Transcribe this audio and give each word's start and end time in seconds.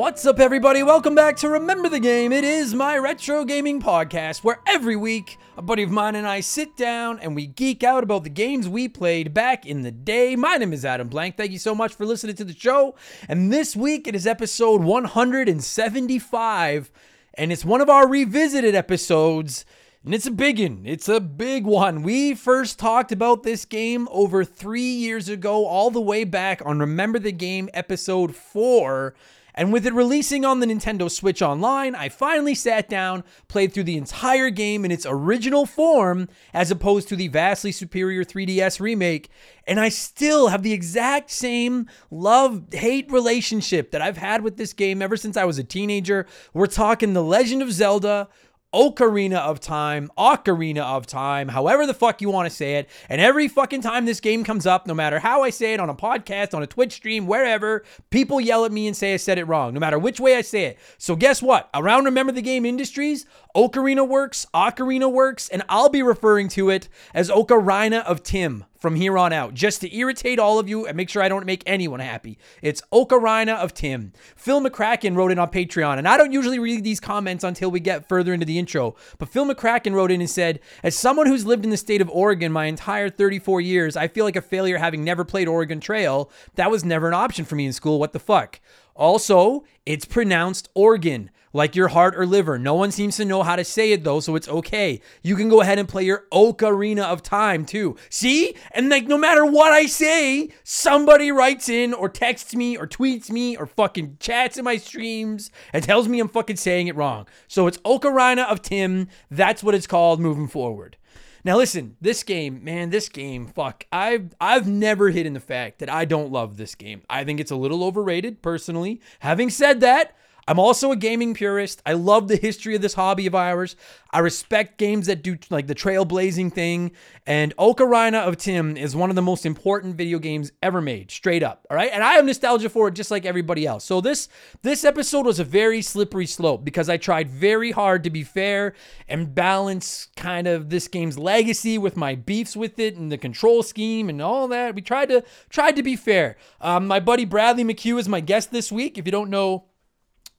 What's 0.00 0.24
up, 0.24 0.40
everybody? 0.40 0.82
Welcome 0.82 1.14
back 1.14 1.36
to 1.36 1.50
Remember 1.50 1.90
the 1.90 2.00
Game. 2.00 2.32
It 2.32 2.42
is 2.42 2.74
my 2.74 2.96
retro 2.96 3.44
gaming 3.44 3.82
podcast 3.82 4.42
where 4.42 4.60
every 4.66 4.96
week 4.96 5.36
a 5.58 5.62
buddy 5.62 5.82
of 5.82 5.90
mine 5.90 6.14
and 6.14 6.26
I 6.26 6.40
sit 6.40 6.74
down 6.74 7.18
and 7.18 7.36
we 7.36 7.46
geek 7.46 7.84
out 7.84 8.02
about 8.02 8.24
the 8.24 8.30
games 8.30 8.66
we 8.66 8.88
played 8.88 9.34
back 9.34 9.66
in 9.66 9.82
the 9.82 9.90
day. 9.90 10.36
My 10.36 10.56
name 10.56 10.72
is 10.72 10.86
Adam 10.86 11.08
Blank. 11.08 11.36
Thank 11.36 11.52
you 11.52 11.58
so 11.58 11.74
much 11.74 11.94
for 11.94 12.06
listening 12.06 12.34
to 12.36 12.44
the 12.44 12.56
show. 12.56 12.94
And 13.28 13.52
this 13.52 13.76
week 13.76 14.08
it 14.08 14.14
is 14.14 14.26
episode 14.26 14.82
175, 14.82 16.90
and 17.34 17.52
it's 17.52 17.66
one 17.66 17.82
of 17.82 17.90
our 17.90 18.08
revisited 18.08 18.74
episodes. 18.74 19.66
And 20.02 20.14
it's 20.14 20.24
a 20.24 20.30
big 20.30 20.60
one. 20.60 20.80
It's 20.86 21.10
a 21.10 21.20
big 21.20 21.66
one. 21.66 22.02
We 22.02 22.34
first 22.34 22.78
talked 22.78 23.12
about 23.12 23.42
this 23.42 23.66
game 23.66 24.08
over 24.10 24.46
three 24.46 24.80
years 24.80 25.28
ago, 25.28 25.66
all 25.66 25.90
the 25.90 26.00
way 26.00 26.24
back 26.24 26.62
on 26.64 26.78
Remember 26.78 27.18
the 27.18 27.32
Game 27.32 27.68
episode 27.74 28.34
4. 28.34 29.14
And 29.54 29.72
with 29.72 29.86
it 29.86 29.92
releasing 29.92 30.44
on 30.44 30.60
the 30.60 30.66
Nintendo 30.66 31.10
Switch 31.10 31.42
Online, 31.42 31.94
I 31.94 32.08
finally 32.08 32.54
sat 32.54 32.88
down, 32.88 33.24
played 33.48 33.72
through 33.72 33.84
the 33.84 33.96
entire 33.96 34.50
game 34.50 34.84
in 34.84 34.90
its 34.90 35.06
original 35.08 35.66
form, 35.66 36.28
as 36.54 36.70
opposed 36.70 37.08
to 37.08 37.16
the 37.16 37.28
vastly 37.28 37.72
superior 37.72 38.24
3DS 38.24 38.80
remake, 38.80 39.30
and 39.66 39.78
I 39.78 39.88
still 39.88 40.48
have 40.48 40.62
the 40.62 40.72
exact 40.72 41.30
same 41.30 41.86
love 42.10 42.72
hate 42.72 43.10
relationship 43.10 43.90
that 43.92 44.02
I've 44.02 44.16
had 44.16 44.42
with 44.42 44.56
this 44.56 44.72
game 44.72 45.02
ever 45.02 45.16
since 45.16 45.36
I 45.36 45.44
was 45.44 45.58
a 45.58 45.64
teenager. 45.64 46.26
We're 46.52 46.66
talking 46.66 47.12
The 47.12 47.22
Legend 47.22 47.62
of 47.62 47.72
Zelda. 47.72 48.28
Ocarina 48.72 49.38
of 49.38 49.58
Time, 49.58 50.10
Ocarina 50.16 50.82
of 50.82 51.06
Time, 51.06 51.48
however 51.48 51.86
the 51.86 51.94
fuck 51.94 52.22
you 52.22 52.30
want 52.30 52.48
to 52.48 52.54
say 52.54 52.76
it. 52.76 52.88
And 53.08 53.20
every 53.20 53.48
fucking 53.48 53.80
time 53.80 54.06
this 54.06 54.20
game 54.20 54.44
comes 54.44 54.64
up, 54.66 54.86
no 54.86 54.94
matter 54.94 55.18
how 55.18 55.42
I 55.42 55.50
say 55.50 55.74
it 55.74 55.80
on 55.80 55.90
a 55.90 55.94
podcast, 55.94 56.54
on 56.54 56.62
a 56.62 56.66
Twitch 56.66 56.92
stream, 56.92 57.26
wherever, 57.26 57.84
people 58.10 58.40
yell 58.40 58.64
at 58.64 58.72
me 58.72 58.86
and 58.86 58.96
say 58.96 59.14
I 59.14 59.16
said 59.16 59.38
it 59.38 59.44
wrong, 59.44 59.74
no 59.74 59.80
matter 59.80 59.98
which 59.98 60.20
way 60.20 60.36
I 60.36 60.42
say 60.42 60.66
it. 60.66 60.78
So 60.98 61.16
guess 61.16 61.42
what? 61.42 61.68
Around 61.74 62.04
Remember 62.04 62.32
the 62.32 62.42
Game 62.42 62.64
Industries, 62.64 63.26
Ocarina 63.56 64.06
works, 64.06 64.46
Ocarina 64.54 65.10
works, 65.10 65.48
and 65.48 65.62
I'll 65.68 65.88
be 65.88 66.02
referring 66.02 66.48
to 66.50 66.70
it 66.70 66.88
as 67.14 67.30
Ocarina 67.30 68.04
of 68.04 68.22
Tim 68.22 68.64
from 68.78 68.94
here 68.94 69.18
on 69.18 69.32
out, 69.32 69.52
just 69.52 69.82
to 69.82 69.94
irritate 69.94 70.38
all 70.38 70.58
of 70.58 70.68
you 70.68 70.86
and 70.86 70.96
make 70.96 71.10
sure 71.10 71.22
I 71.22 71.28
don't 71.28 71.44
make 71.44 71.62
anyone 71.66 72.00
happy. 72.00 72.38
It's 72.62 72.82
Ocarina 72.92 73.56
of 73.56 73.74
Tim. 73.74 74.12
Phil 74.36 74.62
McCracken 74.62 75.14
wrote 75.14 75.30
in 75.30 75.38
on 75.38 75.50
Patreon, 75.50 75.98
and 75.98 76.08
I 76.08 76.16
don't 76.16 76.32
usually 76.32 76.58
read 76.58 76.82
these 76.82 77.00
comments 77.00 77.44
until 77.44 77.70
we 77.70 77.80
get 77.80 78.08
further 78.08 78.32
into 78.32 78.46
the 78.46 78.58
intro. 78.58 78.96
But 79.18 79.28
Phil 79.28 79.44
McCracken 79.44 79.92
wrote 79.92 80.10
in 80.10 80.20
and 80.20 80.30
said, 80.30 80.60
As 80.82 80.96
someone 80.96 81.26
who's 81.26 81.44
lived 81.44 81.64
in 81.64 81.70
the 81.70 81.76
state 81.76 82.00
of 82.00 82.08
Oregon 82.08 82.52
my 82.52 82.66
entire 82.66 83.10
34 83.10 83.60
years, 83.60 83.96
I 83.96 84.08
feel 84.08 84.24
like 84.24 84.36
a 84.36 84.42
failure 84.42 84.78
having 84.78 85.04
never 85.04 85.24
played 85.24 85.48
Oregon 85.48 85.80
Trail. 85.80 86.30
That 86.54 86.70
was 86.70 86.84
never 86.84 87.08
an 87.08 87.14
option 87.14 87.44
for 87.44 87.56
me 87.56 87.66
in 87.66 87.72
school. 87.74 87.98
What 87.98 88.12
the 88.12 88.18
fuck? 88.18 88.60
Also, 88.94 89.64
it's 89.84 90.04
pronounced 90.04 90.68
Oregon 90.74 91.30
like 91.52 91.76
your 91.76 91.88
heart 91.88 92.14
or 92.16 92.26
liver. 92.26 92.58
No 92.58 92.74
one 92.74 92.90
seems 92.90 93.16
to 93.16 93.24
know 93.24 93.42
how 93.42 93.56
to 93.56 93.64
say 93.64 93.92
it 93.92 94.04
though, 94.04 94.20
so 94.20 94.36
it's 94.36 94.48
okay. 94.48 95.00
You 95.22 95.36
can 95.36 95.48
go 95.48 95.60
ahead 95.60 95.78
and 95.78 95.88
play 95.88 96.04
your 96.04 96.24
Ocarina 96.32 97.04
of 97.04 97.22
Time 97.22 97.64
too. 97.64 97.96
See? 98.08 98.54
And 98.72 98.88
like 98.88 99.06
no 99.06 99.18
matter 99.18 99.44
what 99.44 99.72
I 99.72 99.86
say, 99.86 100.50
somebody 100.62 101.30
writes 101.30 101.68
in 101.68 101.94
or 101.94 102.08
texts 102.08 102.54
me 102.54 102.76
or 102.76 102.86
tweets 102.86 103.30
me 103.30 103.56
or 103.56 103.66
fucking 103.66 104.18
chats 104.20 104.56
in 104.56 104.64
my 104.64 104.76
streams 104.76 105.50
and 105.72 105.82
tells 105.82 106.08
me 106.08 106.20
I'm 106.20 106.28
fucking 106.28 106.56
saying 106.56 106.88
it 106.88 106.96
wrong. 106.96 107.26
So 107.48 107.66
it's 107.66 107.78
Ocarina 107.78 108.46
of 108.46 108.62
Tim. 108.62 109.08
That's 109.30 109.62
what 109.62 109.74
it's 109.74 109.86
called 109.86 110.20
moving 110.20 110.48
forward. 110.48 110.96
Now 111.42 111.56
listen, 111.56 111.96
this 112.00 112.22
game, 112.22 112.62
man, 112.62 112.90
this 112.90 113.08
game, 113.08 113.46
fuck. 113.46 113.86
I've 113.90 114.34
I've 114.40 114.68
never 114.68 115.08
hidden 115.08 115.32
the 115.32 115.40
fact 115.40 115.78
that 115.78 115.88
I 115.88 116.04
don't 116.04 116.30
love 116.30 116.56
this 116.56 116.74
game. 116.74 117.02
I 117.08 117.24
think 117.24 117.40
it's 117.40 117.50
a 117.50 117.56
little 117.56 117.82
overrated 117.82 118.42
personally. 118.42 119.00
Having 119.20 119.50
said 119.50 119.80
that, 119.80 120.14
I'm 120.48 120.58
also 120.58 120.92
a 120.92 120.96
gaming 120.96 121.34
purist. 121.34 121.82
I 121.86 121.92
love 121.92 122.28
the 122.28 122.36
history 122.36 122.74
of 122.74 122.82
this 122.82 122.94
hobby 122.94 123.26
of 123.26 123.34
ours. 123.34 123.76
I 124.12 124.18
respect 124.18 124.78
games 124.78 125.06
that 125.06 125.22
do 125.22 125.38
like 125.50 125.66
the 125.66 125.74
trailblazing 125.74 126.52
thing. 126.52 126.92
And 127.26 127.56
Ocarina 127.56 128.26
of 128.26 128.36
Tim 128.36 128.76
is 128.76 128.96
one 128.96 129.10
of 129.10 129.16
the 129.16 129.22
most 129.22 129.46
important 129.46 129.96
video 129.96 130.18
games 130.18 130.50
ever 130.62 130.80
made, 130.80 131.10
straight 131.10 131.42
up. 131.42 131.66
All 131.70 131.76
right. 131.76 131.90
And 131.92 132.02
I 132.02 132.14
have 132.14 132.24
nostalgia 132.24 132.68
for 132.68 132.88
it 132.88 132.94
just 132.94 133.10
like 133.10 133.24
everybody 133.24 133.66
else. 133.66 133.84
So 133.84 134.00
this 134.00 134.28
this 134.62 134.84
episode 134.84 135.26
was 135.26 135.38
a 135.38 135.44
very 135.44 135.82
slippery 135.82 136.26
slope 136.26 136.64
because 136.64 136.88
I 136.88 136.96
tried 136.96 137.30
very 137.30 137.70
hard 137.70 138.02
to 138.04 138.10
be 138.10 138.24
fair 138.24 138.74
and 139.08 139.34
balance 139.34 140.08
kind 140.16 140.46
of 140.46 140.70
this 140.70 140.88
game's 140.88 141.18
legacy 141.18 141.78
with 141.78 141.96
my 141.96 142.14
beefs 142.14 142.56
with 142.56 142.78
it 142.78 142.96
and 142.96 143.12
the 143.12 143.18
control 143.18 143.62
scheme 143.62 144.08
and 144.08 144.20
all 144.20 144.48
that. 144.48 144.74
We 144.74 144.82
tried 144.82 145.10
to 145.10 145.24
tried 145.48 145.76
to 145.76 145.82
be 145.82 145.96
fair. 145.96 146.36
Um, 146.60 146.86
my 146.86 146.98
buddy 146.98 147.24
Bradley 147.24 147.64
McHugh 147.64 148.00
is 148.00 148.08
my 148.08 148.20
guest 148.20 148.50
this 148.50 148.72
week. 148.72 148.98
If 148.98 149.06
you 149.06 149.12
don't 149.12 149.30
know 149.30 149.69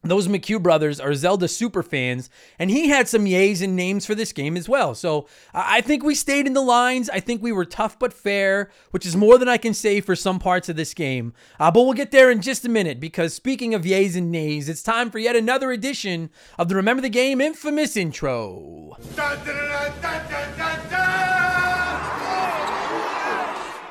those 0.03 0.27
McHugh 0.27 0.61
brothers 0.61 0.99
are 0.99 1.13
Zelda 1.13 1.47
super 1.47 1.83
fans, 1.83 2.29
and 2.57 2.71
he 2.71 2.89
had 2.89 3.07
some 3.07 3.25
yays 3.25 3.61
and 3.61 3.75
names 3.75 4.05
for 4.05 4.15
this 4.15 4.33
game 4.33 4.57
as 4.57 4.67
well. 4.67 4.95
So 4.95 5.27
I 5.53 5.81
think 5.81 6.03
we 6.03 6.15
stayed 6.15 6.47
in 6.47 6.53
the 6.53 6.61
lines. 6.61 7.09
I 7.09 7.19
think 7.19 7.41
we 7.41 7.51
were 7.51 7.65
tough 7.65 7.99
but 7.99 8.11
fair, 8.11 8.71
which 8.89 9.05
is 9.05 9.15
more 9.15 9.37
than 9.37 9.47
I 9.47 9.57
can 9.57 9.73
say 9.73 10.01
for 10.01 10.15
some 10.15 10.39
parts 10.39 10.69
of 10.69 10.75
this 10.75 10.93
game. 10.93 11.33
Uh, 11.59 11.69
but 11.69 11.83
we'll 11.83 11.93
get 11.93 12.11
there 12.11 12.31
in 12.31 12.41
just 12.41 12.65
a 12.65 12.69
minute 12.69 12.99
because 12.99 13.33
speaking 13.33 13.75
of 13.75 13.83
yays 13.83 14.15
and 14.15 14.31
nays, 14.31 14.69
it's 14.69 14.83
time 14.83 15.11
for 15.11 15.19
yet 15.19 15.35
another 15.35 15.71
edition 15.71 16.31
of 16.57 16.67
the 16.67 16.75
Remember 16.75 17.01
the 17.01 17.09
Game 17.09 17.39
infamous 17.39 17.95
intro. 17.95 18.97
Dun, 19.15 19.37
dun, 19.45 19.91
dun, 20.01 21.40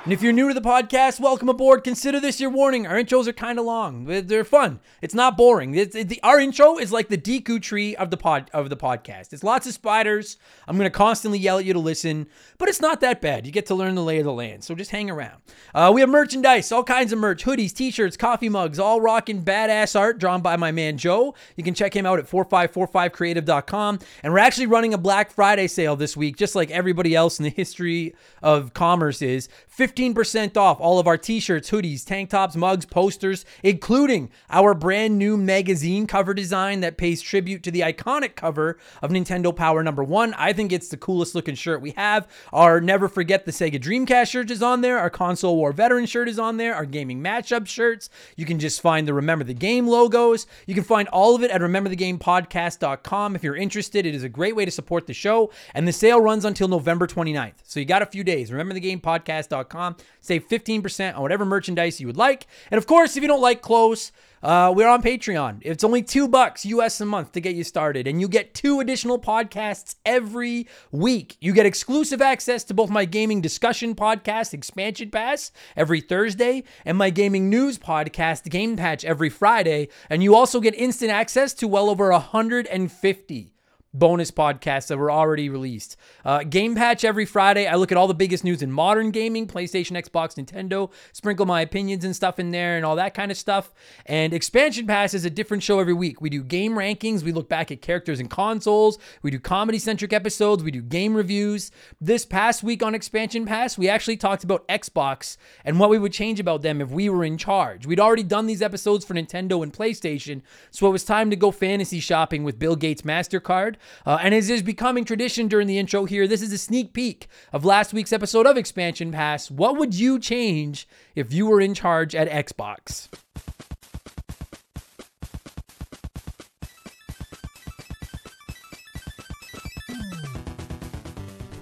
and 0.04 0.14
if 0.14 0.22
you're 0.22 0.32
new 0.32 0.48
to 0.48 0.54
the 0.54 0.62
podcast, 0.62 1.20
welcome 1.20 1.50
aboard. 1.50 1.84
Consider 1.84 2.20
this 2.20 2.40
your 2.40 2.48
warning. 2.48 2.86
Our 2.86 2.96
intros 2.96 3.26
are 3.26 3.34
kind 3.34 3.58
of 3.58 3.66
long. 3.66 4.06
They're 4.06 4.44
fun. 4.44 4.80
It's 5.02 5.14
not 5.14 5.36
boring. 5.36 5.74
It's, 5.74 5.94
it, 5.94 6.08
the, 6.08 6.18
our 6.22 6.40
intro 6.40 6.78
is 6.78 6.90
like 6.90 7.08
the 7.08 7.18
Deku 7.18 7.60
tree 7.60 7.94
of 7.96 8.10
the 8.10 8.16
pod 8.16 8.50
of 8.54 8.70
the 8.70 8.78
podcast. 8.78 9.34
It's 9.34 9.44
lots 9.44 9.66
of 9.66 9.74
spiders. 9.74 10.38
I'm 10.66 10.78
gonna 10.78 10.88
constantly 10.88 11.38
yell 11.38 11.58
at 11.58 11.66
you 11.66 11.74
to 11.74 11.78
listen, 11.78 12.28
but 12.56 12.70
it's 12.70 12.80
not 12.80 13.02
that 13.02 13.20
bad. 13.20 13.44
You 13.44 13.52
get 13.52 13.66
to 13.66 13.74
learn 13.74 13.94
the 13.94 14.02
lay 14.02 14.18
of 14.18 14.24
the 14.24 14.32
land. 14.32 14.64
So 14.64 14.74
just 14.74 14.90
hang 14.90 15.10
around. 15.10 15.42
Uh, 15.74 15.90
we 15.94 16.00
have 16.00 16.08
merchandise, 16.08 16.72
all 16.72 16.82
kinds 16.82 17.12
of 17.12 17.18
merch, 17.18 17.44
hoodies, 17.44 17.74
t-shirts, 17.74 18.16
coffee 18.16 18.48
mugs, 18.48 18.78
all 18.78 19.02
rocking 19.02 19.44
badass 19.44 19.98
art 19.98 20.18
drawn 20.18 20.40
by 20.40 20.56
my 20.56 20.72
man 20.72 20.96
Joe. 20.96 21.34
You 21.56 21.64
can 21.64 21.74
check 21.74 21.94
him 21.94 22.06
out 22.06 22.18
at 22.18 22.26
4545creative.com. 22.26 23.98
And 24.22 24.32
we're 24.32 24.38
actually 24.38 24.66
running 24.66 24.94
a 24.94 24.98
Black 24.98 25.30
Friday 25.30 25.66
sale 25.66 25.94
this 25.94 26.16
week, 26.16 26.38
just 26.38 26.54
like 26.54 26.70
everybody 26.70 27.14
else 27.14 27.38
in 27.38 27.42
the 27.44 27.50
history 27.50 28.14
of 28.42 28.72
commerce 28.72 29.20
is. 29.20 29.50
15% 29.90 30.56
off 30.56 30.80
all 30.80 30.98
of 30.98 31.06
our 31.06 31.18
t 31.18 31.40
shirts, 31.40 31.70
hoodies, 31.70 32.04
tank 32.04 32.30
tops, 32.30 32.54
mugs, 32.54 32.86
posters, 32.86 33.44
including 33.62 34.30
our 34.48 34.74
brand 34.74 35.18
new 35.18 35.36
magazine 35.36 36.06
cover 36.06 36.32
design 36.32 36.80
that 36.80 36.96
pays 36.96 37.20
tribute 37.20 37.62
to 37.62 37.70
the 37.70 37.80
iconic 37.80 38.36
cover 38.36 38.78
of 39.02 39.10
Nintendo 39.10 39.54
Power 39.54 39.82
number 39.82 40.04
one. 40.04 40.34
I 40.34 40.52
think 40.52 40.72
it's 40.72 40.88
the 40.88 40.96
coolest 40.96 41.34
looking 41.34 41.54
shirt 41.54 41.80
we 41.80 41.92
have. 41.92 42.28
Our 42.52 42.80
Never 42.80 43.08
Forget 43.08 43.46
the 43.46 43.52
Sega 43.52 43.80
Dreamcast 43.80 44.30
shirt 44.30 44.50
is 44.50 44.62
on 44.62 44.80
there. 44.80 44.98
Our 44.98 45.10
Console 45.10 45.56
War 45.56 45.72
Veteran 45.72 46.06
shirt 46.06 46.28
is 46.28 46.38
on 46.38 46.56
there. 46.56 46.74
Our 46.74 46.86
gaming 46.86 47.20
matchup 47.20 47.66
shirts. 47.66 48.10
You 48.36 48.46
can 48.46 48.58
just 48.58 48.80
find 48.80 49.08
the 49.08 49.14
Remember 49.14 49.44
the 49.44 49.54
Game 49.54 49.86
logos. 49.88 50.46
You 50.66 50.74
can 50.74 50.84
find 50.84 51.08
all 51.08 51.34
of 51.34 51.42
it 51.42 51.50
at 51.50 51.60
rememberthegamepodcast.com. 51.60 53.34
If 53.34 53.42
you're 53.42 53.56
interested, 53.56 54.06
it 54.06 54.14
is 54.14 54.22
a 54.22 54.28
great 54.28 54.54
way 54.54 54.64
to 54.64 54.70
support 54.70 55.06
the 55.06 55.14
show. 55.14 55.50
And 55.74 55.88
the 55.88 55.92
sale 55.92 56.20
runs 56.20 56.44
until 56.44 56.68
November 56.68 57.06
29th. 57.06 57.54
So 57.64 57.80
you 57.80 57.86
got 57.86 58.02
a 58.02 58.06
few 58.06 58.22
days. 58.22 58.50
Rememberthegamepodcast.com 58.50 59.79
Save 60.20 60.48
15% 60.48 61.16
on 61.16 61.22
whatever 61.22 61.44
merchandise 61.44 62.00
you 62.00 62.06
would 62.06 62.16
like. 62.16 62.46
And 62.70 62.78
of 62.78 62.86
course, 62.86 63.16
if 63.16 63.22
you 63.22 63.28
don't 63.28 63.40
like 63.40 63.62
clothes, 63.62 64.12
uh, 64.42 64.72
we're 64.74 64.88
on 64.88 65.02
Patreon. 65.02 65.58
It's 65.62 65.84
only 65.84 66.02
two 66.02 66.26
bucks 66.26 66.64
US 66.64 67.00
a 67.00 67.04
month 67.04 67.32
to 67.32 67.40
get 67.40 67.54
you 67.54 67.64
started, 67.64 68.06
and 68.06 68.20
you 68.20 68.28
get 68.28 68.54
two 68.54 68.80
additional 68.80 69.18
podcasts 69.18 69.96
every 70.06 70.66
week. 70.90 71.36
You 71.40 71.52
get 71.52 71.66
exclusive 71.66 72.22
access 72.22 72.64
to 72.64 72.74
both 72.74 72.90
my 72.90 73.04
gaming 73.04 73.40
discussion 73.40 73.94
podcast, 73.94 74.54
Expansion 74.54 75.10
Pass, 75.10 75.52
every 75.76 76.00
Thursday, 76.00 76.64
and 76.84 76.96
my 76.96 77.10
gaming 77.10 77.50
news 77.50 77.78
podcast, 77.78 78.48
Game 78.48 78.76
Patch, 78.76 79.04
every 79.04 79.28
Friday. 79.28 79.88
And 80.08 80.22
you 80.22 80.34
also 80.34 80.60
get 80.60 80.74
instant 80.74 81.10
access 81.10 81.52
to 81.54 81.68
well 81.68 81.90
over 81.90 82.10
150 82.10 83.52
bonus 83.92 84.30
podcasts 84.30 84.86
that 84.86 84.98
were 84.98 85.10
already 85.10 85.48
released. 85.48 85.96
Uh, 86.24 86.44
Game 86.44 86.74
Patch 86.76 87.04
every 87.04 87.26
Friday. 87.26 87.66
I 87.66 87.74
look 87.74 87.90
at 87.90 87.98
all 87.98 88.06
the 88.06 88.14
biggest 88.14 88.44
news 88.44 88.62
in 88.62 88.70
modern 88.70 89.10
gaming, 89.10 89.48
PlayStation, 89.48 89.92
Xbox, 89.92 90.36
Nintendo, 90.36 90.92
sprinkle 91.12 91.46
my 91.46 91.60
opinions 91.60 92.04
and 92.04 92.14
stuff 92.14 92.38
in 92.38 92.52
there 92.52 92.76
and 92.76 92.84
all 92.84 92.96
that 92.96 93.14
kind 93.14 93.30
of 93.30 93.36
stuff. 93.36 93.72
And 94.06 94.32
Expansion 94.32 94.86
Pass 94.86 95.12
is 95.12 95.24
a 95.24 95.30
different 95.30 95.62
show 95.62 95.80
every 95.80 95.92
week. 95.92 96.20
We 96.20 96.30
do 96.30 96.44
game 96.44 96.74
rankings, 96.74 97.22
we 97.22 97.32
look 97.32 97.48
back 97.48 97.72
at 97.72 97.82
characters 97.82 98.20
and 98.20 98.30
consoles, 98.30 98.98
we 99.22 99.30
do 99.30 99.40
comedy 99.40 99.78
centric 99.78 100.12
episodes, 100.12 100.62
we 100.62 100.70
do 100.70 100.82
game 100.82 101.14
reviews. 101.16 101.72
This 102.00 102.24
past 102.24 102.62
week 102.62 102.82
on 102.82 102.94
Expansion 102.94 103.44
Pass, 103.44 103.76
we 103.76 103.88
actually 103.88 104.16
talked 104.16 104.44
about 104.44 104.66
Xbox 104.68 105.36
and 105.64 105.80
what 105.80 105.90
we 105.90 105.98
would 105.98 106.12
change 106.12 106.38
about 106.38 106.62
them 106.62 106.80
if 106.80 106.90
we 106.90 107.08
were 107.08 107.24
in 107.24 107.36
charge. 107.36 107.86
We'd 107.86 108.00
already 108.00 108.22
done 108.22 108.46
these 108.46 108.62
episodes 108.62 109.04
for 109.04 109.14
Nintendo 109.14 109.62
and 109.64 109.72
PlayStation, 109.72 110.42
so 110.70 110.86
it 110.86 110.92
was 110.92 111.04
time 111.04 111.30
to 111.30 111.36
go 111.36 111.50
fantasy 111.50 111.98
shopping 111.98 112.44
with 112.44 112.58
Bill 112.58 112.76
Gates' 112.76 113.02
MasterCard. 113.02 113.76
Uh, 114.06 114.18
and 114.22 114.34
as 114.34 114.50
is 114.50 114.62
becoming 114.62 115.04
tradition 115.04 115.48
during 115.48 115.66
the 115.66 115.78
intro 115.78 116.04
here, 116.04 116.26
this 116.26 116.42
is 116.42 116.52
a 116.52 116.58
sneak 116.58 116.92
peek 116.92 117.28
of 117.52 117.64
last 117.64 117.92
week's 117.92 118.12
episode 118.12 118.46
of 118.46 118.56
Expansion 118.56 119.12
Pass. 119.12 119.50
What 119.50 119.76
would 119.76 119.94
you 119.94 120.18
change 120.18 120.88
if 121.14 121.32
you 121.32 121.46
were 121.46 121.60
in 121.60 121.74
charge 121.74 122.14
at 122.14 122.28
Xbox? 122.28 123.08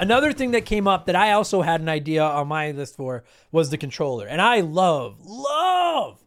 Another 0.01 0.33
thing 0.33 0.53
that 0.53 0.65
came 0.65 0.87
up 0.87 1.07
that 1.07 1.17
I 1.17 1.33
also 1.33 1.63
had 1.63 1.81
an 1.81 1.89
idea 1.89 2.23
on 2.23 2.47
my 2.47 2.71
list 2.71 2.97
for 2.97 3.25
was 3.51 3.71
the 3.71 3.79
controller. 3.79 4.29
And 4.29 4.41
I 4.41 4.61
love, 4.61 5.19
love 5.25 6.23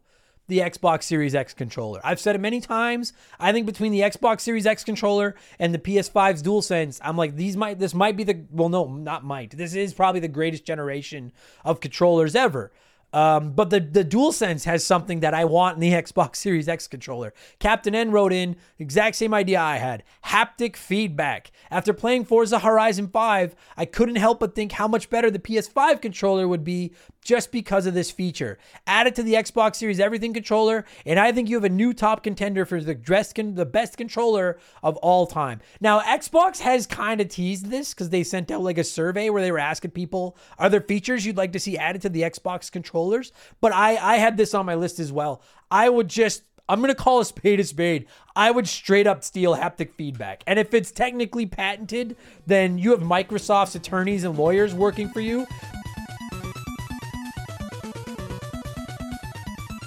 the 0.48 0.58
Xbox 0.58 1.04
Series 1.04 1.34
X 1.34 1.54
controller. 1.54 2.00
I've 2.04 2.20
said 2.20 2.34
it 2.34 2.40
many 2.40 2.60
times. 2.60 3.12
I 3.38 3.52
think 3.52 3.66
between 3.66 3.92
the 3.92 4.00
Xbox 4.00 4.40
Series 4.40 4.66
X 4.66 4.84
controller 4.84 5.34
and 5.58 5.74
the 5.74 5.78
PS5's 5.78 6.42
DualSense, 6.42 7.00
I'm 7.02 7.16
like 7.16 7.36
these 7.36 7.56
might 7.56 7.78
this 7.78 7.94
might 7.94 8.16
be 8.16 8.24
the 8.24 8.44
well 8.50 8.68
no, 8.68 8.86
not 8.86 9.24
might. 9.24 9.56
This 9.56 9.74
is 9.74 9.94
probably 9.94 10.20
the 10.20 10.28
greatest 10.28 10.64
generation 10.64 11.32
of 11.64 11.80
controllers 11.80 12.34
ever. 12.34 12.72
Um, 13.12 13.52
but 13.52 13.68
the 13.68 13.80
the 13.80 14.04
DualSense 14.04 14.64
has 14.64 14.84
something 14.84 15.20
that 15.20 15.34
I 15.34 15.44
want 15.44 15.76
in 15.76 15.80
the 15.80 15.90
Xbox 16.02 16.36
Series 16.36 16.68
X 16.68 16.88
controller. 16.88 17.34
Captain 17.58 17.94
N 17.94 18.10
wrote 18.10 18.32
in 18.32 18.56
exact 18.78 19.16
same 19.16 19.34
idea 19.34 19.60
I 19.60 19.76
had: 19.76 20.02
haptic 20.26 20.76
feedback. 20.76 21.52
After 21.70 21.92
playing 21.92 22.24
Forza 22.24 22.60
Horizon 22.60 23.08
5, 23.08 23.54
I 23.76 23.84
couldn't 23.84 24.16
help 24.16 24.40
but 24.40 24.54
think 24.54 24.72
how 24.72 24.88
much 24.88 25.10
better 25.10 25.30
the 25.30 25.38
PS5 25.38 26.00
controller 26.00 26.48
would 26.48 26.64
be 26.64 26.92
just 27.22 27.52
because 27.52 27.86
of 27.86 27.94
this 27.94 28.10
feature. 28.10 28.58
Add 28.86 29.06
it 29.06 29.14
to 29.14 29.22
the 29.22 29.34
Xbox 29.34 29.76
Series 29.76 30.00
Everything 30.00 30.34
controller, 30.34 30.84
and 31.06 31.18
I 31.18 31.32
think 31.32 31.48
you 31.48 31.56
have 31.56 31.64
a 31.64 31.68
new 31.68 31.92
top 31.94 32.22
contender 32.22 32.66
for 32.66 32.80
the 32.80 32.94
con- 33.34 33.54
the 33.54 33.64
best 33.66 33.96
controller 33.96 34.58
of 34.82 34.96
all 34.98 35.26
time. 35.26 35.60
Now, 35.80 36.00
Xbox 36.00 36.58
has 36.60 36.86
kind 36.86 37.20
of 37.20 37.28
teased 37.28 37.66
this 37.66 37.94
because 37.94 38.10
they 38.10 38.24
sent 38.24 38.50
out 38.50 38.62
like 38.62 38.78
a 38.78 38.84
survey 38.84 39.30
where 39.30 39.42
they 39.42 39.52
were 39.52 39.58
asking 39.58 39.92
people, 39.92 40.36
are 40.58 40.68
there 40.68 40.80
features 40.80 41.24
you'd 41.24 41.36
like 41.36 41.52
to 41.52 41.60
see 41.60 41.78
added 41.78 42.02
to 42.02 42.08
the 42.08 42.22
Xbox 42.22 42.70
controllers? 42.70 43.32
But 43.60 43.72
I 43.72 43.96
I 43.96 44.16
had 44.16 44.36
this 44.36 44.54
on 44.54 44.66
my 44.66 44.74
list 44.74 44.98
as 44.98 45.12
well. 45.12 45.42
I 45.70 45.88
would 45.88 46.08
just 46.08 46.42
I'm 46.68 46.80
going 46.80 46.88
to 46.88 46.94
call 46.94 47.20
a 47.20 47.24
spade 47.24 47.60
a 47.60 47.64
spade. 47.64 48.06
I 48.34 48.50
would 48.50 48.68
straight 48.68 49.06
up 49.06 49.24
steal 49.24 49.56
haptic 49.56 49.92
feedback. 49.94 50.42
And 50.46 50.58
if 50.58 50.72
it's 50.74 50.90
technically 50.90 51.44
patented, 51.44 52.16
then 52.46 52.78
you 52.78 52.92
have 52.92 53.00
Microsoft's 53.00 53.74
attorneys 53.74 54.24
and 54.24 54.38
lawyers 54.38 54.72
working 54.74 55.08
for 55.08 55.20
you. 55.20 55.46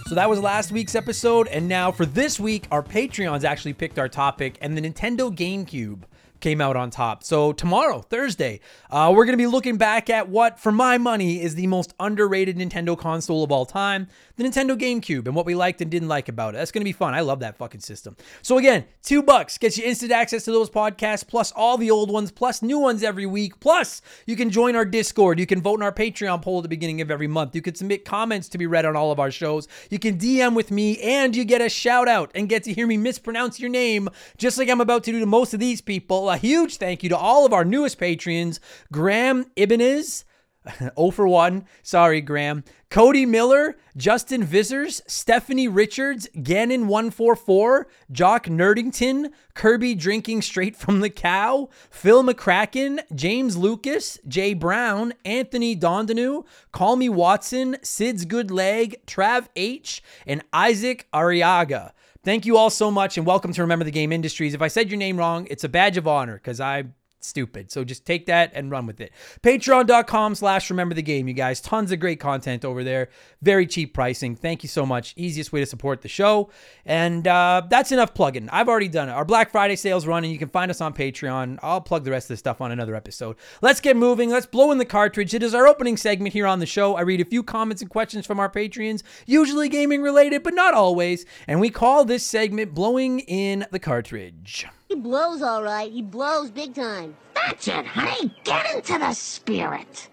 So 0.08 0.14
that 0.14 0.30
was 0.30 0.40
last 0.40 0.72
week's 0.72 0.94
episode. 0.94 1.48
And 1.48 1.68
now 1.68 1.92
for 1.92 2.06
this 2.06 2.40
week, 2.40 2.68
our 2.70 2.84
Patreons 2.84 3.44
actually 3.44 3.74
picked 3.74 3.98
our 3.98 4.08
topic 4.08 4.56
and 4.62 4.78
the 4.78 4.82
Nintendo 4.82 5.36
GameCube 5.36 6.04
came 6.40 6.62
out 6.62 6.76
on 6.76 6.90
top. 6.90 7.24
So 7.24 7.54
tomorrow, 7.54 8.02
Thursday, 8.02 8.60
uh, 8.90 9.12
we're 9.16 9.26
going 9.26 9.34
to 9.34 9.42
be 9.42 9.48
looking 9.48 9.78
back 9.78 10.10
at 10.10 10.30
what, 10.30 10.60
for 10.60 10.72
my 10.72 10.98
money, 10.98 11.42
is 11.42 11.56
the 11.56 11.68
most 11.68 11.94
underrated 12.00 12.58
Nintendo 12.58 12.98
console 12.98 13.44
of 13.44 13.52
all 13.52 13.66
time, 13.66 14.08
the 14.38 14.44
Nintendo 14.44 14.78
GameCube, 14.78 15.26
and 15.26 15.36
what 15.36 15.46
we 15.46 15.56
liked 15.56 15.82
and 15.82 15.90
didn't 15.90 16.08
like 16.08 16.30
about 16.30 16.56
it. 16.56 16.58
That's 16.58 16.72
going 16.72 16.82
to 16.82 16.86
be 16.86 16.92
fun. 16.92 17.14
I 17.14 17.22
love 17.22 17.40
that 17.40 17.58
fucking 17.58 17.82
system. 17.82 18.16
So 18.42 18.58
again, 18.58 18.86
two 19.02 19.24
bucks 19.24 19.58
gets 19.58 19.78
you 19.78 19.86
instant 19.86 20.12
access 20.12 20.46
to 20.46 20.52
those 20.52 20.70
podcasts, 20.70 21.28
plus 21.28 21.52
all 21.52 21.78
the 21.78 21.92
old 21.92 22.12
ones, 22.12 22.32
plus 22.32 22.62
new 22.62 22.80
ones 22.80 23.04
every 23.04 23.26
week. 23.26 23.60
Plus, 23.60 24.02
you 24.26 24.36
can 24.36 24.50
join 24.50 24.76
our 24.76 24.86
Discord. 24.86 25.40
You 25.40 25.48
can 25.48 25.62
vote 25.62 25.80
in 25.80 25.84
our 25.84 25.92
Patreon 25.92 26.42
poll 26.42 26.60
at 26.60 26.64
the 26.64 26.70
beginning 26.70 27.02
of 27.02 27.12
every 27.12 27.28
month. 27.28 27.56
You 27.56 27.62
can 27.62 27.76
submit 27.76 28.06
comments 28.06 28.50
to 28.50 28.58
be 28.58 28.68
read 28.68 28.86
on 28.86 28.96
all 28.96 29.12
of 29.12 29.20
our 29.20 29.32
shows. 29.32 29.68
You 29.90 30.00
can 30.00 30.18
DM 30.18 30.56
with 30.56 30.72
me, 30.72 31.00
and 31.00 31.36
you 31.36 31.46
get 31.46 31.62
a 31.62 31.70
shout 31.70 32.08
out 32.08 32.32
and 32.36 32.50
get 32.50 32.64
to 32.64 32.74
hear 32.74 32.88
me 32.88 32.98
mispronounce 32.98 33.60
your 33.60 33.70
name, 33.70 34.10
just 34.38 34.58
like 34.58 34.70
I'm 34.70 34.82
about 34.82 35.04
to 35.06 35.12
do 35.12 35.20
to 35.20 35.26
most 35.26 35.54
of 35.54 35.60
these 35.60 35.82
people 35.82 36.25
a 36.30 36.38
huge 36.38 36.78
thank 36.78 37.04
you 37.04 37.10
to 37.10 37.18
all 37.18 37.46
of 37.46 37.54
our 37.54 37.66
newest 37.66 37.98
patrons 37.98 38.60
Graham 38.92 39.46
Ibanez. 39.56 40.26
0 40.80 41.12
for 41.12 41.28
1. 41.28 41.66
Sorry, 41.84 42.22
Graham. 42.22 42.64
Cody 42.90 43.26
Miller, 43.26 43.76
Justin 43.98 44.46
Vissers, 44.46 45.02
Stephanie 45.06 45.68
Richards, 45.68 46.30
Gannon144, 46.36 47.86
Jock 48.12 48.46
Nerdington, 48.46 49.32
Kirby 49.54 49.96
Drinking 49.96 50.42
Straight 50.42 50.76
from 50.76 51.02
the 51.02 51.10
Cow, 51.10 51.70
Phil 51.90 52.24
McCracken, 52.24 53.00
James 53.14 53.58
Lucas, 53.58 54.18
Jay 54.28 54.54
Brown, 54.54 55.14
Anthony 55.26 55.76
Dondanu, 55.76 56.46
Call 56.72 56.96
Me 56.96 57.10
Watson, 57.10 57.78
Sid's 57.82 58.24
Good 58.26 58.50
Leg, 58.50 58.96
Trav 59.06 59.48
H, 59.56 60.02
and 60.26 60.44
Isaac 60.54 61.08
Ariaga. 61.14 61.92
Thank 62.26 62.48
you 62.48 62.58
all 62.58 62.72
so 62.72 62.90
much 62.90 63.20
and 63.20 63.28
welcome 63.28 63.54
to 63.54 63.62
Remember 63.62 63.86
the 63.86 63.92
Game 63.92 64.12
Industries. 64.12 64.56
If 64.56 64.62
I 64.64 64.68
said 64.68 64.90
your 64.90 64.98
name 64.98 65.16
wrong, 65.16 65.46
it's 65.52 65.64
a 65.64 65.70
badge 65.70 65.96
of 65.96 66.08
honor 66.08 66.34
because 66.34 66.60
I 66.60 66.86
stupid. 67.26 67.72
So 67.72 67.84
just 67.84 68.06
take 68.06 68.26
that 68.28 68.52
and 68.54 68.72
run 68.72 68.86
with 68.86 69.02
it. 69.02 69.12
Patreon.com 69.42 70.36
slash 70.36 70.70
remember 70.70 70.96
the 70.96 71.02
game, 71.02 71.28
you 71.28 71.34
guys. 71.34 71.62
Tons 71.62 71.92
of 71.92 72.00
great 72.00 72.20
content 72.20 72.64
over 72.64 72.84
there. 72.84 73.10
Very 73.42 73.68
cheap 73.68 73.94
pricing. 73.94 74.36
Thank 74.36 74.64
you 74.64 74.70
so 74.70 74.86
much. 74.86 75.14
Easiest 75.18 75.52
way 75.52 75.60
to 75.60 75.66
support 75.66 76.02
the 76.02 76.08
show. 76.08 76.50
And 76.86 77.28
uh, 77.28 77.64
that's 77.70 77.92
enough 77.92 78.14
plugging. 78.14 78.50
I've 78.50 78.70
already 78.70 78.88
done 78.88 79.10
it. 79.10 79.14
Our 79.14 79.26
Black 79.26 79.52
Friday 79.52 79.76
sales 79.76 80.06
running. 80.06 80.32
You 80.32 80.38
can 80.38 80.50
find 80.50 80.72
us 80.72 80.82
on 80.82 80.94
Patreon. 80.94 81.60
I'll 81.62 81.82
plug 81.82 82.04
the 82.04 82.12
rest 82.12 82.26
of 82.26 82.34
the 82.34 82.38
stuff 82.38 82.62
on 82.62 82.72
another 82.72 82.96
episode. 82.96 83.36
Let's 83.62 83.82
get 83.82 83.98
moving. 83.98 84.30
Let's 84.30 84.46
blow 84.46 84.72
in 84.72 84.78
the 84.78 84.86
cartridge. 84.86 85.34
It 85.34 85.44
is 85.44 85.54
our 85.54 85.68
opening 85.68 85.98
segment 85.98 86.34
here 86.34 86.48
on 86.48 86.60
the 86.60 86.66
show. 86.66 86.96
I 86.96 87.02
read 87.02 87.22
a 87.22 87.26
few 87.26 87.44
comments 87.44 87.82
and 87.82 87.90
questions 87.90 88.26
from 88.26 88.40
our 88.40 88.50
Patreons, 88.50 89.04
usually 89.26 89.70
gaming 89.70 90.02
related, 90.02 90.44
but 90.44 90.54
not 90.54 90.74
always. 90.74 91.26
And 91.48 91.60
we 91.60 91.70
call 91.70 92.06
this 92.06 92.26
segment 92.26 92.74
Blowing 92.74 93.20
in 93.22 93.66
the 93.72 93.80
Cartridge. 93.80 94.68
He 94.88 94.96
blows 94.96 95.42
all 95.42 95.64
right. 95.64 95.92
He 95.92 96.02
blows 96.02 96.52
big 96.52 96.76
time. 96.76 97.16
That's 97.34 97.68
it, 97.68 97.86
honey. 97.86 98.34
Get 98.44 98.76
into 98.76 99.00
the 99.00 99.14
spirit. 99.14 100.10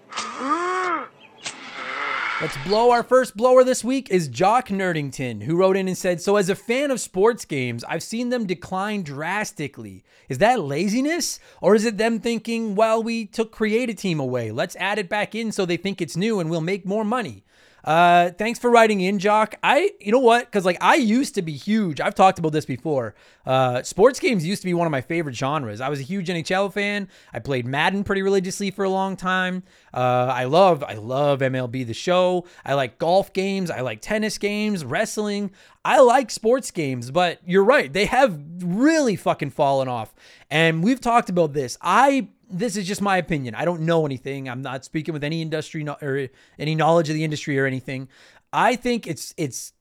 Let's 2.41 2.57
blow. 2.67 2.91
Our 2.91 3.03
first 3.03 3.37
blower 3.37 3.63
this 3.63 3.85
week 3.85 4.11
is 4.11 4.27
Jock 4.29 4.69
Nerdington, 4.69 5.43
who 5.43 5.57
wrote 5.57 5.77
in 5.77 5.87
and 5.87 5.97
said, 5.97 6.21
So, 6.21 6.37
as 6.37 6.49
a 6.49 6.57
fan 6.57 6.91
of 6.91 7.01
sports 7.01 7.45
games, 7.45 7.85
I've 7.85 8.03
seen 8.03 8.31
them 8.31 8.47
decline 8.47 9.03
drastically. 9.03 10.03
Is 10.29 10.39
that 10.39 10.61
laziness? 10.61 11.39
Or 11.61 11.75
is 11.75 11.85
it 11.85 11.99
them 11.99 12.19
thinking, 12.19 12.75
well, 12.75 13.03
we 13.03 13.27
took 13.27 13.53
Create 13.53 13.91
a 13.91 13.95
Team 13.95 14.19
away. 14.19 14.51
Let's 14.51 14.75
add 14.77 14.99
it 14.99 15.09
back 15.09 15.35
in 15.35 15.53
so 15.53 15.65
they 15.65 15.77
think 15.77 16.01
it's 16.01 16.17
new 16.17 16.41
and 16.41 16.51
we'll 16.51 16.61
make 16.61 16.85
more 16.85 17.05
money? 17.05 17.45
Uh, 17.85 18.31
thanks 18.31 18.59
for 18.59 18.71
writing 18.71 19.01
in, 19.01 19.19
Jock. 19.19 19.57
I, 19.63 19.91
you 20.01 20.13
know 20.13 20.19
what? 20.19 20.47
Because 20.47 20.65
like 20.65 20.79
I 20.81 20.95
used 20.95 21.35
to 21.35 21.43
be 21.43 21.53
huge. 21.53 22.01
I've 22.01 22.15
talked 22.15 22.39
about 22.39 22.53
this 22.53 22.65
before. 22.65 23.15
Uh, 23.45 23.83
sports 23.83 24.21
games 24.21 24.47
used 24.47 24.63
to 24.63 24.67
be 24.67 24.75
one 24.75 24.87
of 24.87 24.91
my 24.93 25.01
favorite 25.01 25.35
genres. 25.35 25.81
I 25.81 25.89
was 25.89 25.99
a 25.99 26.05
huge 26.05 26.29
NHL 26.29 26.73
fan. 26.73 27.09
I 27.33 27.41
played 27.41 27.67
Madden 27.67 28.05
pretty 28.05 28.23
religiously 28.23 28.71
for 28.71 28.85
a 28.85 28.91
long 28.91 29.17
time. 29.17 29.65
Uh, 29.93 30.31
I 30.33 30.45
love, 30.45 30.85
I 30.85 30.95
love 30.95 31.41
MLB 31.41 31.87
the 31.87 31.95
Show. 31.95 32.47
I 32.65 32.75
like 32.75 32.99
golf 32.99 33.33
games. 33.33 33.71
I 33.71 33.81
like 33.81 34.01
tennis 34.01 34.39
games, 34.39 34.85
wrestling. 34.85 35.51
I 35.85 36.01
like 36.01 36.31
sports 36.31 36.71
games, 36.71 37.11
but 37.11 37.41
you're 37.45 37.65
right. 37.65 37.93
They 37.93 38.07
have 38.07 38.41
really 38.63 39.17
fucking 39.17 39.51
fallen 39.51 39.89
off. 39.89 40.15
And 40.51 40.85
we've 40.85 41.01
talked 41.01 41.29
about 41.29 41.53
this. 41.53 41.77
I 41.83 42.29
this 42.53 42.77
is 42.77 42.87
just 42.87 43.01
my 43.01 43.17
opinion. 43.17 43.55
I 43.55 43.65
don't 43.65 43.83
know 43.83 44.07
anything. 44.07 44.49
I'm 44.49 44.63
not 44.63 44.85
speaking 44.85 45.13
with 45.15 45.25
any 45.25 45.43
industry 45.43 45.83
no, 45.83 45.97
or 46.03 46.29
any 46.59 46.75
knowledge 46.75 47.09
of 47.09 47.15
the 47.15 47.25
industry 47.25 47.59
or 47.59 47.67
anything. 47.67 48.09
I 48.53 48.77
think 48.77 49.07
it's 49.07 49.35
it's 49.37 49.73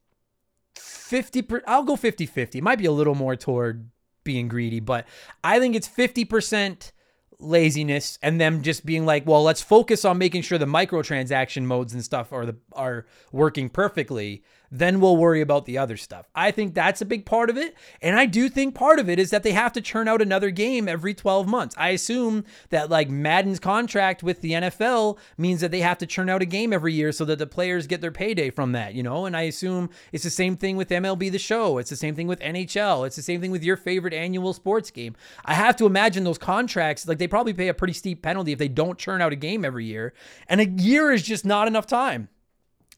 50 0.76 1.42
per, 1.42 1.62
I'll 1.68 1.84
go 1.84 1.96
50-50. 1.96 2.56
It 2.56 2.64
might 2.64 2.80
be 2.80 2.86
a 2.86 2.92
little 2.92 3.16
more 3.16 3.36
toward 3.36 3.90
being 4.24 4.48
greedy, 4.48 4.80
but 4.80 5.06
I 5.44 5.60
think 5.60 5.76
it's 5.76 5.88
50% 5.88 6.92
laziness 7.40 8.18
and 8.22 8.40
them 8.40 8.62
just 8.62 8.86
being 8.86 9.06
like, 9.06 9.26
well, 9.26 9.44
let's 9.44 9.62
focus 9.62 10.06
on 10.06 10.18
making 10.18 10.44
sure 10.44 10.58
the 10.58 10.66
microtransaction 10.66 11.64
modes 11.64 11.94
and 11.94 12.04
stuff 12.04 12.32
are 12.32 12.46
the 12.46 12.56
are 12.74 13.06
working 13.32 13.70
perfectly 13.70 14.44
then 14.72 15.02
we'll 15.02 15.18
worry 15.18 15.42
about 15.42 15.66
the 15.66 15.78
other 15.78 15.98
stuff. 15.98 16.28
I 16.34 16.52
think 16.52 16.74
that's 16.74 17.02
a 17.02 17.06
big 17.06 17.26
part 17.26 17.50
of 17.50 17.58
it. 17.58 17.76
And 18.02 18.18
I 18.18 18.26
do 18.26 18.48
think 18.48 18.74
part 18.74 19.00
of 19.00 19.10
it 19.10 19.20
is 19.20 19.30
that 19.32 19.44
they 19.44 19.52
have 19.52 19.74
to 19.74 19.82
churn 19.82 20.08
out 20.08 20.22
another 20.22 20.50
game 20.50 20.88
every 20.88 21.14
12 21.14 21.48
months. 21.48 21.76
I 21.78 21.90
assume 21.90 22.46
that 22.70 22.90
like 22.90 23.10
Madden's 23.10 23.60
contract 23.60 24.24
with 24.24 24.42
the 24.42 24.54
NFL 24.54 25.18
means 25.38 25.60
that 25.60 25.72
they 25.72 25.82
have 25.82 25.98
to 25.98 26.06
churn 26.06 26.30
out 26.30 26.42
a 26.42 26.46
game 26.46 26.72
every 26.72 26.94
year 26.94 27.12
so 27.12 27.26
that 27.26 27.38
the 27.38 27.48
players 27.48 27.86
get 27.86 28.00
their 28.00 28.12
payday 28.12 28.50
from 28.50 28.72
that, 28.72 28.94
you 28.94 29.04
know? 29.04 29.26
And 29.26 29.36
I 29.36 29.44
assume 29.44 29.90
it's 30.14 30.24
the 30.24 30.30
same 30.30 30.56
thing 30.56 30.78
with 30.78 30.90
MLB 30.90 31.32
The 31.32 31.40
Show. 31.40 31.78
It's 31.78 31.90
the 31.90 31.96
same 31.98 32.16
thing 32.16 32.28
with 32.28 32.40
NHL. 32.40 33.06
It's 33.06 33.18
the 33.18 33.22
same 33.22 33.42
thing 33.42 33.52
with 33.52 33.64
your 33.64 33.76
favorite 33.76 34.14
annual 34.14 34.54
sports 34.54 34.90
game. 34.90 35.16
I 35.44 35.54
have 35.54 35.76
to 35.78 35.86
imagine 35.86 36.24
those 36.24 36.38
contracts, 36.38 37.08
like 37.08 37.18
they 37.18 37.28
probably 37.28 37.54
pay 37.54 37.68
a 37.68 37.74
pretty 37.74 37.94
steep 37.94 38.22
penalty 38.22 38.54
if 38.54 38.60
they 38.60 38.70
don't 38.70 38.98
churn 38.98 39.22
out 39.22 39.34
a 39.34 39.36
game 39.36 39.66
every 39.66 39.86
year. 39.86 40.14
And 40.48 40.62
a 40.62 40.68
year 40.68 41.12
is 41.12 41.24
just 41.24 41.46
not 41.46 41.68
enough 41.68 41.88
time 41.88 42.30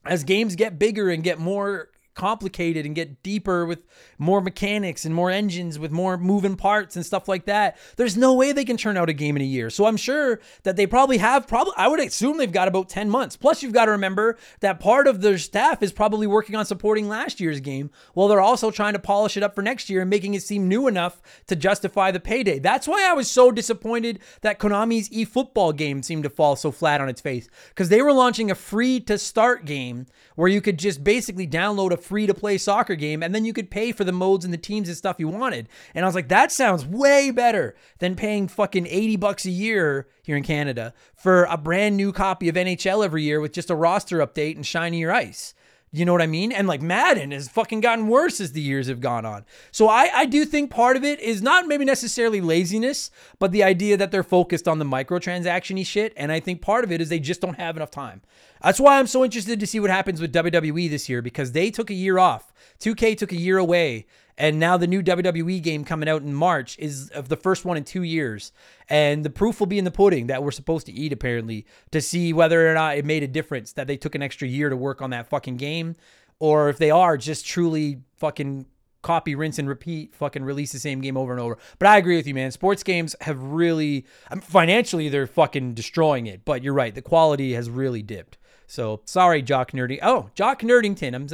as 0.06 0.24
games 0.24 0.56
get 0.56 0.78
bigger 0.78 1.10
and 1.10 1.24
get 1.24 1.40
more 1.40 1.90
complicated 2.16 2.86
and 2.86 2.96
get 2.96 3.24
deeper 3.24 3.66
with 3.66 3.86
more 4.18 4.42
mechanics 4.42 5.06
and 5.06 5.14
more 5.14 5.32
engines 5.32 5.80
with 5.80 5.92
more 5.92 6.18
moving 6.18 6.56
parts 6.56 6.96
and 6.96 7.06
stuff 7.06 7.28
like 7.28 7.46
that. 7.46 7.78
There's 7.96 8.18
no 8.18 8.34
way 8.34 8.52
they 8.52 8.66
can 8.66 8.78
turn 8.78 8.98
out 8.98 9.10
a 9.10 9.14
game 9.14 9.36
in 9.36 9.42
a 9.42 9.46
year. 9.46 9.70
So 9.70 9.86
I'm 9.86 9.98
sure 9.98 10.40
that 10.64 10.76
they 10.76 10.88
probably 10.88 11.18
have 11.18 11.48
probably 11.48 11.74
I 11.78 11.88
would 11.88 12.00
assume 12.00 12.38
they've 12.38 12.52
got 12.52 12.68
about 12.68 12.90
10 12.90 13.10
months. 13.10 13.36
Plus 13.36 13.64
you've 13.64 13.74
got 13.74 13.86
to 13.86 13.92
remember 13.92 14.38
that 14.60 14.80
part 14.80 15.08
of 15.08 15.22
their 15.22 15.38
staff 15.38 15.82
is 15.82 15.92
probably 15.92 16.28
working 16.28 16.56
on 16.56 16.66
supporting 16.66 17.08
last 17.08 17.40
year's 17.40 17.60
game 17.60 17.90
while 18.14 18.28
they're 18.28 18.42
also 18.42 18.72
trying 18.72 18.94
to 18.94 19.00
polish 19.00 19.38
it 19.38 19.44
up 19.44 19.56
for 19.56 19.62
next 19.62 19.90
year 19.90 20.02
and 20.02 20.10
making 20.10 20.34
it 20.34 20.44
seem 20.44 20.68
new 20.68 20.88
enough 20.88 21.22
to 21.48 21.56
justify 21.56 22.12
the 22.12 22.20
payday. 22.20 22.60
That's 22.60 22.88
why 22.88 23.08
I 23.10 23.14
was 23.14 23.30
so 23.30 23.52
disappointed 23.52 24.20
that 24.42 24.60
Konami's 24.60 25.10
eFootball 25.10 25.76
game 25.76 26.04
seemed 26.04 26.24
to 26.24 26.30
fall 26.30 26.56
so 26.56 26.72
flat 26.72 27.02
on 27.02 27.10
its 27.10 27.22
face 27.22 27.50
cuz 27.76 27.90
they 27.90 28.02
were 28.02 28.14
launching 28.14 28.52
a 28.52 28.56
free 28.56 29.00
to 29.02 29.18
start 29.18 29.66
game 29.66 30.06
where 30.36 30.50
you 30.50 30.62
could 30.62 30.80
just 30.80 31.04
basically 31.04 31.48
download 31.48 31.92
a 31.92 31.98
free 31.98 32.28
to 32.28 32.34
play 32.34 32.58
soccer 32.58 32.96
game, 32.96 33.24
and 33.24 33.34
then 33.34 33.46
you 33.46 33.54
could 33.54 33.72
pay 33.72 33.92
for 33.92 34.04
the 34.04 34.12
modes 34.12 34.46
and 34.46 34.54
the 34.54 34.58
teams 34.58 34.88
and 34.88 34.98
stuff 34.98 35.20
you 35.20 35.28
wanted. 35.28 35.68
And 35.94 36.06
I 36.06 36.08
was 36.08 36.16
like, 36.16 36.30
that 36.30 36.52
sounds 36.52 36.86
way 36.86 37.32
better 37.32 37.76
than 38.00 38.16
paying 38.16 38.48
fucking 38.48 38.88
80 38.88 39.16
bucks 39.18 39.46
a 39.46 39.52
year 39.52 40.08
here 40.24 40.38
in 40.38 40.44
Canada 40.44 40.94
for 41.16 41.44
a 41.46 41.58
brand 41.58 41.98
new 41.98 42.12
copy 42.12 42.50
of 42.50 42.56
NHL 42.56 43.04
every 43.04 43.24
year 43.24 43.40
with 43.40 43.54
just 43.54 43.70
a 43.70 43.76
roster 43.76 44.20
update 44.20 44.56
and 44.56 44.66
shinier 44.66 45.12
ice. 45.12 45.54
You 45.96 46.06
know 46.06 46.12
what 46.12 46.24
I 46.24 46.28
mean? 46.28 46.52
And 46.52 46.68
like 46.68 46.82
Madden 46.82 47.30
has 47.30 47.48
fucking 47.48 47.82
gotten 47.82 48.08
worse 48.08 48.42
as 48.42 48.54
the 48.54 48.62
years 48.62 48.88
have 48.88 49.00
gone 49.00 49.28
on. 49.28 49.46
So 49.72 49.88
I, 49.88 50.10
I 50.12 50.26
do 50.26 50.44
think 50.44 50.72
part 50.72 50.98
of 50.98 51.04
it 51.04 51.20
is 51.20 51.44
not 51.44 51.68
maybe 51.68 51.86
necessarily 51.86 52.42
laziness, 52.42 53.12
but 53.38 53.52
the 53.52 53.62
idea 53.62 53.96
that 53.98 54.10
they're 54.10 54.24
focused 54.24 54.68
on 54.68 54.80
the 54.80 54.86
microtransaction 54.86 55.86
shit. 55.86 56.12
And 56.18 56.32
I 56.32 56.40
think 56.40 56.64
part 56.64 56.84
of 56.84 56.92
it 56.92 57.00
is 57.00 57.10
they 57.10 57.20
just 57.20 57.42
don't 57.42 57.60
have 57.60 57.78
enough 57.78 57.92
time. 57.92 58.24
That's 58.64 58.80
why 58.80 58.98
I'm 58.98 59.06
so 59.06 59.24
interested 59.24 59.60
to 59.60 59.68
see 59.68 59.80
what 59.80 59.92
happens 59.92 60.20
with 60.20 60.34
WWE 60.34 60.90
this 60.90 61.08
year 61.08 61.22
because 61.22 61.52
they 61.52 61.70
took 61.70 61.92
a 61.92 61.94
year 61.94 62.18
off. 62.18 62.52
2K 62.80 63.16
took 63.16 63.32
a 63.32 63.38
year 63.38 63.60
away. 63.60 64.08
And 64.38 64.60
now 64.60 64.78
the 64.78 64.88
new 64.88 65.04
WWE 65.04 65.62
game 65.62 65.86
coming 65.86 66.10
out 66.10 66.24
in 66.24 66.34
March 66.34 66.78
is 66.80 67.10
of 67.10 67.30
the 67.30 67.38
first 67.38 67.66
one 67.66 67.78
in 67.78 67.84
two 67.84 68.04
years. 68.04 68.52
And 68.90 69.24
the 69.24 69.30
proof 69.30 69.60
will 69.60 69.68
be 69.68 69.78
in 69.78 69.86
the 69.86 69.92
pudding 69.92 70.28
that 70.28 70.44
we're 70.44 70.52
supposed 70.52 70.86
to 70.88 70.92
eat, 70.92 71.14
apparently, 71.14 71.66
to 71.92 72.02
see 72.02 72.34
whether 72.34 72.70
or 72.70 72.74
not 72.74 72.98
it 72.98 73.06
made 73.06 73.24
a 73.24 73.28
difference 73.28 73.74
that 73.74 73.88
they 73.88 73.98
took 73.98 74.16
an 74.16 74.24
extra 74.24 74.48
year 74.48 74.70
to 74.70 74.76
work 74.76 75.02
on 75.02 75.12
that 75.12 75.28
fucking 75.30 75.58
game. 75.58 75.96
Or 76.40 76.70
if 76.70 76.78
they 76.78 76.92
are 76.92 77.16
just 77.16 77.46
truly 77.46 78.02
fucking 78.18 78.66
copy, 79.04 79.36
rinse, 79.36 79.60
and 79.60 79.70
repeat, 79.70 80.16
fucking 80.16 80.44
release 80.44 80.72
the 80.72 80.80
same 80.80 81.02
game 81.02 81.16
over 81.16 81.32
and 81.32 81.42
over. 81.42 81.60
But 81.78 81.90
I 81.90 81.98
agree 81.98 82.16
with 82.16 82.26
you, 82.26 82.34
man. 82.34 82.52
Sports 82.52 82.82
games 82.82 83.16
have 83.22 83.40
really, 83.40 84.06
financially, 84.42 85.10
they're 85.10 85.28
fucking 85.28 85.76
destroying 85.76 86.26
it. 86.26 86.44
But 86.44 86.64
you're 86.64 86.74
right. 86.74 86.96
The 86.96 87.02
quality 87.02 87.54
has 87.54 87.70
really 87.70 88.02
dipped. 88.02 88.38
So 88.66 89.02
sorry, 89.06 89.42
Jock 89.44 89.72
Nerdy. 89.72 90.00
Oh, 90.02 90.30
Jock 90.34 90.62
Nerdington. 90.62 91.14
I'm 91.14 91.28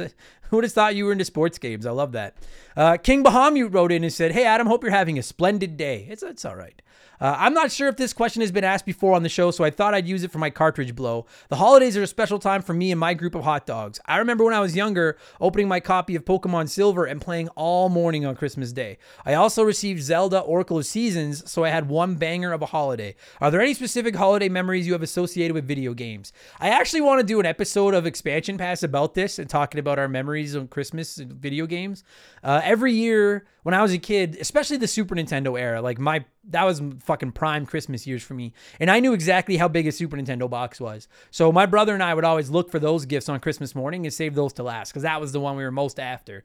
who 0.50 0.56
would 0.56 0.64
have 0.64 0.72
thought 0.72 0.94
you 0.94 1.06
were 1.06 1.12
into 1.12 1.24
sports 1.24 1.58
games? 1.58 1.86
I 1.86 1.90
love 1.92 2.12
that. 2.12 2.36
Uh, 2.76 2.96
King 2.96 3.24
Bahamut 3.24 3.72
wrote 3.72 3.92
in 3.92 4.04
and 4.04 4.12
said, 4.12 4.32
"Hey 4.32 4.44
Adam, 4.44 4.66
hope 4.66 4.82
you're 4.82 4.92
having 4.92 5.18
a 5.18 5.22
splendid 5.22 5.76
day." 5.76 6.06
It's 6.10 6.22
it's 6.22 6.44
all 6.44 6.56
right. 6.56 6.80
Uh, 7.20 7.36
I'm 7.38 7.52
not 7.52 7.70
sure 7.70 7.88
if 7.88 7.96
this 7.96 8.12
question 8.12 8.40
has 8.40 8.50
been 8.50 8.64
asked 8.64 8.86
before 8.86 9.14
on 9.14 9.22
the 9.22 9.28
show, 9.28 9.50
so 9.50 9.62
I 9.62 9.70
thought 9.70 9.94
I'd 9.94 10.08
use 10.08 10.22
it 10.22 10.30
for 10.30 10.38
my 10.38 10.50
cartridge 10.50 10.94
blow. 10.94 11.26
The 11.48 11.56
holidays 11.56 11.96
are 11.96 12.02
a 12.02 12.06
special 12.06 12.38
time 12.38 12.62
for 12.62 12.72
me 12.72 12.90
and 12.90 12.98
my 12.98 13.12
group 13.14 13.34
of 13.34 13.44
hot 13.44 13.66
dogs. 13.66 14.00
I 14.06 14.16
remember 14.18 14.44
when 14.44 14.54
I 14.54 14.60
was 14.60 14.74
younger, 14.74 15.18
opening 15.40 15.68
my 15.68 15.80
copy 15.80 16.16
of 16.16 16.24
Pokemon 16.24 16.68
Silver 16.70 17.04
and 17.04 17.20
playing 17.20 17.48
all 17.50 17.88
morning 17.88 18.24
on 18.24 18.36
Christmas 18.36 18.72
Day. 18.72 18.98
I 19.26 19.34
also 19.34 19.62
received 19.62 20.02
Zelda 20.02 20.40
Oracle 20.40 20.78
of 20.78 20.86
Seasons, 20.86 21.50
so 21.50 21.64
I 21.64 21.68
had 21.68 21.88
one 21.88 22.14
banger 22.14 22.52
of 22.52 22.62
a 22.62 22.66
holiday. 22.66 23.14
Are 23.40 23.50
there 23.50 23.60
any 23.60 23.74
specific 23.74 24.16
holiday 24.16 24.48
memories 24.48 24.86
you 24.86 24.94
have 24.94 25.02
associated 25.02 25.52
with 25.54 25.68
video 25.68 25.92
games? 25.92 26.32
I 26.58 26.70
actually 26.70 27.02
want 27.02 27.20
to 27.20 27.26
do 27.26 27.40
an 27.40 27.46
episode 27.46 27.92
of 27.92 28.06
Expansion 28.06 28.56
Pass 28.56 28.82
about 28.82 29.14
this 29.14 29.38
and 29.38 29.50
talking 29.50 29.78
about 29.78 29.98
our 29.98 30.08
memories 30.08 30.54
of 30.54 30.70
Christmas 30.70 31.18
and 31.18 31.32
video 31.32 31.66
games. 31.66 32.02
Uh, 32.42 32.60
every 32.64 32.94
year 32.94 33.46
when 33.62 33.74
I 33.74 33.82
was 33.82 33.92
a 33.92 33.98
kid, 33.98 34.38
especially 34.40 34.78
the 34.78 34.88
Super 34.88 35.14
Nintendo 35.14 35.60
era, 35.60 35.82
like 35.82 35.98
my 35.98 36.24
that 36.44 36.64
was 36.64 36.82
fucking 37.00 37.32
prime 37.32 37.66
Christmas 37.66 38.06
years 38.06 38.22
for 38.22 38.34
me. 38.34 38.52
And 38.78 38.90
I 38.90 39.00
knew 39.00 39.12
exactly 39.12 39.56
how 39.56 39.68
big 39.68 39.86
a 39.86 39.92
Super 39.92 40.16
Nintendo 40.16 40.48
box 40.48 40.80
was. 40.80 41.08
So 41.30 41.52
my 41.52 41.66
brother 41.66 41.94
and 41.94 42.02
I 42.02 42.14
would 42.14 42.24
always 42.24 42.50
look 42.50 42.70
for 42.70 42.78
those 42.78 43.04
gifts 43.06 43.28
on 43.28 43.40
Christmas 43.40 43.74
morning 43.74 44.06
and 44.06 44.12
save 44.12 44.34
those 44.34 44.52
to 44.54 44.62
last 44.62 44.90
because 44.90 45.02
that 45.02 45.20
was 45.20 45.32
the 45.32 45.40
one 45.40 45.56
we 45.56 45.64
were 45.64 45.70
most 45.70 46.00
after. 46.00 46.44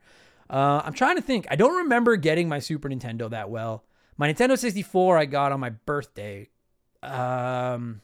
Uh, 0.49 0.81
I'm 0.83 0.93
trying 0.93 1.15
to 1.15 1.21
think. 1.21 1.47
I 1.49 1.55
don't 1.55 1.77
remember 1.77 2.15
getting 2.17 2.49
my 2.49 2.59
Super 2.59 2.89
Nintendo 2.89 3.29
that 3.29 3.49
well. 3.49 3.83
My 4.17 4.31
Nintendo 4.31 4.57
64 4.57 5.17
I 5.17 5.25
got 5.25 5.51
on 5.51 5.59
my 5.59 5.69
birthday. 5.69 6.49
Um, 7.01 8.01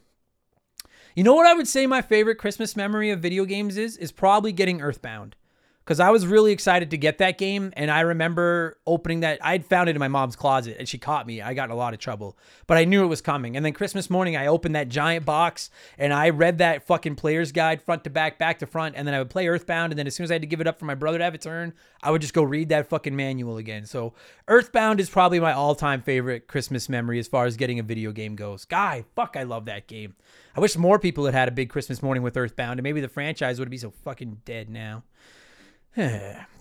you 1.15 1.23
know 1.23 1.35
what 1.35 1.45
I 1.45 1.53
would 1.53 1.67
say 1.67 1.87
my 1.87 2.01
favorite 2.01 2.35
Christmas 2.35 2.75
memory 2.75 3.09
of 3.09 3.19
video 3.19 3.45
games 3.45 3.77
is? 3.77 3.97
Is 3.97 4.11
probably 4.11 4.51
getting 4.53 4.81
Earthbound 4.81 5.35
because 5.83 5.99
I 5.99 6.11
was 6.11 6.27
really 6.27 6.51
excited 6.51 6.91
to 6.91 6.97
get 6.97 7.17
that 7.17 7.37
game. 7.37 7.73
And 7.75 7.89
I 7.89 8.01
remember 8.01 8.77
opening 8.85 9.21
that. 9.21 9.39
I'd 9.43 9.65
found 9.65 9.89
it 9.89 9.95
in 9.95 9.99
my 9.99 10.07
mom's 10.07 10.35
closet 10.35 10.77
and 10.79 10.87
she 10.87 10.97
caught 10.97 11.25
me. 11.25 11.41
I 11.41 11.53
got 11.53 11.65
in 11.65 11.71
a 11.71 11.75
lot 11.75 11.93
of 11.93 11.99
trouble, 11.99 12.37
but 12.67 12.77
I 12.77 12.85
knew 12.85 13.03
it 13.03 13.07
was 13.07 13.21
coming. 13.21 13.55
And 13.55 13.65
then 13.65 13.73
Christmas 13.73 14.09
morning, 14.09 14.37
I 14.37 14.47
opened 14.47 14.75
that 14.75 14.89
giant 14.89 15.25
box 15.25 15.69
and 15.97 16.13
I 16.13 16.29
read 16.29 16.59
that 16.59 16.85
fucking 16.85 17.15
player's 17.15 17.51
guide 17.51 17.81
front 17.81 18.03
to 18.03 18.09
back, 18.09 18.37
back 18.37 18.59
to 18.59 18.67
front. 18.67 18.95
And 18.95 19.07
then 19.07 19.15
I 19.15 19.19
would 19.19 19.29
play 19.29 19.47
Earthbound. 19.47 19.91
And 19.91 19.97
then 19.99 20.07
as 20.07 20.15
soon 20.15 20.23
as 20.23 20.31
I 20.31 20.35
had 20.35 20.43
to 20.43 20.47
give 20.47 20.61
it 20.61 20.67
up 20.67 20.77
for 20.77 20.85
my 20.85 20.95
brother 20.95 21.17
to 21.17 21.23
have 21.23 21.33
a 21.33 21.39
turn, 21.39 21.73
I 22.03 22.11
would 22.11 22.21
just 22.21 22.33
go 22.33 22.43
read 22.43 22.69
that 22.69 22.87
fucking 22.87 23.15
manual 23.15 23.57
again. 23.57 23.85
So 23.85 24.13
Earthbound 24.47 24.99
is 24.99 25.09
probably 25.09 25.39
my 25.39 25.53
all 25.53 25.73
time 25.73 26.01
favorite 26.01 26.47
Christmas 26.47 26.89
memory 26.89 27.17
as 27.17 27.27
far 27.27 27.45
as 27.45 27.57
getting 27.57 27.79
a 27.79 27.83
video 27.83 28.11
game 28.11 28.35
goes. 28.35 28.65
Guy, 28.65 29.03
fuck, 29.15 29.35
I 29.35 29.43
love 29.43 29.65
that 29.65 29.87
game. 29.87 30.15
I 30.55 30.59
wish 30.59 30.77
more 30.77 30.99
people 30.99 31.25
had 31.25 31.33
had 31.33 31.47
a 31.47 31.51
big 31.51 31.69
Christmas 31.69 32.03
morning 32.03 32.23
with 32.23 32.37
Earthbound 32.37 32.79
and 32.79 32.83
maybe 32.83 33.01
the 33.01 33.07
franchise 33.07 33.57
would 33.59 33.69
be 33.69 33.77
so 33.77 33.89
fucking 33.89 34.41
dead 34.45 34.69
now. 34.69 35.03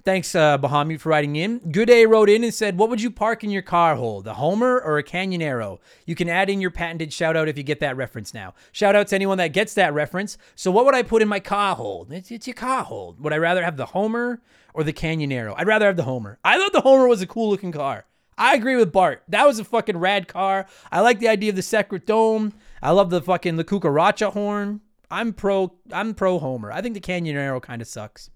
Thanks, 0.02 0.34
uh, 0.34 0.58
Bahamut, 0.58 0.99
for 0.99 1.10
writing 1.10 1.37
in. 1.37 1.58
Good 1.70 1.87
Day 1.87 2.04
wrote 2.04 2.28
in 2.28 2.42
and 2.42 2.52
said, 2.52 2.76
What 2.76 2.90
would 2.90 3.00
you 3.00 3.12
park 3.12 3.44
in 3.44 3.50
your 3.50 3.62
car 3.62 3.94
hold, 3.94 4.25
The 4.25 4.34
Homer 4.34 4.80
or 4.80 4.99
a 4.99 5.04
Canyonero? 5.04 5.78
You 6.04 6.16
can 6.16 6.28
add 6.28 6.50
in 6.50 6.60
your 6.60 6.72
patented 6.72 7.12
shout 7.12 7.37
out 7.37 7.49
if 7.49 7.56
you 7.56 7.62
get 7.62 7.78
that 7.78 7.96
reference 7.96 8.34
now. 8.34 8.54
Shout 8.72 8.96
out 8.96 9.06
to 9.08 9.14
anyone 9.14 9.38
that 9.38 9.52
gets 9.52 9.75
that 9.75 9.94
reference. 9.94 10.37
So, 10.56 10.72
what 10.72 10.84
would 10.84 10.96
I 10.96 11.04
put 11.04 11.22
in 11.22 11.28
my 11.28 11.38
car 11.38 11.76
hold? 11.76 12.10
It's, 12.12 12.32
it's 12.32 12.49
your 12.49 12.54
car 12.54 12.82
hold. 12.82 13.20
Would 13.20 13.32
I 13.32 13.37
rather 13.37 13.62
have 13.62 13.76
the 13.76 13.87
Homer 13.87 14.42
or 14.75 14.82
the 14.82 14.92
Canyonero? 14.92 15.54
I'd 15.56 15.68
rather 15.68 15.87
have 15.87 15.96
the 15.96 16.02
Homer. 16.02 16.40
I 16.44 16.58
thought 16.58 16.72
the 16.72 16.80
Homer 16.80 17.06
was 17.06 17.22
a 17.22 17.26
cool 17.26 17.49
looking 17.50 17.70
car. 17.70 18.06
I 18.37 18.56
agree 18.56 18.75
with 18.75 18.90
Bart. 18.90 19.22
That 19.28 19.46
was 19.46 19.60
a 19.60 19.64
fucking 19.64 19.99
rad 19.99 20.26
car. 20.26 20.66
I 20.90 21.02
like 21.02 21.20
the 21.20 21.28
idea 21.28 21.50
of 21.50 21.56
the 21.56 21.62
Secret 21.62 22.04
Dome. 22.04 22.52
I 22.82 22.90
love 22.90 23.10
the 23.10 23.22
fucking 23.22 23.56
the 23.56 23.64
Cucaracha 23.64 24.32
horn. 24.32 24.80
I'm 25.08 25.32
pro. 25.34 25.75
I'm 25.92 26.14
pro 26.14 26.40
Homer. 26.40 26.72
I 26.72 26.82
think 26.82 26.94
the 26.94 27.00
Canyonero 27.00 27.62
kind 27.62 27.80
of 27.80 27.87
sucks. 27.87 28.30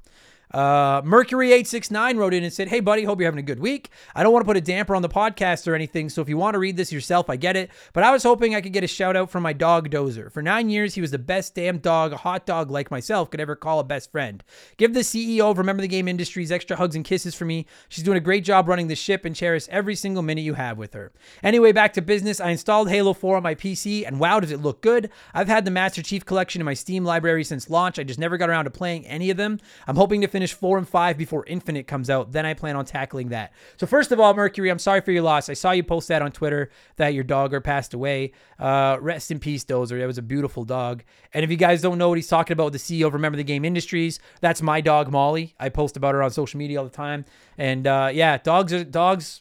Uh, 0.54 1.02
Mercury869 1.02 2.16
wrote 2.16 2.32
in 2.32 2.44
and 2.44 2.52
said, 2.52 2.68
Hey, 2.68 2.78
buddy, 2.78 3.02
hope 3.02 3.18
you're 3.18 3.26
having 3.26 3.40
a 3.40 3.42
good 3.42 3.58
week. 3.58 3.90
I 4.14 4.22
don't 4.22 4.32
want 4.32 4.44
to 4.44 4.46
put 4.46 4.56
a 4.56 4.60
damper 4.60 4.94
on 4.94 5.02
the 5.02 5.08
podcast 5.08 5.66
or 5.66 5.74
anything, 5.74 6.08
so 6.08 6.22
if 6.22 6.28
you 6.28 6.36
want 6.36 6.54
to 6.54 6.60
read 6.60 6.76
this 6.76 6.92
yourself, 6.92 7.28
I 7.28 7.34
get 7.34 7.56
it. 7.56 7.72
But 7.92 8.04
I 8.04 8.12
was 8.12 8.22
hoping 8.22 8.54
I 8.54 8.60
could 8.60 8.72
get 8.72 8.84
a 8.84 8.86
shout 8.86 9.16
out 9.16 9.30
from 9.30 9.42
my 9.42 9.52
dog, 9.52 9.90
Dozer. 9.90 10.30
For 10.30 10.42
nine 10.42 10.70
years, 10.70 10.94
he 10.94 11.00
was 11.00 11.10
the 11.10 11.18
best 11.18 11.56
damn 11.56 11.78
dog 11.78 12.12
a 12.12 12.18
hot 12.18 12.46
dog 12.46 12.70
like 12.70 12.88
myself 12.88 13.32
could 13.32 13.40
ever 13.40 13.56
call 13.56 13.80
a 13.80 13.84
best 13.84 14.12
friend. 14.12 14.44
Give 14.76 14.94
the 14.94 15.00
CEO 15.00 15.50
of 15.50 15.58
Remember 15.58 15.80
the 15.80 15.88
Game 15.88 16.06
Industries 16.06 16.52
extra 16.52 16.76
hugs 16.76 16.94
and 16.94 17.04
kisses 17.04 17.34
for 17.34 17.46
me. 17.46 17.66
She's 17.88 18.04
doing 18.04 18.18
a 18.18 18.20
great 18.20 18.44
job 18.44 18.68
running 18.68 18.86
the 18.86 18.94
ship 18.94 19.24
and 19.24 19.34
cherish 19.34 19.66
every 19.70 19.96
single 19.96 20.22
minute 20.22 20.42
you 20.42 20.54
have 20.54 20.78
with 20.78 20.94
her. 20.94 21.10
Anyway, 21.42 21.72
back 21.72 21.94
to 21.94 22.00
business. 22.00 22.38
I 22.38 22.50
installed 22.50 22.90
Halo 22.90 23.12
4 23.12 23.38
on 23.38 23.42
my 23.42 23.56
PC, 23.56 24.06
and 24.06 24.20
wow, 24.20 24.38
does 24.38 24.52
it 24.52 24.62
look 24.62 24.82
good. 24.82 25.10
I've 25.34 25.48
had 25.48 25.64
the 25.64 25.72
Master 25.72 26.00
Chief 26.00 26.24
Collection 26.24 26.60
in 26.60 26.64
my 26.64 26.74
Steam 26.74 27.04
library 27.04 27.42
since 27.42 27.68
launch. 27.68 27.98
I 27.98 28.04
just 28.04 28.20
never 28.20 28.36
got 28.36 28.50
around 28.50 28.66
to 28.66 28.70
playing 28.70 29.04
any 29.08 29.30
of 29.30 29.36
them. 29.36 29.58
I'm 29.88 29.96
hoping 29.96 30.20
to 30.20 30.28
finish 30.28 30.43
finish 30.44 30.52
four 30.52 30.76
and 30.76 30.86
five 30.86 31.16
before 31.16 31.42
Infinite 31.46 31.86
comes 31.86 32.10
out. 32.10 32.32
Then 32.32 32.44
I 32.44 32.52
plan 32.52 32.76
on 32.76 32.84
tackling 32.84 33.30
that. 33.30 33.52
So 33.78 33.86
first 33.86 34.12
of 34.12 34.20
all, 34.20 34.34
Mercury, 34.34 34.70
I'm 34.70 34.78
sorry 34.78 35.00
for 35.00 35.10
your 35.10 35.22
loss. 35.22 35.48
I 35.48 35.54
saw 35.54 35.70
you 35.70 35.82
post 35.82 36.08
that 36.08 36.20
on 36.20 36.32
Twitter 36.32 36.70
that 36.96 37.14
your 37.14 37.24
dogger 37.24 37.62
passed 37.62 37.94
away. 37.94 38.32
Uh, 38.58 38.98
rest 39.00 39.30
in 39.30 39.38
peace, 39.38 39.64
Dozer. 39.64 39.98
That 39.98 40.06
was 40.06 40.18
a 40.18 40.22
beautiful 40.22 40.64
dog. 40.64 41.02
And 41.32 41.44
if 41.44 41.50
you 41.50 41.56
guys 41.56 41.80
don't 41.80 41.96
know 41.96 42.10
what 42.10 42.18
he's 42.18 42.28
talking 42.28 42.52
about, 42.52 42.72
the 42.72 42.78
CEO 42.78 43.06
of 43.06 43.14
Remember 43.14 43.36
the 43.36 43.44
Game 43.44 43.64
Industries, 43.64 44.20
that's 44.42 44.60
my 44.60 44.82
dog 44.82 45.10
Molly. 45.10 45.54
I 45.58 45.70
post 45.70 45.96
about 45.96 46.14
her 46.14 46.22
on 46.22 46.30
social 46.30 46.58
media 46.58 46.78
all 46.78 46.84
the 46.84 46.90
time. 46.90 47.24
And 47.56 47.86
uh, 47.86 48.10
yeah, 48.12 48.36
dogs 48.36 48.72
are 48.74 48.84
dogs 48.84 49.40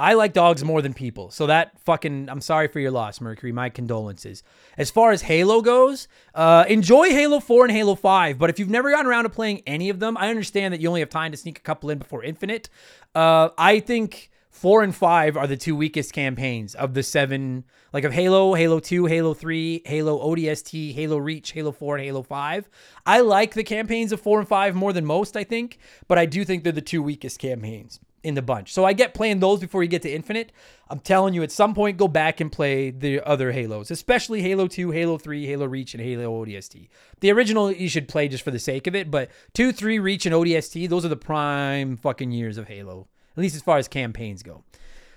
I 0.00 0.14
like 0.14 0.32
dogs 0.32 0.64
more 0.64 0.80
than 0.80 0.94
people. 0.94 1.30
So 1.30 1.46
that 1.46 1.78
fucking, 1.80 2.30
I'm 2.30 2.40
sorry 2.40 2.68
for 2.68 2.80
your 2.80 2.90
loss, 2.90 3.20
Mercury. 3.20 3.52
My 3.52 3.68
condolences. 3.68 4.42
As 4.78 4.90
far 4.90 5.10
as 5.12 5.20
Halo 5.20 5.60
goes, 5.60 6.08
uh, 6.34 6.64
enjoy 6.68 7.10
Halo 7.10 7.38
4 7.38 7.66
and 7.66 7.72
Halo 7.72 7.94
5. 7.94 8.38
But 8.38 8.48
if 8.48 8.58
you've 8.58 8.70
never 8.70 8.90
gotten 8.90 9.04
around 9.04 9.24
to 9.24 9.28
playing 9.28 9.62
any 9.66 9.90
of 9.90 10.00
them, 10.00 10.16
I 10.16 10.30
understand 10.30 10.72
that 10.72 10.80
you 10.80 10.88
only 10.88 11.00
have 11.00 11.10
time 11.10 11.32
to 11.32 11.36
sneak 11.36 11.58
a 11.58 11.60
couple 11.60 11.90
in 11.90 11.98
before 11.98 12.24
Infinite. 12.24 12.70
Uh, 13.14 13.50
I 13.58 13.78
think 13.78 14.30
4 14.48 14.82
and 14.82 14.96
5 14.96 15.36
are 15.36 15.46
the 15.46 15.58
two 15.58 15.76
weakest 15.76 16.14
campaigns 16.14 16.74
of 16.74 16.94
the 16.94 17.02
seven, 17.02 17.64
like 17.92 18.04
of 18.04 18.14
Halo, 18.14 18.54
Halo 18.54 18.80
2, 18.80 19.04
Halo 19.04 19.34
3, 19.34 19.82
Halo 19.84 20.34
ODST, 20.34 20.94
Halo 20.94 21.18
Reach, 21.18 21.52
Halo 21.52 21.72
4, 21.72 21.96
and 21.96 22.06
Halo 22.06 22.22
5. 22.22 22.70
I 23.04 23.20
like 23.20 23.52
the 23.52 23.64
campaigns 23.64 24.12
of 24.12 24.20
4 24.22 24.38
and 24.40 24.48
5 24.48 24.74
more 24.74 24.94
than 24.94 25.04
most, 25.04 25.36
I 25.36 25.44
think. 25.44 25.78
But 26.08 26.16
I 26.16 26.24
do 26.24 26.42
think 26.42 26.64
they're 26.64 26.72
the 26.72 26.80
two 26.80 27.02
weakest 27.02 27.38
campaigns 27.38 28.00
in 28.22 28.34
the 28.34 28.42
bunch. 28.42 28.72
So 28.72 28.84
I 28.84 28.92
get 28.92 29.14
playing 29.14 29.40
those 29.40 29.60
before 29.60 29.82
you 29.82 29.88
get 29.88 30.02
to 30.02 30.10
Infinite. 30.10 30.52
I'm 30.88 31.00
telling 31.00 31.34
you, 31.34 31.42
at 31.42 31.52
some 31.52 31.74
point, 31.74 31.96
go 31.96 32.08
back 32.08 32.40
and 32.40 32.50
play 32.50 32.90
the 32.90 33.20
other 33.26 33.52
Halos, 33.52 33.90
especially 33.90 34.42
Halo 34.42 34.66
2, 34.66 34.90
Halo 34.90 35.18
3, 35.18 35.46
Halo 35.46 35.66
Reach, 35.66 35.94
and 35.94 36.02
Halo 36.02 36.44
ODST. 36.44 36.88
The 37.20 37.32
original 37.32 37.70
you 37.70 37.88
should 37.88 38.08
play 38.08 38.28
just 38.28 38.42
for 38.42 38.50
the 38.50 38.58
sake 38.58 38.86
of 38.86 38.94
it, 38.94 39.10
but 39.10 39.30
2, 39.54 39.72
3, 39.72 39.98
Reach, 39.98 40.26
and 40.26 40.34
ODST, 40.34 40.88
those 40.88 41.04
are 41.04 41.08
the 41.08 41.16
prime 41.16 41.96
fucking 41.96 42.32
years 42.32 42.58
of 42.58 42.68
Halo, 42.68 43.08
at 43.36 43.40
least 43.40 43.56
as 43.56 43.62
far 43.62 43.78
as 43.78 43.88
campaigns 43.88 44.42
go. 44.42 44.64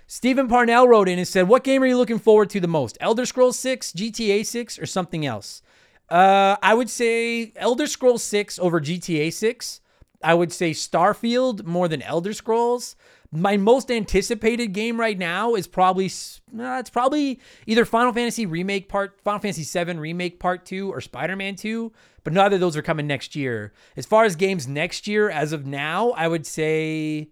Stephen 0.06 0.48
Parnell 0.48 0.86
wrote 0.86 1.08
in 1.08 1.18
and 1.18 1.26
said, 1.28 1.48
What 1.48 1.64
game 1.64 1.82
are 1.82 1.86
you 1.86 1.96
looking 1.96 2.18
forward 2.18 2.50
to 2.50 2.60
the 2.60 2.68
most? 2.68 2.98
Elder 3.00 3.26
Scrolls 3.26 3.58
6, 3.58 3.92
GTA 3.92 4.44
6, 4.44 4.78
or 4.78 4.86
something 4.86 5.24
else? 5.24 5.62
Uh, 6.08 6.56
I 6.62 6.74
would 6.74 6.90
say 6.90 7.52
Elder 7.56 7.86
Scrolls 7.86 8.22
6 8.22 8.58
over 8.58 8.80
GTA 8.80 9.32
6. 9.32 9.80
I 10.24 10.34
would 10.34 10.52
say 10.52 10.70
Starfield 10.70 11.64
more 11.64 11.86
than 11.86 12.02
Elder 12.02 12.32
Scrolls. 12.32 12.96
my 13.30 13.56
most 13.56 13.90
anticipated 13.90 14.68
game 14.68 14.98
right 14.98 15.18
now 15.18 15.54
is 15.54 15.66
probably 15.66 16.06
uh, 16.06 16.78
it's 16.80 16.90
probably 16.90 17.40
either 17.66 17.84
Final 17.84 18.12
Fantasy 18.12 18.46
Remake 18.46 18.88
Part 18.88 19.20
Final 19.22 19.40
Fantasy 19.40 19.64
7 19.64 20.00
Remake 20.00 20.40
Part 20.40 20.64
2 20.64 20.90
or 20.90 21.00
Spider-Man 21.00 21.56
2, 21.56 21.92
but 22.22 22.32
neither 22.32 22.56
of 22.56 22.60
those 22.60 22.76
are 22.76 22.82
coming 22.82 23.06
next 23.06 23.36
year. 23.36 23.72
As 23.96 24.06
far 24.06 24.24
as 24.24 24.34
games 24.34 24.66
next 24.66 25.06
year 25.06 25.28
as 25.28 25.52
of 25.52 25.66
now, 25.66 26.10
I 26.12 26.26
would 26.26 26.46
say 26.46 27.28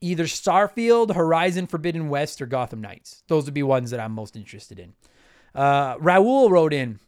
either 0.00 0.24
Starfield, 0.24 1.14
Horizon 1.14 1.66
Forbidden 1.66 2.08
West 2.08 2.42
or 2.42 2.46
Gotham 2.46 2.80
Knights. 2.80 3.22
Those 3.28 3.44
would 3.44 3.54
be 3.54 3.62
ones 3.62 3.90
that 3.90 4.00
I'm 4.00 4.12
most 4.12 4.36
interested 4.36 4.78
in. 4.78 4.94
Uh, 5.54 5.96
Raul 5.96 6.50
wrote 6.50 6.72
in 6.72 7.00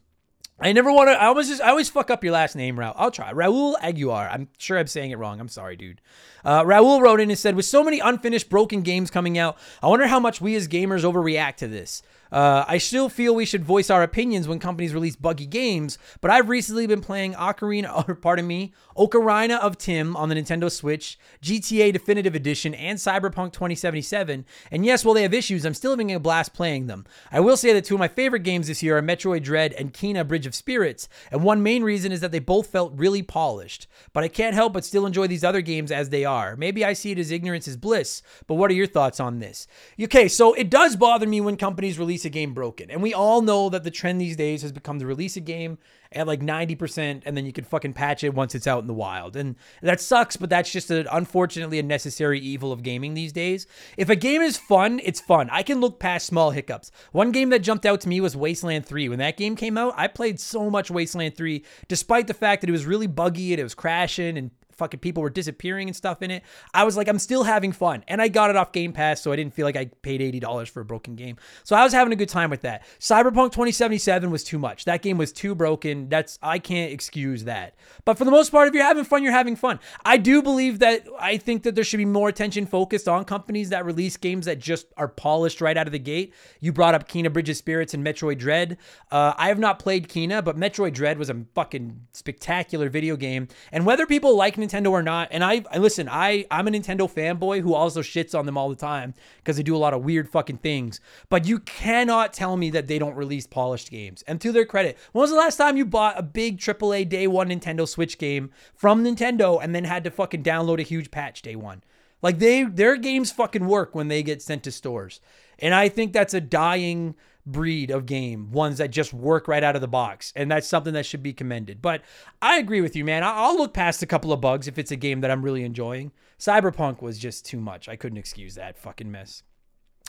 I 0.61 0.71
never 0.73 0.91
want 0.91 1.09
to. 1.09 1.13
I 1.13 1.25
always 1.25 1.47
just. 1.47 1.61
I 1.61 1.69
always 1.69 1.89
fuck 1.89 2.11
up 2.11 2.23
your 2.23 2.33
last 2.33 2.55
name, 2.55 2.77
Raul. 2.77 2.93
I'll 2.95 3.11
try. 3.11 3.33
Raul 3.33 3.75
Aguiar. 3.79 4.31
I'm 4.31 4.47
sure 4.57 4.77
I'm 4.77 4.87
saying 4.87 5.11
it 5.11 5.17
wrong. 5.17 5.39
I'm 5.39 5.49
sorry, 5.49 5.75
dude. 5.75 6.01
Uh, 6.45 6.63
Raul 6.63 7.01
wrote 7.01 7.19
in 7.19 7.29
and 7.29 7.39
said, 7.39 7.55
"With 7.55 7.65
so 7.65 7.83
many 7.83 7.99
unfinished 7.99 8.49
broken 8.49 8.81
games 8.81 9.09
coming 9.09 9.37
out, 9.37 9.57
I 9.81 9.87
wonder 9.87 10.07
how 10.07 10.19
much 10.19 10.39
we 10.39 10.55
as 10.55 10.67
gamers 10.67 11.03
overreact 11.03 11.55
to 11.57 11.67
this. 11.67 12.03
Uh, 12.31 12.63
I 12.67 12.77
still 12.77 13.09
feel 13.09 13.35
we 13.35 13.45
should 13.45 13.65
voice 13.65 13.89
our 13.89 14.03
opinions 14.03 14.47
when 14.47 14.59
companies 14.59 14.93
release 14.93 15.17
buggy 15.17 15.45
games, 15.45 15.97
but 16.21 16.31
I've 16.31 16.47
recently 16.47 16.87
been 16.87 17.01
playing 17.01 17.33
Ocarina, 17.33 18.07
or 18.07 18.15
pardon 18.21 18.47
me, 18.47 18.73
Ocarina 19.01 19.59
of 19.59 19.79
Tim 19.79 20.15
on 20.15 20.29
the 20.29 20.35
Nintendo 20.35 20.71
Switch, 20.71 21.17
GTA 21.41 21.91
Definitive 21.91 22.35
Edition, 22.35 22.75
and 22.75 22.99
Cyberpunk 22.99 23.51
2077. 23.51 24.45
And 24.69 24.85
yes, 24.85 25.03
while 25.03 25.15
they 25.15 25.23
have 25.23 25.33
issues, 25.33 25.65
I'm 25.65 25.73
still 25.73 25.93
having 25.93 26.13
a 26.13 26.19
blast 26.19 26.53
playing 26.53 26.85
them. 26.85 27.07
I 27.31 27.39
will 27.39 27.57
say 27.57 27.73
that 27.73 27.83
two 27.83 27.95
of 27.95 27.99
my 27.99 28.07
favorite 28.07 28.43
games 28.43 28.67
this 28.67 28.83
year 28.83 28.99
are 28.99 29.01
Metroid 29.01 29.41
Dread 29.41 29.73
and 29.73 29.91
Kena 29.91 30.27
Bridge 30.27 30.45
of 30.45 30.53
Spirits, 30.53 31.09
and 31.31 31.43
one 31.43 31.63
main 31.63 31.81
reason 31.83 32.11
is 32.11 32.21
that 32.21 32.31
they 32.31 32.37
both 32.37 32.67
felt 32.67 32.93
really 32.95 33.23
polished. 33.23 33.87
But 34.13 34.23
I 34.23 34.27
can't 34.27 34.53
help 34.53 34.73
but 34.73 34.85
still 34.85 35.07
enjoy 35.07 35.25
these 35.25 35.43
other 35.43 35.61
games 35.61 35.91
as 35.91 36.09
they 36.09 36.23
are. 36.23 36.55
Maybe 36.55 36.85
I 36.85 36.93
see 36.93 37.11
it 37.11 37.17
as 37.17 37.31
ignorance 37.31 37.67
is 37.67 37.77
bliss, 37.77 38.21
but 38.45 38.53
what 38.53 38.69
are 38.69 38.75
your 38.75 38.85
thoughts 38.85 39.19
on 39.19 39.39
this? 39.39 39.65
Okay, 39.99 40.27
so 40.27 40.53
it 40.53 40.69
does 40.69 40.95
bother 40.95 41.25
me 41.25 41.41
when 41.41 41.57
companies 41.57 41.97
release 41.97 42.23
a 42.25 42.29
game 42.29 42.53
broken. 42.53 42.91
And 42.91 43.01
we 43.01 43.15
all 43.15 43.41
know 43.41 43.67
that 43.69 43.83
the 43.83 43.89
trend 43.89 44.21
these 44.21 44.35
days 44.35 44.61
has 44.61 44.71
become 44.71 44.99
to 44.99 45.07
release 45.07 45.37
a 45.37 45.41
game 45.41 45.79
at 46.13 46.27
like 46.27 46.41
90% 46.41 47.21
and 47.25 47.37
then 47.37 47.45
you 47.45 47.53
can 47.53 47.63
fucking 47.63 47.93
patch 47.93 48.23
it 48.23 48.33
once 48.33 48.53
it's 48.53 48.67
out 48.67 48.81
in 48.81 48.87
the 48.87 48.90
wild. 48.91 49.35
And 49.35 49.55
that 49.81 50.01
sucks, 50.01 50.37
but 50.37 50.49
that's 50.49 50.71
just 50.71 50.91
a, 50.91 51.15
unfortunately 51.15 51.79
a 51.79 51.83
necessary 51.83 52.39
evil 52.39 52.71
of 52.71 52.83
gaming 52.83 53.13
these 53.13 53.33
days. 53.33 53.67
If 53.97 54.09
a 54.09 54.15
game 54.15 54.41
is 54.41 54.57
fun, 54.57 54.99
it's 55.03 55.19
fun. 55.19 55.49
I 55.51 55.63
can 55.63 55.81
look 55.81 55.99
past 55.99 56.25
small 56.25 56.51
hiccups. 56.51 56.91
One 57.11 57.31
game 57.31 57.49
that 57.49 57.59
jumped 57.59 57.85
out 57.85 58.01
to 58.01 58.09
me 58.09 58.21
was 58.21 58.35
Wasteland 58.35 58.85
3. 58.85 59.09
When 59.09 59.19
that 59.19 59.37
game 59.37 59.55
came 59.55 59.77
out, 59.77 59.93
I 59.97 60.07
played 60.07 60.39
so 60.39 60.69
much 60.69 60.91
Wasteland 60.91 61.35
3 61.35 61.63
despite 61.87 62.27
the 62.27 62.33
fact 62.33 62.61
that 62.61 62.69
it 62.69 62.73
was 62.73 62.85
really 62.85 63.07
buggy 63.07 63.53
and 63.53 63.59
it 63.59 63.63
was 63.63 63.75
crashing 63.75 64.37
and 64.37 64.51
fucking 64.75 64.99
people 64.99 65.23
were 65.23 65.29
disappearing 65.29 65.87
and 65.87 65.95
stuff 65.95 66.21
in 66.21 66.31
it. 66.31 66.43
I 66.73 66.83
was 66.83 66.97
like, 66.97 67.07
I'm 67.07 67.19
still 67.19 67.43
having 67.43 67.71
fun. 67.71 68.03
And 68.07 68.21
I 68.21 68.27
got 68.27 68.49
it 68.49 68.55
off 68.55 68.71
Game 68.71 68.93
Pass, 68.93 69.21
so 69.21 69.31
I 69.31 69.35
didn't 69.35 69.53
feel 69.53 69.65
like 69.65 69.75
I 69.75 69.85
paid 70.01 70.21
$80 70.21 70.69
for 70.69 70.81
a 70.81 70.85
broken 70.85 71.15
game. 71.15 71.37
So 71.63 71.75
I 71.75 71.83
was 71.83 71.93
having 71.93 72.13
a 72.13 72.15
good 72.15 72.29
time 72.29 72.49
with 72.49 72.61
that. 72.61 72.83
Cyberpunk 72.99 73.51
2077 73.51 74.31
was 74.31 74.43
too 74.43 74.59
much. 74.59 74.85
That 74.85 75.01
game 75.01 75.17
was 75.17 75.31
too 75.31 75.55
broken. 75.55 76.09
That's 76.09 76.39
I 76.41 76.59
can't 76.59 76.91
excuse 76.91 77.43
that. 77.45 77.75
But 78.05 78.17
for 78.17 78.25
the 78.25 78.31
most 78.31 78.51
part, 78.51 78.67
if 78.67 78.73
you're 78.73 78.83
having 78.83 79.03
fun, 79.03 79.23
you're 79.23 79.31
having 79.31 79.55
fun. 79.55 79.79
I 80.05 80.17
do 80.17 80.41
believe 80.41 80.79
that 80.79 81.07
I 81.19 81.37
think 81.37 81.63
that 81.63 81.75
there 81.75 81.83
should 81.83 81.97
be 81.97 82.05
more 82.05 82.29
attention 82.29 82.65
focused 82.65 83.07
on 83.07 83.25
companies 83.25 83.69
that 83.69 83.85
release 83.85 84.17
games 84.17 84.45
that 84.45 84.59
just 84.59 84.87
are 84.97 85.07
polished 85.07 85.61
right 85.61 85.77
out 85.77 85.87
of 85.87 85.93
the 85.93 85.99
gate. 85.99 86.33
You 86.59 86.73
brought 86.73 86.95
up 86.95 87.07
Kena 87.07 87.31
Bridge 87.31 87.49
of 87.49 87.57
Spirits 87.57 87.93
and 87.93 88.05
Metroid 88.05 88.37
Dread. 88.37 88.77
Uh, 89.11 89.33
I 89.37 89.47
have 89.47 89.59
not 89.59 89.79
played 89.79 90.07
Kena, 90.07 90.43
but 90.43 90.57
Metroid 90.57 90.93
Dread 90.93 91.17
was 91.17 91.29
a 91.29 91.45
fucking 91.53 92.07
spectacular 92.13 92.89
video 92.89 93.15
game. 93.15 93.47
And 93.71 93.85
whether 93.85 94.05
people 94.05 94.35
like 94.35 94.57
Nintendo 94.61 94.91
or 94.91 95.03
not. 95.03 95.29
And 95.31 95.43
I, 95.43 95.63
I 95.71 95.77
listen, 95.77 96.07
I 96.09 96.45
I'm 96.51 96.67
a 96.67 96.71
Nintendo 96.71 97.11
fanboy 97.11 97.61
who 97.61 97.73
also 97.73 98.01
shits 98.01 98.37
on 98.37 98.45
them 98.45 98.57
all 98.57 98.69
the 98.69 98.75
time 98.75 99.13
because 99.37 99.57
they 99.57 99.63
do 99.63 99.75
a 99.75 99.77
lot 99.77 99.93
of 99.93 100.03
weird 100.03 100.29
fucking 100.29 100.57
things. 100.57 100.99
But 101.29 101.45
you 101.45 101.59
cannot 101.59 102.33
tell 102.33 102.57
me 102.57 102.69
that 102.71 102.87
they 102.87 102.99
don't 102.99 103.15
release 103.15 103.47
polished 103.47 103.91
games. 103.91 104.23
And 104.27 104.39
to 104.41 104.51
their 104.51 104.65
credit, 104.65 104.97
when 105.11 105.21
was 105.21 105.31
the 105.31 105.37
last 105.37 105.57
time 105.57 105.77
you 105.77 105.85
bought 105.85 106.17
a 106.17 106.23
big 106.23 106.57
AAA 106.57 107.09
day 107.09 107.27
one 107.27 107.49
Nintendo 107.49 107.87
Switch 107.87 108.17
game 108.17 108.51
from 108.75 109.03
Nintendo 109.03 109.61
and 109.61 109.75
then 109.75 109.83
had 109.83 110.03
to 110.03 110.11
fucking 110.11 110.43
download 110.43 110.79
a 110.79 110.83
huge 110.83 111.11
patch 111.11 111.41
day 111.41 111.55
one? 111.55 111.83
Like 112.21 112.39
they 112.39 112.63
their 112.63 112.97
games 112.97 113.31
fucking 113.31 113.65
work 113.65 113.95
when 113.95 114.07
they 114.07 114.23
get 114.23 114.41
sent 114.41 114.63
to 114.63 114.71
stores. 114.71 115.21
And 115.59 115.73
I 115.73 115.89
think 115.89 116.13
that's 116.13 116.33
a 116.33 116.41
dying 116.41 117.15
breed 117.45 117.91
of 117.91 118.05
game, 118.05 118.51
ones 118.51 118.77
that 118.77 118.91
just 118.91 119.13
work 119.13 119.47
right 119.47 119.63
out 119.63 119.75
of 119.75 119.81
the 119.81 119.87
box. 119.87 120.31
And 120.35 120.49
that's 120.49 120.67
something 120.67 120.93
that 120.93 121.05
should 121.05 121.23
be 121.23 121.33
commended. 121.33 121.81
But 121.81 122.01
I 122.41 122.57
agree 122.57 122.81
with 122.81 122.95
you, 122.95 123.05
man. 123.05 123.23
I'll 123.23 123.57
look 123.57 123.73
past 123.73 124.03
a 124.03 124.07
couple 124.07 124.33
of 124.33 124.41
bugs 124.41 124.67
if 124.67 124.77
it's 124.77 124.91
a 124.91 124.95
game 124.95 125.21
that 125.21 125.31
I'm 125.31 125.43
really 125.43 125.63
enjoying. 125.63 126.11
Cyberpunk 126.39 127.01
was 127.01 127.19
just 127.19 127.45
too 127.45 127.59
much. 127.59 127.87
I 127.87 127.95
couldn't 127.95 128.17
excuse 128.17 128.55
that 128.55 128.77
fucking 128.77 129.11
mess. 129.11 129.43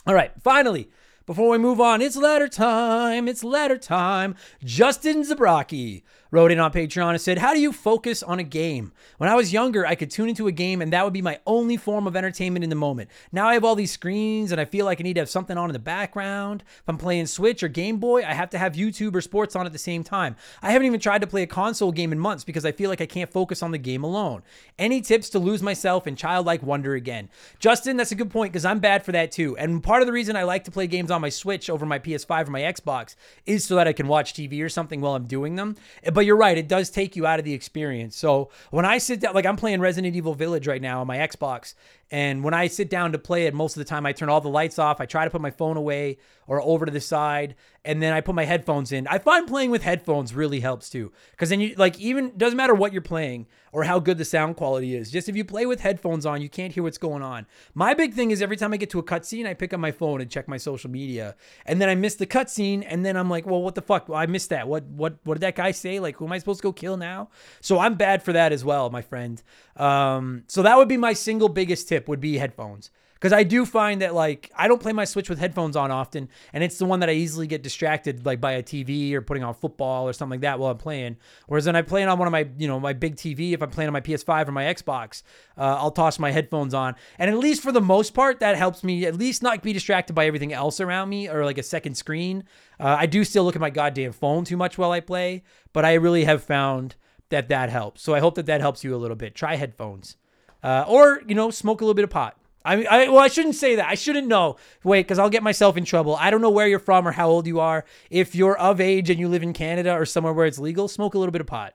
All 0.05 0.15
right, 0.15 0.31
finally, 0.41 0.89
before 1.25 1.49
we 1.49 1.57
move 1.57 1.79
on, 1.79 2.01
it's 2.01 2.17
letter 2.17 2.49
time. 2.49 3.29
It's 3.29 3.43
letter 3.43 3.77
time. 3.77 4.35
Justin 4.63 5.23
Zabraki 5.23 6.03
wrote 6.33 6.51
in 6.51 6.59
on 6.59 6.73
Patreon 6.73 7.11
and 7.11 7.21
said, 7.21 7.37
How 7.37 7.53
do 7.53 7.59
you 7.59 7.71
focus 7.71 8.23
on 8.23 8.39
a 8.39 8.43
game? 8.43 8.91
When 9.19 9.29
I 9.29 9.35
was 9.35 9.53
younger, 9.53 9.85
I 9.85 9.93
could 9.93 10.09
tune 10.09 10.29
into 10.29 10.47
a 10.47 10.51
game 10.51 10.81
and 10.81 10.91
that 10.91 11.03
would 11.03 11.13
be 11.13 11.21
my 11.21 11.39
only 11.45 11.77
form 11.77 12.07
of 12.07 12.15
entertainment 12.15 12.63
in 12.63 12.71
the 12.71 12.75
moment. 12.75 13.11
Now 13.31 13.47
I 13.47 13.53
have 13.53 13.63
all 13.63 13.75
these 13.75 13.91
screens 13.91 14.51
and 14.51 14.59
I 14.59 14.65
feel 14.65 14.87
like 14.87 14.99
I 14.99 15.03
need 15.03 15.13
to 15.13 15.21
have 15.21 15.29
something 15.29 15.59
on 15.59 15.69
in 15.69 15.73
the 15.73 15.79
background. 15.79 16.63
If 16.65 16.83
I'm 16.87 16.97
playing 16.97 17.27
Switch 17.27 17.61
or 17.61 17.67
Game 17.67 17.97
Boy, 17.97 18.25
I 18.25 18.33
have 18.33 18.49
to 18.49 18.57
have 18.57 18.73
YouTube 18.73 19.13
or 19.13 19.21
sports 19.21 19.55
on 19.55 19.67
at 19.67 19.73
the 19.73 19.77
same 19.77 20.03
time. 20.03 20.35
I 20.63 20.71
haven't 20.71 20.87
even 20.87 20.99
tried 20.99 21.21
to 21.21 21.27
play 21.27 21.43
a 21.43 21.47
console 21.47 21.91
game 21.91 22.11
in 22.11 22.17
months 22.17 22.43
because 22.43 22.65
I 22.65 22.71
feel 22.71 22.89
like 22.89 23.01
I 23.01 23.05
can't 23.05 23.31
focus 23.31 23.61
on 23.61 23.69
the 23.69 23.77
game 23.77 24.03
alone. 24.03 24.41
Any 24.79 25.01
tips 25.01 25.29
to 25.29 25.39
lose 25.39 25.61
myself 25.61 26.07
in 26.07 26.15
childlike 26.15 26.63
wonder 26.63 26.95
again? 26.95 27.29
Justin, 27.59 27.95
that's 27.95 28.11
a 28.11 28.15
good 28.15 28.31
point 28.31 28.51
because 28.51 28.65
I'm 28.65 28.79
bad 28.79 29.05
for 29.05 29.11
that 29.11 29.31
too. 29.31 29.55
And 29.57 29.83
part 29.83 30.01
of 30.01 30.07
the 30.07 30.13
reason 30.13 30.35
I 30.35 30.43
like 30.43 30.63
to 30.63 30.71
play 30.71 30.87
games 30.87 31.11
on 31.11 31.21
my 31.21 31.29
Switch 31.29 31.69
over 31.69 31.85
my 31.85 31.99
PS5 31.99 32.47
or 32.47 32.51
my 32.51 32.61
Xbox 32.61 33.15
is 33.45 33.65
so 33.65 33.75
that 33.75 33.87
I 33.87 33.93
can 33.93 34.07
watch 34.07 34.33
TV 34.33 34.63
or 34.63 34.69
something 34.69 34.99
while 34.99 35.13
I'm 35.13 35.27
doing 35.27 35.57
them. 35.57 35.75
But 36.11 36.22
but 36.23 36.27
you're 36.27 36.37
right, 36.37 36.57
it 36.57 36.69
does 36.69 36.89
take 36.89 37.17
you 37.17 37.25
out 37.25 37.39
of 37.39 37.43
the 37.43 37.51
experience. 37.51 38.15
So 38.15 38.49
when 38.71 38.85
I 38.85 38.97
sit 38.97 39.19
down, 39.19 39.33
like 39.33 39.45
I'm 39.45 39.57
playing 39.57 39.81
Resident 39.81 40.15
Evil 40.15 40.33
Village 40.33 40.69
right 40.69 40.81
now 40.81 41.01
on 41.01 41.07
my 41.07 41.17
Xbox, 41.17 41.73
and 42.13 42.43
when 42.43 42.53
I 42.53 42.67
sit 42.67 42.91
down 42.91 43.11
to 43.13 43.17
play 43.17 43.47
it, 43.47 43.55
most 43.55 43.75
of 43.75 43.79
the 43.79 43.89
time 43.89 44.05
I 44.05 44.13
turn 44.13 44.29
all 44.29 44.39
the 44.39 44.47
lights 44.47 44.77
off. 44.77 45.01
I 45.01 45.07
try 45.07 45.23
to 45.23 45.31
put 45.31 45.41
my 45.41 45.49
phone 45.49 45.77
away 45.77 46.19
or 46.45 46.61
over 46.61 46.85
to 46.85 46.91
the 46.91 47.01
side, 47.01 47.55
and 47.83 48.03
then 48.03 48.13
I 48.13 48.21
put 48.21 48.35
my 48.35 48.45
headphones 48.45 48.91
in. 48.91 49.07
I 49.07 49.17
find 49.17 49.47
playing 49.47 49.71
with 49.71 49.81
headphones 49.81 50.35
really 50.35 50.59
helps 50.59 50.91
too, 50.91 51.11
because 51.31 51.49
then 51.49 51.59
you 51.59 51.73
like 51.75 51.99
even 51.99 52.37
doesn't 52.37 52.55
matter 52.55 52.75
what 52.75 52.93
you're 52.93 53.01
playing 53.01 53.47
or 53.71 53.83
how 53.83 53.97
good 53.97 54.19
the 54.19 54.25
sound 54.25 54.57
quality 54.57 54.95
is. 54.95 55.09
Just 55.09 55.27
if 55.27 55.35
you 55.35 55.43
play 55.43 55.65
with 55.65 55.79
headphones 55.79 56.27
on, 56.27 56.39
you 56.39 56.49
can't 56.49 56.71
hear 56.71 56.83
what's 56.83 56.99
going 56.99 57.23
on. 57.23 57.47
My 57.73 57.95
big 57.95 58.13
thing 58.13 58.29
is 58.29 58.43
every 58.43 58.57
time 58.57 58.73
I 58.73 58.77
get 58.77 58.91
to 58.91 58.99
a 58.99 59.03
cutscene, 59.03 59.47
I 59.47 59.55
pick 59.55 59.73
up 59.73 59.79
my 59.79 59.91
phone 59.91 60.21
and 60.21 60.29
check 60.29 60.47
my 60.47 60.57
social 60.57 60.91
media, 60.91 61.35
and 61.65 61.81
then 61.81 61.89
I 61.89 61.95
miss 61.95 62.13
the 62.13 62.27
cutscene, 62.27 62.85
and 62.87 63.03
then 63.03 63.17
I'm 63.17 63.29
like, 63.29 63.47
well, 63.47 63.63
what 63.63 63.73
the 63.73 63.81
fuck? 63.81 64.07
Well, 64.07 64.19
I 64.19 64.27
missed 64.27 64.49
that. 64.49 64.67
What 64.67 64.83
what 64.83 65.17
what 65.23 65.33
did 65.33 65.41
that 65.41 65.55
guy 65.55 65.71
say? 65.71 65.99
Like, 65.99 66.17
who 66.17 66.25
am 66.25 66.31
I 66.31 66.37
supposed 66.37 66.59
to 66.59 66.63
go 66.63 66.73
kill 66.73 66.97
now? 66.97 67.29
So 67.59 67.79
I'm 67.79 67.95
bad 67.95 68.21
for 68.21 68.33
that 68.33 68.51
as 68.51 68.63
well, 68.63 68.91
my 68.91 69.01
friend. 69.01 69.41
Um, 69.77 70.43
so 70.47 70.61
that 70.61 70.77
would 70.77 70.87
be 70.87 70.97
my 70.97 71.13
single 71.13 71.49
biggest 71.49 71.87
tip 71.87 72.02
would 72.07 72.19
be 72.19 72.37
headphones 72.37 72.91
because 73.23 73.31
I 73.31 73.43
do 73.43 73.65
find 73.65 74.01
that 74.01 74.13
like 74.13 74.51
I 74.53 74.67
don't 74.67 74.81
play 74.81 74.91
my 74.91 75.05
Switch 75.05 75.29
with 75.29 75.39
headphones 75.39 75.77
on 75.77 75.91
often, 75.91 76.27
and 76.51 76.61
it's 76.61 76.77
the 76.77 76.83
one 76.83 76.99
that 76.99 77.09
I 77.09 77.13
easily 77.13 77.47
get 77.47 77.63
distracted 77.63 78.25
like 78.25 78.41
by 78.41 78.51
a 78.51 78.61
TV 78.61 79.13
or 79.13 79.21
putting 79.21 79.45
on 79.45 79.53
football 79.53 80.09
or 80.09 80.11
something 80.11 80.31
like 80.31 80.41
that 80.41 80.59
while 80.59 80.71
I'm 80.71 80.77
playing. 80.77 81.15
Whereas 81.47 81.65
when 81.65 81.77
I 81.77 81.83
play 81.83 82.03
it 82.03 82.09
on 82.09 82.19
one 82.19 82.27
of 82.27 82.33
my 82.33 82.49
you 82.57 82.67
know 82.67 82.81
my 82.81 82.91
big 82.91 83.15
TV, 83.15 83.53
if 83.53 83.61
I'm 83.63 83.69
playing 83.69 83.87
on 83.87 83.93
my 83.93 84.01
PS5 84.01 84.49
or 84.49 84.51
my 84.51 84.65
Xbox, 84.65 85.23
uh, 85.57 85.61
I'll 85.61 85.91
toss 85.91 86.19
my 86.19 86.31
headphones 86.31 86.73
on, 86.73 86.95
and 87.17 87.31
at 87.31 87.37
least 87.37 87.63
for 87.63 87.71
the 87.71 87.79
most 87.79 88.13
part, 88.13 88.41
that 88.41 88.57
helps 88.57 88.83
me 88.83 89.05
at 89.05 89.15
least 89.15 89.41
not 89.41 89.63
be 89.63 89.71
distracted 89.71 90.11
by 90.11 90.25
everything 90.25 90.51
else 90.51 90.81
around 90.81 91.07
me 91.07 91.29
or 91.29 91.45
like 91.45 91.57
a 91.57 91.63
second 91.63 91.95
screen. 91.95 92.43
Uh, 92.77 92.97
I 92.99 93.05
do 93.05 93.23
still 93.23 93.45
look 93.45 93.55
at 93.55 93.61
my 93.61 93.69
goddamn 93.69 94.11
phone 94.11 94.43
too 94.43 94.57
much 94.57 94.77
while 94.77 94.91
I 94.91 94.99
play, 94.99 95.43
but 95.71 95.85
I 95.85 95.93
really 95.93 96.25
have 96.25 96.43
found 96.43 96.97
that 97.29 97.47
that 97.47 97.69
helps. 97.69 98.01
So 98.01 98.13
I 98.13 98.19
hope 98.19 98.35
that 98.35 98.47
that 98.47 98.59
helps 98.59 98.83
you 98.83 98.93
a 98.93 98.97
little 98.97 99.15
bit. 99.15 99.33
Try 99.33 99.55
headphones, 99.55 100.17
uh, 100.63 100.85
or 100.87 101.21
you 101.27 101.35
know, 101.35 101.51
smoke 101.51 101.81
a 101.81 101.83
little 101.83 101.93
bit 101.93 102.03
of 102.03 102.09
pot. 102.09 102.37
I, 102.65 102.75
mean 102.77 102.87
I 102.89 103.09
well, 103.09 103.19
I 103.19 103.27
shouldn't 103.27 103.55
say 103.55 103.75
that. 103.75 103.87
I 103.87 103.95
shouldn't 103.95 104.27
know. 104.27 104.55
Wait, 104.83 105.01
because 105.01 105.19
I'll 105.19 105.29
get 105.29 105.43
myself 105.43 105.75
in 105.75 105.85
trouble. 105.85 106.15
I 106.15 106.29
don't 106.31 106.41
know 106.41 106.49
where 106.49 106.67
you're 106.67 106.79
from 106.79 107.07
or 107.07 107.11
how 107.11 107.29
old 107.29 107.45
you 107.45 107.59
are. 107.59 107.85
If 108.09 108.35
you're 108.35 108.57
of 108.57 108.79
age 108.79 109.09
and 109.09 109.19
you 109.19 109.27
live 109.27 109.43
in 109.43 109.53
Canada 109.53 109.93
or 109.93 110.05
somewhere 110.05 110.33
where 110.33 110.45
it's 110.45 110.59
legal, 110.59 110.87
smoke 110.87 111.13
a 111.13 111.19
little 111.19 111.33
bit 111.33 111.41
of 111.41 111.47
pot. 111.47 111.73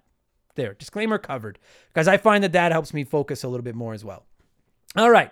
There, 0.54 0.74
disclaimer 0.74 1.18
covered. 1.18 1.58
Because 1.88 2.08
I 2.08 2.16
find 2.16 2.42
that 2.42 2.52
that 2.52 2.72
helps 2.72 2.92
me 2.94 3.04
focus 3.04 3.44
a 3.44 3.48
little 3.48 3.62
bit 3.62 3.74
more 3.74 3.92
as 3.92 4.04
well. 4.04 4.24
All 4.96 5.10
right. 5.10 5.30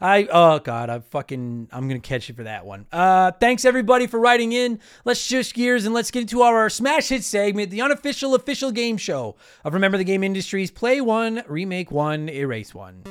I 0.00 0.26
oh 0.30 0.58
god, 0.60 0.88
I 0.88 1.00
fucking 1.00 1.68
I'm 1.72 1.88
gonna 1.88 2.00
catch 2.00 2.28
you 2.28 2.34
for 2.34 2.44
that 2.44 2.64
one. 2.64 2.86
Uh, 2.90 3.32
thanks 3.32 3.64
everybody 3.64 4.06
for 4.06 4.18
writing 4.18 4.52
in. 4.52 4.80
Let's 5.04 5.20
shift 5.20 5.54
gears 5.54 5.84
and 5.84 5.94
let's 5.94 6.10
get 6.10 6.22
into 6.22 6.40
our 6.42 6.70
smash 6.70 7.08
hit 7.08 7.22
segment, 7.22 7.70
the 7.70 7.82
unofficial 7.82 8.34
official 8.34 8.70
game 8.70 8.96
show 8.96 9.36
of 9.62 9.74
Remember 9.74 9.98
the 9.98 10.04
Game 10.04 10.24
Industries. 10.24 10.70
Play 10.70 11.02
one, 11.02 11.42
remake 11.46 11.90
one, 11.90 12.30
erase 12.30 12.74
one. 12.74 13.02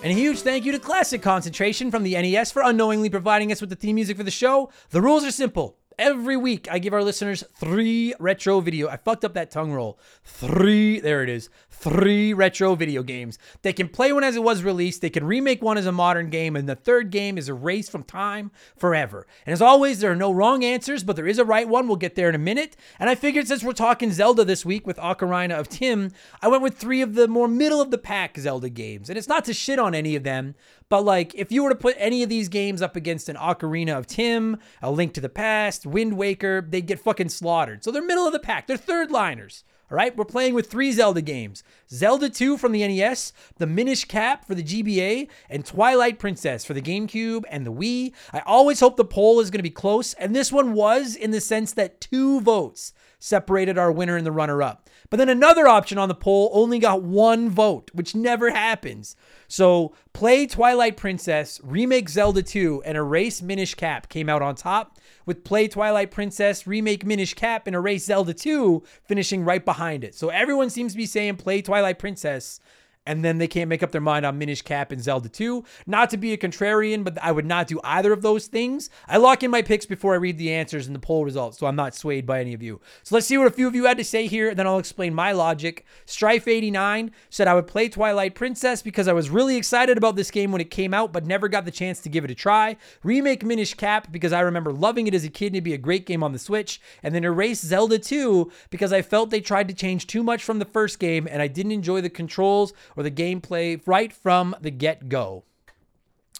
And 0.00 0.16
a 0.16 0.20
huge 0.20 0.40
thank 0.40 0.64
you 0.64 0.72
to 0.72 0.78
Classic 0.78 1.20
Concentration 1.20 1.90
from 1.90 2.02
the 2.02 2.14
NES 2.14 2.52
for 2.52 2.62
unknowingly 2.62 3.10
providing 3.10 3.50
us 3.50 3.60
with 3.60 3.68
the 3.70 3.76
theme 3.76 3.96
music 3.96 4.16
for 4.16 4.22
the 4.22 4.30
show. 4.30 4.70
The 4.90 5.02
rules 5.02 5.24
are 5.24 5.30
simple. 5.30 5.76
Every 5.98 6.36
week 6.36 6.68
I 6.70 6.78
give 6.78 6.92
our 6.92 7.02
listeners 7.02 7.44
three 7.56 8.14
retro 8.18 8.60
video. 8.60 8.88
I 8.88 8.96
fucked 8.96 9.24
up 9.24 9.34
that 9.34 9.50
tongue 9.50 9.72
roll. 9.72 9.98
Three, 10.24 11.00
there 11.00 11.22
it 11.22 11.28
is. 11.28 11.50
Three 11.70 12.32
retro 12.32 12.74
video 12.74 13.02
games. 13.02 13.38
They 13.62 13.72
can 13.72 13.88
play 13.88 14.12
one 14.12 14.24
as 14.24 14.36
it 14.36 14.42
was 14.42 14.62
released, 14.62 15.00
they 15.00 15.10
can 15.10 15.24
remake 15.24 15.62
one 15.62 15.78
as 15.78 15.86
a 15.86 15.92
modern 15.92 16.30
game, 16.30 16.56
and 16.56 16.68
the 16.68 16.74
third 16.74 17.10
game 17.10 17.38
is 17.38 17.48
erased 17.48 17.90
from 17.90 18.02
time 18.02 18.50
forever. 18.76 19.26
And 19.46 19.52
as 19.52 19.62
always, 19.62 20.00
there 20.00 20.10
are 20.10 20.16
no 20.16 20.32
wrong 20.32 20.64
answers, 20.64 21.04
but 21.04 21.16
there 21.16 21.26
is 21.26 21.38
a 21.38 21.44
right 21.44 21.68
one. 21.68 21.86
We'll 21.86 21.96
get 21.96 22.14
there 22.14 22.28
in 22.28 22.34
a 22.34 22.38
minute. 22.38 22.76
And 22.98 23.08
I 23.08 23.14
figured 23.14 23.48
since 23.48 23.62
we're 23.62 23.72
talking 23.72 24.12
Zelda 24.12 24.44
this 24.44 24.64
week 24.64 24.86
with 24.86 24.96
Ocarina 24.98 25.58
of 25.58 25.68
Tim, 25.68 26.12
I 26.42 26.48
went 26.48 26.62
with 26.62 26.76
three 26.76 27.02
of 27.02 27.14
the 27.14 27.28
more 27.28 27.48
middle 27.48 27.80
of 27.80 27.90
the 27.90 27.98
pack 27.98 28.36
Zelda 28.38 28.68
games. 28.68 29.08
And 29.08 29.18
it's 29.18 29.28
not 29.28 29.44
to 29.46 29.54
shit 29.54 29.78
on 29.78 29.94
any 29.94 30.16
of 30.16 30.24
them, 30.24 30.54
but 30.88 31.04
like 31.04 31.34
if 31.34 31.52
you 31.52 31.62
were 31.62 31.70
to 31.70 31.74
put 31.74 31.96
any 31.98 32.22
of 32.22 32.28
these 32.28 32.48
games 32.48 32.82
up 32.82 32.96
against 32.96 33.28
an 33.28 33.36
Ocarina 33.36 33.96
of 33.96 34.06
Tim, 34.06 34.58
A 34.82 34.90
Link 34.90 35.14
to 35.14 35.20
the 35.20 35.28
Past, 35.28 35.86
Wind 35.86 36.16
Waker, 36.16 36.66
they'd 36.68 36.86
get 36.86 37.00
fucking 37.00 37.28
slaughtered. 37.28 37.84
So 37.84 37.90
they're 37.90 38.02
middle 38.02 38.26
of 38.26 38.32
the 38.32 38.38
pack. 38.38 38.66
They're 38.66 38.76
third 38.76 39.10
liners. 39.10 39.64
All 39.90 39.96
right, 39.96 40.14
we're 40.14 40.26
playing 40.26 40.52
with 40.52 40.70
three 40.70 40.92
Zelda 40.92 41.22
games 41.22 41.62
Zelda 41.90 42.28
2 42.28 42.58
from 42.58 42.72
the 42.72 42.86
NES, 42.86 43.32
the 43.56 43.66
Minish 43.66 44.04
Cap 44.04 44.44
for 44.44 44.54
the 44.54 44.62
GBA, 44.62 45.28
and 45.48 45.64
Twilight 45.64 46.18
Princess 46.18 46.62
for 46.62 46.74
the 46.74 46.82
GameCube 46.82 47.44
and 47.48 47.64
the 47.64 47.72
Wii. 47.72 48.12
I 48.32 48.40
always 48.40 48.80
hope 48.80 48.96
the 48.96 49.04
poll 49.04 49.40
is 49.40 49.50
going 49.50 49.60
to 49.60 49.62
be 49.62 49.70
close, 49.70 50.12
and 50.14 50.36
this 50.36 50.52
one 50.52 50.74
was 50.74 51.16
in 51.16 51.30
the 51.30 51.40
sense 51.40 51.72
that 51.72 52.02
two 52.02 52.42
votes 52.42 52.92
separated 53.18 53.78
our 53.78 53.90
winner 53.90 54.16
and 54.16 54.26
the 54.26 54.32
runner 54.32 54.62
up. 54.62 54.88
But 55.10 55.16
then 55.16 55.28
another 55.30 55.66
option 55.66 55.96
on 55.96 56.08
the 56.08 56.14
poll 56.14 56.50
only 56.52 56.78
got 56.78 57.02
one 57.02 57.48
vote, 57.48 57.90
which 57.94 58.14
never 58.14 58.50
happens. 58.50 59.16
So, 59.46 59.94
play 60.12 60.46
Twilight 60.46 60.98
Princess, 60.98 61.60
remake 61.64 62.10
Zelda 62.10 62.42
2, 62.42 62.82
and 62.84 62.98
erase 62.98 63.40
Minish 63.40 63.74
Cap 63.74 64.10
came 64.10 64.28
out 64.28 64.42
on 64.42 64.54
top, 64.54 64.98
with 65.24 65.44
play 65.44 65.66
Twilight 65.66 66.10
Princess, 66.10 66.66
remake 66.66 67.06
Minish 67.06 67.32
Cap, 67.32 67.66
and 67.66 67.74
erase 67.74 68.04
Zelda 68.04 68.34
2 68.34 68.82
finishing 69.02 69.44
right 69.44 69.64
behind 69.64 70.04
it. 70.04 70.14
So, 70.14 70.28
everyone 70.28 70.68
seems 70.68 70.92
to 70.92 70.98
be 70.98 71.06
saying 71.06 71.36
play 71.36 71.62
Twilight 71.62 71.98
Princess 71.98 72.60
and 73.08 73.24
then 73.24 73.38
they 73.38 73.48
can't 73.48 73.70
make 73.70 73.82
up 73.82 73.90
their 73.90 74.02
mind 74.02 74.26
on 74.26 74.38
Minish 74.38 74.60
Cap 74.60 74.92
and 74.92 75.02
Zelda 75.02 75.30
2. 75.30 75.64
Not 75.86 76.10
to 76.10 76.18
be 76.18 76.34
a 76.34 76.36
contrarian, 76.36 77.02
but 77.02 77.18
I 77.22 77.32
would 77.32 77.46
not 77.46 77.66
do 77.66 77.80
either 77.82 78.12
of 78.12 78.20
those 78.20 78.46
things. 78.46 78.90
I 79.08 79.16
lock 79.16 79.42
in 79.42 79.50
my 79.50 79.62
picks 79.62 79.86
before 79.86 80.12
I 80.12 80.18
read 80.18 80.36
the 80.36 80.52
answers 80.52 80.86
and 80.86 80.94
the 80.94 81.00
poll 81.00 81.24
results, 81.24 81.58
so 81.58 81.66
I'm 81.66 81.74
not 81.74 81.94
swayed 81.94 82.26
by 82.26 82.40
any 82.40 82.52
of 82.52 82.62
you. 82.62 82.80
So 83.02 83.14
let's 83.14 83.26
see 83.26 83.38
what 83.38 83.46
a 83.46 83.50
few 83.50 83.66
of 83.66 83.74
you 83.74 83.86
had 83.86 83.96
to 83.96 84.04
say 84.04 84.26
here, 84.26 84.50
and 84.50 84.58
then 84.58 84.66
I'll 84.66 84.78
explain 84.78 85.14
my 85.14 85.32
logic. 85.32 85.86
Strife89 86.06 87.10
said 87.30 87.48
I 87.48 87.54
would 87.54 87.66
play 87.66 87.88
Twilight 87.88 88.34
Princess 88.34 88.82
because 88.82 89.08
I 89.08 89.14
was 89.14 89.30
really 89.30 89.56
excited 89.56 89.96
about 89.96 90.14
this 90.14 90.30
game 90.30 90.52
when 90.52 90.60
it 90.60 90.70
came 90.70 90.92
out, 90.92 91.10
but 91.10 91.24
never 91.24 91.48
got 91.48 91.64
the 91.64 91.70
chance 91.70 92.00
to 92.02 92.10
give 92.10 92.24
it 92.24 92.30
a 92.30 92.34
try. 92.34 92.76
Remake 93.02 93.42
Minish 93.42 93.72
Cap 93.72 94.12
because 94.12 94.34
I 94.34 94.40
remember 94.40 94.70
loving 94.70 95.06
it 95.06 95.14
as 95.14 95.24
a 95.24 95.30
kid 95.30 95.46
and 95.46 95.56
it'd 95.56 95.64
be 95.64 95.72
a 95.72 95.78
great 95.78 96.04
game 96.04 96.22
on 96.22 96.32
the 96.32 96.38
Switch. 96.38 96.78
And 97.02 97.14
then 97.14 97.24
erase 97.24 97.62
Zelda 97.62 97.98
2 97.98 98.52
because 98.68 98.92
I 98.92 99.00
felt 99.00 99.30
they 99.30 99.40
tried 99.40 99.68
to 99.68 99.74
change 99.74 100.06
too 100.06 100.22
much 100.22 100.44
from 100.44 100.58
the 100.58 100.66
first 100.66 100.98
game 100.98 101.26
and 101.30 101.40
I 101.40 101.48
didn't 101.48 101.72
enjoy 101.72 102.02
the 102.02 102.10
controls 102.10 102.74
or 102.98 103.04
the 103.04 103.10
gameplay 103.12 103.80
right 103.86 104.12
from 104.12 104.56
the 104.60 104.72
get 104.72 105.08
go. 105.08 105.44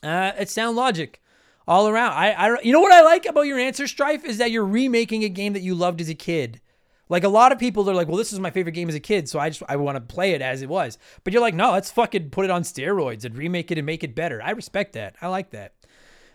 Uh, 0.03 0.33
it's 0.37 0.53
sound 0.53 0.77
logic 0.77 1.23
all 1.68 1.87
around. 1.87 2.12
I, 2.14 2.33
I, 2.33 2.61
you 2.62 2.73
know 2.73 2.81
what 2.81 2.92
I 2.92 3.03
like 3.03 3.27
about 3.27 3.42
your 3.42 3.61
answer, 3.61 3.87
Strife, 3.87 4.25
is 4.25 4.38
that 4.38 4.51
you're 4.51 4.66
remaking 4.66 5.23
a 5.23 5.29
game 5.29 5.53
that 5.53 5.62
you 5.62 5.77
loved 5.77 6.01
as 6.01 6.09
a 6.09 6.14
kid. 6.14 6.61
Like 7.09 7.23
a 7.23 7.29
lot 7.29 7.53
of 7.53 7.61
people 7.61 7.88
are 7.88 7.94
like, 7.94 8.09
well, 8.09 8.16
this 8.16 8.33
is 8.33 8.40
my 8.40 8.51
favorite 8.51 8.73
game 8.73 8.88
as 8.88 8.97
a 8.97 9.01
kid, 9.01 9.29
so 9.29 9.38
I 9.38 9.51
just 9.51 9.62
I 9.68 9.77
want 9.77 9.97
to 9.97 10.01
play 10.01 10.33
it 10.33 10.42
as 10.42 10.61
it 10.61 10.68
was. 10.68 10.99
But 11.23 11.33
you're 11.33 11.40
like, 11.40 11.55
no, 11.55 11.73
let's 11.73 11.92
fucking 11.92 12.31
put 12.31 12.44
it 12.44 12.51
on 12.51 12.62
steroids 12.62 13.25
and 13.25 13.37
remake 13.37 13.71
it 13.71 13.79
and 13.79 13.87
make 13.87 14.03
it 14.03 14.16
better. 14.16 14.42
I 14.42 14.51
respect 14.51 14.94
that. 14.94 15.14
I 15.23 15.29
like 15.29 15.51
that. 15.51 15.75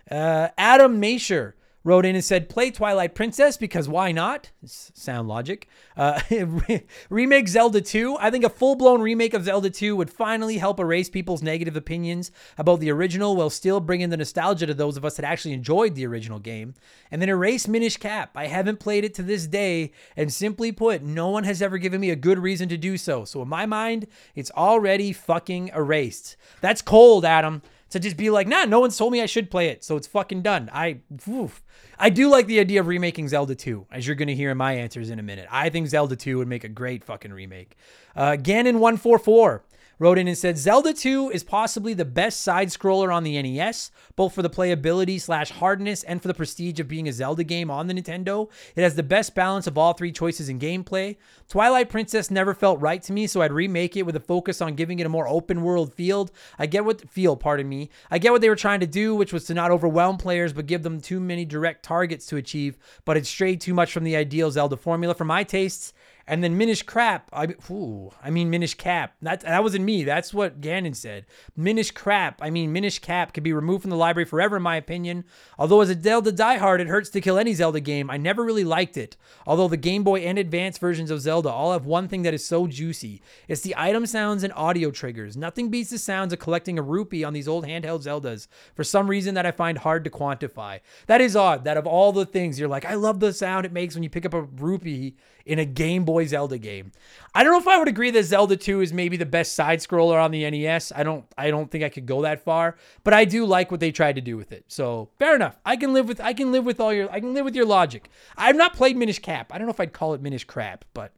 Uh, 0.10 0.50
Adam 0.58 1.02
Masher 1.02 1.56
wrote 1.84 2.06
in 2.06 2.16
and 2.16 2.24
said, 2.24 2.50
"Play 2.50 2.72
Twilight 2.72 3.16
Princess 3.16 3.58
because 3.58 3.90
why 3.90 4.12
not?" 4.12 4.52
Sound 4.66 5.28
logic. 5.28 5.68
Uh, 5.98 6.22
remake 7.10 7.48
Zelda 7.48 7.82
2. 7.82 8.18
I 8.20 8.30
think 8.32 8.44
a 8.44 8.50
full-blown 8.50 9.02
remake 9.02 9.34
of 9.34 9.44
Zelda 9.44 9.70
2 9.70 9.96
would 9.96 10.10
finally 10.10 10.58
help 10.58 10.80
erase 10.80 11.10
people's 11.10 11.44
negative 11.44 11.76
opinions 11.76 12.32
about 12.58 12.80
the 12.80 12.92
original, 12.92 13.36
while 13.36 13.50
still 13.50 13.80
bringing 13.80 14.10
the 14.10 14.18
nostalgia 14.18 14.66
to 14.66 14.74
those 14.74 14.98
of 14.98 15.06
us 15.06 15.16
that 15.16 15.26
actually 15.26 15.54
enjoyed 15.54 15.96
the 15.96 16.06
original 16.06 16.40
game. 16.40 16.74
And 17.12 17.22
then 17.22 17.30
erase 17.30 17.68
Minish 17.68 17.98
Cap. 17.98 18.32
I 18.36 18.48
haven't 18.48 18.80
played 18.80 19.04
it 19.04 19.14
to 19.16 19.24
this 19.24 19.48
day, 19.48 19.92
and 20.16 20.32
simply 20.32 20.72
put, 20.72 21.04
no 21.04 21.30
one 21.30 21.44
has 21.44 21.62
ever 21.62 21.78
given 21.78 22.02
me 22.02 22.10
a 22.10 22.16
good 22.16 22.40
reason 22.40 22.70
to 22.70 22.78
do 22.78 22.98
so. 22.98 23.26
So 23.26 23.42
in 23.42 23.48
my 23.48 23.66
mind, 23.66 24.08
it's 24.36 24.52
already 24.52 25.14
fucking 25.14 25.70
erased. 25.76 26.38
That's 26.62 26.82
cold, 26.82 27.26
Adam 27.26 27.62
to 27.94 28.00
just 28.00 28.18
be 28.18 28.30
like, 28.30 28.48
nah, 28.48 28.66
no 28.66 28.80
one's 28.80 28.98
told 28.98 29.14
me 29.14 29.22
I 29.22 29.28
should 29.28 29.50
play 29.50 29.70
it, 29.70 29.84
so 29.84 29.96
it's 29.96 30.08
fucking 30.08 30.42
done. 30.42 30.70
I, 30.74 31.00
oof. 31.30 31.64
I 31.98 32.10
do 32.10 32.28
like 32.30 32.48
the 32.48 32.60
idea 32.60 32.80
of 32.80 32.88
remaking 32.88 33.28
Zelda 33.28 33.56
2, 33.56 33.88
as 33.92 34.06
you're 34.06 34.16
gonna 34.16 34.34
hear 34.34 34.50
in 34.52 34.58
my 34.58 34.74
answers 34.74 35.10
in 35.10 35.20
a 35.20 35.24
minute. 35.24 35.48
I 35.52 35.70
think 35.70 35.88
Zelda 35.88 36.16
2 36.16 36.40
would 36.40 36.48
make 36.48 36.64
a 36.64 36.70
great 36.70 37.04
fucking 37.04 37.32
remake. 37.32 37.78
Uh, 38.16 38.32
Ganon144 38.32 39.62
wrote 40.04 40.18
in 40.18 40.28
and 40.28 40.38
said 40.38 40.58
Zelda 40.58 40.92
2 40.92 41.30
is 41.30 41.46
possibly 41.46 41.94
the 41.94 42.04
best 42.04 42.42
side 42.42 42.68
scroller 42.68 43.16
on 43.16 43.24
the 43.24 43.42
NES, 43.42 43.90
both 44.18 44.36
for 44.36 44.42
the 44.42 44.50
playability 44.50 45.20
slash 45.20 45.50
hardness 45.50 46.04
and 46.04 46.22
for 46.22 46.28
the 46.28 46.34
prestige 46.34 46.78
of 46.82 46.90
being 46.90 47.08
a 47.08 47.14
Zelda 47.14 47.46
game 47.46 47.72
on 47.72 47.88
the 47.88 47.94
Nintendo. 47.94 48.50
It 48.76 48.82
has 48.82 48.96
the 48.96 49.02
best 49.02 49.34
balance 49.34 49.66
of 49.66 49.78
all 49.78 49.94
three 49.94 50.12
choices 50.12 50.50
in 50.50 50.60
gameplay. 50.60 51.16
Twilight 51.48 51.88
Princess 51.88 52.30
never 52.30 52.54
felt 52.54 52.82
right 52.82 53.02
to 53.02 53.14
me, 53.14 53.28
so 53.28 53.42
I'd 53.42 53.54
remake 53.54 53.96
it 53.96 54.06
with 54.06 54.18
a 54.18 54.20
focus 54.20 54.60
on 54.60 54.76
giving 54.76 55.00
it 55.00 55.06
a 55.06 55.10
more 55.10 55.26
open 55.26 55.62
world 55.62 55.94
field. 55.94 56.32
I 56.60 56.66
get 56.66 56.84
what 56.84 57.10
feel, 57.10 57.38
pardon 57.38 57.70
me. 57.70 57.90
I 58.12 58.18
get 58.18 58.34
what 58.34 58.42
they 58.42 58.50
were 58.50 58.58
trying 58.58 58.82
to 58.82 58.88
do, 58.88 59.16
which 59.16 59.32
was 59.32 59.46
to 59.46 59.54
not 59.54 59.72
overwhelm 59.72 60.18
players 60.18 60.52
but 60.52 60.66
give 60.66 60.84
them 60.84 61.00
too 61.00 61.22
many 61.22 61.46
direct 61.46 61.82
targets 61.82 62.26
to 62.26 62.36
achieve, 62.36 62.78
but 63.06 63.16
it 63.16 63.26
strayed 63.26 63.62
too 63.62 63.74
much 63.74 63.94
from 63.94 64.04
the 64.04 64.18
ideal 64.18 64.52
Zelda 64.52 64.76
formula 64.76 65.14
for 65.14 65.24
my 65.24 65.46
tastes. 65.46 65.94
And 66.26 66.42
then 66.42 66.58
Minish 66.58 66.84
Crap. 66.84 67.30
I, 67.34 67.48
ooh, 67.70 68.12
I 68.24 68.30
mean 68.30 68.50
Minish 68.50 68.76
Cap. 68.76 69.16
That 69.22 69.42
that 69.42 69.62
wasn't 69.62 69.84
me. 69.84 70.06
That's 70.06 70.34
what 70.34 70.62
Ganon 70.62 70.96
said. 70.96 71.26
Minish 71.58 71.92
Crap. 71.92 72.42
I 72.42 72.50
mean 72.50 72.72
Minish 72.72 73.00
Cap 73.00 73.34
could 73.34 73.44
be 73.44 73.52
removed 73.52 73.82
from 73.82 73.90
the 73.90 73.98
library 73.98 74.26
forever, 74.26 74.56
in 74.56 74.64
my 74.64 74.78
opinion. 74.78 75.26
Although 75.60 75.82
as 75.82 75.90
a 75.90 76.02
Zelda 76.02 76.32
diehard, 76.32 76.80
it 76.80 76.88
hurts 76.88 77.10
to 77.10 77.22
kill 77.22 77.38
any 77.38 77.54
Zelda 77.54 77.82
game. 77.82 78.10
I 78.10 78.16
never 78.16 78.44
really 78.44 78.64
liked 78.64 78.96
it. 78.96 79.18
Although 79.46 79.68
the 79.68 79.76
Game 79.76 80.04
Boy 80.04 80.22
and 80.22 80.38
Advance 80.38 80.78
versions 80.78 81.12
of 81.12 81.20
Zelda 81.20 81.50
all 81.50 81.74
have 81.74 81.86
one 81.86 82.08
thing 82.08 82.22
that 82.22 82.34
is 82.34 82.46
so 82.46 82.68
juicy. 82.68 83.22
It's 83.50 83.62
the 83.62 83.76
item 83.78 84.06
sounds 84.06 84.44
and 84.44 84.54
audio 84.54 84.92
triggers. 84.92 85.36
Nothing 85.36 85.70
beats 85.70 85.90
the 85.90 85.98
sounds 85.98 86.32
of 86.32 86.40
collecting 86.40 86.80
a 86.80 86.82
rupee 86.82 87.26
on 87.26 87.34
these 87.34 87.50
old 87.50 87.66
handheld 87.66 88.04
Zeldas. 88.04 88.48
For 88.76 88.86
some 88.86 89.10
reason 89.10 89.36
that 89.36 89.46
I 89.46 89.52
find 89.52 89.78
hard 89.78 90.06
to 90.06 90.10
quantify. 90.10 90.80
That 91.08 91.20
is 91.20 91.36
odd. 91.36 91.66
That 91.66 91.78
of 91.78 91.86
all 91.86 92.14
the 92.14 92.26
things 92.26 92.58
you're 92.58 92.70
like, 92.70 92.86
I 92.86 92.94
love 92.94 93.20
the 93.20 93.34
sound 93.34 93.66
it 93.66 93.74
makes 93.74 93.94
when 93.94 94.04
you 94.04 94.10
pick 94.10 94.26
up 94.26 94.34
a 94.34 94.44
rupee 94.44 95.18
in 95.46 95.60
a 95.60 95.66
Game 95.66 96.06
Boy 96.06 96.26
Zelda 96.26 96.58
game. 96.58 96.92
I 97.36 97.44
don't 97.44 97.52
know 97.52 97.60
if 97.60 97.68
I 97.68 97.78
would 97.78 97.88
agree 97.88 98.12
that 98.12 98.24
Zelda 98.24 98.56
2 98.56 98.82
is 98.82 98.94
maybe 98.94 99.18
the 99.18 99.26
best 99.26 99.56
side 99.56 99.80
scroller 99.80 100.24
on 100.24 100.32
the 100.32 100.50
NES. 100.50 100.92
I 100.96 101.04
don't 101.04 101.26
I 101.38 101.50
don't 101.50 101.70
think 101.70 101.84
I 101.84 101.90
could 101.90 102.06
go 102.06 102.22
that 102.22 102.44
far, 102.44 102.78
but 103.04 103.14
I 103.14 103.26
do 103.26 103.46
like 103.46 103.72
what 103.72 103.80
they 103.80 103.92
tried 103.92 104.16
to 104.16 104.22
do 104.22 104.38
with 104.38 104.52
it. 104.52 104.66
So, 104.68 105.10
fair 105.20 105.36
enough. 105.36 105.58
I 105.66 105.76
can 105.76 105.94
live 105.94 106.08
with 106.08 106.22
I 106.22 106.34
can 106.34 106.52
live 106.52 106.66
with 106.66 106.80
all 106.80 106.94
your 106.94 107.12
I 107.12 107.20
can 107.20 107.34
live 107.34 107.46
with 107.46 107.56
your 107.56 107.66
logic. 107.66 108.10
I've 108.38 108.56
not 108.56 108.74
played 108.74 108.96
Minish 108.96 109.20
Cap. 109.20 109.52
I 109.54 109.58
don't 109.58 109.68
know 109.68 109.74
if 109.74 109.80
I'd 109.80 109.94
call 109.94 110.14
it 110.14 110.22
Minish 110.22 110.46
Crap, 110.46 110.86
but 110.94 111.12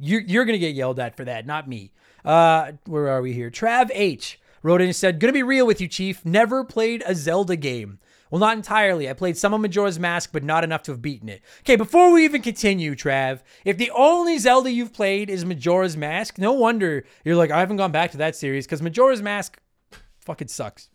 you're, 0.00 0.20
you're 0.22 0.44
going 0.44 0.54
to 0.54 0.66
get 0.66 0.74
yelled 0.74 0.98
at 0.98 1.16
for 1.16 1.24
that, 1.24 1.46
not 1.46 1.68
me. 1.68 1.92
Uh, 2.24 2.72
where 2.86 3.08
are 3.08 3.22
we 3.22 3.32
here? 3.32 3.50
Trav 3.50 3.90
H 3.92 4.40
wrote 4.62 4.80
in 4.80 4.88
and 4.88 4.96
said, 4.96 5.20
Gonna 5.20 5.32
be 5.32 5.42
real 5.42 5.66
with 5.66 5.80
you, 5.80 5.88
Chief. 5.88 6.24
Never 6.24 6.64
played 6.64 7.02
a 7.06 7.14
Zelda 7.14 7.56
game. 7.56 7.98
Well, 8.32 8.40
not 8.40 8.56
entirely. 8.56 9.10
I 9.10 9.12
played 9.12 9.36
some 9.36 9.52
of 9.52 9.60
Majora's 9.60 9.98
Mask, 9.98 10.30
but 10.32 10.42
not 10.42 10.64
enough 10.64 10.82
to 10.84 10.92
have 10.92 11.02
beaten 11.02 11.28
it. 11.28 11.42
Okay, 11.60 11.76
before 11.76 12.10
we 12.10 12.24
even 12.24 12.40
continue, 12.40 12.94
Trav, 12.94 13.40
if 13.66 13.76
the 13.76 13.90
only 13.90 14.38
Zelda 14.38 14.72
you've 14.72 14.94
played 14.94 15.28
is 15.28 15.44
Majora's 15.44 15.98
Mask, 15.98 16.38
no 16.38 16.54
wonder 16.54 17.04
you're 17.26 17.36
like, 17.36 17.50
I 17.50 17.60
haven't 17.60 17.76
gone 17.76 17.92
back 17.92 18.10
to 18.12 18.16
that 18.16 18.34
series 18.34 18.64
because 18.64 18.80
Majora's 18.80 19.20
Mask 19.20 19.60
fucking 20.20 20.48
sucks. 20.48 20.88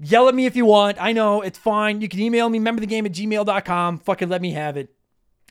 Yell 0.00 0.26
at 0.26 0.34
me 0.34 0.46
if 0.46 0.56
you 0.56 0.64
want. 0.64 0.96
I 0.98 1.12
know, 1.12 1.42
it's 1.42 1.58
fine. 1.58 2.00
You 2.00 2.08
can 2.08 2.20
email 2.20 2.48
me, 2.48 2.56
remember 2.56 2.80
the 2.80 2.86
game 2.86 3.04
at 3.04 3.12
gmail.com. 3.12 3.98
Fucking 3.98 4.30
let 4.30 4.40
me 4.40 4.52
have 4.52 4.78
it. 4.78 4.88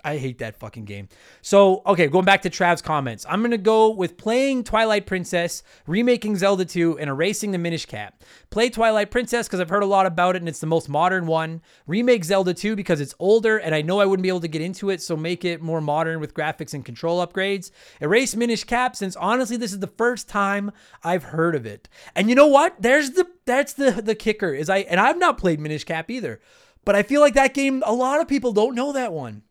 I 0.04 0.18
hate 0.18 0.40
that 0.40 0.58
fucking 0.58 0.84
game. 0.84 1.08
So, 1.42 1.82
okay, 1.86 2.08
going 2.08 2.26
back 2.26 2.42
to 2.42 2.50
Trav's 2.50 2.82
comments, 2.82 3.26
I'm 3.30 3.40
going 3.40 3.52
to 3.52 3.58
go 3.58 3.90
with 3.90 4.18
playing 4.18 4.66
Twilight 4.66 5.06
Princess, 5.06 5.64
remaking 5.88 6.36
Zelda 6.36 6.66
2, 6.66 7.00
and 7.00 7.10
erasing 7.10 7.52
the 7.52 7.58
Minish 7.58 7.86
Cap. 7.86 8.22
Play 8.50 8.70
Twilight 8.70 9.12
Princess 9.12 9.48
because 9.48 9.62
I've 9.62 9.70
heard 9.70 9.84
a 9.84 9.88
lot 9.88 10.06
about 10.06 10.36
it 10.36 10.42
and 10.42 10.50
it's 10.50 10.60
the 10.60 10.68
most 10.68 10.90
modern 10.90 11.26
one. 11.26 11.62
Remake 11.88 12.26
Zelda 12.26 12.54
2 12.54 12.76
because 12.76 13.00
it's 13.00 13.16
older 13.18 13.58
and 13.58 13.74
I 13.74 13.82
know 13.82 14.02
I 14.02 14.06
wouldn't 14.06 14.24
be 14.24 14.30
able 14.30 14.42
to 14.42 14.48
get 14.50 14.62
into 14.62 14.90
it, 14.90 15.02
so 15.02 15.16
make 15.16 15.46
it 15.46 15.62
more 15.62 15.80
modern 15.80 16.20
with 16.20 16.34
graphics 16.34 16.74
and 16.74 16.84
control 16.84 17.26
upgrades. 17.26 17.72
Erase 18.02 18.36
Minish 18.36 18.66
Cap 18.66 18.96
since 18.96 19.16
honestly 19.16 19.56
this 19.56 19.72
is 19.72 19.80
the 19.80 19.88
first 19.88 20.28
time 20.28 20.72
I've 21.04 21.24
heard 21.24 21.56
of 21.56 21.66
it. 21.66 21.88
And 22.14 22.30
you 22.30 22.36
know 22.36 22.48
what? 22.48 22.76
There's 22.80 23.12
the 23.12 23.26
that's 23.46 23.74
the 23.74 23.92
the 23.92 24.16
kicker 24.16 24.54
is 24.54 24.70
I 24.70 24.80
and 24.80 25.00
I've 25.00 25.18
not 25.18 25.38
played 25.38 25.60
Minish 25.60 25.86
Cap 25.86 26.12
either. 26.12 26.42
But 26.86 26.96
I 26.96 27.04
feel 27.04 27.22
like 27.22 27.34
that 27.36 27.54
game 27.54 27.82
a 27.86 27.94
lot 27.94 28.20
of 28.20 28.28
people 28.28 28.52
don't 28.52 28.76
know 28.76 28.92
that 28.92 29.14
one. 29.14 29.44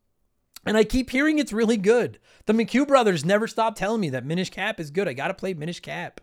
And 0.65 0.77
I 0.77 0.85
keep 0.85 1.11
hearing 1.11 1.39
it's 1.39 1.53
really 1.53 1.77
good. 1.77 2.19
The 2.47 2.53
McHugh 2.53 2.87
brothers 2.87 3.25
never 3.25 3.47
stop 3.47 3.77
telling 3.77 4.01
me 4.01 4.11
that 4.11 4.25
Minish 4.25 4.51
Cap 4.51 4.79
is 4.79 4.91
good. 4.91 5.09
I 5.09 5.13
got 5.13 5.29
to 5.29 5.35
play 5.35 5.55
Minish 5.55 5.81
Cap. 5.81 6.21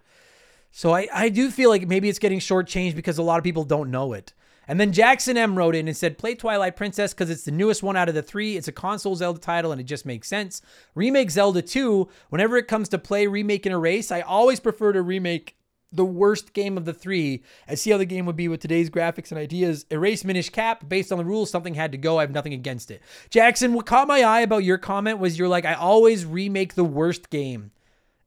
So 0.72 0.94
I, 0.94 1.08
I 1.14 1.30
do 1.30 1.50
feel 1.50 1.70
like 1.70 1.88
maybe 1.88 2.10
it's 2.10 2.20
getting 2.20 2.40
shortchanged 2.40 2.96
because 2.96 3.18
a 3.18 3.24
lot 3.24 3.38
of 3.38 3.44
people 3.44 3.64
don't 3.64 3.92
know 3.92 4.14
it. 4.14 4.34
And 4.68 4.80
then 4.80 4.94
Jackson 4.94 5.36
M 5.36 5.58
wrote 5.58 5.74
in 5.74 5.88
and 5.88 5.98
said, 5.98 6.20
Play 6.20 6.36
Twilight 6.36 6.76
Princess 6.76 7.12
because 7.12 7.32
it's 7.32 7.44
the 7.44 7.52
newest 7.52 7.82
one 7.82 7.98
out 7.98 8.08
of 8.08 8.14
the 8.14 8.22
three. 8.22 8.56
It's 8.56 8.68
a 8.68 8.72
console 8.72 9.16
Zelda 9.16 9.40
title 9.40 9.72
and 9.72 9.82
it 9.82 9.86
just 9.86 10.06
makes 10.06 10.28
sense. 10.28 10.62
Remake 10.94 11.32
Zelda 11.32 11.64
2, 11.64 12.08
whenever 12.30 12.56
it 12.56 12.68
comes 12.68 12.88
to 12.90 13.00
play, 13.00 13.26
remake, 13.26 13.66
and 13.66 13.74
erase, 13.74 14.12
I 14.12 14.22
always 14.22 14.60
prefer 14.60 14.94
to 14.94 15.02
remake 15.02 15.56
the 15.92 16.06
worst 16.06 16.54
game 16.54 16.78
of 16.78 16.86
the 16.86 16.94
three 16.94 17.44
and 17.68 17.78
see 17.78 17.92
how 17.92 17.98
the 17.98 18.06
game 18.06 18.26
would 18.26 18.36
be 18.36 18.48
with 18.48 18.60
today's 18.60 18.90
graphics 18.90 19.32
and 19.32 19.40
ideas. 19.40 19.86
Erase 19.90 20.24
Minish 20.24 20.50
Cap, 20.50 20.88
based 20.88 21.12
on 21.12 21.18
the 21.18 21.26
rules, 21.26 21.50
something 21.50 21.74
had 21.74 21.92
to 21.92 21.98
go. 21.98 22.20
I 22.20 22.22
have 22.22 22.32
nothing 22.32 22.54
against 22.54 22.92
it. 22.92 23.02
Jackson, 23.30 23.74
what 23.74 23.86
caught 23.86 24.08
my 24.08 24.22
eye 24.22 24.42
about 24.42 24.64
your 24.64 24.78
comment 24.78 25.20
was 25.20 25.40
you're 25.40 25.48
like, 25.48 25.66
I 25.66 25.74
always 25.74 26.26
remake 26.26 26.76
the 26.76 26.84
worst 26.84 27.30
game. 27.30 27.72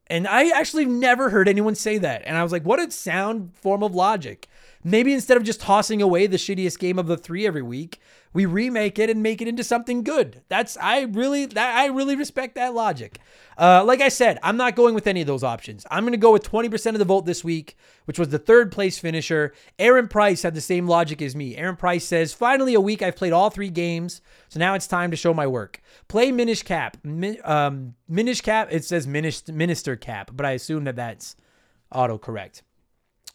And 0.09 0.27
I 0.27 0.48
actually 0.48 0.85
never 0.85 1.31
heard 1.31 1.48
anyone 1.48 1.75
say 1.75 1.96
that. 1.98 2.22
And 2.27 2.37
I 2.37 2.42
was 2.42 2.53
like, 2.53 2.64
what 2.64 2.81
a 2.81 2.90
sound 2.90 3.55
form 3.55 3.83
of 3.83 3.94
logic. 3.94 4.48
Maybe 4.85 5.14
instead 5.14 5.37
of 5.37 5.44
just 5.44 5.61
tossing 5.61 6.03
away 6.03 6.27
the 6.27 6.37
shittiest 6.37 6.79
game 6.79 6.98
of 6.98 7.07
the 7.07 7.16
three 7.16 7.46
every 7.46 7.62
week, 7.62 8.01
we 8.32 8.46
remake 8.46 8.98
it 8.98 9.10
and 9.10 9.22
make 9.22 9.42
it 9.42 9.48
into 9.48 9.64
something 9.64 10.02
good. 10.02 10.42
That's 10.48 10.76
I 10.78 11.02
really 11.02 11.46
that 11.46 11.76
I 11.76 11.86
really 11.86 12.16
respect 12.16 12.54
that 12.54 12.74
logic. 12.74 13.18
Uh, 13.58 13.84
like 13.84 14.00
I 14.00 14.08
said, 14.08 14.38
I'm 14.42 14.56
not 14.56 14.76
going 14.76 14.94
with 14.94 15.06
any 15.06 15.20
of 15.20 15.26
those 15.26 15.44
options. 15.44 15.84
I'm 15.90 16.04
going 16.04 16.12
to 16.12 16.18
go 16.18 16.32
with 16.32 16.50
20% 16.50 16.92
of 16.94 16.98
the 16.98 17.04
vote 17.04 17.26
this 17.26 17.44
week, 17.44 17.76
which 18.06 18.18
was 18.18 18.30
the 18.30 18.38
third 18.38 18.72
place 18.72 18.98
finisher. 18.98 19.52
Aaron 19.78 20.08
Price 20.08 20.42
had 20.42 20.54
the 20.54 20.60
same 20.60 20.88
logic 20.88 21.20
as 21.20 21.36
me. 21.36 21.56
Aaron 21.56 21.76
Price 21.76 22.04
says, 22.04 22.32
"Finally, 22.32 22.74
a 22.74 22.80
week 22.80 23.02
I've 23.02 23.16
played 23.16 23.32
all 23.32 23.50
three 23.50 23.70
games, 23.70 24.20
so 24.48 24.58
now 24.58 24.74
it's 24.74 24.86
time 24.86 25.10
to 25.10 25.16
show 25.16 25.34
my 25.34 25.46
work. 25.46 25.82
Play 26.08 26.32
Minish 26.32 26.62
Cap. 26.62 26.96
Min, 27.02 27.38
um, 27.44 27.94
Minish 28.08 28.40
Cap. 28.40 28.68
It 28.70 28.84
says 28.84 29.06
Minister, 29.06 29.52
Minister 29.52 29.96
Cap, 29.96 30.30
but 30.34 30.46
I 30.46 30.52
assume 30.52 30.84
that 30.84 30.96
that's 30.96 31.36
autocorrect." 31.92 32.62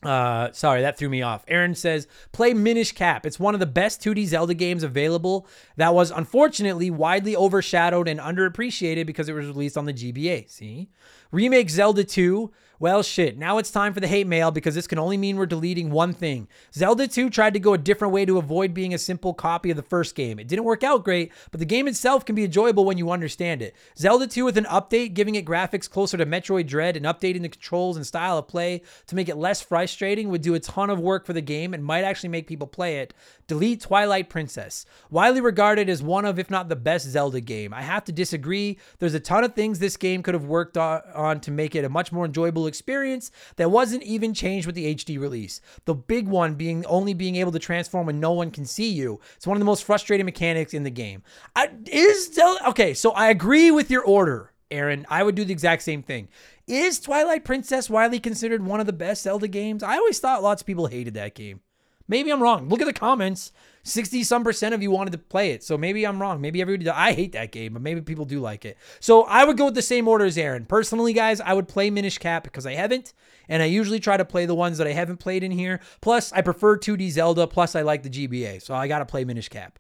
Uh, 0.03 0.51
sorry, 0.51 0.81
that 0.81 0.97
threw 0.97 1.09
me 1.09 1.23
off. 1.23 1.43
Aaron 1.47 1.73
says, 1.73 2.07
play 2.31 2.53
Minish 2.53 2.91
Cap. 2.91 3.25
It's 3.25 3.39
one 3.39 3.55
of 3.55 3.59
the 3.59 3.65
best 3.65 4.01
2D 4.01 4.25
Zelda 4.27 4.53
games 4.53 4.83
available 4.83 5.47
that 5.75 5.93
was 5.93 6.11
unfortunately 6.11 6.91
widely 6.91 7.35
overshadowed 7.35 8.07
and 8.07 8.19
underappreciated 8.19 9.07
because 9.07 9.27
it 9.27 9.33
was 9.33 9.47
released 9.47 9.77
on 9.77 9.85
the 9.85 9.93
GBA. 9.93 10.49
See? 10.49 10.89
Remake 11.31 11.69
Zelda 11.69 12.03
2 12.03 12.51
well, 12.79 13.01
shit. 13.01 13.37
Now 13.37 13.57
it's 13.57 13.71
time 13.71 13.93
for 13.93 13.99
the 13.99 14.07
hate 14.07 14.27
mail 14.27 14.51
because 14.51 14.75
this 14.75 14.87
can 14.87 14.99
only 14.99 15.17
mean 15.17 15.37
we're 15.37 15.45
deleting 15.47 15.89
one 15.89 16.13
thing. 16.13 16.47
Zelda 16.73 17.07
2 17.07 17.29
tried 17.29 17.53
to 17.53 17.59
go 17.59 17.73
a 17.73 17.77
different 17.77 18.13
way 18.13 18.25
to 18.25 18.37
avoid 18.37 18.73
being 18.73 18.93
a 18.93 18.99
simple 18.99 19.33
copy 19.33 19.71
of 19.71 19.77
the 19.77 19.83
first 19.83 20.13
game. 20.13 20.37
It 20.37 20.47
didn't 20.47 20.65
work 20.65 20.83
out 20.83 21.03
great, 21.03 21.31
but 21.51 21.59
the 21.59 21.65
game 21.65 21.87
itself 21.87 22.25
can 22.25 22.35
be 22.35 22.43
enjoyable 22.43 22.85
when 22.85 22.97
you 22.97 23.09
understand 23.09 23.61
it. 23.61 23.75
Zelda 23.97 24.27
2 24.27 24.45
with 24.45 24.57
an 24.57 24.65
update, 24.65 25.15
giving 25.15 25.35
it 25.35 25.45
graphics 25.45 25.89
closer 25.89 26.17
to 26.17 26.25
Metroid 26.25 26.67
Dread 26.67 26.95
and 26.95 27.05
updating 27.05 27.41
the 27.41 27.49
controls 27.49 27.97
and 27.97 28.05
style 28.05 28.37
of 28.37 28.47
play 28.47 28.81
to 29.07 29.15
make 29.15 29.29
it 29.29 29.37
less 29.37 29.61
frustrating 29.61 30.29
would 30.29 30.41
do 30.41 30.53
a 30.53 30.59
ton 30.59 30.89
of 30.89 30.99
work 30.99 31.25
for 31.25 31.33
the 31.33 31.41
game 31.41 31.73
and 31.73 31.83
might 31.83 32.03
actually 32.03 32.29
make 32.29 32.47
people 32.47 32.67
play 32.67 32.99
it. 32.99 33.13
Delete 33.47 33.81
Twilight 33.81 34.29
Princess. 34.29 34.85
Widely 35.09 35.41
regarded 35.41 35.89
as 35.89 36.03
one 36.03 36.25
of, 36.25 36.37
if 36.37 36.51
not 36.51 36.69
the 36.69 36.75
best 36.75 37.07
Zelda 37.07 37.41
game. 37.41 37.73
I 37.73 37.81
have 37.81 38.03
to 38.05 38.11
disagree. 38.11 38.77
There's 38.99 39.13
a 39.13 39.19
ton 39.19 39.43
of 39.43 39.55
things 39.55 39.79
this 39.79 39.97
game 39.97 40.21
could 40.21 40.33
have 40.33 40.45
worked 40.45 40.77
on 40.77 41.39
to 41.39 41.51
make 41.51 41.73
it 41.73 41.85
a 41.85 41.89
much 41.89 42.11
more 42.11 42.25
enjoyable 42.25 42.66
experience 42.67 43.31
that 43.55 43.71
wasn't 43.71 44.03
even 44.03 44.33
changed 44.33 44.65
with 44.65 44.75
the 44.75 44.93
HD 44.95 45.19
release. 45.19 45.61
The 45.85 45.95
big 45.95 46.27
one 46.27 46.55
being 46.55 46.85
only 46.85 47.13
being 47.13 47.35
able 47.37 47.51
to 47.51 47.59
transform 47.59 48.05
when 48.07 48.19
no 48.19 48.31
one 48.31 48.51
can 48.51 48.65
see 48.65 48.89
you. 48.89 49.19
It's 49.35 49.47
one 49.47 49.57
of 49.57 49.59
the 49.59 49.65
most 49.65 49.83
frustrating 49.83 50.25
mechanics 50.25 50.73
in 50.73 50.83
the 50.83 50.89
game. 50.89 51.23
I, 51.55 51.69
is 51.85 52.39
okay, 52.67 52.93
so 52.93 53.11
I 53.11 53.29
agree 53.29 53.71
with 53.71 53.89
your 53.89 54.03
order, 54.03 54.53
Aaron. 54.69 55.05
I 55.09 55.23
would 55.23 55.35
do 55.35 55.45
the 55.45 55.53
exact 55.53 55.81
same 55.83 56.03
thing. 56.03 56.27
Is 56.67 56.99
Twilight 56.99 57.45
Princess 57.45 57.89
widely 57.89 58.19
considered 58.19 58.65
one 58.65 58.79
of 58.79 58.85
the 58.85 58.93
best 58.93 59.23
Zelda 59.23 59.47
games? 59.47 59.83
I 59.83 59.95
always 59.95 60.19
thought 60.19 60.43
lots 60.43 60.61
of 60.61 60.65
people 60.65 60.87
hated 60.87 61.13
that 61.13 61.33
game. 61.33 61.61
Maybe 62.07 62.31
I'm 62.31 62.41
wrong. 62.41 62.69
Look 62.69 62.81
at 62.81 62.87
the 62.87 62.93
comments. 62.93 63.51
60 63.83 64.23
some 64.23 64.43
percent 64.43 64.75
of 64.75 64.81
you 64.81 64.91
wanted 64.91 65.11
to 65.11 65.17
play 65.17 65.51
it. 65.51 65.63
So 65.63 65.77
maybe 65.77 66.05
I'm 66.05 66.21
wrong. 66.21 66.41
Maybe 66.41 66.61
everybody, 66.61 66.89
I 66.89 67.13
hate 67.13 67.31
that 67.31 67.51
game, 67.51 67.73
but 67.73 67.81
maybe 67.81 68.01
people 68.01 68.25
do 68.25 68.39
like 68.39 68.65
it. 68.65 68.77
So 68.99 69.23
I 69.23 69.45
would 69.45 69.57
go 69.57 69.65
with 69.65 69.75
the 69.75 69.81
same 69.81 70.07
order 70.07 70.25
as 70.25 70.37
Aaron. 70.37 70.65
Personally, 70.65 71.13
guys, 71.13 71.39
I 71.39 71.53
would 71.53 71.67
play 71.67 71.89
Minish 71.89 72.17
Cap 72.17 72.43
because 72.43 72.65
I 72.65 72.73
haven't. 72.73 73.13
And 73.47 73.63
I 73.63 73.67
usually 73.67 73.99
try 73.99 74.17
to 74.17 74.25
play 74.25 74.45
the 74.45 74.55
ones 74.55 74.77
that 74.77 74.87
I 74.87 74.91
haven't 74.91 75.17
played 75.17 75.41
in 75.41 75.51
here. 75.51 75.79
Plus, 76.01 76.33
I 76.33 76.41
prefer 76.41 76.77
2D 76.77 77.11
Zelda. 77.11 77.47
Plus, 77.47 77.75
I 77.75 77.81
like 77.81 78.03
the 78.03 78.09
GBA. 78.09 78.61
So 78.61 78.75
I 78.75 78.89
got 78.89 78.99
to 78.99 79.05
play 79.05 79.23
Minish 79.23 79.49
Cap. 79.49 79.79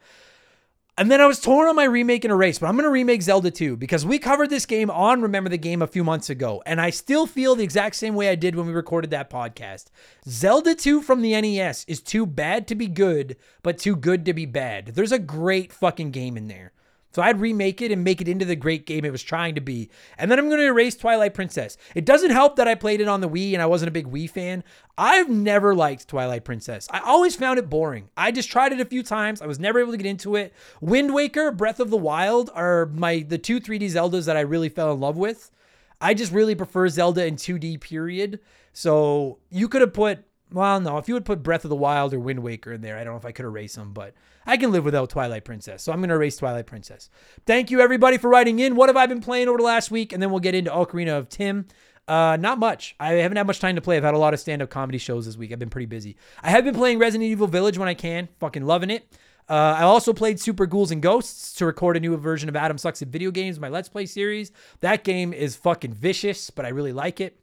And 0.99 1.11
then 1.11 1.21
I 1.21 1.27
was 1.27 1.39
torn 1.39 1.67
on 1.67 1.75
my 1.75 1.83
remake 1.83 2.25
and 2.25 2.31
erase, 2.31 2.57
but 2.57 2.65
I'm 2.65 2.75
going 2.75 2.85
to 2.85 2.89
remake 2.89 3.21
Zelda 3.21 3.51
2 3.51 3.77
because 3.77 4.03
we 4.03 4.17
covered 4.17 4.49
this 4.49 4.65
game 4.65 4.89
on 4.89 5.21
Remember 5.21 5.47
the 5.47 5.55
Game 5.55 5.83
a 5.83 5.87
few 5.87 6.03
months 6.03 6.31
ago. 6.31 6.63
And 6.65 6.81
I 6.81 6.89
still 6.89 7.27
feel 7.27 7.53
the 7.53 7.63
exact 7.63 7.95
same 7.95 8.15
way 8.15 8.29
I 8.29 8.35
did 8.35 8.55
when 8.55 8.65
we 8.65 8.73
recorded 8.73 9.11
that 9.11 9.29
podcast. 9.29 9.91
Zelda 10.27 10.73
2 10.73 11.03
from 11.03 11.21
the 11.21 11.39
NES 11.39 11.85
is 11.87 12.01
too 12.01 12.25
bad 12.25 12.67
to 12.69 12.75
be 12.75 12.87
good, 12.87 13.37
but 13.61 13.77
too 13.77 13.95
good 13.95 14.25
to 14.25 14.33
be 14.33 14.47
bad. 14.47 14.87
There's 14.87 15.11
a 15.11 15.19
great 15.19 15.71
fucking 15.71 16.09
game 16.09 16.35
in 16.35 16.47
there. 16.47 16.73
So 17.11 17.21
I'd 17.21 17.39
remake 17.39 17.81
it 17.81 17.91
and 17.91 18.03
make 18.03 18.21
it 18.21 18.27
into 18.27 18.45
the 18.45 18.55
great 18.55 18.85
game 18.85 19.05
it 19.05 19.11
was 19.11 19.23
trying 19.23 19.55
to 19.55 19.61
be. 19.61 19.89
And 20.17 20.29
then 20.29 20.37
I'm 20.37 20.49
going 20.49 20.59
to 20.59 20.65
erase 20.65 20.95
Twilight 20.95 21.33
Princess. 21.33 21.77
It 21.95 22.05
doesn't 22.05 22.31
help 22.31 22.57
that 22.57 22.67
I 22.67 22.75
played 22.75 23.01
it 23.01 23.07
on 23.07 23.21
the 23.21 23.29
Wii 23.29 23.53
and 23.53 23.61
I 23.61 23.65
wasn't 23.65 23.89
a 23.89 23.91
big 23.91 24.11
Wii 24.11 24.29
fan. 24.29 24.63
I've 24.97 25.29
never 25.29 25.73
liked 25.73 26.07
Twilight 26.07 26.43
Princess. 26.43 26.87
I 26.91 26.99
always 26.99 27.35
found 27.35 27.59
it 27.59 27.69
boring. 27.69 28.09
I 28.17 28.31
just 28.31 28.51
tried 28.51 28.73
it 28.73 28.79
a 28.79 28.85
few 28.85 29.03
times. 29.03 29.41
I 29.41 29.47
was 29.47 29.59
never 29.59 29.79
able 29.79 29.91
to 29.91 29.97
get 29.97 30.05
into 30.05 30.35
it. 30.35 30.53
Wind 30.81 31.13
Waker, 31.13 31.51
Breath 31.51 31.79
of 31.79 31.89
the 31.89 31.97
Wild 31.97 32.49
are 32.53 32.87
my 32.87 33.25
the 33.27 33.37
two 33.37 33.59
3D 33.59 33.85
Zeldas 33.85 34.25
that 34.25 34.37
I 34.37 34.41
really 34.41 34.69
fell 34.69 34.93
in 34.93 34.99
love 34.99 35.17
with. 35.17 35.51
I 35.99 36.13
just 36.13 36.31
really 36.31 36.55
prefer 36.55 36.87
Zelda 36.89 37.25
in 37.25 37.35
2D 37.35 37.81
period. 37.81 38.39
So 38.73 39.39
you 39.49 39.67
could 39.67 39.81
have 39.81 39.93
put 39.93 40.23
well, 40.51 40.79
no, 40.79 40.97
if 40.97 41.07
you 41.07 41.13
would 41.13 41.25
put 41.25 41.43
Breath 41.43 41.65
of 41.65 41.69
the 41.69 41.75
Wild 41.75 42.13
or 42.13 42.19
Wind 42.19 42.41
Waker 42.41 42.73
in 42.73 42.81
there, 42.81 42.97
I 42.97 43.03
don't 43.03 43.13
know 43.13 43.17
if 43.17 43.25
I 43.25 43.31
could 43.31 43.45
erase 43.45 43.75
them, 43.75 43.93
but 43.93 44.13
I 44.45 44.57
can 44.57 44.71
live 44.71 44.85
without 44.85 45.09
Twilight 45.09 45.43
Princess. 45.43 45.83
So 45.83 45.91
I'm 45.91 45.99
going 45.99 46.09
to 46.09 46.15
erase 46.15 46.37
Twilight 46.37 46.67
Princess. 46.67 47.09
Thank 47.45 47.69
you, 47.69 47.81
everybody, 47.81 48.17
for 48.17 48.29
writing 48.29 48.59
in. 48.59 48.75
What 48.75 48.89
have 48.89 48.97
I 48.97 49.05
been 49.07 49.21
playing 49.21 49.49
over 49.49 49.57
the 49.57 49.63
last 49.63 49.91
week? 49.91 50.13
And 50.13 50.21
then 50.21 50.31
we'll 50.31 50.39
get 50.39 50.55
into 50.55 50.71
Ocarina 50.71 51.17
of 51.17 51.29
Tim. 51.29 51.67
Uh, 52.07 52.37
not 52.39 52.57
much. 52.57 52.95
I 52.99 53.13
haven't 53.13 53.35
had 53.35 53.47
much 53.47 53.59
time 53.59 53.75
to 53.75 53.81
play. 53.81 53.97
I've 53.97 54.03
had 54.03 54.13
a 54.13 54.19
lot 54.19 54.33
of 54.33 54.39
stand 54.39 54.61
up 54.61 54.69
comedy 54.69 54.97
shows 54.97 55.25
this 55.25 55.35
week. 55.35 55.51
I've 55.51 55.59
been 55.59 55.69
pretty 55.69 55.87
busy. 55.87 56.15
I 56.41 56.49
have 56.51 56.63
been 56.63 56.75
playing 56.75 56.99
Resident 56.99 57.29
Evil 57.29 57.47
Village 57.47 57.77
when 57.77 57.89
I 57.89 57.93
can. 57.93 58.29
Fucking 58.39 58.65
loving 58.65 58.89
it. 58.89 59.05
Uh, 59.49 59.75
I 59.79 59.83
also 59.83 60.13
played 60.13 60.39
Super 60.39 60.65
Ghouls 60.65 60.91
and 60.91 61.01
Ghosts 61.01 61.53
to 61.53 61.65
record 61.65 61.97
a 61.97 61.99
new 61.99 62.15
version 62.17 62.49
of 62.49 62.55
Adam 62.55 62.77
Sucks 62.77 63.01
at 63.01 63.07
Video 63.09 63.31
Games, 63.31 63.59
my 63.59 63.69
Let's 63.69 63.87
Play 63.89 64.05
series. 64.05 64.51
That 64.81 65.03
game 65.03 65.33
is 65.33 65.55
fucking 65.55 65.93
vicious, 65.93 66.49
but 66.49 66.65
I 66.65 66.69
really 66.69 66.93
like 66.93 67.21
it 67.21 67.39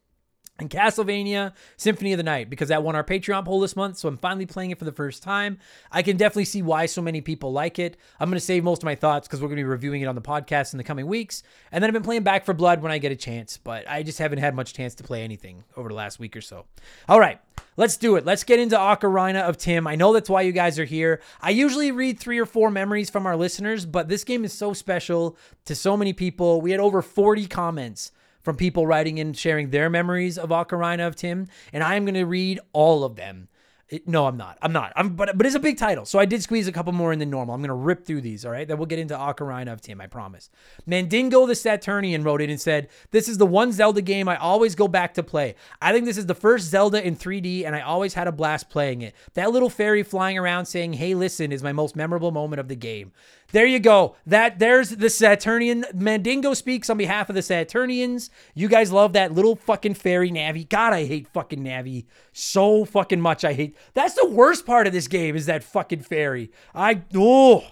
and 0.58 0.70
Castlevania 0.70 1.52
Symphony 1.76 2.12
of 2.12 2.16
the 2.16 2.22
Night 2.22 2.48
because 2.48 2.68
that 2.68 2.82
won 2.82 2.94
our 2.94 3.02
Patreon 3.02 3.44
poll 3.44 3.60
this 3.60 3.74
month. 3.74 3.98
So 3.98 4.08
I'm 4.08 4.16
finally 4.16 4.46
playing 4.46 4.70
it 4.70 4.78
for 4.78 4.84
the 4.84 4.92
first 4.92 5.22
time. 5.22 5.58
I 5.90 6.02
can 6.02 6.16
definitely 6.16 6.44
see 6.44 6.62
why 6.62 6.86
so 6.86 7.02
many 7.02 7.20
people 7.20 7.52
like 7.52 7.78
it. 7.78 7.96
I'm 8.20 8.28
going 8.28 8.38
to 8.38 8.44
save 8.44 8.62
most 8.62 8.82
of 8.82 8.84
my 8.84 8.94
thoughts 8.94 9.26
because 9.26 9.40
we're 9.40 9.48
going 9.48 9.56
to 9.56 9.64
be 9.64 9.68
reviewing 9.68 10.02
it 10.02 10.06
on 10.06 10.14
the 10.14 10.22
podcast 10.22 10.72
in 10.72 10.78
the 10.78 10.84
coming 10.84 11.06
weeks. 11.06 11.42
And 11.72 11.82
then 11.82 11.90
I've 11.90 11.94
been 11.94 12.02
playing 12.02 12.22
Back 12.22 12.44
for 12.44 12.54
Blood 12.54 12.82
when 12.82 12.92
I 12.92 12.98
get 12.98 13.10
a 13.10 13.16
chance, 13.16 13.56
but 13.56 13.88
I 13.88 14.02
just 14.02 14.18
haven't 14.18 14.38
had 14.38 14.54
much 14.54 14.74
chance 14.74 14.94
to 14.96 15.04
play 15.04 15.22
anything 15.22 15.64
over 15.76 15.88
the 15.88 15.94
last 15.94 16.18
week 16.20 16.36
or 16.36 16.40
so. 16.40 16.66
All 17.08 17.18
right. 17.18 17.40
Let's 17.76 17.96
do 17.96 18.14
it. 18.14 18.24
Let's 18.24 18.44
get 18.44 18.60
into 18.60 18.76
Ocarina 18.76 19.42
of 19.42 19.58
Tim. 19.58 19.88
I 19.88 19.96
know 19.96 20.12
that's 20.12 20.30
why 20.30 20.42
you 20.42 20.52
guys 20.52 20.78
are 20.78 20.84
here. 20.84 21.20
I 21.40 21.50
usually 21.50 21.90
read 21.90 22.20
three 22.20 22.38
or 22.38 22.46
four 22.46 22.70
memories 22.70 23.10
from 23.10 23.26
our 23.26 23.36
listeners, 23.36 23.84
but 23.84 24.08
this 24.08 24.22
game 24.22 24.44
is 24.44 24.52
so 24.52 24.72
special 24.72 25.36
to 25.64 25.74
so 25.74 25.96
many 25.96 26.12
people. 26.12 26.60
We 26.60 26.70
had 26.70 26.78
over 26.78 27.02
40 27.02 27.48
comments 27.48 28.12
from 28.44 28.56
people 28.56 28.86
writing 28.86 29.18
in 29.18 29.32
sharing 29.32 29.70
their 29.70 29.90
memories 29.90 30.38
of 30.38 30.50
Ocarina 30.50 31.06
of 31.06 31.16
Tim, 31.16 31.48
and 31.72 31.82
I 31.82 31.96
am 31.96 32.04
going 32.04 32.14
to 32.14 32.24
read 32.24 32.60
all 32.72 33.02
of 33.02 33.16
them. 33.16 33.48
It, 33.90 34.08
no, 34.08 34.26
I'm 34.26 34.38
not. 34.38 34.56
I'm 34.62 34.72
not. 34.72 34.94
I'm, 34.96 35.10
but 35.14 35.36
but 35.36 35.46
it's 35.46 35.54
a 35.54 35.60
big 35.60 35.76
title, 35.76 36.06
so 36.06 36.18
I 36.18 36.24
did 36.24 36.42
squeeze 36.42 36.66
a 36.66 36.72
couple 36.72 36.92
more 36.94 37.12
in 37.12 37.18
than 37.18 37.28
normal. 37.28 37.54
I'm 37.54 37.60
gonna 37.60 37.74
rip 37.74 38.06
through 38.06 38.22
these. 38.22 38.46
All 38.46 38.50
right, 38.50 38.66
then 38.66 38.78
we'll 38.78 38.86
get 38.86 38.98
into 38.98 39.14
Ocarina 39.14 39.72
of 39.72 39.82
Tim. 39.82 40.00
I 40.00 40.06
promise. 40.06 40.48
Mandingo 40.86 41.46
the 41.46 41.54
Saturnian 41.54 42.24
wrote 42.24 42.40
it 42.40 42.48
and 42.48 42.58
said, 42.58 42.88
"This 43.10 43.28
is 43.28 43.36
the 43.36 43.46
one 43.46 43.72
Zelda 43.72 44.00
game 44.00 44.26
I 44.26 44.36
always 44.36 44.74
go 44.74 44.88
back 44.88 45.12
to 45.14 45.22
play. 45.22 45.54
I 45.82 45.92
think 45.92 46.06
this 46.06 46.16
is 46.16 46.24
the 46.24 46.34
first 46.34 46.70
Zelda 46.70 47.06
in 47.06 47.14
3D, 47.14 47.66
and 47.66 47.76
I 47.76 47.82
always 47.82 48.14
had 48.14 48.26
a 48.26 48.32
blast 48.32 48.70
playing 48.70 49.02
it. 49.02 49.14
That 49.34 49.52
little 49.52 49.68
fairy 49.70 50.02
flying 50.02 50.38
around 50.38 50.64
saying, 50.64 50.94
"Hey, 50.94 51.14
listen," 51.14 51.52
is 51.52 51.62
my 51.62 51.72
most 51.72 51.94
memorable 51.94 52.30
moment 52.30 52.60
of 52.60 52.68
the 52.68 52.76
game. 52.76 53.12
There 53.52 53.66
you 53.66 53.78
go. 53.78 54.16
That 54.26 54.58
there's 54.58 54.90
the 54.90 55.10
Saturnian. 55.10 55.84
Mandingo 55.94 56.54
speaks 56.54 56.90
on 56.90 56.96
behalf 56.96 57.28
of 57.28 57.34
the 57.34 57.42
Saturnians. 57.42 58.30
You 58.54 58.68
guys 58.68 58.90
love 58.90 59.12
that 59.12 59.32
little 59.32 59.56
fucking 59.56 59.94
fairy 59.94 60.30
Navi. 60.30 60.68
God, 60.68 60.92
I 60.92 61.04
hate 61.04 61.28
fucking 61.28 61.62
Navi 61.62 62.06
so 62.32 62.84
fucking 62.84 63.20
much. 63.20 63.44
I 63.44 63.52
hate. 63.52 63.76
That's 63.94 64.14
the 64.14 64.28
worst 64.28 64.66
part 64.66 64.86
of 64.86 64.92
this 64.92 65.08
game 65.08 65.36
is 65.36 65.46
that 65.46 65.62
fucking 65.62 66.00
fairy. 66.00 66.50
I 66.74 67.02
oh. 67.14 67.64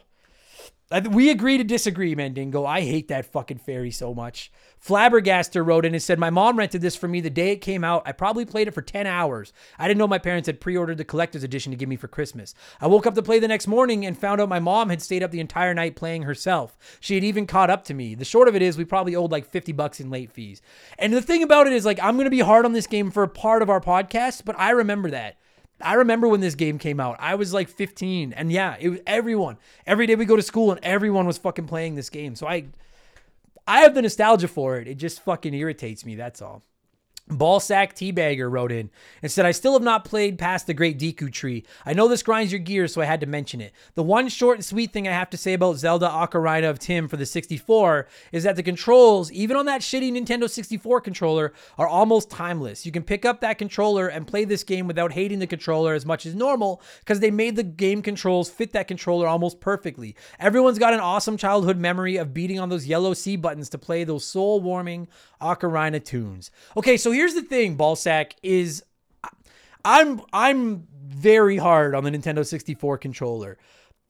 We 1.11 1.31
agree 1.31 1.57
to 1.57 1.64
disagree, 1.64 2.14
Mandingo. 2.14 2.66
I 2.66 2.83
hate 2.83 3.09
that 3.09 3.24
fucking 3.24 3.59
fairy 3.59 3.90
so 3.90 4.12
much. 4.12 4.52
Flabbergaster 4.85 5.64
wrote 5.64 5.87
in 5.87 5.94
and 5.94 6.02
said, 6.02 6.18
My 6.18 6.28
mom 6.28 6.59
rented 6.59 6.83
this 6.83 6.96
for 6.96 7.09
me 7.09 7.20
the 7.20 7.31
day 7.31 7.52
it 7.52 7.62
came 7.62 7.83
out. 7.83 8.02
I 8.05 8.12
probably 8.12 8.44
played 8.44 8.68
it 8.68 8.74
for 8.74 8.83
10 8.83 9.07
hours. 9.07 9.55
I 9.78 9.88
didn't 9.88 9.98
know 9.98 10.07
my 10.07 10.18
parents 10.18 10.48
had 10.48 10.61
pre 10.61 10.76
ordered 10.76 10.98
the 10.98 11.05
collector's 11.05 11.44
edition 11.44 11.70
to 11.70 11.76
give 11.76 11.88
me 11.88 11.96
for 11.96 12.09
Christmas. 12.09 12.55
I 12.81 12.88
woke 12.88 13.07
up 13.07 13.14
to 13.14 13.22
play 13.22 13.38
the 13.38 13.48
next 13.48 13.66
morning 13.66 14.05
and 14.05 14.18
found 14.18 14.40
out 14.40 14.48
my 14.50 14.61
mom 14.61 14.90
had 14.90 15.00
stayed 15.00 15.22
up 15.22 15.31
the 15.31 15.40
entire 15.40 15.72
night 15.72 15.96
playing 15.96 16.22
herself. 16.22 16.76
She 17.00 17.14
had 17.14 17.24
even 17.24 17.46
caught 17.46 17.70
up 17.70 17.85
to 17.85 17.94
me. 17.94 18.14
The 18.14 18.24
short 18.24 18.48
of 18.48 18.57
it 18.57 18.61
is, 18.61 18.76
we 18.76 18.85
probably 18.85 19.16
owed 19.16 19.33
like 19.33 19.48
50 19.48 19.72
bucks 19.72 20.00
in 20.00 20.11
late 20.11 20.31
fees. 20.31 20.61
And 20.98 21.12
the 21.12 21.22
thing 21.22 21.42
about 21.42 21.66
it 21.66 21.72
is, 21.72 21.87
like, 21.87 22.02
I'm 22.02 22.16
going 22.16 22.26
to 22.26 22.31
be 22.31 22.40
hard 22.40 22.66
on 22.66 22.72
this 22.72 22.87
game 22.87 23.11
for 23.11 23.22
a 23.22 23.28
part 23.28 23.62
of 23.62 23.70
our 23.70 23.81
podcast, 23.81 24.44
but 24.44 24.59
I 24.59 24.70
remember 24.70 25.11
that. 25.11 25.37
I 25.83 25.95
remember 25.95 26.29
when 26.29 26.40
this 26.40 26.55
game 26.55 26.79
came 26.79 27.01
out. 27.01 27.16
I 27.18 27.35
was 27.35 27.53
like 27.53 27.68
15, 27.68 28.33
and 28.33 28.53
yeah, 28.53 28.77
it 28.81 28.88
was 28.88 29.01
everyone. 29.07 29.59
Every 29.87 30.07
day 30.07 30.14
we 30.14 30.25
go 30.25 30.37
to 30.37 30.42
school, 30.42 30.71
and 30.71 30.81
everyone 30.83 31.27
was 31.27 31.38
fucking 31.38 31.66
playing 31.66 31.95
this 31.95 32.11
game. 32.11 32.35
So 32.37 32.47
I, 32.47 32.66
I 33.66 33.81
have 33.81 33.95
the 33.95 34.03
nostalgia 34.03 34.49
for 34.49 34.77
it. 34.77 34.88
It 34.88 34.95
just 34.95 35.23
fucking 35.23 35.55
irritates 35.55 36.05
me. 36.05 36.14
That's 36.14 36.40
all. 36.42 36.62
Ballsack 37.30 37.94
Teabagger 37.94 38.50
wrote 38.50 38.72
in 38.72 38.90
and 39.22 39.30
said, 39.30 39.46
I 39.46 39.52
still 39.52 39.72
have 39.72 39.82
not 39.82 40.04
played 40.04 40.38
past 40.38 40.66
the 40.66 40.74
Great 40.74 40.98
Deku 40.98 41.32
Tree. 41.32 41.64
I 41.87 41.92
know 41.92 42.08
this 42.08 42.22
grinds 42.22 42.52
your 42.52 42.58
gears, 42.58 42.92
so 42.92 43.00
I 43.00 43.06
had 43.06 43.20
to 43.20 43.26
mention 43.26 43.61
it. 43.61 43.72
The 43.94 44.02
one 44.02 44.28
short 44.28 44.58
and 44.58 44.64
sweet 44.64 44.92
thing 44.92 45.06
I 45.06 45.12
have 45.12 45.30
to 45.30 45.37
say 45.37 45.54
about 45.54 45.76
Zelda 45.76 46.08
Ocarina 46.08 46.68
of 46.68 46.78
Tim 46.78 47.08
for 47.08 47.16
the 47.16 47.24
64 47.24 48.08
is 48.32 48.42
that 48.42 48.56
the 48.56 48.62
controls, 48.62 49.30
even 49.32 49.56
on 49.56 49.66
that 49.66 49.82
shitty 49.82 50.12
Nintendo 50.12 50.50
64 50.50 51.00
controller, 51.00 51.52
are 51.78 51.87
almost 51.87 52.28
timeless. 52.28 52.85
You 52.85 52.92
can 52.92 53.02
pick 53.02 53.24
up 53.24 53.40
that 53.40 53.58
controller 53.58 54.08
and 54.08 54.26
play 54.26 54.44
this 54.44 54.64
game 54.64 54.87
without 54.87 55.12
hating 55.12 55.38
the 55.38 55.46
controller 55.46 55.94
as 55.94 56.04
much 56.04 56.26
as 56.26 56.35
normal 56.35 56.82
because 57.00 57.20
they 57.20 57.30
made 57.30 57.56
the 57.56 57.62
game 57.62 58.02
controls 58.02 58.50
fit 58.50 58.72
that 58.72 58.88
controller 58.88 59.26
almost 59.26 59.61
perfectly. 59.61 60.16
Everyone's 60.38 60.78
got 60.78 60.94
an 60.94 61.00
awesome 61.00 61.37
childhood 61.37 61.78
memory 61.78 62.16
of 62.16 62.35
beating 62.35 62.58
on 62.58 62.68
those 62.68 62.87
yellow 62.87 63.14
C 63.14 63.37
buttons 63.37 63.68
to 63.70 63.78
play 63.78 64.04
those 64.04 64.24
soul 64.24 64.61
warming 64.61 65.08
Ocarina 65.40 66.02
tunes. 66.02 66.50
Okay, 66.76 66.96
so 66.96 67.12
here's 67.12 67.35
the 67.35 67.42
thing, 67.42 67.77
Ballsack 67.77 68.33
is 68.42 68.83
I'm 69.85 70.22
I'm 70.33 70.87
very 70.92 71.59
hard 71.59 71.94
on 71.94 72.05
the 72.05 72.11
Nintendo 72.11 72.46
64 72.46 72.98
controller. 72.98 73.59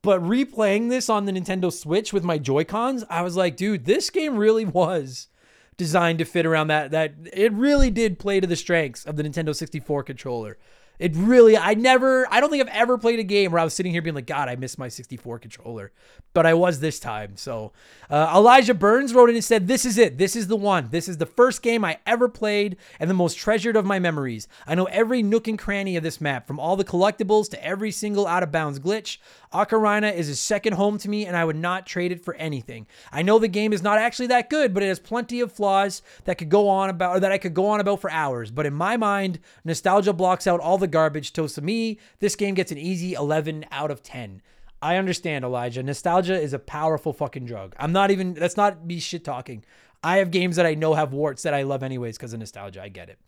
But 0.03 0.21
replaying 0.23 0.89
this 0.89 1.09
on 1.09 1.27
the 1.27 1.33
Nintendo 1.33 1.73
Switch 1.73 2.13
with 2.13 2.25
my 2.25 2.37
Joy-Cons, 2.37 3.05
I 3.09 3.23
was 3.23 3.37
like, 3.37 3.57
dude, 3.57 3.85
this 3.85 4.11
game 4.11 4.37
really 4.37 4.65
was 4.65 5.29
designed 5.77 6.19
to 6.19 6.25
fit 6.25 6.45
around 6.45 6.67
that 6.69 6.91
that 6.91 7.15
it 7.33 7.53
really 7.53 7.91
did 7.91 8.19
play 8.19 8.41
to 8.41 8.47
the 8.47 8.57
strengths 8.57 9.05
of 9.05 9.17
the 9.17 9.23
Nintendo 9.23 9.55
64 9.55 10.03
controller. 10.03 10.59
It 10.99 11.17
really, 11.17 11.57
I 11.57 11.75
never, 11.75 12.27
I 12.33 12.41
don't 12.41 12.51
think 12.51 12.63
I've 12.63 12.77
ever 12.77 12.97
played 12.97 13.19
a 13.19 13.25
game 13.25 13.51
where 13.51 13.61
I 13.61 13.65
was 13.65 13.75
sitting 13.75 13.93
here 13.93 14.03
being 14.03 14.15
like, 14.15 14.27
God, 14.27 14.49
I 14.49 14.57
miss 14.57 14.79
my 14.79 14.89
64 14.89 15.41
controller. 15.41 15.91
But 16.35 16.47
I 16.47 16.55
was 16.55 16.81
this 16.81 17.01
time. 17.01 17.37
So 17.37 17.73
uh, 18.09 18.33
Elijah 18.35 18.73
Burns 18.73 19.13
wrote 19.13 19.29
in 19.29 19.35
and 19.35 19.45
said, 19.45 19.69
This 19.69 19.85
is 19.85 19.99
it. 19.99 20.17
This 20.17 20.37
is 20.37 20.47
the 20.47 20.57
one. 20.57 20.89
This 20.91 21.09
is 21.09 21.19
the 21.19 21.27
first 21.27 21.61
game 21.61 21.85
I 21.85 21.99
ever 22.07 22.29
played 22.29 22.77
and 23.01 23.11
the 23.11 23.15
most 23.15 23.35
treasured 23.35 23.77
of 23.77 23.85
my 23.85 23.99
memories. 23.99 24.49
I 24.67 24.75
know 24.75 24.85
every 24.87 25.23
nook 25.23 25.49
and 25.49 25.59
cranny 25.59 25.97
of 25.97 26.03
this 26.03 26.21
map, 26.21 26.47
from 26.47 26.59
all 26.59 26.77
the 26.77 26.85
collectibles 26.85 27.51
to 27.51 27.65
every 27.65 27.91
single 27.91 28.27
out 28.27 28.43
of 28.43 28.53
bounds 28.53 28.79
glitch. 28.79 29.19
Ocarina 29.53 30.15
is 30.15 30.29
a 30.29 30.37
second 30.37 30.75
home 30.75 30.97
to 30.99 31.11
me, 31.11 31.27
and 31.27 31.37
I 31.37 31.45
would 31.45 31.57
not 31.57 31.87
trade 31.87 32.13
it 32.13 32.25
for 32.25 32.35
anything. 32.35 32.87
I 33.11 33.21
know 33.21 33.39
the 33.39 33.49
game 33.49 33.73
is 33.73 33.83
not 33.83 33.99
actually 33.99 34.29
that 34.29 34.49
good, 34.49 34.73
but 34.73 34.83
it 34.83 34.89
has 34.89 34.99
plenty 34.99 35.41
of 35.41 35.53
flaws 35.53 36.01
that 36.25 36.39
could 36.39 36.49
go 36.49 36.69
on 36.69 36.89
about, 36.89 37.17
or 37.17 37.21
that 37.21 37.33
I 37.33 37.39
could 37.39 37.53
go 37.53 37.67
on 37.67 37.81
about 37.81 38.01
for 38.01 38.11
hours. 38.11 38.51
But 38.51 38.67
in 38.67 38.73
my 38.73 38.97
mind, 38.97 39.41
nostalgia 39.65 40.15
blocks 40.15 40.47
out 40.47 40.61
all 40.61 40.79
the 40.83 40.89
garbage. 40.89 41.33
To 41.33 41.63
me, 41.63 41.99
this 42.21 42.37
game 42.37 42.55
gets 42.55 42.71
an 42.71 42.79
easy 42.79 43.15
11 43.15 43.65
out 43.71 43.91
of 43.91 44.03
10. 44.03 44.43
I 44.83 44.97
understand, 44.97 45.45
Elijah. 45.45 45.83
Nostalgia 45.83 46.39
is 46.39 46.53
a 46.53 46.59
powerful 46.59 47.13
fucking 47.13 47.47
drug. 47.47 47.75
I'm 47.79 47.93
not 47.93 48.11
even, 48.11 48.35
that's 48.35 48.57
not 48.57 48.85
me 48.85 48.99
shit 48.99 49.25
talking. 49.25 49.65
I 50.05 50.19
have 50.19 50.31
games 50.31 50.57
that 50.57 50.67
I 50.67 50.75
know 50.75 50.95
have 50.95 51.13
warts 51.13 51.45
that 51.45 51.55
I 51.55 51.63
love 51.63 51.83
anyways 51.83 52.17
because 52.17 52.33
of 52.33 52.41
nostalgia. 52.41 52.83
I 52.83 52.89
get 52.89 53.09
it. 53.09 53.19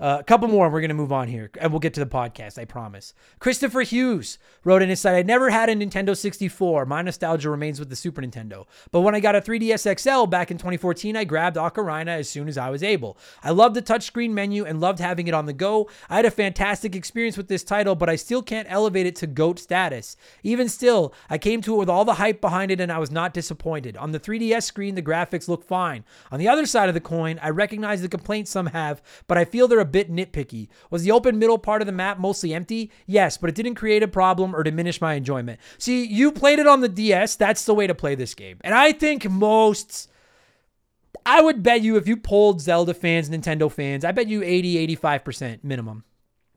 Uh, 0.00 0.16
a 0.18 0.24
couple 0.24 0.48
more, 0.48 0.64
and 0.64 0.72
we're 0.72 0.80
going 0.80 0.88
to 0.88 0.94
move 0.94 1.12
on 1.12 1.28
here, 1.28 1.50
and 1.60 1.70
we'll 1.70 1.78
get 1.78 1.92
to 1.92 2.00
the 2.00 2.06
podcast, 2.06 2.58
I 2.58 2.64
promise. 2.64 3.12
Christopher 3.38 3.82
Hughes 3.82 4.38
wrote 4.64 4.80
in 4.80 4.88
his 4.88 4.98
site 4.98 5.14
I 5.14 5.22
never 5.22 5.50
had 5.50 5.68
a 5.68 5.74
Nintendo 5.74 6.16
64. 6.16 6.86
My 6.86 7.02
nostalgia 7.02 7.50
remains 7.50 7.78
with 7.78 7.90
the 7.90 7.96
Super 7.96 8.22
Nintendo. 8.22 8.64
But 8.92 9.02
when 9.02 9.14
I 9.14 9.20
got 9.20 9.36
a 9.36 9.42
3DS 9.42 10.00
XL 10.00 10.24
back 10.24 10.50
in 10.50 10.56
2014, 10.56 11.16
I 11.16 11.24
grabbed 11.24 11.58
Ocarina 11.58 12.18
as 12.18 12.30
soon 12.30 12.48
as 12.48 12.56
I 12.56 12.70
was 12.70 12.82
able. 12.82 13.18
I 13.42 13.50
loved 13.50 13.76
the 13.76 13.82
touchscreen 13.82 14.30
menu 14.30 14.64
and 14.64 14.80
loved 14.80 15.00
having 15.00 15.28
it 15.28 15.34
on 15.34 15.44
the 15.44 15.52
go. 15.52 15.90
I 16.08 16.16
had 16.16 16.24
a 16.24 16.30
fantastic 16.30 16.96
experience 16.96 17.36
with 17.36 17.48
this 17.48 17.62
title, 17.62 17.94
but 17.94 18.08
I 18.08 18.16
still 18.16 18.42
can't 18.42 18.70
elevate 18.70 19.06
it 19.06 19.16
to 19.16 19.26
GOAT 19.26 19.58
status. 19.58 20.16
Even 20.42 20.70
still, 20.70 21.12
I 21.28 21.36
came 21.36 21.60
to 21.62 21.74
it 21.74 21.78
with 21.78 21.90
all 21.90 22.06
the 22.06 22.14
hype 22.14 22.40
behind 22.40 22.70
it, 22.70 22.80
and 22.80 22.90
I 22.90 22.98
was 22.98 23.10
not 23.10 23.34
disappointed. 23.34 23.98
On 23.98 24.12
the 24.12 24.20
3DS 24.20 24.62
screen, 24.62 24.94
the 24.94 25.02
graphics 25.02 25.46
look 25.46 25.62
fine. 25.62 26.04
On 26.32 26.38
the 26.38 26.48
other 26.48 26.64
side 26.64 26.88
of 26.88 26.94
the 26.94 27.00
coin, 27.00 27.38
I 27.42 27.50
recognize 27.50 28.00
the 28.00 28.08
complaints 28.08 28.50
some 28.50 28.66
have, 28.66 29.02
but 29.26 29.36
I 29.36 29.44
feel 29.44 29.68
they're 29.68 29.80
a 29.80 29.89
bit 29.90 30.10
nitpicky. 30.10 30.68
Was 30.90 31.02
the 31.02 31.12
open 31.12 31.38
middle 31.38 31.58
part 31.58 31.82
of 31.82 31.86
the 31.86 31.92
map 31.92 32.18
mostly 32.18 32.54
empty? 32.54 32.90
Yes, 33.06 33.36
but 33.36 33.50
it 33.50 33.56
didn't 33.56 33.74
create 33.74 34.02
a 34.02 34.08
problem 34.08 34.54
or 34.54 34.62
diminish 34.62 35.00
my 35.00 35.14
enjoyment. 35.14 35.60
See, 35.78 36.06
you 36.06 36.32
played 36.32 36.58
it 36.58 36.66
on 36.66 36.80
the 36.80 36.88
DS. 36.88 37.36
That's 37.36 37.64
the 37.64 37.74
way 37.74 37.86
to 37.86 37.94
play 37.94 38.14
this 38.14 38.34
game. 38.34 38.58
And 38.62 38.74
I 38.74 38.92
think 38.92 39.28
most. 39.28 40.08
I 41.26 41.42
would 41.42 41.62
bet 41.62 41.82
you 41.82 41.96
if 41.96 42.08
you 42.08 42.16
polled 42.16 42.60
Zelda 42.60 42.94
fans, 42.94 43.28
Nintendo 43.28 43.70
fans, 43.70 44.04
I 44.04 44.12
bet 44.12 44.28
you 44.28 44.42
80, 44.42 44.96
85% 44.96 45.62
minimum. 45.62 46.04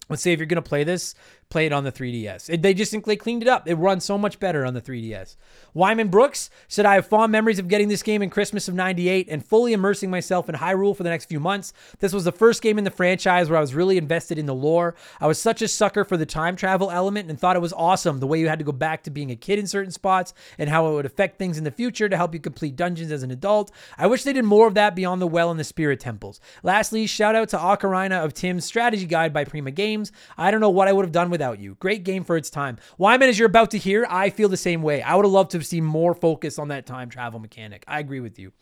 Let's 0.09 0.21
say 0.21 0.31
if 0.31 0.39
you're 0.39 0.45
going 0.45 0.61
to 0.61 0.69
play 0.69 0.83
this, 0.83 1.15
play 1.53 1.67
it 1.67 1.71
on 1.71 1.83
the 1.83 1.91
3DS. 1.91 2.49
It, 2.49 2.63
they 2.63 2.73
just 2.73 2.91
think 2.91 3.05
they 3.05 3.15
cleaned 3.15 3.43
it 3.43 3.47
up. 3.47 3.67
It 3.67 3.75
runs 3.75 4.03
so 4.03 4.17
much 4.17 4.39
better 4.39 4.65
on 4.65 4.73
the 4.73 4.81
3DS. 4.81 5.35
Wyman 5.75 6.07
Brooks 6.07 6.49
said, 6.67 6.87
I 6.87 6.95
have 6.95 7.05
fond 7.05 7.31
memories 7.31 7.59
of 7.59 7.67
getting 7.67 7.89
this 7.89 8.01
game 8.01 8.23
in 8.23 8.31
Christmas 8.31 8.67
of 8.67 8.73
98 8.73 9.27
and 9.29 9.45
fully 9.45 9.71
immersing 9.71 10.09
myself 10.09 10.49
in 10.49 10.55
Hyrule 10.55 10.97
for 10.97 11.03
the 11.03 11.11
next 11.11 11.25
few 11.25 11.39
months. 11.39 11.71
This 11.99 12.11
was 12.11 12.23
the 12.23 12.31
first 12.31 12.63
game 12.63 12.79
in 12.79 12.85
the 12.85 12.89
franchise 12.89 13.49
where 13.49 13.57
I 13.59 13.61
was 13.61 13.75
really 13.75 13.97
invested 13.97 14.39
in 14.39 14.47
the 14.47 14.55
lore. 14.55 14.95
I 15.21 15.27
was 15.27 15.37
such 15.37 15.61
a 15.61 15.67
sucker 15.67 16.03
for 16.03 16.17
the 16.17 16.25
time 16.25 16.55
travel 16.55 16.89
element 16.89 17.29
and 17.29 17.39
thought 17.39 17.55
it 17.55 17.61
was 17.61 17.73
awesome 17.73 18.19
the 18.19 18.25
way 18.25 18.39
you 18.39 18.49
had 18.49 18.57
to 18.57 18.65
go 18.65 18.71
back 18.71 19.03
to 19.03 19.11
being 19.11 19.29
a 19.29 19.35
kid 19.35 19.59
in 19.59 19.67
certain 19.67 19.91
spots 19.91 20.33
and 20.57 20.71
how 20.71 20.89
it 20.89 20.93
would 20.93 21.05
affect 21.05 21.37
things 21.37 21.59
in 21.59 21.65
the 21.65 21.71
future 21.71 22.09
to 22.09 22.17
help 22.17 22.33
you 22.33 22.39
complete 22.39 22.75
dungeons 22.75 23.11
as 23.11 23.21
an 23.21 23.29
adult. 23.29 23.71
I 23.95 24.07
wish 24.07 24.23
they 24.23 24.33
did 24.33 24.45
more 24.45 24.67
of 24.67 24.73
that 24.73 24.95
beyond 24.95 25.21
the 25.21 25.27
well 25.27 25.51
and 25.51 25.59
the 25.59 25.63
spirit 25.63 25.99
temples. 25.99 26.39
Lastly, 26.63 27.05
shout 27.05 27.35
out 27.35 27.49
to 27.49 27.57
Ocarina 27.57 28.25
of 28.25 28.33
Tim's 28.33 28.65
strategy 28.65 29.05
guide 29.05 29.33
by 29.33 29.45
Prima 29.45 29.69
Games. 29.69 30.11
I 30.35 30.49
don't 30.49 30.61
know 30.61 30.71
what 30.71 30.87
I 30.87 30.93
would 30.93 31.05
have 31.05 31.11
done 31.11 31.29
without 31.43 31.59
you. 31.59 31.75
Great 31.75 32.05
game 32.05 32.23
for 32.23 32.37
its 32.37 32.49
time. 32.49 32.77
Wyman, 32.97 33.27
as 33.27 33.37
you're 33.37 33.47
about 33.47 33.71
to 33.71 33.77
hear, 33.77 34.07
I 34.09 34.29
feel 34.29 34.47
the 34.47 34.55
same 34.55 34.81
way. 34.81 35.01
I 35.01 35.15
would 35.15 35.25
have 35.25 35.31
loved 35.31 35.51
to 35.51 35.61
see 35.61 35.81
more 35.81 36.13
focus 36.13 36.57
on 36.57 36.69
that 36.69 36.85
time 36.85 37.09
travel 37.09 37.39
mechanic. 37.39 37.83
I 37.85 37.99
agree 37.99 38.21
with 38.21 38.39
you. 38.39 38.53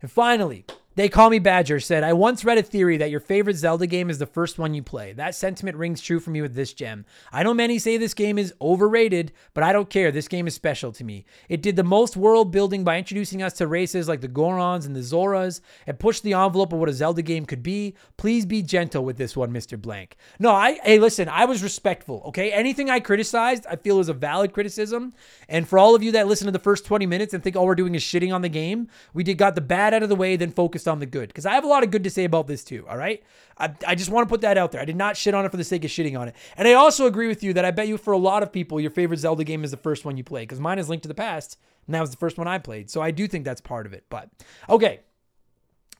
And 0.00 0.10
finally, 0.10 0.64
they 0.96 1.08
Call 1.08 1.30
Me 1.30 1.40
Badger 1.40 1.80
said, 1.80 2.04
I 2.04 2.12
once 2.12 2.44
read 2.44 2.58
a 2.58 2.62
theory 2.62 2.96
that 2.98 3.10
your 3.10 3.18
favorite 3.18 3.56
Zelda 3.56 3.86
game 3.86 4.10
is 4.10 4.18
the 4.18 4.26
first 4.26 4.58
one 4.58 4.74
you 4.74 4.82
play. 4.82 5.12
That 5.12 5.34
sentiment 5.34 5.76
rings 5.76 6.00
true 6.00 6.20
for 6.20 6.30
me 6.30 6.40
with 6.40 6.54
this 6.54 6.72
gem. 6.72 7.04
I 7.32 7.42
know 7.42 7.52
many 7.52 7.80
say 7.80 7.96
this 7.96 8.14
game 8.14 8.38
is 8.38 8.54
overrated, 8.60 9.32
but 9.54 9.64
I 9.64 9.72
don't 9.72 9.90
care. 9.90 10.12
This 10.12 10.28
game 10.28 10.46
is 10.46 10.54
special 10.54 10.92
to 10.92 11.02
me. 11.02 11.24
It 11.48 11.62
did 11.62 11.74
the 11.74 11.82
most 11.82 12.16
world 12.16 12.52
building 12.52 12.84
by 12.84 12.96
introducing 12.96 13.42
us 13.42 13.54
to 13.54 13.66
races 13.66 14.06
like 14.06 14.20
the 14.20 14.28
Gorons 14.28 14.86
and 14.86 14.94
the 14.94 15.00
Zoras. 15.00 15.60
It 15.86 15.98
pushed 15.98 16.22
the 16.22 16.34
envelope 16.34 16.72
of 16.72 16.78
what 16.78 16.88
a 16.88 16.92
Zelda 16.92 17.22
game 17.22 17.44
could 17.44 17.64
be. 17.64 17.96
Please 18.16 18.46
be 18.46 18.62
gentle 18.62 19.04
with 19.04 19.16
this 19.16 19.36
one, 19.36 19.52
Mr. 19.52 19.80
Blank. 19.80 20.16
No, 20.38 20.52
I 20.52 20.78
hey, 20.84 21.00
listen, 21.00 21.28
I 21.28 21.44
was 21.44 21.62
respectful, 21.62 22.22
okay? 22.26 22.52
Anything 22.52 22.88
I 22.88 23.00
criticized, 23.00 23.66
I 23.68 23.74
feel 23.76 23.98
is 23.98 24.08
a 24.08 24.14
valid 24.14 24.52
criticism. 24.52 25.12
And 25.48 25.68
for 25.68 25.76
all 25.76 25.96
of 25.96 26.04
you 26.04 26.12
that 26.12 26.28
listen 26.28 26.46
to 26.46 26.52
the 26.52 26.58
first 26.60 26.86
20 26.86 27.04
minutes 27.06 27.34
and 27.34 27.42
think 27.42 27.56
all 27.56 27.66
we're 27.66 27.74
doing 27.74 27.96
is 27.96 28.02
shitting 28.02 28.32
on 28.32 28.42
the 28.42 28.48
game, 28.48 28.88
we 29.12 29.24
did 29.24 29.38
got 29.38 29.56
the 29.56 29.60
bad 29.60 29.92
out 29.92 30.04
of 30.04 30.08
the 30.08 30.14
way, 30.14 30.36
then 30.36 30.52
focused 30.52 30.83
on 30.86 30.98
the 30.98 31.06
good. 31.06 31.28
Because 31.28 31.46
I 31.46 31.54
have 31.54 31.64
a 31.64 31.68
lot 31.68 31.82
of 31.82 31.90
good 31.90 32.04
to 32.04 32.10
say 32.10 32.24
about 32.24 32.46
this 32.46 32.64
too, 32.64 32.86
all 32.88 32.96
right? 32.96 33.22
I, 33.58 33.74
I 33.86 33.94
just 33.94 34.10
want 34.10 34.28
to 34.28 34.32
put 34.32 34.40
that 34.42 34.58
out 34.58 34.72
there. 34.72 34.80
I 34.80 34.84
did 34.84 34.96
not 34.96 35.16
shit 35.16 35.34
on 35.34 35.44
it 35.44 35.50
for 35.50 35.56
the 35.56 35.64
sake 35.64 35.84
of 35.84 35.90
shitting 35.90 36.18
on 36.18 36.28
it. 36.28 36.36
And 36.56 36.66
I 36.66 36.74
also 36.74 37.06
agree 37.06 37.28
with 37.28 37.42
you 37.42 37.52
that 37.54 37.64
I 37.64 37.70
bet 37.70 37.88
you 37.88 37.98
for 37.98 38.12
a 38.12 38.18
lot 38.18 38.42
of 38.42 38.52
people, 38.52 38.80
your 38.80 38.90
favorite 38.90 39.18
Zelda 39.18 39.44
game 39.44 39.64
is 39.64 39.70
the 39.70 39.76
first 39.76 40.04
one 40.04 40.16
you 40.16 40.24
play. 40.24 40.42
Because 40.42 40.60
mine 40.60 40.78
is 40.78 40.88
Link 40.88 41.02
to 41.02 41.08
the 41.08 41.14
Past, 41.14 41.58
and 41.86 41.94
that 41.94 42.00
was 42.00 42.10
the 42.10 42.16
first 42.16 42.38
one 42.38 42.48
I 42.48 42.58
played. 42.58 42.90
So 42.90 43.00
I 43.00 43.10
do 43.10 43.26
think 43.26 43.44
that's 43.44 43.60
part 43.60 43.86
of 43.86 43.92
it. 43.92 44.04
But 44.08 44.30
okay, 44.68 45.00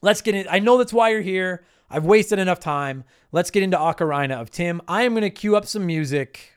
let's 0.01 0.21
get 0.21 0.35
in. 0.35 0.47
I 0.49 0.59
know 0.59 0.77
that's 0.77 0.93
why 0.93 1.09
you're 1.09 1.21
here. 1.21 1.65
I've 1.89 2.05
wasted 2.05 2.39
enough 2.39 2.59
time. 2.59 3.03
Let's 3.31 3.51
get 3.51 3.63
into 3.63 3.77
Ocarina 3.77 4.41
of 4.41 4.49
Tim. 4.49 4.81
I 4.87 5.03
am 5.03 5.13
going 5.13 5.21
to 5.21 5.29
cue 5.29 5.55
up 5.55 5.65
some 5.65 5.85
music 5.85 6.54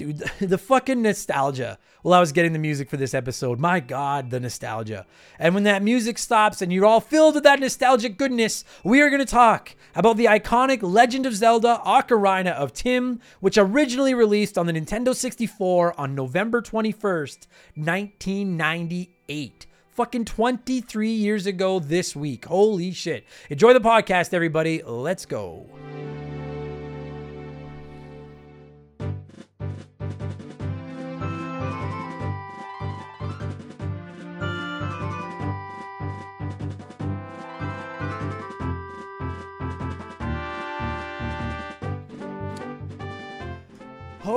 dude. 0.00 0.22
The, 0.40 0.58
fucking 0.58 1.02
nostalgia. 1.02 1.78
Well, 2.02 2.14
I 2.14 2.20
was 2.20 2.32
getting 2.32 2.54
the 2.54 2.58
music 2.58 2.88
for 2.88 2.96
this 2.96 3.12
episode. 3.14 3.60
My 3.60 3.78
God, 3.78 4.30
the 4.30 4.40
nostalgia. 4.40 5.06
And 5.38 5.54
when 5.54 5.64
that 5.64 5.82
music 5.82 6.16
stops 6.18 6.62
and 6.62 6.72
you're 6.72 6.86
all 6.86 7.00
filled 7.00 7.34
with 7.34 7.44
that 7.44 7.60
nostalgic 7.60 8.16
goodness, 8.16 8.64
we 8.82 9.00
are 9.00 9.10
going 9.10 9.20
to 9.20 9.26
talk 9.26 9.76
about 9.94 10.16
the 10.16 10.24
iconic 10.24 10.82
Legend 10.82 11.26
of 11.26 11.36
Zelda 11.36 11.80
Ocarina 11.84 12.52
of 12.52 12.72
Tim, 12.72 13.20
which 13.40 13.58
originally 13.58 14.14
released 14.14 14.56
on 14.56 14.66
the 14.66 14.72
Nintendo 14.72 15.14
64 15.14 16.00
on 16.00 16.14
November 16.14 16.62
21st, 16.62 17.46
1998 17.74 19.66
fucking 19.90 20.24
23 20.24 21.10
years 21.10 21.46
ago 21.46 21.78
this 21.78 22.16
week. 22.16 22.46
Holy 22.46 22.92
shit. 22.92 23.26
Enjoy 23.50 23.74
the 23.74 23.80
podcast, 23.80 24.32
everybody. 24.32 24.82
Let's 24.82 25.26
go. 25.26 25.66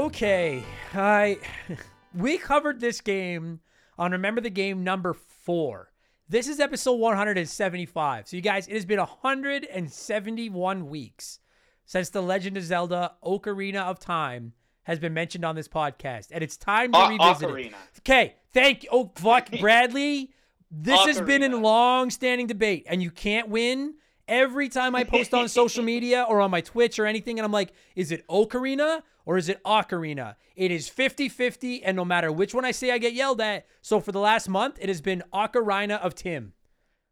Okay, 0.03 0.65
I 0.93 1.39
we 2.13 2.37
covered 2.37 2.81
this 2.81 2.99
game 2.99 3.61
on 3.97 4.11
Remember 4.11 4.41
the 4.41 4.49
Game 4.49 4.83
number 4.83 5.13
four. 5.13 5.93
This 6.27 6.49
is 6.49 6.59
episode 6.59 6.95
175. 6.95 8.27
So, 8.27 8.35
you 8.35 8.41
guys, 8.41 8.67
it 8.67 8.73
has 8.73 8.83
been 8.83 8.99
171 8.99 10.89
weeks 10.89 11.39
since 11.85 12.09
The 12.09 12.21
Legend 12.21 12.57
of 12.57 12.63
Zelda 12.63 13.13
Ocarina 13.23 13.83
of 13.83 13.97
Time 13.97 14.51
has 14.83 14.99
been 14.99 15.13
mentioned 15.13 15.45
on 15.45 15.55
this 15.55 15.69
podcast, 15.69 16.31
and 16.31 16.43
it's 16.43 16.57
time 16.57 16.91
to 16.91 16.97
O- 16.97 17.07
revisit 17.07 17.49
it. 17.67 17.73
Okay, 17.99 18.35
thank 18.53 18.83
you. 18.83 18.89
Oh, 18.91 19.09
fuck, 19.15 19.51
Bradley. 19.61 20.31
This 20.69 20.99
has 21.05 21.21
been 21.21 21.43
a 21.43 21.47
Ocarina. 21.49 21.61
long-standing 21.61 22.47
debate, 22.47 22.85
and 22.89 23.01
you 23.01 23.09
can't 23.09 23.47
win. 23.47 23.93
Every 24.27 24.67
time 24.67 24.95
I 24.95 25.05
post 25.05 25.33
on 25.33 25.47
social 25.61 25.83
media 25.83 26.25
or 26.27 26.41
on 26.41 26.51
my 26.51 26.59
Twitch 26.59 26.99
or 26.99 27.05
anything, 27.05 27.39
and 27.39 27.45
I'm 27.45 27.53
like, 27.53 27.71
is 27.95 28.11
it 28.11 28.27
Ocarina 28.27 29.01
or 29.25 29.37
is 29.37 29.49
it 29.49 29.63
Ocarina? 29.63 30.35
It 30.55 30.71
is 30.71 30.89
50 30.89 31.29
50, 31.29 31.83
and 31.83 31.95
no 31.95 32.05
matter 32.05 32.31
which 32.31 32.53
one 32.53 32.65
I 32.65 32.71
say, 32.71 32.91
I 32.91 32.97
get 32.97 33.13
yelled 33.13 33.41
at. 33.41 33.65
So 33.81 33.99
for 33.99 34.11
the 34.11 34.19
last 34.19 34.47
month, 34.49 34.77
it 34.81 34.87
has 34.89 35.01
been 35.01 35.23
Ocarina 35.33 35.99
of 35.99 36.15
Tim. 36.15 36.53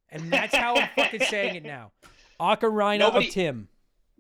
And 0.09 0.31
that's 0.31 0.55
how 0.55 0.75
I'm 0.75 0.89
fucking 0.95 1.21
saying 1.21 1.55
it 1.55 1.63
now. 1.63 1.91
Ocarina 2.39 2.99
Nobody- 2.99 3.27
of 3.27 3.33
Tim. 3.33 3.67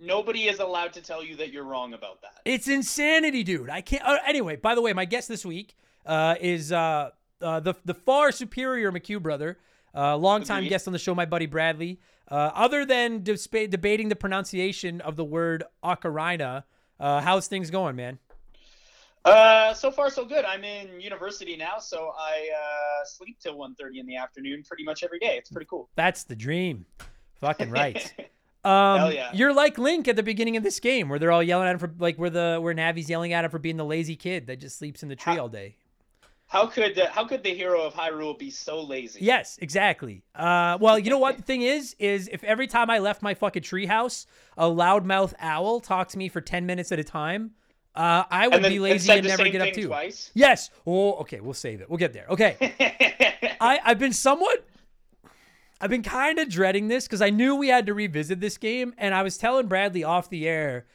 Nobody 0.03 0.47
is 0.47 0.59
allowed 0.59 0.93
to 0.93 1.01
tell 1.01 1.23
you 1.23 1.35
that 1.35 1.51
you're 1.51 1.63
wrong 1.63 1.93
about 1.93 2.23
that. 2.23 2.39
It's 2.43 2.67
insanity, 2.67 3.43
dude. 3.43 3.69
I 3.69 3.81
can't. 3.81 4.01
Uh, 4.03 4.17
anyway, 4.25 4.55
by 4.55 4.73
the 4.73 4.81
way, 4.81 4.93
my 4.93 5.05
guest 5.05 5.27
this 5.27 5.45
week 5.45 5.75
uh, 6.07 6.33
is 6.41 6.71
uh, 6.71 7.11
uh, 7.39 7.59
the 7.59 7.75
the 7.85 7.93
far 7.93 8.31
superior 8.31 8.91
McHugh 8.91 9.21
brother, 9.21 9.59
uh, 9.93 10.17
longtime 10.17 10.59
Agreed. 10.59 10.69
guest 10.69 10.87
on 10.87 10.93
the 10.93 10.97
show, 10.97 11.13
my 11.13 11.25
buddy 11.25 11.45
Bradley. 11.45 11.99
Uh, 12.27 12.49
other 12.55 12.83
than 12.83 13.21
dispa- 13.21 13.69
debating 13.69 14.09
the 14.09 14.15
pronunciation 14.15 15.01
of 15.01 15.17
the 15.17 15.25
word 15.25 15.63
ocarina, 15.83 16.63
uh, 17.01 17.19
how's 17.19 17.47
things 17.47 17.69
going, 17.69 17.95
man? 17.95 18.19
Uh, 19.25 19.73
so 19.73 19.91
far 19.91 20.09
so 20.09 20.25
good. 20.25 20.45
I'm 20.45 20.63
in 20.63 20.99
university 20.99 21.55
now, 21.55 21.77
so 21.79 22.13
I 22.17 22.49
uh, 22.55 23.05
sleep 23.05 23.37
till 23.39 23.55
1.30 23.55 23.99
in 23.99 24.05
the 24.05 24.15
afternoon 24.15 24.63
pretty 24.67 24.83
much 24.83 25.03
every 25.03 25.19
day. 25.19 25.35
It's 25.37 25.49
pretty 25.49 25.67
cool. 25.69 25.89
That's 25.95 26.23
the 26.23 26.35
dream. 26.35 26.85
Fucking 27.41 27.69
right. 27.69 28.13
Um, 28.63 28.99
Hell 28.99 29.13
yeah. 29.13 29.31
You're 29.33 29.55
like 29.55 29.79
Link 29.79 30.07
at 30.07 30.15
the 30.15 30.21
beginning 30.21 30.55
of 30.55 30.61
this 30.61 30.79
game, 30.79 31.09
where 31.09 31.17
they're 31.17 31.31
all 31.31 31.41
yelling 31.41 31.67
at 31.67 31.73
him 31.73 31.79
for 31.79 31.91
like 31.97 32.17
where 32.17 32.29
the 32.29 32.59
where 32.61 32.75
Navi's 32.75 33.09
yelling 33.09 33.33
at 33.33 33.43
him 33.43 33.49
for 33.49 33.57
being 33.57 33.75
the 33.75 33.83
lazy 33.83 34.15
kid 34.15 34.45
that 34.45 34.59
just 34.59 34.77
sleeps 34.77 35.01
in 35.01 35.09
the 35.09 35.15
tree 35.15 35.33
Ha- 35.33 35.41
all 35.41 35.49
day. 35.49 35.77
How 36.51 36.65
could 36.65 36.99
uh, 36.99 37.09
how 37.09 37.23
could 37.23 37.43
the 37.43 37.53
hero 37.53 37.81
of 37.81 37.93
Hyrule 37.93 38.37
be 38.37 38.49
so 38.49 38.83
lazy? 38.83 39.23
Yes, 39.23 39.57
exactly. 39.61 40.21
Uh, 40.35 40.77
well, 40.81 40.99
you 40.99 41.09
know 41.09 41.17
what 41.17 41.37
the 41.37 41.43
thing 41.43 41.61
is 41.61 41.95
is 41.97 42.27
if 42.29 42.43
every 42.43 42.67
time 42.67 42.89
I 42.89 42.99
left 42.99 43.21
my 43.21 43.33
fucking 43.33 43.63
treehouse, 43.63 44.25
a 44.57 44.65
loudmouth 44.65 45.33
owl 45.39 45.79
talked 45.79 46.11
to 46.11 46.17
me 46.17 46.27
for 46.27 46.41
ten 46.41 46.65
minutes 46.65 46.91
at 46.91 46.99
a 46.99 47.05
time, 47.05 47.51
uh, 47.95 48.25
I 48.29 48.49
would 48.49 48.61
then 48.61 48.69
be 48.69 48.79
lazy 48.79 49.09
and 49.13 49.25
never 49.25 49.47
get 49.47 49.61
up 49.61 49.73
to. 49.73 49.87
twice. 49.87 50.29
Yes. 50.33 50.69
Oh, 50.85 51.13
okay. 51.21 51.39
We'll 51.39 51.53
save 51.53 51.79
it. 51.79 51.89
We'll 51.89 51.99
get 51.99 52.11
there. 52.11 52.25
Okay. 52.29 52.57
I 53.61 53.79
I've 53.85 53.99
been 53.99 54.11
somewhat. 54.11 54.67
I've 55.79 55.89
been 55.89 56.03
kind 56.03 56.37
of 56.37 56.49
dreading 56.49 56.89
this 56.89 57.05
because 57.07 57.21
I 57.21 57.29
knew 57.29 57.55
we 57.55 57.69
had 57.69 57.85
to 57.85 57.93
revisit 57.93 58.41
this 58.41 58.57
game, 58.57 58.93
and 58.97 59.15
I 59.15 59.23
was 59.23 59.37
telling 59.37 59.67
Bradley 59.67 60.03
off 60.03 60.29
the 60.29 60.49
air. 60.49 60.85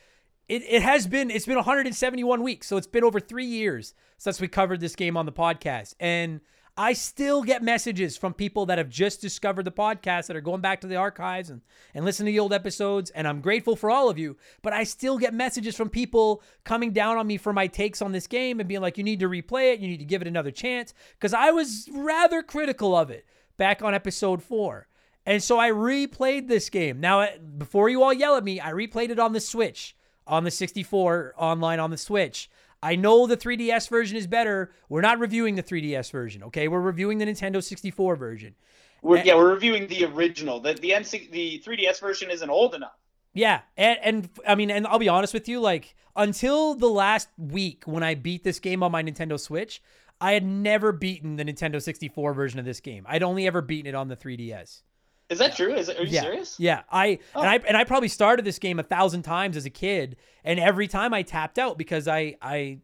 It, 0.50 0.64
it 0.68 0.82
has 0.82 1.06
been 1.06 1.30
it's 1.30 1.46
been 1.46 1.56
171 1.56 2.42
weeks, 2.42 2.66
so 2.66 2.76
it's 2.76 2.86
been 2.86 3.04
over 3.04 3.20
three 3.20 3.46
years 3.46 3.94
since 4.18 4.40
we 4.40 4.48
covered 4.48 4.80
this 4.80 4.96
game 4.96 5.16
on 5.16 5.26
the 5.26 5.32
podcast, 5.32 5.94
and 6.00 6.40
I 6.78 6.92
still 6.92 7.42
get 7.42 7.62
messages 7.62 8.18
from 8.18 8.34
people 8.34 8.66
that 8.66 8.76
have 8.76 8.90
just 8.90 9.22
discovered 9.22 9.64
the 9.64 9.72
podcast 9.72 10.26
that 10.26 10.36
are 10.36 10.42
going 10.42 10.60
back 10.60 10.82
to 10.82 10.86
the 10.86 10.96
archives 10.96 11.48
and 11.48 11.62
and 11.94 12.04
listening 12.04 12.26
to 12.26 12.32
the 12.32 12.40
old 12.40 12.52
episodes, 12.52 13.08
and 13.10 13.26
I'm 13.26 13.40
grateful 13.40 13.76
for 13.76 13.90
all 13.90 14.10
of 14.10 14.18
you. 14.18 14.36
But 14.60 14.74
I 14.74 14.84
still 14.84 15.16
get 15.16 15.32
messages 15.32 15.74
from 15.74 15.88
people 15.88 16.42
coming 16.64 16.92
down 16.92 17.16
on 17.16 17.26
me 17.26 17.38
for 17.38 17.54
my 17.54 17.66
takes 17.66 18.02
on 18.02 18.12
this 18.12 18.26
game 18.26 18.60
and 18.60 18.68
being 18.68 18.82
like, 18.82 18.98
"You 18.98 19.04
need 19.04 19.20
to 19.20 19.28
replay 19.28 19.72
it, 19.72 19.80
you 19.80 19.88
need 19.88 20.00
to 20.00 20.04
give 20.04 20.20
it 20.20 20.28
another 20.28 20.50
chance," 20.50 20.92
because 21.14 21.32
I 21.32 21.50
was 21.50 21.88
rather 21.92 22.42
critical 22.42 22.94
of 22.94 23.10
it 23.10 23.24
back 23.56 23.80
on 23.80 23.94
episode 23.94 24.42
four. 24.42 24.86
And 25.24 25.42
so 25.42 25.58
I 25.58 25.70
replayed 25.70 26.46
this 26.46 26.68
game. 26.70 27.00
Now, 27.00 27.26
before 27.58 27.88
you 27.88 28.02
all 28.02 28.12
yell 28.12 28.36
at 28.36 28.44
me, 28.44 28.60
I 28.60 28.72
replayed 28.72 29.10
it 29.10 29.18
on 29.18 29.32
the 29.32 29.40
Switch, 29.40 29.96
on 30.26 30.44
the 30.44 30.50
64 30.50 31.34
online 31.38 31.80
on 31.80 31.90
the 31.90 31.96
Switch. 31.96 32.48
I 32.82 32.96
know 32.96 33.26
the 33.26 33.36
3DS 33.36 33.88
version 33.88 34.16
is 34.16 34.26
better. 34.26 34.72
We're 34.88 35.00
not 35.00 35.18
reviewing 35.18 35.54
the 35.54 35.62
3DS 35.62 36.10
version, 36.10 36.42
okay? 36.44 36.68
We're 36.68 36.80
reviewing 36.80 37.18
the 37.18 37.26
Nintendo 37.26 37.62
64 37.62 38.16
version. 38.16 38.54
We're, 39.02 39.18
yeah, 39.18 39.36
we're 39.36 39.52
reviewing 39.52 39.86
the 39.86 40.04
original. 40.06 40.60
The 40.60 40.74
the 40.74 40.90
NC, 40.90 41.30
the 41.30 41.62
3DS 41.64 42.00
version 42.00 42.30
isn't 42.30 42.50
old 42.50 42.74
enough. 42.74 42.96
Yeah, 43.34 43.60
and, 43.76 43.98
and 44.02 44.30
I 44.48 44.54
mean, 44.54 44.70
and 44.70 44.86
I'll 44.86 44.98
be 44.98 45.08
honest 45.08 45.34
with 45.34 45.48
you, 45.48 45.60
like 45.60 45.94
until 46.16 46.74
the 46.74 46.88
last 46.88 47.28
week 47.36 47.84
when 47.84 48.02
I 48.02 48.14
beat 48.14 48.44
this 48.44 48.58
game 48.58 48.82
on 48.82 48.90
my 48.90 49.02
Nintendo 49.02 49.38
Switch, 49.38 49.82
I 50.20 50.32
had 50.32 50.44
never 50.44 50.92
beaten 50.92 51.36
the 51.36 51.44
Nintendo 51.44 51.80
64 51.80 52.32
version 52.32 52.58
of 52.58 52.64
this 52.64 52.80
game. 52.80 53.04
I'd 53.06 53.22
only 53.22 53.46
ever 53.46 53.60
beaten 53.60 53.86
it 53.86 53.94
on 53.94 54.08
the 54.08 54.16
3DS. 54.16 54.82
Is 55.28 55.38
that 55.38 55.56
true? 55.56 55.74
Is 55.74 55.88
it, 55.88 55.98
are 55.98 56.04
you 56.04 56.10
yeah. 56.10 56.20
serious? 56.20 56.60
Yeah, 56.60 56.82
I 56.90 57.18
Oh. 57.34 57.40
and 57.40 57.50
I 57.50 57.56
and 57.66 57.76
I 57.76 57.84
probably 57.84 58.08
started 58.08 58.44
this 58.44 58.58
game 58.58 58.78
a 58.78 58.84
thousand 58.84 59.22
times 59.22 59.56
as 59.56 59.66
a 59.66 59.70
kid, 59.70 60.16
and 60.44 60.60
every 60.60 60.86
time 60.86 61.12
I 61.12 61.22
tapped 61.22 61.58
out 61.58 61.76
because 61.78 62.06
I 62.06 62.36
I 62.40 62.78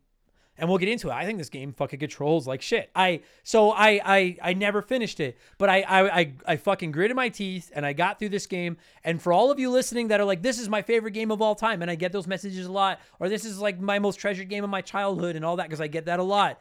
and 0.59 0.69
we'll 0.69 0.79
get 0.79 0.89
into 0.89 1.09
it. 1.09 1.13
I 1.13 1.25
think 1.25 1.39
this 1.39 1.49
game 1.49 1.73
fucking 1.73 1.99
controls 1.99 2.47
like 2.47 2.61
shit. 2.61 2.91
I 2.95 3.21
so 3.43 3.71
I 3.71 4.01
I 4.05 4.37
I 4.43 4.55
never 4.55 4.83
finished 4.83 5.19
it, 5.19 5.39
but 5.57 5.69
I 5.69 5.81
I 5.83 6.19
I, 6.19 6.33
I 6.47 6.57
fucking 6.57 6.93
gritted 6.93 7.17
my 7.17 7.31
teeth 7.31 7.71
and 7.75 7.87
I 7.87 7.95
got 7.95 8.19
through 8.19 8.29
this 8.31 8.47
game. 8.47 8.77
And 9.03 9.21
for 9.21 9.33
all 9.33 9.51
of 9.51 9.59
you 9.59 9.71
listening 9.71 10.09
that 10.09 10.21
are 10.21 10.25
like, 10.25 10.43
this 10.43 10.59
is 10.59 10.69
my 10.69 10.83
favorite 10.83 11.13
game 11.13 11.31
of 11.31 11.41
all 11.41 11.55
time, 11.55 11.81
and 11.81 11.91
I 11.91 11.95
get 11.95 12.13
those 12.13 12.27
messages 12.27 12.67
a 12.67 12.73
lot, 12.73 13.01
or 13.19 13.29
this 13.29 13.45
is 13.45 13.61
like 13.61 13.81
my 13.81 13.99
most 13.99 14.17
treasured 14.17 14.49
game 14.49 14.63
of 14.63 14.71
my 14.71 14.83
childhood 14.83 15.37
and 15.37 15.45
all 15.45 15.57
that 15.57 15.69
because 15.69 15.81
I 15.81 15.87
get 15.87 16.05
that 16.07 16.19
a 16.19 16.25
lot. 16.25 16.61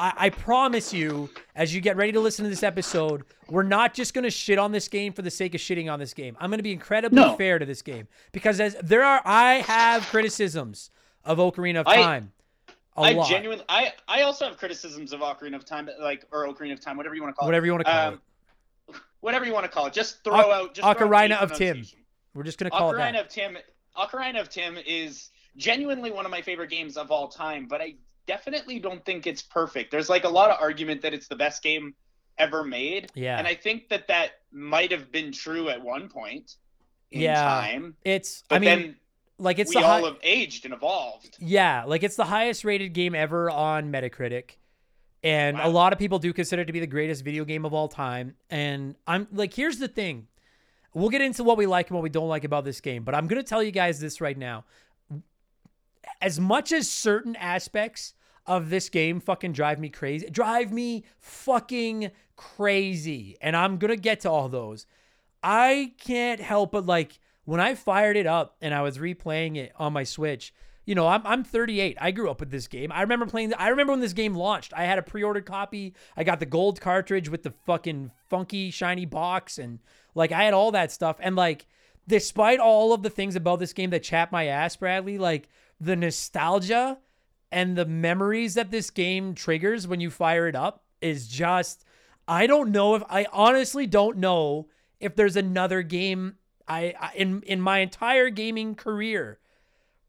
I, 0.00 0.12
I 0.16 0.30
promise 0.30 0.92
you, 0.94 1.28
as 1.54 1.74
you 1.74 1.80
get 1.80 1.96
ready 1.96 2.12
to 2.12 2.20
listen 2.20 2.44
to 2.44 2.48
this 2.48 2.62
episode, 2.62 3.24
we're 3.48 3.62
not 3.62 3.92
just 3.94 4.14
going 4.14 4.24
to 4.24 4.30
shit 4.30 4.58
on 4.58 4.72
this 4.72 4.88
game 4.88 5.12
for 5.12 5.22
the 5.22 5.30
sake 5.30 5.54
of 5.54 5.60
shitting 5.60 5.92
on 5.92 5.98
this 5.98 6.14
game. 6.14 6.36
I'm 6.40 6.48
going 6.50 6.58
to 6.58 6.62
be 6.64 6.72
incredibly 6.72 7.16
No. 7.20 7.36
fair 7.36 7.58
to 7.58 7.66
this 7.66 7.82
game 7.82 8.08
because 8.32 8.60
as 8.60 8.76
there 8.82 9.04
are, 9.04 9.20
I 9.24 9.54
have 9.56 10.02
criticisms 10.06 10.90
of 11.24 11.36
Ocarina 11.38 11.80
of 11.80 11.86
Time. 11.86 12.32
A 12.96 13.00
I 13.02 13.12
lot. 13.12 13.28
genuinely, 13.28 13.64
I 13.68 13.92
I 14.08 14.22
also 14.22 14.46
have 14.46 14.56
criticisms 14.58 15.12
of 15.12 15.20
Ocarina 15.20 15.54
of 15.54 15.64
Time, 15.64 15.88
like 16.00 16.24
or 16.32 16.46
Ocarina 16.48 16.72
of 16.72 16.80
Time, 16.80 16.96
whatever 16.96 17.14
you 17.14 17.22
want 17.22 17.34
to 17.34 17.38
call 17.38 17.46
Whatever 17.46 17.66
it. 17.66 17.68
you 17.68 17.72
wanna 17.72 17.84
call 17.84 18.08
Um, 18.08 18.20
Whatever 19.20 19.44
you 19.44 19.52
want 19.52 19.64
to 19.64 19.70
call 19.70 19.86
it. 19.86 19.92
Just 19.92 20.24
throw 20.24 20.34
Oc- 20.40 20.46
out. 20.46 20.74
Just 20.74 20.80
throw 20.98 21.14
out 21.14 21.30
Ocarina 21.30 21.42
of 21.42 21.52
Tim. 21.52 21.84
We're 22.34 22.42
just 22.42 22.58
going 22.58 22.70
to 22.70 22.76
call 22.76 22.90
it 22.90 22.94
Ocarina 22.94 23.12
that. 23.12 23.26
of 23.26 23.28
Tim. 23.28 23.58
Ocarina 23.96 24.40
of 24.40 24.48
Tim 24.48 24.78
is 24.86 25.28
genuinely 25.58 26.10
one 26.10 26.24
of 26.24 26.30
my 26.30 26.40
favorite 26.40 26.70
games 26.70 26.96
of 26.96 27.10
all 27.10 27.28
time, 27.28 27.66
but 27.68 27.80
I 27.82 27.96
definitely 28.30 28.78
don't 28.78 29.04
think 29.04 29.26
it's 29.26 29.42
perfect. 29.42 29.90
There's 29.90 30.08
like 30.08 30.22
a 30.24 30.28
lot 30.28 30.50
of 30.50 30.56
argument 30.60 31.02
that 31.02 31.12
it's 31.12 31.26
the 31.26 31.34
best 31.36 31.62
game 31.64 31.94
ever 32.38 32.62
made, 32.62 33.10
Yeah. 33.14 33.36
and 33.38 33.46
I 33.46 33.54
think 33.54 33.88
that 33.88 34.06
that 34.06 34.30
might 34.52 34.92
have 34.92 35.10
been 35.10 35.32
true 35.32 35.68
at 35.68 35.82
one 35.82 36.08
point 36.08 36.54
in 37.10 37.22
Yeah. 37.22 37.42
time. 37.42 37.96
It's, 38.04 38.44
But 38.48 38.56
I 38.56 38.58
mean, 38.60 38.68
then 38.68 38.96
like 39.38 39.58
it's 39.58 39.74
we 39.74 39.80
the 39.80 39.86
all 39.86 40.00
hi- 40.00 40.06
have 40.06 40.18
aged 40.22 40.64
and 40.64 40.72
evolved. 40.72 41.36
Yeah, 41.40 41.82
like 41.86 42.02
it's 42.04 42.14
the 42.16 42.24
highest 42.26 42.64
rated 42.64 42.92
game 42.92 43.14
ever 43.16 43.50
on 43.50 43.90
Metacritic. 43.90 44.52
And 45.24 45.58
a 45.60 45.68
lot 45.68 45.92
of 45.92 45.98
people 45.98 46.18
do 46.18 46.32
consider 46.32 46.62
it 46.62 46.66
to 46.66 46.72
be 46.72 46.80
the 46.80 46.86
greatest 46.86 47.24
video 47.24 47.44
game 47.44 47.64
of 47.66 47.74
all 47.74 47.88
time. 47.88 48.36
And 48.48 48.94
I'm 49.06 49.26
like, 49.32 49.52
here's 49.52 49.78
the 49.78 49.88
thing. 49.88 50.28
We'll 50.94 51.10
get 51.10 51.20
into 51.20 51.42
what 51.44 51.58
we 51.58 51.66
like 51.66 51.88
and 51.88 51.94
what 51.96 52.02
we 52.02 52.08
don't 52.10 52.28
like 52.28 52.44
about 52.44 52.64
this 52.64 52.80
game, 52.80 53.02
but 53.04 53.14
I'm 53.14 53.26
going 53.26 53.42
to 53.42 53.46
tell 53.46 53.62
you 53.62 53.70
guys 53.72 53.98
this 54.00 54.20
right 54.20 54.38
now. 54.38 54.64
As 56.22 56.40
much 56.40 56.72
as 56.72 56.88
certain 56.90 57.36
aspects 57.36 58.14
of 58.46 58.70
this 58.70 58.88
game 58.88 59.20
fucking 59.20 59.52
drive 59.52 59.78
me 59.78 59.88
crazy, 59.88 60.28
drive 60.30 60.72
me 60.72 61.04
fucking 61.18 62.10
crazy, 62.36 63.36
and 63.40 63.56
I'm 63.56 63.76
going 63.78 63.90
to 63.90 63.96
get 63.96 64.20
to 64.20 64.30
all 64.30 64.48
those. 64.48 64.86
I 65.42 65.92
can't 65.98 66.40
help 66.40 66.72
but 66.72 66.86
like 66.86 67.18
when 67.44 67.60
I 67.60 67.74
fired 67.74 68.16
it 68.16 68.26
up 68.26 68.56
and 68.60 68.74
I 68.74 68.82
was 68.82 68.98
replaying 68.98 69.56
it 69.56 69.72
on 69.76 69.92
my 69.92 70.04
Switch. 70.04 70.54
You 70.86 70.94
know, 70.94 71.06
I'm 71.06 71.24
I'm 71.24 71.44
38. 71.44 71.98
I 72.00 72.10
grew 72.10 72.30
up 72.30 72.40
with 72.40 72.50
this 72.50 72.66
game. 72.66 72.90
I 72.90 73.02
remember 73.02 73.26
playing. 73.26 73.54
I 73.54 73.68
remember 73.68 73.92
when 73.92 74.00
this 74.00 74.12
game 74.12 74.34
launched. 74.34 74.72
I 74.74 74.84
had 74.84 74.98
a 74.98 75.02
pre-ordered 75.02 75.46
copy. 75.46 75.94
I 76.16 76.24
got 76.24 76.40
the 76.40 76.46
gold 76.46 76.80
cartridge 76.80 77.28
with 77.28 77.42
the 77.42 77.52
fucking 77.66 78.10
funky 78.28 78.70
shiny 78.70 79.04
box, 79.04 79.58
and 79.58 79.78
like 80.14 80.32
I 80.32 80.44
had 80.44 80.54
all 80.54 80.72
that 80.72 80.90
stuff. 80.90 81.16
And 81.20 81.36
like, 81.36 81.66
despite 82.08 82.58
all 82.58 82.92
of 82.92 83.02
the 83.02 83.10
things 83.10 83.36
about 83.36 83.60
this 83.60 83.72
game 83.72 83.90
that 83.90 84.02
chap 84.02 84.32
my 84.32 84.46
ass, 84.46 84.76
Bradley, 84.76 85.18
like 85.18 85.48
the 85.80 85.96
nostalgia 85.96 86.98
and 87.52 87.76
the 87.76 87.86
memories 87.86 88.54
that 88.54 88.70
this 88.70 88.90
game 88.90 89.34
triggers 89.34 89.86
when 89.86 90.00
you 90.00 90.10
fire 90.10 90.46
it 90.48 90.54
up 90.54 90.84
is 91.00 91.28
just 91.28 91.84
I 92.28 92.46
don't 92.46 92.70
know 92.70 92.94
if 92.94 93.02
I 93.08 93.26
honestly 93.32 93.86
don't 93.86 94.18
know 94.18 94.68
if 95.00 95.16
there's 95.16 95.36
another 95.36 95.82
game 95.82 96.36
I, 96.68 96.94
I 97.00 97.12
in 97.16 97.42
in 97.42 97.60
my 97.60 97.78
entire 97.78 98.30
gaming 98.30 98.74
career 98.74 99.38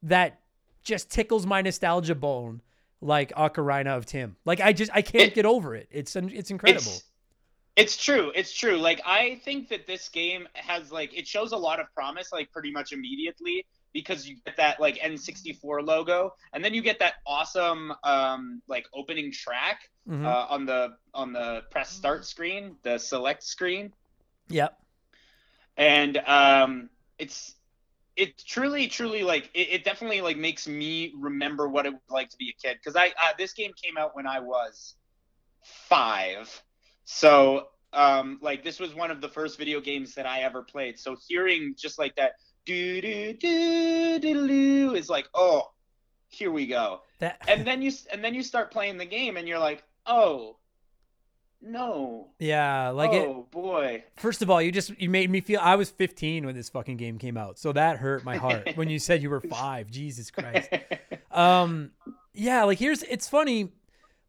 that 0.04 0.40
just 0.84 1.10
tickles 1.10 1.46
my 1.46 1.62
nostalgia 1.62 2.16
bone 2.16 2.62
like 3.02 3.32
Ocarina 3.34 3.98
of 3.98 4.06
Tim. 4.06 4.36
Like 4.46 4.62
I 4.62 4.74
just 4.74 4.92
I 4.94 5.02
can't 5.02 5.30
It- 5.30 5.36
get 5.36 5.46
over 5.46 5.76
it. 5.76 5.88
It's 5.92 6.16
it's 6.16 6.52
incredible. 6.52 6.92
It's, 6.92 7.04
it's 7.78 7.98
true. 7.98 8.32
It's 8.36 8.54
true. 8.54 8.78
Like 8.78 9.02
I 9.06 9.40
think 9.44 9.70
that 9.70 9.88
this 9.88 10.10
game 10.10 10.48
has 10.54 10.92
like 10.92 11.18
it 11.18 11.28
shows 11.28 11.52
a 11.54 11.58
lot 11.58 11.80
of 11.80 11.88
promise 11.96 12.32
like 12.32 12.52
pretty 12.52 12.72
much 12.72 12.92
immediately 12.92 13.66
because 13.94 14.28
you 14.28 14.38
get 14.46 14.58
that 14.58 14.80
like 14.80 14.98
N64 15.02 15.82
logo 15.82 16.32
and 16.54 16.64
then 16.64 16.74
you 16.74 16.82
get 16.82 17.00
that 17.00 17.14
awesome 17.26 17.94
um 18.04 18.62
like 18.68 18.86
opening 18.94 19.32
track 19.32 19.80
Mhm. 20.08 20.26
uh, 20.26 20.48
on 20.50 20.66
the 20.66 20.90
on 21.14 21.34
the 21.34 21.62
press 21.72 21.92
start 21.92 22.26
screen, 22.26 22.78
the 22.84 22.98
select 22.98 23.44
screen 23.44 23.94
yep. 24.50 24.78
and 25.78 26.18
um 26.18 26.90
it's 27.18 27.56
it 28.16 28.38
truly, 28.46 28.88
truly 28.88 29.24
like 29.24 29.50
it, 29.54 29.68
it 29.72 29.84
definitely 29.84 30.22
like 30.22 30.38
makes 30.38 30.68
me 30.68 31.14
remember 31.20 31.68
what 31.68 31.86
it 31.86 31.94
was 31.94 32.02
like 32.10 32.30
to 32.30 32.38
be 32.38 32.50
a 32.50 32.68
kid 32.68 32.78
because 32.78 32.96
I 32.96 33.08
uh, 33.08 33.34
this 33.38 33.54
game 33.54 33.72
came 33.82 33.98
out 33.98 34.16
when 34.16 34.28
I 34.28 34.40
was 34.40 34.96
five, 35.90 36.64
so 37.06 37.68
um 37.94 38.40
like 38.42 38.64
this 38.64 38.80
was 38.80 38.94
one 38.94 39.12
of 39.12 39.22
the 39.22 39.30
first 39.30 39.58
video 39.58 39.80
games 39.82 40.16
that 40.16 40.26
I 40.26 40.42
ever 40.42 40.64
played. 40.64 40.98
So 41.00 41.16
hearing 41.28 41.76
just 41.78 41.98
like 42.00 42.16
that 42.16 42.34
do 42.66 43.02
do 43.02 43.34
do 43.34 44.20
do 44.20 44.48
do 44.48 44.96
is 44.96 45.10
like 45.10 45.28
oh 45.34 45.72
here 46.30 46.52
we 46.52 46.66
go 46.68 47.02
That 47.20 47.42
and 47.48 47.66
then 47.66 47.82
you 47.82 47.92
and 48.12 48.24
then 48.24 48.34
you 48.34 48.44
start 48.44 48.72
playing 48.72 48.98
the 48.98 49.06
game 49.06 49.38
and 49.38 49.48
you're 49.48 49.60
like 49.60 49.84
oh 50.06 50.58
no 51.64 52.30
yeah, 52.40 52.90
like 52.90 53.14
it. 53.14 53.28
oh 53.28 53.48
boy 53.52 54.04
First 54.18 54.42
of 54.42 54.50
all, 54.50 54.62
you 54.62 54.72
just 54.72 55.00
you 55.00 55.10
made 55.12 55.30
me 55.30 55.42
feel 55.42 55.60
I 55.62 55.76
was 55.76 55.92
15 55.92 56.46
when 56.46 56.56
this 56.56 56.70
fucking 56.70 56.98
game 56.98 57.20
came 57.20 57.38
out, 57.38 57.60
so 57.60 57.72
that 57.74 57.98
hurt 57.98 58.24
my 58.24 58.38
heart 58.38 58.76
when 58.76 58.90
you 58.90 58.98
said 58.98 59.22
you 59.22 59.30
were 59.30 59.42
five. 59.60 59.90
Jesus 59.92 60.32
Christ. 60.32 60.70
Um, 61.32 61.92
yeah, 62.34 62.66
like 62.66 62.78
here's 62.78 63.04
it's 63.04 63.30
funny. 63.30 63.72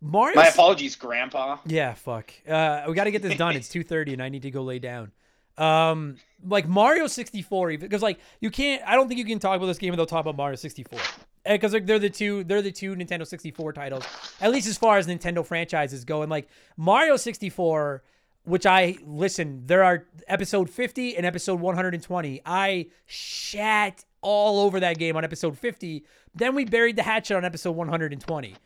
Mario. 0.01 0.37
my 0.37 0.47
apologies 0.47 0.95
grandpa 0.95 1.59
Yeah, 1.67 1.95
fuck. 1.95 2.33
Uh, 2.47 2.85
we 2.87 2.95
got 2.95 3.05
to 3.05 3.11
get 3.11 3.23
this 3.23 3.37
done. 3.37 3.57
It's 3.57 3.69
two 3.69 3.83
thirty, 3.83 4.13
and 4.13 4.23
I 4.23 4.29
need 4.29 4.43
to 4.43 4.53
go 4.53 4.63
lay 4.63 4.79
down. 4.79 5.11
Um, 5.59 6.17
like 6.49 6.67
Mario 6.67 7.07
sixty 7.07 7.43
four, 7.43 7.71
even 7.71 7.87
because 7.87 8.03
like 8.03 8.19
you 8.41 8.51
can't. 8.51 8.83
I 8.87 8.95
don't 8.95 9.07
think 9.07 9.19
you 9.19 9.25
can 9.25 9.39
talk 9.39 9.57
about 9.57 9.67
this 9.67 9.79
game 9.79 9.91
without 9.91 10.09
talking 10.09 10.31
about 10.31 10.37
Mario 10.37 10.57
sixty 10.57 10.83
four, 10.83 10.99
because 11.45 11.73
like 11.73 11.87
they're 11.87 11.99
the 11.99 12.11
two. 12.11 12.43
They're 12.45 12.63
the 12.63 12.73
two 12.73 12.95
Nintendo 12.97 13.27
sixty 13.27 13.51
four 13.51 13.73
titles, 13.73 14.05
at 14.41 14.51
least 14.51 14.67
as 14.67 14.79
far 14.79 14.97
as 14.97 15.07
Nintendo 15.07 15.45
franchises 15.45 16.05
go. 16.05 16.23
And 16.23 16.31
like 16.31 16.49
Mario 16.77 17.17
sixty 17.17 17.51
four, 17.51 18.03
which 18.45 18.67
I 18.67 18.97
listen, 19.05 19.63
there 19.67 19.85
are 19.85 20.07
episode 20.27 20.71
fifty 20.71 21.17
and 21.17 21.27
episode 21.27 21.61
one 21.61 21.77
hundred 21.77 21.95
and 21.95 22.03
twenty. 22.03 22.41
I 22.47 22.87
shat 23.07 24.05
all 24.23 24.61
over 24.61 24.81
that 24.81 24.99
game 24.99 25.17
on 25.17 25.25
episode 25.25 25.59
fifty. 25.59 26.05
Then 26.35 26.55
we 26.55 26.65
buried 26.65 26.97
the 26.97 27.03
hatchet 27.03 27.37
on 27.37 27.45
episode 27.45 27.73
one 27.73 27.89
hundred 27.89 28.13
and 28.13 28.23
twenty. 28.23 28.57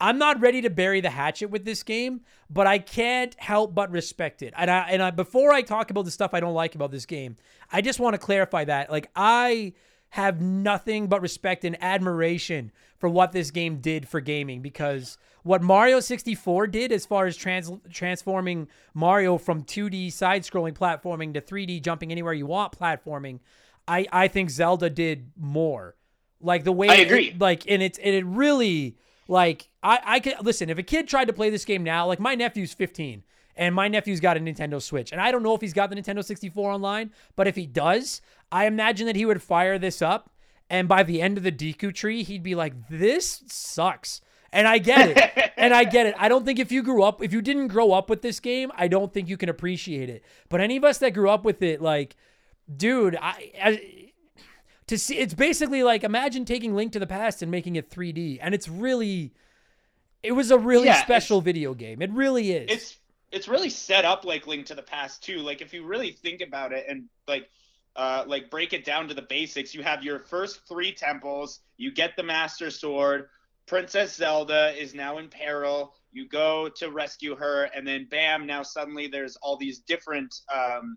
I'm 0.00 0.18
not 0.18 0.40
ready 0.40 0.60
to 0.62 0.70
bury 0.70 1.00
the 1.00 1.10
hatchet 1.10 1.48
with 1.48 1.64
this 1.64 1.82
game, 1.82 2.20
but 2.50 2.66
I 2.66 2.78
can't 2.78 3.34
help 3.38 3.74
but 3.74 3.90
respect 3.90 4.42
it. 4.42 4.52
And 4.56 4.70
I, 4.70 4.88
and 4.90 5.02
I, 5.02 5.10
before 5.10 5.52
I 5.52 5.62
talk 5.62 5.90
about 5.90 6.04
the 6.04 6.10
stuff 6.10 6.34
I 6.34 6.40
don't 6.40 6.54
like 6.54 6.74
about 6.74 6.90
this 6.90 7.06
game, 7.06 7.36
I 7.72 7.80
just 7.80 7.98
want 7.98 8.14
to 8.14 8.18
clarify 8.18 8.64
that 8.64 8.90
like 8.90 9.10
I 9.16 9.72
have 10.10 10.40
nothing 10.40 11.08
but 11.08 11.20
respect 11.22 11.64
and 11.64 11.76
admiration 11.82 12.72
for 12.98 13.08
what 13.08 13.32
this 13.32 13.50
game 13.50 13.78
did 13.80 14.06
for 14.08 14.20
gaming 14.20 14.62
because 14.62 15.18
what 15.42 15.62
Mario 15.62 16.00
64 16.00 16.66
did 16.68 16.92
as 16.92 17.04
far 17.06 17.26
as 17.26 17.36
trans- 17.36 17.72
transforming 17.90 18.68
Mario 18.94 19.36
from 19.38 19.62
2D 19.64 20.12
side-scrolling 20.12 20.74
platforming 20.74 21.34
to 21.34 21.40
3D 21.40 21.82
jumping 21.82 22.10
anywhere 22.12 22.32
you 22.32 22.46
want 22.46 22.78
platforming, 22.78 23.40
I 23.88 24.06
I 24.12 24.28
think 24.28 24.50
Zelda 24.50 24.90
did 24.90 25.30
more. 25.36 25.96
Like 26.40 26.64
the 26.64 26.72
way 26.72 26.88
I 26.88 26.94
it- 26.96 27.06
agree. 27.06 27.36
like 27.38 27.64
and 27.68 27.82
it's 27.82 27.98
and 27.98 28.14
it 28.14 28.24
really 28.26 28.96
like 29.28 29.68
I 29.82 30.00
I 30.04 30.20
could 30.20 30.34
listen 30.42 30.70
if 30.70 30.78
a 30.78 30.82
kid 30.82 31.08
tried 31.08 31.26
to 31.26 31.32
play 31.32 31.50
this 31.50 31.64
game 31.64 31.82
now 31.82 32.06
like 32.06 32.20
my 32.20 32.34
nephew's 32.34 32.72
15 32.74 33.24
and 33.56 33.74
my 33.74 33.88
nephew's 33.88 34.20
got 34.20 34.36
a 34.36 34.40
Nintendo 34.40 34.80
Switch 34.80 35.12
and 35.12 35.20
I 35.20 35.30
don't 35.30 35.42
know 35.42 35.54
if 35.54 35.60
he's 35.60 35.72
got 35.72 35.90
the 35.90 35.96
Nintendo 35.96 36.24
64 36.24 36.70
online 36.70 37.10
but 37.34 37.46
if 37.46 37.56
he 37.56 37.66
does 37.66 38.20
I 38.52 38.66
imagine 38.66 39.06
that 39.06 39.16
he 39.16 39.26
would 39.26 39.42
fire 39.42 39.78
this 39.78 40.00
up 40.02 40.30
and 40.68 40.88
by 40.88 41.02
the 41.02 41.20
end 41.20 41.38
of 41.38 41.44
the 41.44 41.52
Deku 41.52 41.94
tree 41.94 42.22
he'd 42.22 42.42
be 42.42 42.54
like 42.54 42.88
this 42.88 43.42
sucks. 43.46 44.20
And 44.52 44.66
I 44.66 44.78
get 44.78 45.10
it. 45.10 45.42
And 45.58 45.72
I 45.72 45.84
get 45.84 46.04
it. 46.04 46.14
I 46.18 46.28
don't 46.28 46.44
think 46.44 46.58
if 46.58 46.70
you 46.70 46.82
grew 46.82 47.02
up 47.02 47.22
if 47.22 47.32
you 47.32 47.40
didn't 47.40 47.68
grow 47.68 47.92
up 47.92 48.10
with 48.10 48.20
this 48.20 48.40
game 48.40 48.70
I 48.76 48.88
don't 48.88 49.12
think 49.12 49.28
you 49.28 49.38
can 49.38 49.48
appreciate 49.48 50.10
it. 50.10 50.22
But 50.50 50.60
any 50.60 50.76
of 50.76 50.84
us 50.84 50.98
that 50.98 51.14
grew 51.14 51.30
up 51.30 51.46
with 51.46 51.62
it 51.62 51.80
like 51.80 52.14
dude 52.76 53.16
I, 53.16 53.52
I 53.62 54.05
to 54.86 54.98
see 54.98 55.18
it's 55.18 55.34
basically 55.34 55.82
like 55.82 56.04
imagine 56.04 56.44
taking 56.44 56.74
Link 56.74 56.92
to 56.92 56.98
the 56.98 57.06
Past 57.06 57.42
and 57.42 57.50
making 57.50 57.76
it 57.76 57.90
3D 57.90 58.38
and 58.40 58.54
it's 58.54 58.68
really 58.68 59.32
it 60.22 60.32
was 60.32 60.50
a 60.50 60.58
really 60.58 60.86
Yeah, 60.86 61.02
special 61.02 61.40
video 61.40 61.74
game. 61.74 62.02
It 62.02 62.10
really 62.10 62.52
is. 62.52 62.70
it's 62.70 62.96
it's 63.32 63.48
really 63.48 63.70
set 63.70 64.04
up 64.04 64.24
like 64.24 64.46
Link 64.46 64.66
to 64.66 64.74
the 64.74 64.82
Past 64.82 65.22
too. 65.22 65.38
Like 65.38 65.60
if 65.60 65.72
you 65.72 65.84
really 65.84 66.12
think 66.12 66.40
about 66.40 66.72
it 66.72 66.86
and 66.88 67.04
like 67.28 67.48
uh, 67.96 68.24
like 68.26 68.50
break 68.50 68.72
it 68.72 68.84
down 68.84 69.08
to 69.08 69.14
the 69.14 69.22
basics, 69.22 69.74
you 69.74 69.82
have 69.82 70.02
your 70.04 70.18
first 70.18 70.60
three 70.68 70.92
temples. 70.92 71.60
You 71.76 71.92
get 71.92 72.16
the 72.16 72.22
Master 72.22 72.70
Sword. 72.70 73.28
Princess 73.66 74.14
Zelda 74.14 74.74
is 74.78 74.94
now 74.94 75.18
in 75.18 75.28
peril. 75.28 75.94
You 76.12 76.28
go 76.28 76.68
to 76.76 76.90
rescue 76.90 77.34
her, 77.36 77.64
and 77.74 77.86
then 77.86 78.06
bam! 78.10 78.46
Now 78.46 78.62
suddenly 78.62 79.06
there's 79.08 79.36
all 79.36 79.56
these 79.56 79.80
different 79.80 80.34
um, 80.54 80.96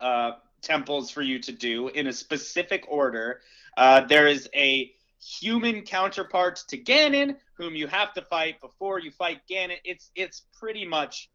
uh, 0.00 0.32
temples 0.62 1.10
for 1.10 1.22
you 1.22 1.38
to 1.40 1.52
do 1.52 1.88
in 1.88 2.06
a 2.06 2.12
specific 2.12 2.84
order. 2.88 3.40
Uh, 3.76 4.02
there 4.02 4.26
is 4.26 4.48
a 4.54 4.92
human 5.20 5.82
counterpart 5.82 6.62
to 6.68 6.78
Ganon, 6.78 7.36
whom 7.54 7.74
you 7.74 7.86
have 7.86 8.12
to 8.14 8.22
fight 8.22 8.60
before 8.60 8.98
you 8.98 9.10
fight 9.10 9.40
Ganon. 9.50 9.76
It's 9.84 10.10
it's 10.14 10.42
pretty 10.58 10.84
much 10.84 11.30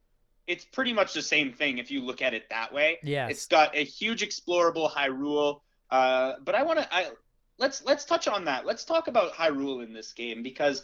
it's 0.47 0.65
pretty 0.65 0.93
much 0.93 1.13
the 1.13 1.21
same 1.21 1.51
thing 1.51 1.77
if 1.77 1.91
you 1.91 2.01
look 2.01 2.21
at 2.21 2.33
it 2.33 2.49
that 2.49 2.73
way. 2.73 2.99
Yeah, 3.03 3.27
It's 3.27 3.45
got 3.47 3.75
a 3.75 3.83
huge 3.83 4.21
explorable 4.21 4.89
Hyrule. 4.89 5.61
Uh, 5.89 6.33
but 6.43 6.55
I 6.55 6.63
want 6.63 6.79
to 6.79 6.95
I 6.95 7.11
let's 7.57 7.83
let's 7.85 8.05
touch 8.05 8.27
on 8.27 8.45
that. 8.45 8.65
Let's 8.65 8.83
talk 8.83 9.07
about 9.07 9.33
Hyrule 9.33 9.83
in 9.83 9.93
this 9.93 10.13
game 10.13 10.43
because 10.43 10.83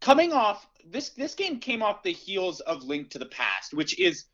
coming 0.00 0.32
off 0.32 0.66
this 0.84 1.10
this 1.10 1.34
game 1.34 1.58
came 1.58 1.82
off 1.82 2.02
the 2.02 2.12
heels 2.12 2.60
of 2.60 2.84
Link 2.84 3.10
to 3.10 3.18
the 3.18 3.26
Past, 3.26 3.74
which 3.74 3.98
is 3.98 4.24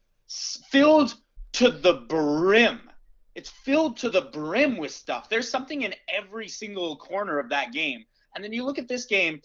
filled 0.70 1.14
to 1.52 1.70
the 1.70 1.94
brim. 1.94 2.80
It's 3.34 3.50
filled 3.50 3.96
to 3.98 4.10
the 4.10 4.22
brim 4.22 4.76
with 4.76 4.90
stuff. 4.90 5.28
There's 5.28 5.48
something 5.48 5.82
in 5.82 5.94
every 6.08 6.48
single 6.48 6.96
corner 6.96 7.38
of 7.38 7.48
that 7.50 7.72
game. 7.72 8.04
And 8.34 8.42
then 8.42 8.52
you 8.52 8.64
look 8.64 8.78
at 8.78 8.88
this 8.88 9.06
game, 9.06 9.40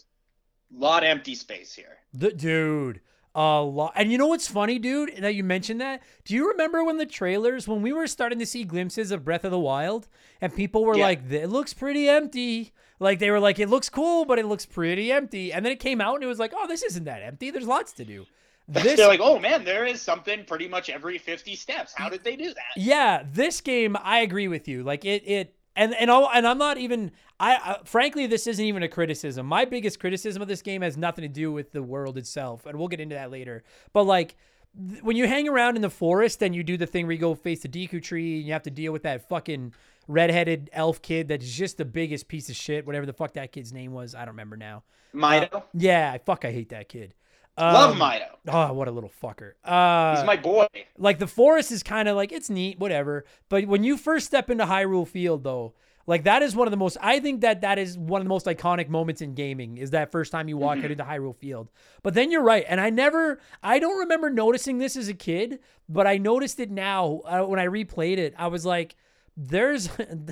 lot 0.72 1.04
empty 1.04 1.34
space 1.34 1.72
here. 1.72 1.98
The, 2.12 2.32
dude, 2.32 3.00
a 3.34 3.60
lot. 3.62 3.92
And 3.94 4.10
you 4.10 4.18
know 4.18 4.26
what's 4.26 4.48
funny, 4.48 4.78
dude? 4.78 5.16
That 5.18 5.34
you 5.34 5.44
mentioned 5.44 5.80
that. 5.80 6.02
Do 6.24 6.34
you 6.34 6.48
remember 6.48 6.82
when 6.84 6.96
the 6.98 7.06
trailers, 7.06 7.68
when 7.68 7.82
we 7.82 7.92
were 7.92 8.06
starting 8.06 8.38
to 8.38 8.46
see 8.46 8.64
glimpses 8.64 9.10
of 9.10 9.24
Breath 9.24 9.44
of 9.44 9.50
the 9.50 9.58
Wild, 9.58 10.08
and 10.40 10.54
people 10.54 10.84
were 10.84 10.96
Yeah. 10.96 11.04
like, 11.04 11.30
"It 11.30 11.48
looks 11.48 11.74
pretty 11.74 12.08
empty." 12.08 12.72
Like 12.98 13.18
they 13.18 13.30
were 13.30 13.40
like, 13.40 13.58
"It 13.58 13.68
looks 13.68 13.88
cool, 13.90 14.24
but 14.24 14.38
it 14.38 14.46
looks 14.46 14.66
pretty 14.66 15.12
empty." 15.12 15.52
And 15.52 15.64
then 15.64 15.72
it 15.72 15.80
came 15.80 16.00
out, 16.00 16.14
and 16.14 16.24
it 16.24 16.28
was 16.28 16.38
like, 16.38 16.52
"Oh, 16.56 16.66
this 16.66 16.82
isn't 16.82 17.04
that 17.04 17.22
empty. 17.22 17.50
There's 17.50 17.66
lots 17.66 17.92
to 17.94 18.04
do." 18.04 18.26
This 18.68 18.96
They're 18.96 19.06
like, 19.08 19.20
oh 19.22 19.38
man, 19.38 19.64
there 19.64 19.84
is 19.86 20.02
something 20.02 20.44
pretty 20.44 20.66
much 20.66 20.90
every 20.90 21.18
50 21.18 21.54
steps. 21.54 21.94
How 21.96 22.08
did 22.08 22.24
they 22.24 22.34
do 22.36 22.48
that? 22.48 22.76
Yeah, 22.76 23.22
this 23.32 23.60
game, 23.60 23.96
I 24.02 24.20
agree 24.20 24.48
with 24.48 24.66
you. 24.66 24.82
Like 24.82 25.04
it, 25.04 25.22
it, 25.26 25.54
and 25.76 25.94
and 25.94 26.10
I'll, 26.10 26.28
and 26.34 26.46
I'm 26.46 26.58
not 26.58 26.78
even. 26.78 27.12
I, 27.38 27.56
I 27.56 27.78
frankly, 27.84 28.26
this 28.26 28.46
isn't 28.46 28.64
even 28.64 28.82
a 28.82 28.88
criticism. 28.88 29.46
My 29.46 29.66
biggest 29.66 30.00
criticism 30.00 30.40
of 30.42 30.48
this 30.48 30.62
game 30.62 30.82
has 30.82 30.96
nothing 30.96 31.22
to 31.22 31.28
do 31.28 31.52
with 31.52 31.70
the 31.72 31.82
world 31.82 32.16
itself, 32.18 32.66
and 32.66 32.78
we'll 32.78 32.88
get 32.88 33.00
into 33.00 33.14
that 33.14 33.30
later. 33.30 33.62
But 33.92 34.04
like. 34.04 34.36
th- 34.90 35.02
When 35.02 35.16
you 35.16 35.26
hang 35.26 35.48
around 35.48 35.76
in 35.76 35.82
the 35.82 35.90
forest 35.90 36.42
and 36.42 36.54
you 36.54 36.62
do 36.64 36.76
the 36.76 36.86
thing 36.86 37.06
where 37.06 37.12
you 37.12 37.18
go 37.20 37.34
face 37.34 37.60
the 37.60 37.68
Deku 37.68 38.02
tree 38.02 38.38
and 38.38 38.46
you 38.46 38.52
have 38.52 38.62
to 38.64 38.70
deal 38.70 38.92
with 38.92 39.02
that 39.04 39.28
fucking 39.28 39.72
redheaded 40.08 40.70
elf 40.72 41.00
kid 41.02 41.28
that's 41.28 41.50
just 41.50 41.78
the 41.78 41.84
biggest 41.84 42.28
piece 42.28 42.48
of 42.48 42.56
shit, 42.56 42.86
whatever 42.86 43.06
the 43.06 43.12
fuck 43.12 43.32
that 43.34 43.52
kid's 43.52 43.72
name 43.72 43.92
was, 43.92 44.14
I 44.14 44.20
don't 44.20 44.28
remember 44.34 44.56
now. 44.56 44.82
Mido. 45.14 45.52
Uh, 45.54 45.60
yeah, 45.74 46.16
fuck, 46.24 46.44
I 46.44 46.52
hate 46.52 46.68
that 46.70 46.88
kid. 46.88 47.14
Love 47.58 47.92
Um, 47.92 47.98
Mido. 48.00 48.26
Oh, 48.48 48.72
what 48.74 48.86
a 48.88 48.90
little 48.90 49.10
fucker. 49.22 49.52
Uh, 49.64 50.16
He's 50.16 50.26
my 50.26 50.36
boy. 50.36 50.66
like 50.98 51.18
the 51.18 51.26
forest 51.26 51.72
is 51.72 51.82
kind 51.82 52.08
of 52.08 52.16
like 52.16 52.32
it's 52.32 52.50
neat, 52.50 52.78
whatever. 52.78 53.24
But 53.48 53.66
when 53.66 53.82
you 53.84 53.96
first 53.96 54.26
step 54.26 54.50
into 54.50 54.64
Hyrule 54.66 55.08
Field, 55.08 55.42
though, 55.42 55.74
like 56.06 56.22
that 56.24 56.42
is 56.42 56.54
one 56.54 56.68
of 56.68 56.70
the 56.70 56.76
most. 56.76 56.96
I 57.00 57.18
think 57.18 57.40
that 57.40 57.62
that 57.62 57.78
is 57.78 57.98
one 57.98 58.20
of 58.20 58.24
the 58.24 58.28
most 58.28 58.46
iconic 58.46 58.88
moments 58.88 59.20
in 59.22 59.34
gaming. 59.34 59.78
Is 59.78 59.90
that 59.90 60.12
first 60.12 60.30
time 60.30 60.48
you 60.48 60.56
walk 60.56 60.78
out 60.78 60.90
into 60.90 61.02
Hyrule 61.02 61.34
Field. 61.36 61.68
But 62.02 62.14
then 62.14 62.30
you're 62.30 62.42
right, 62.44 62.64
and 62.68 62.80
I 62.80 62.90
never, 62.90 63.40
I 63.62 63.80
don't 63.80 63.98
remember 63.98 64.30
noticing 64.30 64.78
this 64.78 64.94
as 64.96 65.08
a 65.08 65.14
kid, 65.14 65.58
but 65.88 66.06
I 66.06 66.18
noticed 66.18 66.60
it 66.60 66.70
now 66.70 67.22
uh, 67.24 67.42
when 67.42 67.58
I 67.58 67.66
replayed 67.66 68.18
it. 68.18 68.34
I 68.38 68.46
was 68.46 68.64
like, 68.64 68.94
there's 69.36 69.90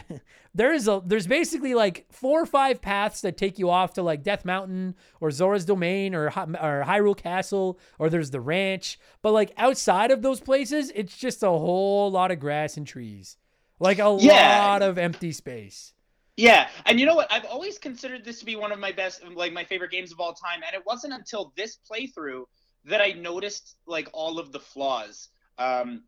there's 0.55 0.89
a 0.89 1.03
there's 1.05 1.27
basically 1.27 1.75
like 1.75 2.07
four 2.11 2.41
or 2.43 2.47
five 2.47 2.81
paths 2.81 3.21
that 3.21 3.37
take 3.37 3.59
you 3.59 3.69
off 3.71 3.95
to 3.95 4.03
like 4.03 4.23
Death 4.23 4.45
Mountain 4.45 4.95
or 5.21 5.31
Zora's 5.31 5.65
Domain 5.65 6.15
or 6.15 6.27
or 6.27 6.85
Hyrule 6.87 7.17
Castle 7.17 7.79
or 7.99 8.09
there's 8.09 8.31
the 8.31 8.41
ranch. 8.41 8.99
But 9.23 9.33
like 9.33 9.53
outside 9.57 10.11
of 10.11 10.23
those 10.23 10.41
places, 10.41 10.91
it's 10.95 11.17
just 11.17 11.43
a 11.43 11.49
whole 11.49 12.11
lot 12.11 12.31
of 12.31 12.41
grass 12.41 12.77
and 12.77 12.87
trees. 12.87 13.37
Like 13.79 13.99
a 13.99 14.17
Yeah. 14.21 14.67
lot 14.67 14.83
of 14.83 14.99
empty 14.99 15.33
space. 15.33 15.93
Yeah, 16.37 16.69
and 16.87 16.99
you 16.99 17.07
know 17.07 17.15
what? 17.15 17.31
I've 17.31 17.45
always 17.45 17.79
considered 17.79 18.25
this 18.25 18.41
to 18.41 18.45
be 18.45 18.57
one 18.57 18.73
of 18.73 18.81
my 18.81 18.91
best, 18.91 19.23
like 19.35 19.53
my 19.53 19.63
favorite 19.65 19.93
games 19.93 20.11
of 20.11 20.19
all 20.19 20.33
time, 20.35 20.63
and 20.67 20.75
it 20.75 20.83
wasn't 20.85 21.13
until 21.13 21.53
this 21.57 21.79
playthrough 21.89 22.45
that 22.87 23.01
I 23.01 23.13
noticed 23.13 23.77
like 23.87 24.09
all 24.13 24.41
of 24.41 24.51
the 24.51 24.59
flaws. 24.59 25.29
Um, 25.59 26.03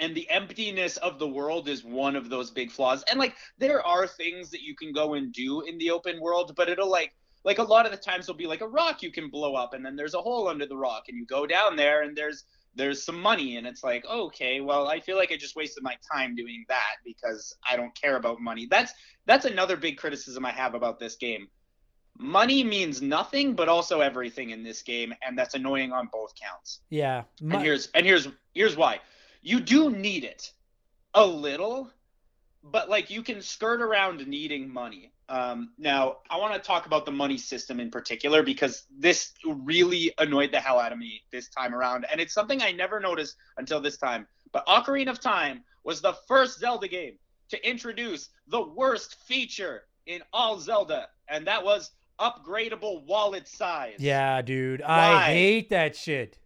and 0.00 0.14
the 0.14 0.28
emptiness 0.30 0.96
of 0.98 1.18
the 1.18 1.28
world 1.28 1.68
is 1.68 1.84
one 1.84 2.16
of 2.16 2.28
those 2.30 2.50
big 2.50 2.70
flaws. 2.70 3.04
And 3.10 3.18
like 3.18 3.34
there 3.58 3.84
are 3.86 4.06
things 4.06 4.50
that 4.50 4.62
you 4.62 4.74
can 4.74 4.92
go 4.92 5.14
and 5.14 5.32
do 5.32 5.60
in 5.62 5.78
the 5.78 5.90
open 5.90 6.20
world, 6.20 6.54
but 6.56 6.68
it'll 6.68 6.90
like 6.90 7.12
like 7.44 7.58
a 7.58 7.62
lot 7.62 7.86
of 7.86 7.92
the 7.92 7.98
times 7.98 8.26
there'll 8.26 8.36
be 8.36 8.46
like 8.46 8.60
a 8.60 8.68
rock 8.68 9.02
you 9.02 9.12
can 9.12 9.30
blow 9.30 9.54
up, 9.54 9.72
and 9.74 9.84
then 9.84 9.96
there's 9.96 10.14
a 10.14 10.20
hole 10.20 10.48
under 10.48 10.66
the 10.66 10.76
rock, 10.76 11.04
and 11.08 11.16
you 11.16 11.24
go 11.26 11.46
down 11.46 11.76
there, 11.76 12.02
and 12.02 12.16
there's 12.16 12.44
there's 12.76 13.02
some 13.04 13.20
money 13.20 13.56
and 13.56 13.66
it's 13.66 13.82
like 13.82 14.04
okay 14.06 14.60
well 14.60 14.86
i 14.86 15.00
feel 15.00 15.16
like 15.16 15.32
i 15.32 15.36
just 15.36 15.56
wasted 15.56 15.82
my 15.82 15.96
time 16.12 16.36
doing 16.36 16.64
that 16.68 16.94
because 17.04 17.56
i 17.68 17.76
don't 17.76 17.92
care 18.00 18.14
about 18.16 18.40
money 18.40 18.66
that's 18.70 18.92
that's 19.26 19.44
another 19.44 19.76
big 19.76 19.96
criticism 19.96 20.46
i 20.46 20.52
have 20.52 20.74
about 20.74 20.98
this 21.00 21.16
game 21.16 21.48
money 22.16 22.62
means 22.62 23.00
nothing 23.02 23.54
but 23.54 23.68
also 23.68 24.00
everything 24.00 24.50
in 24.50 24.62
this 24.62 24.82
game 24.82 25.12
and 25.26 25.36
that's 25.36 25.54
annoying 25.54 25.92
on 25.92 26.08
both 26.12 26.32
counts 26.40 26.80
Yeah. 26.90 27.24
and 27.40 27.60
here's 27.60 27.88
and 27.94 28.06
here's 28.06 28.28
here's 28.54 28.76
why 28.76 29.00
you 29.42 29.60
do 29.60 29.90
need 29.90 30.24
it 30.24 30.52
a 31.14 31.24
little 31.24 31.90
but 32.62 32.90
like 32.90 33.10
you 33.10 33.22
can 33.22 33.40
skirt 33.40 33.80
around 33.80 34.26
needing 34.26 34.72
money 34.72 35.12
um, 35.28 35.70
now 35.78 36.16
i 36.28 36.36
want 36.36 36.52
to 36.52 36.60
talk 36.60 36.86
about 36.86 37.04
the 37.04 37.12
money 37.12 37.38
system 37.38 37.80
in 37.80 37.90
particular 37.90 38.42
because 38.42 38.84
this 38.98 39.32
really 39.44 40.12
annoyed 40.18 40.52
the 40.52 40.60
hell 40.60 40.78
out 40.78 40.92
of 40.92 40.98
me 40.98 41.22
this 41.32 41.48
time 41.48 41.74
around 41.74 42.06
and 42.10 42.20
it's 42.20 42.34
something 42.34 42.62
i 42.62 42.70
never 42.72 43.00
noticed 43.00 43.36
until 43.56 43.80
this 43.80 43.96
time 43.96 44.26
but 44.52 44.66
ocarina 44.66 45.10
of 45.10 45.20
time 45.20 45.62
was 45.84 46.00
the 46.00 46.12
first 46.28 46.58
zelda 46.60 46.88
game 46.88 47.14
to 47.48 47.68
introduce 47.68 48.28
the 48.48 48.62
worst 48.62 49.16
feature 49.26 49.82
in 50.06 50.20
all 50.32 50.58
zelda 50.58 51.08
and 51.28 51.46
that 51.46 51.64
was 51.64 51.92
upgradable 52.20 53.04
wallet 53.06 53.48
size 53.48 53.94
yeah, 53.98 54.42
dude. 54.42 54.80
Why? 54.80 54.88
I 54.88 55.22
hate 55.32 55.70
that 55.70 55.96
shit. 55.96 56.38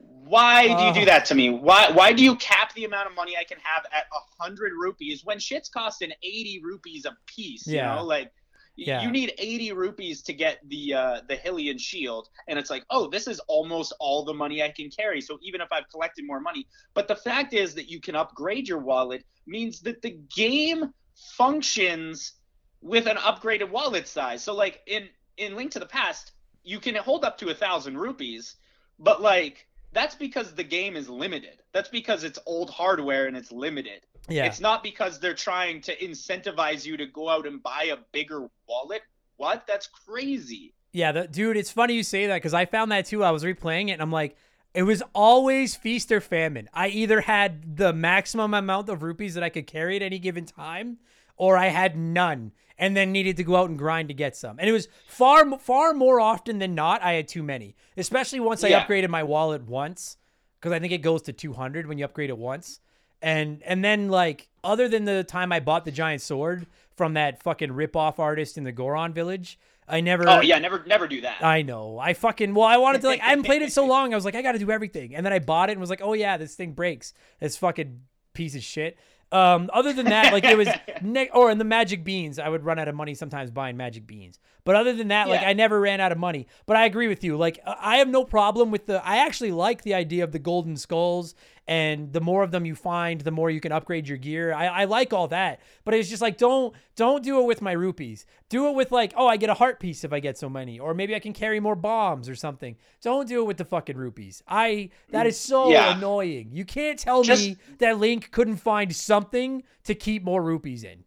Why 0.00 0.74
do 0.74 0.84
you 0.84 0.92
do 0.92 1.04
that 1.06 1.24
to 1.26 1.34
me? 1.34 1.50
Why 1.50 1.90
why 1.90 2.12
do 2.12 2.22
you 2.22 2.36
cap 2.36 2.72
the 2.74 2.84
amount 2.84 3.08
of 3.08 3.14
money 3.14 3.36
I 3.36 3.44
can 3.44 3.58
have 3.62 3.84
at 3.92 4.04
a 4.04 4.42
hundred 4.42 4.72
rupees 4.72 5.22
when 5.24 5.38
shit's 5.38 5.68
costing 5.68 6.12
eighty 6.22 6.60
rupees 6.62 7.04
a 7.04 7.16
piece? 7.26 7.66
You 7.66 7.76
Yeah. 7.76 7.96
know, 7.96 8.04
like 8.04 8.32
Yeah. 8.76 9.02
you 9.02 9.10
need 9.10 9.34
eighty 9.38 9.72
rupees 9.72 10.22
to 10.22 10.32
get 10.32 10.60
the 10.68 10.94
uh, 10.94 11.20
the 11.28 11.36
Hylian 11.36 11.80
shield, 11.80 12.28
and 12.48 12.58
it's 12.58 12.70
like, 12.70 12.84
oh, 12.90 13.08
this 13.08 13.26
is 13.26 13.40
almost 13.48 13.92
all 13.98 14.24
the 14.24 14.32
money 14.34 14.62
I 14.62 14.70
can 14.70 14.88
carry. 14.88 15.20
So 15.20 15.38
even 15.42 15.60
if 15.60 15.68
I've 15.72 15.88
collected 15.90 16.24
more 16.24 16.40
money, 16.40 16.66
but 16.94 17.08
the 17.08 17.16
fact 17.16 17.52
is 17.52 17.74
that 17.74 17.90
you 17.90 18.00
can 18.00 18.14
upgrade 18.14 18.68
your 18.68 18.78
wallet 18.78 19.24
means 19.46 19.80
that 19.80 20.00
the 20.00 20.18
game 20.34 20.92
functions 21.36 22.34
with 22.80 23.06
an 23.06 23.16
upgraded 23.16 23.68
wallet 23.70 24.06
size. 24.06 24.42
So 24.44 24.54
like 24.54 24.80
in 24.86 25.08
in 25.36 25.56
Link 25.56 25.72
to 25.72 25.80
the 25.80 25.86
Past, 25.86 26.32
you 26.62 26.78
can 26.78 26.94
hold 26.94 27.24
up 27.24 27.36
to 27.38 27.48
a 27.48 27.54
thousand 27.54 27.98
rupees, 27.98 28.54
but 28.98 29.20
like 29.20 29.66
that's 29.92 30.14
because 30.14 30.52
the 30.54 30.64
game 30.64 30.96
is 30.96 31.08
limited. 31.08 31.62
That's 31.72 31.88
because 31.88 32.24
it's 32.24 32.38
old 32.46 32.70
hardware 32.70 33.26
and 33.26 33.36
it's 33.36 33.50
limited. 33.50 34.02
Yeah. 34.28 34.46
It's 34.46 34.60
not 34.60 34.82
because 34.82 35.18
they're 35.18 35.34
trying 35.34 35.80
to 35.82 35.96
incentivize 35.96 36.86
you 36.86 36.96
to 36.96 37.06
go 37.06 37.28
out 37.28 37.46
and 37.46 37.62
buy 37.62 37.90
a 37.92 37.96
bigger 38.12 38.48
wallet. 38.68 39.02
What? 39.36 39.66
That's 39.66 39.86
crazy. 39.86 40.74
Yeah, 40.92 41.12
the, 41.12 41.26
dude, 41.26 41.56
it's 41.56 41.70
funny 41.70 41.94
you 41.94 42.02
say 42.02 42.26
that 42.26 42.36
because 42.36 42.54
I 42.54 42.66
found 42.66 42.92
that 42.92 43.06
too. 43.06 43.24
I 43.24 43.30
was 43.30 43.44
replaying 43.44 43.88
it 43.88 43.92
and 43.92 44.02
I'm 44.02 44.12
like, 44.12 44.36
it 44.74 44.84
was 44.84 45.02
always 45.14 45.74
feast 45.74 46.12
or 46.12 46.20
famine. 46.20 46.68
I 46.72 46.88
either 46.88 47.22
had 47.22 47.76
the 47.76 47.92
maximum 47.92 48.54
amount 48.54 48.88
of 48.88 49.02
rupees 49.02 49.34
that 49.34 49.42
I 49.42 49.48
could 49.48 49.66
carry 49.66 49.96
at 49.96 50.02
any 50.02 50.20
given 50.20 50.46
time, 50.46 50.98
or 51.36 51.56
I 51.56 51.68
had 51.68 51.96
none 51.96 52.52
and 52.80 52.96
then 52.96 53.12
needed 53.12 53.36
to 53.36 53.44
go 53.44 53.54
out 53.54 53.68
and 53.68 53.78
grind 53.78 54.08
to 54.08 54.14
get 54.14 54.34
some. 54.34 54.58
And 54.58 54.68
it 54.68 54.72
was 54.72 54.88
far, 55.06 55.56
far 55.58 55.92
more 55.94 56.18
often 56.18 56.58
than 56.58 56.74
not, 56.74 57.02
I 57.02 57.12
had 57.12 57.28
too 57.28 57.42
many, 57.44 57.76
especially 57.96 58.40
once 58.40 58.64
I 58.64 58.68
Yeah. 58.68 58.84
upgraded 58.84 59.08
my 59.10 59.22
wallet 59.22 59.62
once 59.68 60.16
because 60.58 60.72
I 60.72 60.78
think 60.80 60.92
it 60.92 60.98
goes 61.02 61.22
to 61.22 61.32
200 61.32 61.86
when 61.86 61.98
you 61.98 62.04
upgrade 62.06 62.30
it 62.30 62.38
once. 62.38 62.80
And 63.22 63.62
and 63.64 63.84
then 63.84 64.08
like 64.08 64.48
other 64.64 64.88
than 64.88 65.04
the 65.04 65.22
time 65.22 65.52
I 65.52 65.60
bought 65.60 65.84
the 65.84 65.92
giant 65.92 66.22
sword 66.22 66.66
from 66.96 67.14
that 67.14 67.42
fucking 67.42 67.70
rip-off 67.72 68.18
artist 68.18 68.56
in 68.56 68.64
the 68.64 68.72
Goron 68.72 69.12
village, 69.12 69.58
I 69.86 70.00
never 70.00 70.26
Oh 70.26 70.40
yeah, 70.40 70.58
never 70.58 70.82
never 70.86 71.06
do 71.06 71.20
that. 71.20 71.44
I 71.44 71.60
know. 71.60 71.98
I 71.98 72.14
fucking 72.14 72.54
well, 72.54 72.66
I 72.66 72.78
wanted 72.78 73.02
to 73.02 73.08
like 73.08 73.20
I 73.20 73.26
haven't 73.30 73.44
played 73.44 73.60
it 73.60 73.72
so 73.72 73.84
long. 73.94 74.14
I 74.14 74.16
was 74.16 74.24
like, 74.24 74.34
I 74.36 74.40
got 74.40 74.52
to 74.52 74.58
do 74.58 74.70
everything, 74.70 75.14
and 75.14 75.26
then 75.26 75.34
I 75.34 75.38
bought 75.38 75.68
it 75.68 75.72
and 75.72 75.80
was 75.82 75.90
like, 75.90 76.00
oh 76.02 76.14
yeah, 76.14 76.38
this 76.38 76.54
thing 76.54 76.72
breaks. 76.72 77.12
This 77.40 77.58
fucking 77.58 78.00
piece 78.32 78.54
of 78.54 78.62
shit. 78.62 78.96
Um, 79.32 79.70
other 79.72 79.92
than 79.92 80.06
that, 80.06 80.32
like 80.32 80.44
it 80.44 80.56
was, 80.56 80.68
ne- 81.02 81.30
or 81.32 81.50
in 81.50 81.58
the 81.58 81.64
magic 81.64 82.02
beans, 82.02 82.38
I 82.38 82.48
would 82.48 82.64
run 82.64 82.78
out 82.78 82.88
of 82.88 82.94
money 82.94 83.14
sometimes 83.14 83.50
buying 83.50 83.76
magic 83.76 84.06
beans. 84.06 84.38
But 84.64 84.74
other 84.74 84.92
than 84.92 85.08
that, 85.08 85.28
like 85.28 85.42
I 85.42 85.52
never 85.52 85.80
ran 85.80 86.00
out 86.00 86.12
of 86.12 86.18
money. 86.18 86.46
But 86.66 86.76
I 86.76 86.84
agree 86.86 87.08
with 87.08 87.22
you. 87.24 87.36
Like 87.36 87.60
I 87.64 87.98
have 87.98 88.08
no 88.08 88.24
problem 88.24 88.70
with 88.70 88.86
the. 88.86 89.04
I 89.06 89.18
actually 89.18 89.52
like 89.52 89.82
the 89.82 89.94
idea 89.94 90.24
of 90.24 90.32
the 90.32 90.38
golden 90.38 90.76
skulls, 90.76 91.34
and 91.70 92.12
the 92.12 92.20
more 92.20 92.42
of 92.42 92.50
them 92.50 92.66
you 92.66 92.74
find, 92.74 93.20
the 93.20 93.30
more 93.30 93.48
you 93.48 93.60
can 93.60 93.70
upgrade 93.70 94.08
your 94.08 94.18
gear. 94.18 94.52
I, 94.52 94.66
I 94.66 94.84
like 94.86 95.12
all 95.12 95.28
that. 95.28 95.60
But 95.84 95.94
it's 95.94 96.08
just 96.10 96.20
like 96.20 96.36
don't 96.36 96.74
don't 96.96 97.22
do 97.22 97.40
it 97.40 97.44
with 97.46 97.62
my 97.62 97.70
rupees. 97.70 98.26
Do 98.48 98.66
it 98.68 98.74
with 98.74 98.90
like, 98.90 99.12
oh, 99.16 99.28
I 99.28 99.36
get 99.36 99.50
a 99.50 99.54
heart 99.54 99.78
piece 99.78 100.02
if 100.02 100.12
I 100.12 100.18
get 100.18 100.36
so 100.36 100.48
many, 100.48 100.80
or 100.80 100.94
maybe 100.94 101.14
I 101.14 101.20
can 101.20 101.32
carry 101.32 101.60
more 101.60 101.76
bombs 101.76 102.28
or 102.28 102.34
something. 102.34 102.76
Don't 103.02 103.28
do 103.28 103.40
it 103.40 103.46
with 103.46 103.56
the 103.56 103.64
fucking 103.64 103.96
rupees. 103.96 104.42
I 104.48 104.90
that 105.10 105.28
is 105.28 105.38
so 105.38 105.70
Yeah. 105.70 105.96
annoying. 105.96 106.50
You 106.52 106.64
can't 106.64 106.98
tell 106.98 107.22
Just- 107.22 107.46
me 107.46 107.56
that 107.78 107.98
Link 107.98 108.32
couldn't 108.32 108.56
find 108.56 108.94
something 108.94 109.62
to 109.84 109.94
keep 109.94 110.24
more 110.24 110.42
rupees 110.42 110.82
in. 110.82 111.04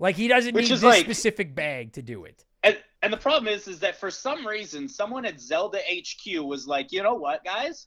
Like 0.00 0.16
he 0.16 0.26
doesn't 0.26 0.56
need 0.56 0.62
is 0.64 0.68
this 0.70 0.82
like- 0.82 1.04
specific 1.04 1.54
bag 1.54 1.92
to 1.92 2.02
do 2.02 2.24
it. 2.24 2.44
And 2.64 2.76
and 3.00 3.12
the 3.12 3.16
problem 3.16 3.46
is 3.46 3.68
is 3.68 3.78
that 3.78 3.94
for 4.00 4.10
some 4.10 4.44
reason 4.44 4.88
someone 4.88 5.24
at 5.24 5.40
Zelda 5.40 5.78
HQ 5.88 6.42
was 6.44 6.66
like, 6.66 6.90
you 6.90 7.00
know 7.04 7.14
what, 7.14 7.44
guys? 7.44 7.86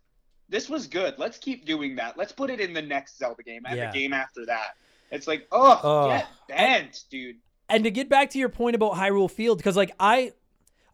This 0.50 0.70
was 0.70 0.88
good. 0.88 1.16
Let's 1.18 1.38
keep 1.38 1.66
doing 1.66 1.96
that. 1.96 2.18
Let's 2.18 2.32
put 2.32 2.50
it 2.50 2.60
in 2.60 2.74
the 2.74 2.82
next 2.82 3.18
Zelda 3.18 3.44
game 3.44 3.64
and 3.66 3.78
Yeah. 3.78 3.92
the 3.92 3.98
game 4.00 4.14
after 4.14 4.46
that. 4.46 4.76
It's 5.12 5.28
like, 5.28 5.48
oh, 5.52 6.08
get 6.10 6.28
bent, 6.48 7.04
dude. 7.10 7.38
and 7.70 7.84
to 7.84 7.92
get 7.92 8.10
back 8.10 8.30
to 8.32 8.40
your 8.40 8.50
point 8.50 8.76
about 8.76 8.94
Hyrule 8.94 9.30
Field, 9.30 9.58
because 9.58 9.78
like 9.78 9.92
I, 10.00 10.34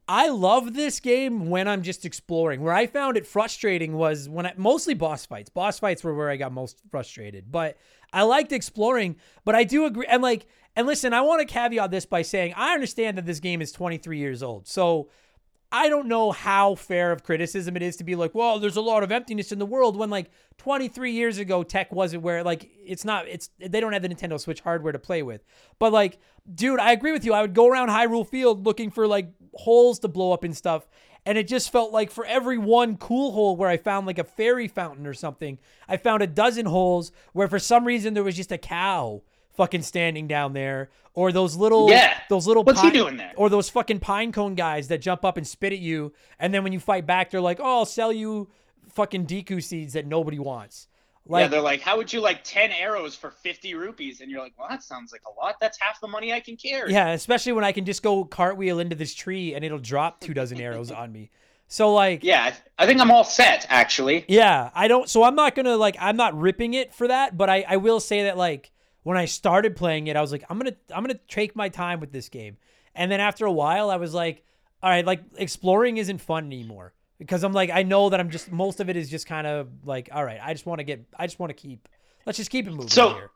I 0.08 0.30
love 0.30 0.74
this 0.74 1.00
game 1.00 1.50
when 1.50 1.68
I'm 1.68 1.84
just 1.84 2.04
exploring. 2.06 2.62
Where 2.62 2.74
I 2.74 2.86
found 2.88 3.16
it 3.16 3.26
frustrating 3.28 3.94
was 3.96 4.28
when 4.28 4.46
I 4.46 4.54
mostly 4.58 4.94
boss 4.94 5.26
fights. 5.26 5.50
Boss 5.50 5.80
fights 5.80 6.04
were 6.04 6.14
where 6.16 6.30
I 6.30 6.36
got 6.36 6.52
most 6.52 6.82
frustrated. 6.90 7.52
But 7.52 7.78
I 8.12 8.24
liked 8.24 8.52
exploring. 8.52 9.18
But 9.46 9.56
I 9.56 9.64
do 9.64 9.86
agree. 9.86 10.08
And 10.10 10.22
like, 10.24 10.48
and 10.76 10.88
listen, 10.88 11.14
I 11.14 11.22
want 11.22 11.48
to 11.48 11.52
caveat 11.54 11.92
this 11.92 12.06
by 12.06 12.24
saying 12.24 12.54
I 12.58 12.74
understand 12.74 13.18
that 13.20 13.26
this 13.26 13.40
game 13.40 13.62
is 13.62 13.72
23 13.72 14.18
years 14.18 14.42
old. 14.42 14.68
So 14.68 15.10
I 15.72 15.88
don't 15.88 16.08
know 16.08 16.32
how 16.32 16.74
fair 16.76 17.12
of 17.12 17.24
criticism 17.24 17.76
it 17.76 17.84
is 17.84 17.96
to 17.98 18.04
be 18.04 18.16
like, 18.16 18.34
well, 18.34 18.60
there's 18.60 18.76
a 18.76 18.82
lot 18.82 19.04
of 19.04 19.12
emptiness 19.12 19.52
in 19.52 19.60
the 19.60 19.68
world 19.68 19.96
when 19.96 20.10
like 20.10 20.32
23 20.58 21.12
years 21.12 21.38
ago 21.38 21.62
tech 21.62 21.92
wasn't 21.92 22.24
where 22.24 22.44
like 22.44 22.70
it's 22.84 23.06
not 23.06 23.28
it's 23.28 23.52
they 23.60 23.80
don't 23.80 23.94
have 23.94 24.02
the 24.02 24.10
Nintendo 24.10 24.40
Switch 24.40 24.62
hardware 24.62 24.92
to 24.92 25.00
play 25.00 25.22
with. 25.22 25.44
But 25.78 25.94
like, 25.94 26.18
dude, 26.54 26.80
I 26.80 26.92
agree 26.92 27.12
with 27.12 27.24
you. 27.24 27.34
I 27.34 27.42
would 27.42 27.54
go 27.54 27.68
around 27.68 27.90
Hyrule 27.90 28.28
Field 28.28 28.66
looking 28.66 28.90
for 28.90 29.06
like 29.06 29.32
holes 29.54 30.00
to 30.00 30.08
blow 30.08 30.32
up 30.32 30.44
and 30.44 30.58
stuff. 30.58 30.88
And 31.26 31.38
it 31.38 31.48
just 31.48 31.72
felt 31.72 31.92
like 31.92 32.10
for 32.10 32.26
every 32.26 32.58
one 32.58 32.98
cool 32.98 33.34
hole 33.34 33.56
where 33.56 33.70
I 33.70 33.78
found 33.78 34.08
like 34.08 34.18
a 34.18 34.24
fairy 34.24 34.68
fountain 34.68 35.06
or 35.06 35.14
something, 35.14 35.60
I 35.88 35.98
found 35.98 36.24
a 36.24 36.28
dozen 36.28 36.66
holes 36.66 37.12
where 37.34 37.48
for 37.48 37.60
some 37.60 37.86
reason 37.86 38.16
there 38.16 38.24
was 38.24 38.38
just 38.38 38.52
a 38.52 38.58
cow 38.58 39.22
fucking 39.60 39.82
standing 39.82 40.26
down 40.26 40.54
there 40.54 40.90
or 41.14 41.34
those 41.34 41.56
little 41.58 41.90
Yeah. 41.90 42.14
those 42.30 42.48
little 42.48 42.64
What's 42.64 42.80
he 42.80 42.88
pine- 42.88 42.94
doing 42.94 43.18
there? 43.18 43.34
or 43.36 43.50
those 43.50 43.70
fucking 43.70 44.00
pine 44.00 44.32
cone 44.32 44.56
guys 44.56 44.88
that 44.88 45.00
jump 45.02 45.26
up 45.26 45.36
and 45.36 45.46
spit 45.46 45.74
at 45.74 45.80
you, 45.80 46.14
and 46.40 46.54
then 46.54 46.64
when 46.64 46.72
you 46.72 46.80
fight 46.80 47.06
back, 47.06 47.30
they're 47.30 47.42
like, 47.42 47.60
"Oh, 47.60 47.80
I'll 47.80 47.86
sell 47.86 48.14
you 48.14 48.48
fucking 48.94 49.26
Deku 49.28 49.62
seeds 49.62 49.94
that 49.94 50.06
nobody 50.06 50.40
wants." 50.40 50.88
yeah, 51.26 51.32
Like, 51.34 51.52
they're 51.52 51.62
like, 51.62 51.82
how 51.82 51.98
would 51.98 52.12
you 52.14 52.22
like 52.22 52.44
10 52.44 52.72
arrows 52.72 53.16
for 53.16 53.30
50 53.32 53.76
rupees? 53.76 54.22
And 54.22 54.32
you're 54.32 54.42
like, 54.42 54.54
well, 54.58 54.68
that 54.70 54.82
sounds 54.82 55.12
like 55.12 55.22
a 55.28 55.40
lot. 55.40 55.60
That's 55.60 55.78
half 55.80 56.00
the 56.02 56.08
money 56.08 56.34
I 56.34 56.40
can 56.40 56.56
carry. 56.56 56.92
yeah, 56.94 57.10
especially 57.10 57.52
when 57.52 57.64
I 57.66 57.72
can 57.74 57.86
just 57.86 58.02
go 58.02 58.24
cartwheel 58.26 58.80
into 58.80 58.96
this 58.96 59.14
tree 59.14 59.54
and 59.54 59.64
it'll 59.66 59.78
drop 59.78 60.22
two 60.22 60.34
dozen 60.34 60.60
arrows 60.60 60.90
on 60.90 61.12
me. 61.12 61.30
So 61.68 61.94
like, 61.94 62.24
Yeah, 62.24 62.52
I 62.80 62.88
think 62.88 63.00
I'm 63.00 63.12
all 63.12 63.24
set, 63.26 63.68
actually. 63.70 64.26
Yeah, 64.28 64.72
I 64.74 64.88
don't. 64.88 65.08
So 65.08 65.24
I'm 65.24 65.36
not 65.36 65.54
gonna 65.54 65.76
like. 65.78 65.98
I'm 66.00 66.16
not 66.18 66.36
ripping 66.40 66.74
it 66.74 66.96
for 66.96 67.08
that, 67.10 67.38
but 67.38 67.48
I 67.48 67.64
I 67.68 67.78
will 67.78 68.00
say 68.00 68.24
that 68.24 68.36
like 68.38 68.72
when 69.10 69.18
I 69.18 69.26
started 69.26 69.76
playing 69.76 70.06
it, 70.06 70.16
I 70.16 70.22
was 70.22 70.32
like, 70.32 70.44
I'm 70.52 70.60
gonna 70.60 70.76
I'm 70.94 71.04
gonna 71.04 71.20
take 71.28 71.56
my 71.56 71.68
time 71.70 72.00
with 72.00 72.12
this 72.12 72.30
game, 72.30 72.58
and 72.94 73.12
then 73.12 73.20
after 73.20 73.48
a 73.48 73.52
while, 73.52 73.90
I 73.90 73.96
was 73.96 74.14
like, 74.14 74.44
all 74.84 74.90
right, 74.92 75.04
like 75.04 75.24
exploring 75.36 75.98
isn't 75.98 76.20
fun 76.20 76.46
anymore 76.46 76.94
because 77.18 77.44
I'm 77.44 77.52
like 77.52 77.72
I 77.72 77.82
know 77.82 78.12
that 78.12 78.20
I'm 78.20 78.30
just 78.30 78.52
most 78.52 78.80
of 78.80 78.88
it 78.88 78.96
is 78.96 79.10
just 79.10 79.26
kind 79.26 79.48
of 79.48 79.68
like 79.84 80.10
all 80.12 80.24
right, 80.24 80.40
I 80.40 80.54
just 80.54 80.68
want 80.68 80.78
to 80.78 80.84
get 80.84 81.08
I 81.18 81.26
just 81.26 81.40
want 81.40 81.50
to 81.50 81.56
keep 81.56 81.90
let's 82.28 82.38
just 82.38 82.52
keep 82.52 82.68
it 82.68 82.70
moving 82.70 82.88
So- 82.88 83.16
here. 83.16 83.32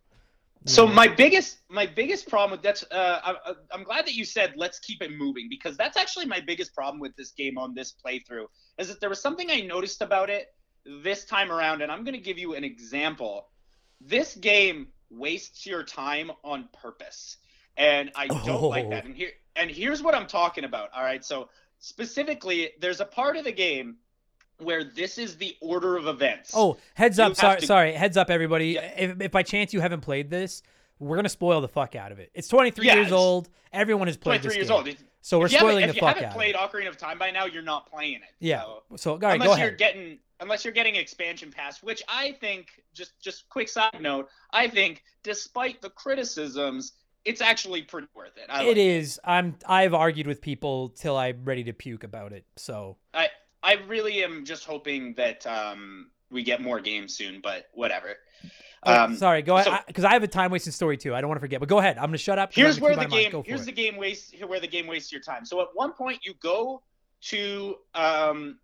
So 0.67 0.85
my 0.85 1.07
biggest 1.07 1.57
my 1.69 1.87
biggest 1.87 2.29
problem 2.29 2.51
with 2.51 2.61
that's 2.61 2.83
uh, 2.91 3.19
I, 3.23 3.53
I'm 3.71 3.83
glad 3.83 4.05
that 4.05 4.13
you 4.13 4.25
said 4.25 4.53
let's 4.55 4.77
keep 4.77 5.01
it 5.01 5.11
moving 5.11 5.47
because 5.49 5.75
that's 5.75 5.97
actually 5.97 6.27
my 6.27 6.39
biggest 6.39 6.75
problem 6.75 6.99
with 7.01 7.15
this 7.15 7.31
game 7.31 7.57
on 7.57 7.73
this 7.73 7.95
playthrough 8.05 8.45
is 8.77 8.89
that 8.89 8.99
there 9.01 9.09
was 9.09 9.19
something 9.19 9.49
I 9.49 9.61
noticed 9.61 10.03
about 10.03 10.29
it 10.29 10.53
this 10.85 11.25
time 11.25 11.51
around 11.51 11.81
and 11.81 11.91
I'm 11.91 12.03
going 12.03 12.13
to 12.13 12.21
give 12.21 12.37
you 12.37 12.53
an 12.53 12.63
example. 12.63 13.47
This 13.99 14.35
game 14.35 14.87
wastes 15.17 15.65
your 15.65 15.83
time 15.83 16.31
on 16.43 16.67
purpose 16.73 17.37
and 17.77 18.11
I 18.15 18.27
don't 18.27 18.61
like 18.63 18.85
Oh. 18.85 18.89
that. 18.91 19.05
And 19.05 19.15
here 19.15 19.31
and 19.55 19.69
here's 19.69 20.01
what 20.01 20.15
I'm 20.15 20.27
talking 20.27 20.63
about. 20.63 20.89
All 20.95 21.03
right, 21.03 21.23
so 21.23 21.49
specifically 21.79 22.71
there's 22.79 22.99
a 23.01 23.05
part 23.05 23.37
of 23.37 23.43
the 23.43 23.51
game 23.51 23.97
where 24.59 24.83
this 24.83 25.17
is 25.17 25.37
the 25.37 25.55
order 25.61 25.97
of 25.97 26.07
events. 26.07 26.51
Oh, 26.55 26.77
heads 26.95 27.17
You 27.17 27.25
up! 27.25 27.35
Sorry, 27.35 27.59
to- 27.59 27.65
sorry. 27.65 27.91
Heads 27.93 28.17
up, 28.17 28.29
everybody. 28.29 28.69
Yeah. 28.73 28.81
If, 28.97 29.21
if 29.21 29.31
by 29.31 29.43
chance 29.43 29.73
you 29.73 29.81
haven't 29.81 30.01
played 30.01 30.29
this, 30.29 30.61
we're 30.99 31.15
gonna 31.17 31.29
spoil 31.29 31.61
the 31.61 31.67
fuck 31.67 31.95
out 31.95 32.11
of 32.11 32.19
it. 32.19 32.31
It's 32.33 32.47
23 32.47 32.85
Yeah, 32.87 32.95
years 32.95 33.07
it's 33.07 33.13
old. 33.13 33.49
Everyone 33.71 34.07
has 34.07 34.17
played 34.17 34.41
23 34.41 34.49
this 34.49 34.55
years 34.57 34.67
game. 34.69 34.75
old. 34.77 34.87
It's- 34.87 35.03
So 35.25 35.39
we're 35.39 35.45
if 35.45 35.53
you 35.53 35.57
haven't- 35.59 35.69
spoiling 35.71 35.85
the 35.87 35.89
if 35.91 36.01
you 36.01 36.05
haven't 36.05 36.31
played 36.33 36.55
Ocarina 36.55 36.89
of 36.89 36.97
Time 36.97 37.17
by 37.17 37.31
now, 37.31 37.45
you're 37.45 37.63
not 37.63 37.89
playing 37.89 38.15
it. 38.15 38.35
yeah. 38.39 38.61
So, 38.61 38.83
So 38.97 39.11
all 39.13 39.17
right, 39.19 39.33
unless 39.35 39.47
go 39.47 39.55
you're 39.55 39.67
ahead. 39.67 39.77
getting 39.77 40.19
unless 40.41 40.65
you're 40.65 40.73
getting 40.73 40.95
expansion 40.95 41.49
pass, 41.49 41.81
which 41.81 42.03
I 42.09 42.33
think 42.41 42.67
just 42.93 43.19
just 43.21 43.47
quick 43.47 43.69
side 43.69 44.01
note, 44.01 44.27
I 44.51 44.67
think 44.67 45.01
despite 45.23 45.81
the 45.81 45.89
criticisms, 45.91 46.91
it's 47.23 47.39
actually 47.39 47.83
pretty 47.83 48.07
worth 48.13 48.35
it. 48.37 48.47
I 48.49 48.63
It 48.63 48.67
like 48.67 48.77
is. 48.77 49.17
I'm. 49.23 49.55
I've 49.65 49.93
argued 49.93 50.27
with 50.27 50.41
people 50.41 50.89
till 50.89 51.15
I'm 51.15 51.45
ready 51.45 51.63
to 51.63 51.73
puke 51.73 52.03
about 52.03 52.33
it. 52.33 52.45
So 52.57 52.97
I 53.13 53.29
I 53.63 53.75
really 53.87 54.25
am 54.25 54.43
just 54.43 54.65
hoping 54.65 55.13
that 55.13 55.47
um 55.47 56.11
we 56.29 56.43
get 56.43 56.61
more 56.61 56.81
games 56.81 57.15
soon, 57.15 57.39
but 57.41 57.67
whatever. 57.73 58.17
Um, 58.85 59.15
sorry, 59.15 59.41
go 59.41 59.55
ahead. 59.55 59.65
so- 59.65 59.77
Because 59.87 60.03
I, 60.03 60.13
have 60.13 60.23
a 60.23 60.27
time 60.27 60.51
wasting 60.51 60.73
story 60.73 60.97
too. 60.97 61.13
I 61.15 61.21
don't 61.21 61.27
want 61.29 61.37
to 61.37 61.41
forget. 61.41 61.59
But 61.59 61.69
go 61.69 61.79
ahead. 61.79 61.97
I'm 61.97 62.05
gonna 62.05 62.17
shut 62.17 62.39
up. 62.39 62.53
Here's 62.53 62.79
where 62.79 62.95
the 62.95 63.05
game 63.05 63.43
here's 63.45 63.61
it. 63.61 63.65
the 63.65 63.71
game 63.71 63.95
waste 63.97 64.35
where 64.45 64.59
the 64.59 64.67
game 64.67 64.87
wastes 64.87 65.11
your 65.11 65.21
time 65.21 65.45
so 65.45 65.61
at 65.61 65.67
one 65.73 65.93
point 65.93 66.19
you 66.23 66.33
go 66.41 66.81
to 67.21 67.75
um 67.95 68.59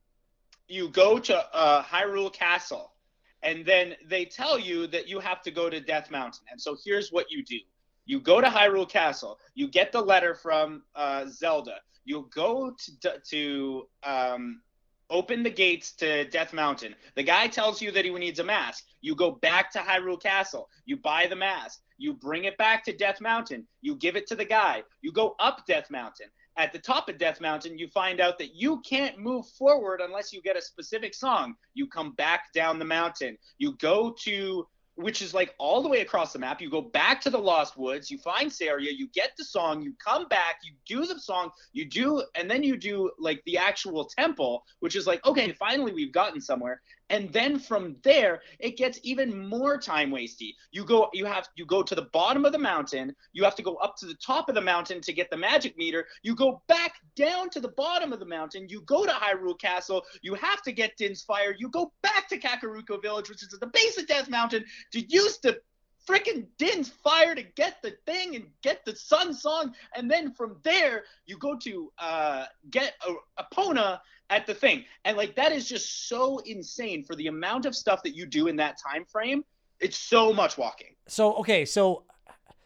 you 0.68 0.90
go 0.90 1.18
to 1.20 1.36
uh 1.56 1.84
hyrule 1.84 2.32
castle 2.34 2.94
and 3.42 3.66
then 3.66 3.96
they 4.08 4.26
tell 4.26 4.60
you 4.60 4.86
that 4.88 5.08
you 5.08 5.20
have 5.20 5.42
to 5.42 5.52
go 5.52 5.70
to 5.70 5.80
death 5.80 6.12
mountain 6.12 6.44
and 6.52 6.60
so 6.62 6.76
here's 6.86 7.10
what 7.12 7.26
you 7.32 7.44
do 7.44 7.58
you 8.06 8.20
go 8.20 8.42
to 8.42 8.48
hyrule 8.48 8.88
castle 8.90 9.40
you 9.56 9.68
get 9.68 9.92
the 9.92 10.02
letter 10.02 10.36
from 10.36 10.84
uh 10.96 11.26
zelda 11.28 11.76
you 12.06 12.28
go 12.34 12.76
to 12.78 13.20
to 13.30 13.88
um 14.04 14.62
open 15.10 15.44
the 15.44 15.50
gates 15.50 15.92
to 15.94 16.26
Death 16.26 16.54
Mountain. 16.54 16.96
The 17.16 17.24
guy 17.24 17.48
tells 17.48 17.82
you 17.82 17.92
that 17.92 18.06
he 18.06 18.12
needs 18.12 18.40
a 18.40 18.44
mask. 18.44 18.86
You 19.02 19.16
go 19.16 19.32
back 19.32 19.72
to 19.72 19.80
Hyrule 19.80 20.22
Castle. 20.22 20.70
You 20.86 20.98
buy 20.98 21.28
the 21.28 21.36
mask. 21.36 21.82
You 21.98 22.14
bring 22.14 22.46
it 22.46 22.58
back 22.58 22.84
to 22.86 22.96
Death 22.96 23.20
Mountain. 23.20 23.68
You 23.82 23.96
give 23.96 24.16
it 24.16 24.28
to 24.28 24.36
the 24.36 24.46
guy. 24.46 24.84
You 25.02 25.12
go 25.12 25.36
up 25.40 25.66
Death 25.66 25.90
Mountain. 25.90 26.28
At 26.58 26.74
the 26.74 26.80
top 26.80 27.08
of 27.08 27.18
Death 27.18 27.40
Mountain, 27.40 27.78
you 27.78 27.88
find 27.88 28.20
out 28.20 28.38
that 28.40 28.54
you 28.54 28.82
can't 28.82 29.18
move 29.18 29.48
forward 29.48 30.02
unless 30.02 30.34
you 30.34 30.42
get 30.42 30.58
a 30.58 30.62
specific 30.62 31.14
song. 31.14 31.56
You 31.74 31.88
come 31.88 32.14
back 32.14 32.52
down 32.54 32.80
the 32.80 32.86
mountain. 32.86 33.38
You 33.58 33.78
go 33.78 34.16
to 34.24 34.68
which 35.00 35.22
is 35.22 35.34
like 35.34 35.56
all 35.58 35.82
the 35.82 35.88
way 35.88 36.02
across 36.02 36.34
the 36.34 36.40
map. 36.40 36.62
You 36.62 36.70
go 36.70 36.82
back 36.82 37.22
to 37.22 37.30
the 37.30 37.38
Lost 37.38 37.78
Woods, 37.78 38.12
you 38.12 38.18
find 38.18 38.52
Saria, 38.52 38.92
you 38.92 39.08
get 39.14 39.32
the 39.38 39.46
song, 39.46 39.82
you 39.82 39.94
come 40.04 40.28
back, 40.28 40.60
you 40.62 40.74
do 40.86 41.06
the 41.06 41.20
song, 41.20 41.52
you 41.72 41.86
do, 41.86 42.22
and 42.36 42.52
then 42.52 42.64
you 42.64 42.76
do 42.76 43.10
like 43.18 43.42
the 43.46 43.58
actual 43.58 44.06
temple, 44.06 44.66
which 44.82 44.98
is 44.98 45.08
like, 45.08 45.26
okay, 45.26 45.54
finally 45.54 45.94
we've 45.94 46.12
gotten 46.12 46.42
somewhere. 46.42 46.82
And 47.10 47.32
then 47.34 47.58
from 47.58 47.96
there, 48.04 48.42
it 48.60 48.78
gets 48.78 49.00
even 49.04 49.48
more 49.48 49.78
time 49.78 50.12
wasty. 50.12 50.54
You 50.72 50.86
go, 50.86 51.10
you 51.14 51.26
have, 51.26 51.50
you 51.56 51.66
go 51.66 51.82
to 51.82 51.96
the 51.96 52.10
bottom 52.14 52.46
of 52.46 52.52
the 52.52 52.60
mountain. 52.60 53.16
You 53.34 53.44
have 53.44 53.56
to 53.56 53.64
go 53.64 53.76
up 53.76 53.96
to 53.98 54.06
the 54.06 54.16
top 54.16 54.50
of 54.50 54.56
the 54.56 54.62
mountain 54.62 55.02
to 55.02 55.14
get 55.14 55.30
the 55.32 55.38
magic 55.38 55.78
meter. 55.78 56.08
You 56.22 56.36
go 56.36 56.62
back 56.68 56.96
down 57.16 57.50
to 57.52 57.60
the 57.60 57.70
bottom 57.70 58.14
of 58.14 58.20
the 58.20 58.26
mountain. 58.26 58.68
You 58.70 58.82
go 58.82 59.06
to 59.06 59.12
Hyrule 59.12 59.60
Castle. 59.60 60.04
You 60.22 60.36
have 60.36 60.62
to 60.64 60.72
get 60.72 60.98
Din's 60.98 61.24
Fire. 61.24 61.56
You 61.58 61.70
go 61.70 61.92
back 62.02 62.30
to 62.30 62.38
Kakariko 62.38 63.02
Village, 63.02 63.30
which 63.30 63.44
is 63.44 63.54
at 63.54 63.60
the 63.60 63.68
base 63.68 63.98
of 63.98 64.08
Death 64.08 64.30
Mountain, 64.30 64.66
to 64.92 65.00
use 65.00 65.40
the 65.40 65.60
freaking 66.08 66.48
Din's 66.58 66.90
Fire 66.90 67.36
to 67.36 67.44
get 67.44 67.82
the 67.82 67.92
thing 68.06 68.36
and 68.36 68.46
get 68.62 68.84
the 68.86 68.96
Sun 68.96 69.34
Song. 69.34 69.74
And 69.96 70.10
then 70.10 70.32
from 70.34 70.58
there, 70.64 71.04
you 71.26 71.38
go 71.38 71.56
to 71.58 71.92
uh, 72.00 72.46
get 72.72 72.94
a, 73.08 73.44
Epona 73.44 74.00
at 74.30 74.46
the 74.46 74.54
thing. 74.54 74.86
And 75.06 75.18
like 75.18 75.36
that 75.36 75.52
is 75.52 75.68
just 75.68 76.08
so 76.08 76.40
insane 76.40 77.04
for 77.04 77.16
the 77.16 77.28
amount 77.28 77.66
of 77.66 77.76
stuff 77.76 78.04
that 78.04 78.16
you 78.16 78.26
do 78.26 78.48
in 78.48 78.56
that 78.58 78.78
time 78.78 79.06
frame. 79.06 79.44
It's 79.80 79.98
so 79.98 80.34
much 80.34 80.58
walking. 80.58 80.96
So 81.08 81.36
okay, 81.36 81.66
so 81.66 82.04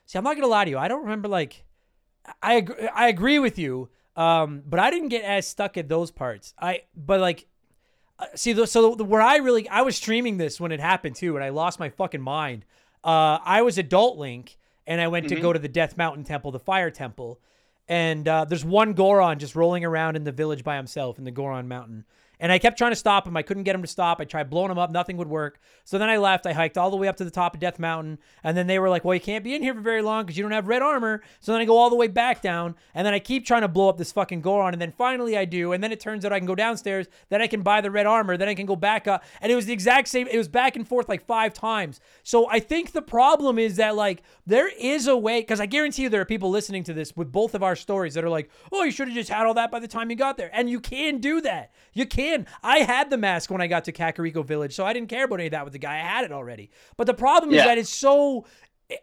see, 0.05 0.17
I'm 0.17 0.23
not 0.23 0.35
gonna 0.35 0.47
lie 0.47 0.65
to 0.65 0.71
you. 0.71 0.77
I 0.77 0.87
don't 0.87 1.03
remember 1.03 1.27
like 1.27 1.63
I 2.41 2.55
agree, 2.55 2.87
I 2.87 3.07
agree 3.07 3.39
with 3.39 3.59
you, 3.59 3.89
um, 4.15 4.63
but 4.67 4.79
I 4.79 4.89
didn't 4.89 5.09
get 5.09 5.23
as 5.23 5.47
stuck 5.47 5.77
at 5.77 5.89
those 5.89 6.11
parts. 6.11 6.53
I 6.59 6.81
but 6.95 7.19
like 7.19 7.45
uh, 8.19 8.25
see, 8.35 8.65
so 8.65 8.95
where 8.95 9.21
I 9.21 9.37
really 9.37 9.67
I 9.69 9.81
was 9.81 9.95
streaming 9.95 10.37
this 10.37 10.59
when 10.59 10.71
it 10.71 10.79
happened 10.79 11.15
too, 11.15 11.35
and 11.35 11.43
I 11.43 11.49
lost 11.49 11.79
my 11.79 11.89
fucking 11.89 12.21
mind. 12.21 12.65
Uh, 13.03 13.39
I 13.43 13.61
was 13.61 13.77
adult 13.77 14.17
Link, 14.17 14.57
and 14.87 15.01
I 15.01 15.07
went 15.07 15.29
to 15.29 15.35
go 15.35 15.53
to 15.53 15.59
the 15.59 15.67
Death 15.67 15.97
Mountain 15.97 16.23
Temple, 16.23 16.51
the 16.51 16.59
Fire 16.59 16.89
Temple, 16.89 17.39
and 17.87 18.27
uh, 18.27 18.45
there's 18.45 18.63
one 18.63 18.93
Goron 18.93 19.39
just 19.39 19.55
rolling 19.55 19.83
around 19.83 20.15
in 20.15 20.23
the 20.23 20.31
village 20.31 20.63
by 20.63 20.77
himself 20.77 21.17
in 21.17 21.25
the 21.25 21.31
Goron 21.31 21.67
Mountain. 21.67 22.05
And 22.43 22.51
I 22.51 22.59
kept 22.59 22.77
trying 22.77 22.91
to 22.91 22.97
stop 22.97 23.25
him. 23.25 23.37
I 23.37 23.41
couldn't 23.41 23.63
get 23.63 23.73
him 23.73 23.83
to 23.83 23.87
stop. 23.87 24.19
I 24.19 24.25
tried 24.25 24.49
blowing 24.49 24.69
him 24.69 24.77
up. 24.77 24.91
Nothing 24.91 25.15
would 25.15 25.29
work. 25.29 25.61
So 25.85 25.97
then 25.97 26.09
I 26.09 26.17
left. 26.17 26.45
I 26.45 26.51
hiked 26.51 26.77
all 26.77 26.91
the 26.91 26.97
way 26.97 27.07
up 27.07 27.15
to 27.15 27.23
the 27.23 27.31
top 27.31 27.53
of 27.53 27.61
Death 27.61 27.79
Mountain. 27.79 28.19
And 28.43 28.57
then 28.57 28.67
they 28.67 28.79
were 28.79 28.89
like, 28.89 29.05
well, 29.05 29.13
you 29.13 29.21
can't 29.21 29.45
be 29.45 29.55
in 29.55 29.63
here 29.63 29.73
for 29.73 29.79
very 29.79 30.01
long 30.01 30.25
because 30.25 30.37
you 30.37 30.41
don't 30.41 30.51
have 30.51 30.67
red 30.67 30.81
armor. 30.81 31.21
So 31.39 31.53
then 31.53 31.61
I 31.61 31.65
go 31.65 31.77
all 31.77 31.89
the 31.89 31.95
way 31.95 32.07
back 32.07 32.41
down. 32.41 32.75
And 32.93 33.07
then 33.07 33.13
I 33.13 33.19
keep 33.19 33.45
trying 33.45 33.61
to 33.61 33.69
blow 33.69 33.87
up 33.87 33.97
this 33.97 34.11
fucking 34.11 34.41
Goron. 34.41 34.73
And 34.73 34.81
then 34.81 34.91
finally 34.91 35.37
I 35.37 35.45
do. 35.45 35.71
And 35.71 35.81
then 35.81 35.93
it 35.93 36.01
turns 36.01 36.25
out 36.25 36.33
I 36.33 36.37
can 36.37 36.45
go 36.45 36.53
downstairs. 36.53 37.07
Then 37.29 37.41
I 37.41 37.47
can 37.47 37.61
buy 37.61 37.79
the 37.79 37.89
red 37.89 38.05
armor. 38.05 38.35
Then 38.35 38.49
I 38.49 38.55
can 38.55 38.65
go 38.65 38.75
back 38.75 39.07
up. 39.07 39.23
And 39.39 39.49
it 39.49 39.55
was 39.55 39.65
the 39.65 39.71
exact 39.71 40.09
same. 40.09 40.27
It 40.27 40.37
was 40.37 40.49
back 40.49 40.75
and 40.75 40.85
forth 40.85 41.07
like 41.07 41.25
five 41.25 41.53
times. 41.53 42.01
So 42.23 42.49
I 42.49 42.59
think 42.59 42.91
the 42.91 43.01
problem 43.01 43.57
is 43.57 43.77
that, 43.77 43.95
like, 43.95 44.21
there 44.45 44.67
is 44.67 45.07
a 45.07 45.15
way. 45.15 45.39
Because 45.39 45.61
I 45.61 45.65
guarantee 45.65 46.01
you 46.01 46.09
there 46.09 46.19
are 46.19 46.25
people 46.25 46.49
listening 46.49 46.83
to 46.83 46.93
this 46.93 47.15
with 47.15 47.31
both 47.31 47.55
of 47.55 47.63
our 47.63 47.77
stories 47.77 48.15
that 48.15 48.25
are 48.25 48.29
like, 48.29 48.49
oh, 48.73 48.83
you 48.83 48.91
should 48.91 49.07
have 49.07 49.15
just 49.15 49.29
had 49.29 49.45
all 49.45 49.53
that 49.53 49.71
by 49.71 49.79
the 49.79 49.87
time 49.87 50.09
you 50.09 50.17
got 50.17 50.35
there. 50.35 50.49
And 50.51 50.69
you 50.69 50.81
can 50.81 51.19
do 51.19 51.39
that. 51.39 51.71
You 51.93 52.05
can. 52.05 52.32
I 52.63 52.79
had 52.79 53.09
the 53.09 53.17
mask 53.17 53.49
when 53.49 53.61
I 53.61 53.67
got 53.67 53.85
to 53.85 53.91
Kakariko 53.91 54.45
Village, 54.45 54.73
so 54.73 54.85
I 54.85 54.93
didn't 54.93 55.09
care 55.09 55.25
about 55.25 55.39
any 55.39 55.47
of 55.47 55.51
that 55.51 55.63
with 55.63 55.73
the 55.73 55.79
guy. 55.79 55.95
I 55.95 55.99
had 55.99 56.25
it 56.25 56.31
already. 56.31 56.69
But 56.97 57.07
the 57.07 57.13
problem 57.13 57.53
is 57.53 57.63
that 57.63 57.77
it's 57.77 57.89
so 57.89 58.45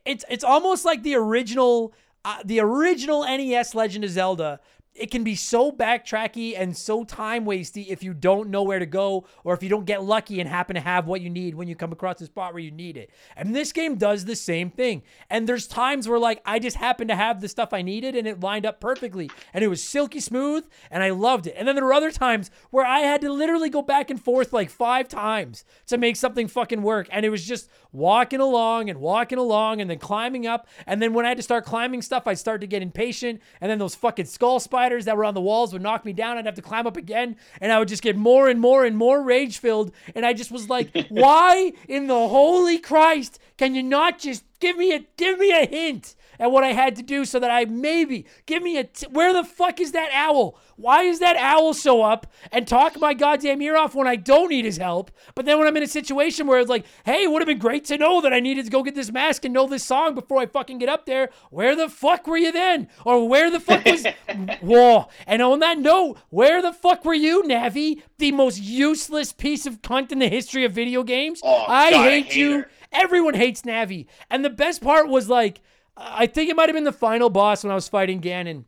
it's 0.04 0.24
it's 0.28 0.44
almost 0.44 0.84
like 0.84 1.02
the 1.02 1.14
original 1.14 1.94
uh, 2.24 2.38
the 2.44 2.60
original 2.60 3.22
NES 3.24 3.74
Legend 3.74 4.04
of 4.04 4.10
Zelda. 4.10 4.60
It 5.00 5.10
can 5.10 5.24
be 5.24 5.34
so 5.34 5.72
backtracky 5.72 6.54
and 6.58 6.76
so 6.76 7.04
time 7.04 7.46
wasty 7.46 7.86
if 7.88 8.02
you 8.02 8.12
don't 8.12 8.50
know 8.50 8.62
where 8.62 8.78
to 8.78 8.84
go 8.84 9.24
or 9.44 9.54
if 9.54 9.62
you 9.62 9.70
don't 9.70 9.86
get 9.86 10.04
lucky 10.04 10.40
and 10.40 10.48
happen 10.48 10.74
to 10.74 10.80
have 10.82 11.06
what 11.06 11.22
you 11.22 11.30
need 11.30 11.54
when 11.54 11.68
you 11.68 11.74
come 11.74 11.90
across 11.90 12.18
the 12.18 12.26
spot 12.26 12.52
where 12.52 12.62
you 12.62 12.70
need 12.70 12.98
it. 12.98 13.10
And 13.34 13.56
this 13.56 13.72
game 13.72 13.96
does 13.96 14.26
the 14.26 14.36
same 14.36 14.70
thing. 14.70 15.02
And 15.30 15.48
there's 15.48 15.66
times 15.66 16.06
where 16.06 16.18
like 16.18 16.42
I 16.44 16.58
just 16.58 16.76
happened 16.76 17.08
to 17.08 17.16
have 17.16 17.40
the 17.40 17.48
stuff 17.48 17.72
I 17.72 17.80
needed 17.80 18.14
and 18.14 18.28
it 18.28 18.40
lined 18.40 18.66
up 18.66 18.78
perfectly 18.78 19.30
and 19.54 19.64
it 19.64 19.68
was 19.68 19.82
silky 19.82 20.20
smooth 20.20 20.66
and 20.90 21.02
I 21.02 21.10
loved 21.10 21.46
it. 21.46 21.54
And 21.56 21.66
then 21.66 21.76
there 21.76 21.84
were 21.86 21.94
other 21.94 22.10
times 22.10 22.50
where 22.68 22.84
I 22.84 22.98
had 22.98 23.22
to 23.22 23.32
literally 23.32 23.70
go 23.70 23.80
back 23.80 24.10
and 24.10 24.22
forth 24.22 24.52
like 24.52 24.68
five 24.68 25.08
times 25.08 25.64
to 25.86 25.96
make 25.96 26.16
something 26.16 26.46
fucking 26.46 26.82
work. 26.82 27.08
And 27.10 27.24
it 27.24 27.30
was 27.30 27.46
just 27.46 27.70
walking 27.90 28.40
along 28.40 28.90
and 28.90 29.00
walking 29.00 29.38
along 29.38 29.80
and 29.80 29.88
then 29.88 29.98
climbing 29.98 30.46
up. 30.46 30.68
And 30.86 31.00
then 31.00 31.14
when 31.14 31.24
I 31.24 31.28
had 31.28 31.38
to 31.38 31.42
start 31.42 31.64
climbing 31.64 32.02
stuff, 32.02 32.26
I'd 32.26 32.38
start 32.38 32.60
to 32.60 32.66
get 32.66 32.82
impatient. 32.82 33.40
And 33.62 33.70
then 33.70 33.78
those 33.78 33.94
fucking 33.94 34.26
skull 34.26 34.60
spiders 34.60 34.89
that 34.98 35.16
were 35.16 35.24
on 35.24 35.34
the 35.34 35.40
walls 35.40 35.72
would 35.72 35.82
knock 35.82 36.04
me 36.04 36.12
down. 36.12 36.36
I'd 36.36 36.46
have 36.46 36.54
to 36.56 36.62
climb 36.62 36.86
up 36.86 36.96
again. 36.96 37.36
And 37.60 37.72
I 37.72 37.78
would 37.78 37.88
just 37.88 38.02
get 38.02 38.16
more 38.16 38.48
and 38.48 38.60
more 38.60 38.84
and 38.84 38.96
more 38.96 39.22
rage 39.22 39.58
filled. 39.58 39.92
And 40.14 40.26
I 40.26 40.32
just 40.32 40.50
was 40.50 40.68
like, 40.68 40.90
why 41.08 41.72
in 41.88 42.06
the 42.06 42.28
holy 42.28 42.78
Christ 42.78 43.38
can 43.56 43.74
you 43.74 43.82
not 43.82 44.18
just 44.18 44.44
give 44.58 44.76
me 44.76 44.92
a 44.92 45.04
give 45.16 45.38
me 45.38 45.50
a 45.52 45.66
hint 45.66 46.14
at 46.40 46.50
what 46.50 46.64
I 46.64 46.72
had 46.72 46.96
to 46.96 47.02
do 47.02 47.24
so 47.24 47.38
that 47.38 47.50
I 47.50 47.66
maybe 47.66 48.26
give 48.46 48.62
me 48.62 48.78
a 48.78 48.84
t- 48.84 49.06
where 49.08 49.32
the 49.32 49.44
fuck 49.44 49.78
is 49.78 49.92
that 49.92 50.10
owl? 50.12 50.58
Why 50.76 51.02
is 51.02 51.18
that 51.20 51.36
owl 51.36 51.74
show 51.74 52.02
up 52.02 52.26
and 52.50 52.66
talk 52.66 52.98
my 52.98 53.12
goddamn 53.12 53.60
ear 53.60 53.76
off 53.76 53.94
when 53.94 54.08
I 54.08 54.16
don't 54.16 54.48
need 54.48 54.64
his 54.64 54.78
help? 54.78 55.10
But 55.34 55.44
then 55.44 55.58
when 55.58 55.68
I'm 55.68 55.76
in 55.76 55.82
a 55.82 55.86
situation 55.86 56.46
where 56.46 56.58
it's 56.58 56.70
like, 56.70 56.86
hey, 57.04 57.24
it 57.24 57.30
would 57.30 57.42
have 57.42 57.46
been 57.46 57.58
great 57.58 57.84
to 57.86 57.98
know 57.98 58.22
that 58.22 58.32
I 58.32 58.40
needed 58.40 58.64
to 58.64 58.70
go 58.70 58.82
get 58.82 58.94
this 58.94 59.12
mask 59.12 59.44
and 59.44 59.52
know 59.52 59.66
this 59.66 59.84
song 59.84 60.14
before 60.14 60.40
I 60.40 60.46
fucking 60.46 60.78
get 60.78 60.88
up 60.88 61.04
there. 61.04 61.28
Where 61.50 61.76
the 61.76 61.90
fuck 61.90 62.26
were 62.26 62.38
you 62.38 62.50
then? 62.50 62.88
Or 63.04 63.28
where 63.28 63.50
the 63.50 63.60
fuck 63.60 63.84
was 63.84 64.06
Whoa. 64.62 65.08
And 65.26 65.42
on 65.42 65.58
that 65.60 65.78
note, 65.78 66.16
where 66.30 66.62
the 66.62 66.72
fuck 66.72 67.04
were 67.04 67.14
you, 67.14 67.42
Navi? 67.42 68.02
The 68.16 68.32
most 68.32 68.62
useless 68.62 69.32
piece 69.32 69.66
of 69.66 69.82
cunt 69.82 70.10
in 70.10 70.18
the 70.18 70.28
history 70.28 70.64
of 70.64 70.72
video 70.72 71.02
games. 71.02 71.42
Oh, 71.44 71.64
I 71.68 71.90
God, 71.90 72.00
I 72.00 72.10
hate 72.10 72.24
hate 72.24 72.36
you. 72.36 72.64
Everyone 72.92 73.34
hates 73.34 73.62
Navi. 73.62 74.06
And 74.30 74.44
the 74.44 74.50
best 74.50 74.82
part 74.82 75.08
was 75.08 75.28
like, 75.28 75.60
I 76.00 76.26
think 76.26 76.50
it 76.50 76.56
might 76.56 76.68
have 76.68 76.74
been 76.74 76.84
the 76.84 76.92
final 76.92 77.30
boss 77.30 77.62
when 77.62 77.70
I 77.70 77.74
was 77.74 77.88
fighting 77.88 78.20
Ganon. 78.20 78.64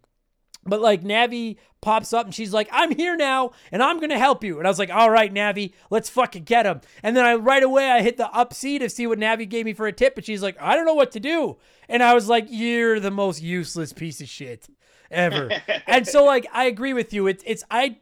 But 0.64 0.80
like 0.80 1.02
Navi 1.02 1.56
pops 1.80 2.12
up 2.12 2.24
and 2.26 2.34
she's 2.34 2.52
like, 2.52 2.68
I'm 2.70 2.94
here 2.94 3.16
now 3.16 3.50
and 3.72 3.82
I'm 3.82 3.98
gonna 4.00 4.18
help 4.18 4.44
you. 4.44 4.58
And 4.58 4.66
I 4.66 4.70
was 4.70 4.78
like, 4.78 4.90
all 4.90 5.10
right, 5.10 5.32
Navi, 5.32 5.72
let's 5.90 6.08
fucking 6.08 6.44
get 6.44 6.66
him. 6.66 6.80
And 7.02 7.16
then 7.16 7.24
I 7.24 7.34
right 7.34 7.62
away 7.62 7.90
I 7.90 8.02
hit 8.02 8.16
the 8.16 8.30
up 8.30 8.54
C 8.54 8.78
to 8.78 8.88
see 8.88 9.06
what 9.06 9.18
Navi 9.18 9.48
gave 9.48 9.64
me 9.64 9.72
for 9.72 9.86
a 9.86 9.92
tip, 9.92 10.16
and 10.16 10.24
she's 10.24 10.42
like, 10.42 10.56
I 10.60 10.76
don't 10.76 10.86
know 10.86 10.94
what 10.94 11.10
to 11.12 11.20
do. 11.20 11.56
And 11.88 12.02
I 12.02 12.14
was 12.14 12.28
like, 12.28 12.46
You're 12.48 13.00
the 13.00 13.10
most 13.10 13.42
useless 13.42 13.92
piece 13.92 14.20
of 14.20 14.28
shit 14.28 14.68
ever. 15.10 15.50
and 15.86 16.06
so 16.06 16.24
like 16.24 16.46
I 16.52 16.66
agree 16.66 16.92
with 16.92 17.12
you. 17.12 17.26
It's 17.26 17.42
it's 17.44 17.64
I 17.70 17.96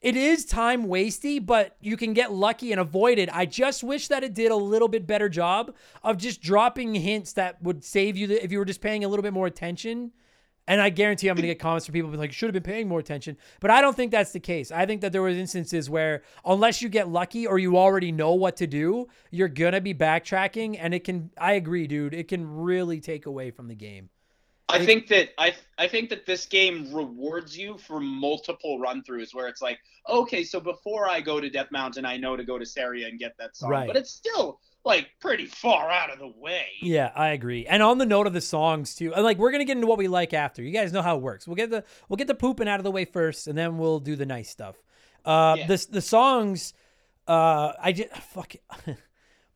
it 0.00 0.16
is 0.16 0.46
time 0.46 0.86
wasty, 0.86 1.44
but 1.44 1.76
you 1.80 1.96
can 1.96 2.14
get 2.14 2.32
lucky 2.32 2.72
and 2.72 2.80
avoid 2.80 3.18
it. 3.18 3.28
I 3.34 3.44
just 3.44 3.84
wish 3.84 4.08
that 4.08 4.24
it 4.24 4.32
did 4.32 4.50
a 4.50 4.56
little 4.56 4.88
bit 4.88 5.06
better 5.06 5.28
job 5.28 5.74
of 6.02 6.16
just 6.16 6.40
dropping 6.40 6.94
hints 6.94 7.34
that 7.34 7.62
would 7.62 7.84
save 7.84 8.16
you 8.16 8.26
the, 8.26 8.42
if 8.42 8.50
you 8.50 8.58
were 8.58 8.64
just 8.64 8.80
paying 8.80 9.04
a 9.04 9.08
little 9.08 9.22
bit 9.22 9.34
more 9.34 9.46
attention. 9.46 10.12
And 10.66 10.80
I 10.80 10.88
guarantee 10.88 11.28
I'm 11.28 11.34
going 11.34 11.42
to 11.42 11.48
get 11.48 11.58
comments 11.58 11.84
from 11.84 11.94
people 11.94 12.10
like, 12.10 12.32
should 12.32 12.46
have 12.46 12.62
been 12.62 12.62
paying 12.62 12.88
more 12.88 13.00
attention. 13.00 13.36
But 13.58 13.72
I 13.72 13.80
don't 13.80 13.96
think 13.96 14.12
that's 14.12 14.30
the 14.32 14.40
case. 14.40 14.70
I 14.70 14.86
think 14.86 15.00
that 15.00 15.10
there 15.10 15.20
was 15.20 15.36
instances 15.36 15.90
where 15.90 16.22
unless 16.44 16.80
you 16.80 16.88
get 16.88 17.08
lucky 17.08 17.46
or 17.46 17.58
you 17.58 17.76
already 17.76 18.12
know 18.12 18.34
what 18.34 18.56
to 18.58 18.66
do, 18.66 19.08
you're 19.30 19.48
going 19.48 19.72
to 19.72 19.80
be 19.80 19.94
backtracking. 19.94 20.76
And 20.78 20.94
it 20.94 21.04
can, 21.04 21.30
I 21.36 21.54
agree, 21.54 21.86
dude, 21.86 22.14
it 22.14 22.28
can 22.28 22.46
really 22.46 23.00
take 23.00 23.26
away 23.26 23.50
from 23.50 23.68
the 23.68 23.74
game. 23.74 24.10
I 24.70 24.84
think 24.84 25.06
that 25.08 25.30
I 25.38 25.54
I 25.78 25.88
think 25.88 26.10
that 26.10 26.26
this 26.26 26.46
game 26.46 26.92
rewards 26.92 27.56
you 27.56 27.78
for 27.78 28.00
multiple 28.00 28.78
run 28.78 29.02
throughs 29.02 29.34
where 29.34 29.48
it's 29.48 29.62
like, 29.62 29.78
okay, 30.08 30.44
so 30.44 30.60
before 30.60 31.08
I 31.08 31.20
go 31.20 31.40
to 31.40 31.48
Death 31.50 31.68
Mountain, 31.70 32.04
I 32.04 32.16
know 32.16 32.36
to 32.36 32.44
go 32.44 32.58
to 32.58 32.66
Saria 32.66 33.06
and 33.08 33.18
get 33.18 33.36
that 33.38 33.56
song, 33.56 33.70
Right. 33.70 33.86
but 33.86 33.96
it's 33.96 34.10
still 34.10 34.60
like 34.84 35.08
pretty 35.20 35.46
far 35.46 35.90
out 35.90 36.10
of 36.10 36.18
the 36.18 36.32
way. 36.40 36.66
Yeah, 36.80 37.12
I 37.14 37.30
agree. 37.30 37.66
And 37.66 37.82
on 37.82 37.98
the 37.98 38.06
note 38.06 38.26
of 38.26 38.32
the 38.32 38.40
songs 38.40 38.94
too, 38.94 39.10
like 39.12 39.36
we're 39.38 39.50
gonna 39.52 39.64
get 39.66 39.76
into 39.76 39.86
what 39.86 39.98
we 39.98 40.08
like 40.08 40.32
after. 40.32 40.62
You 40.62 40.72
guys 40.72 40.92
know 40.92 41.02
how 41.02 41.16
it 41.16 41.22
works. 41.22 41.46
We'll 41.46 41.56
get 41.56 41.70
the 41.70 41.84
we'll 42.08 42.16
get 42.16 42.26
the 42.28 42.34
pooping 42.34 42.66
out 42.68 42.80
of 42.80 42.84
the 42.84 42.90
way 42.90 43.04
first, 43.04 43.46
and 43.46 43.56
then 43.58 43.76
we'll 43.78 44.00
do 44.00 44.16
the 44.16 44.26
nice 44.26 44.48
stuff. 44.50 44.76
Uh, 45.24 45.56
Yeah. 45.58 45.66
the 45.66 45.86
the 45.90 46.00
songs, 46.00 46.72
uh, 47.28 47.72
I 47.80 47.92
just 47.92 48.10
fuck 48.16 48.54
it. 48.54 48.62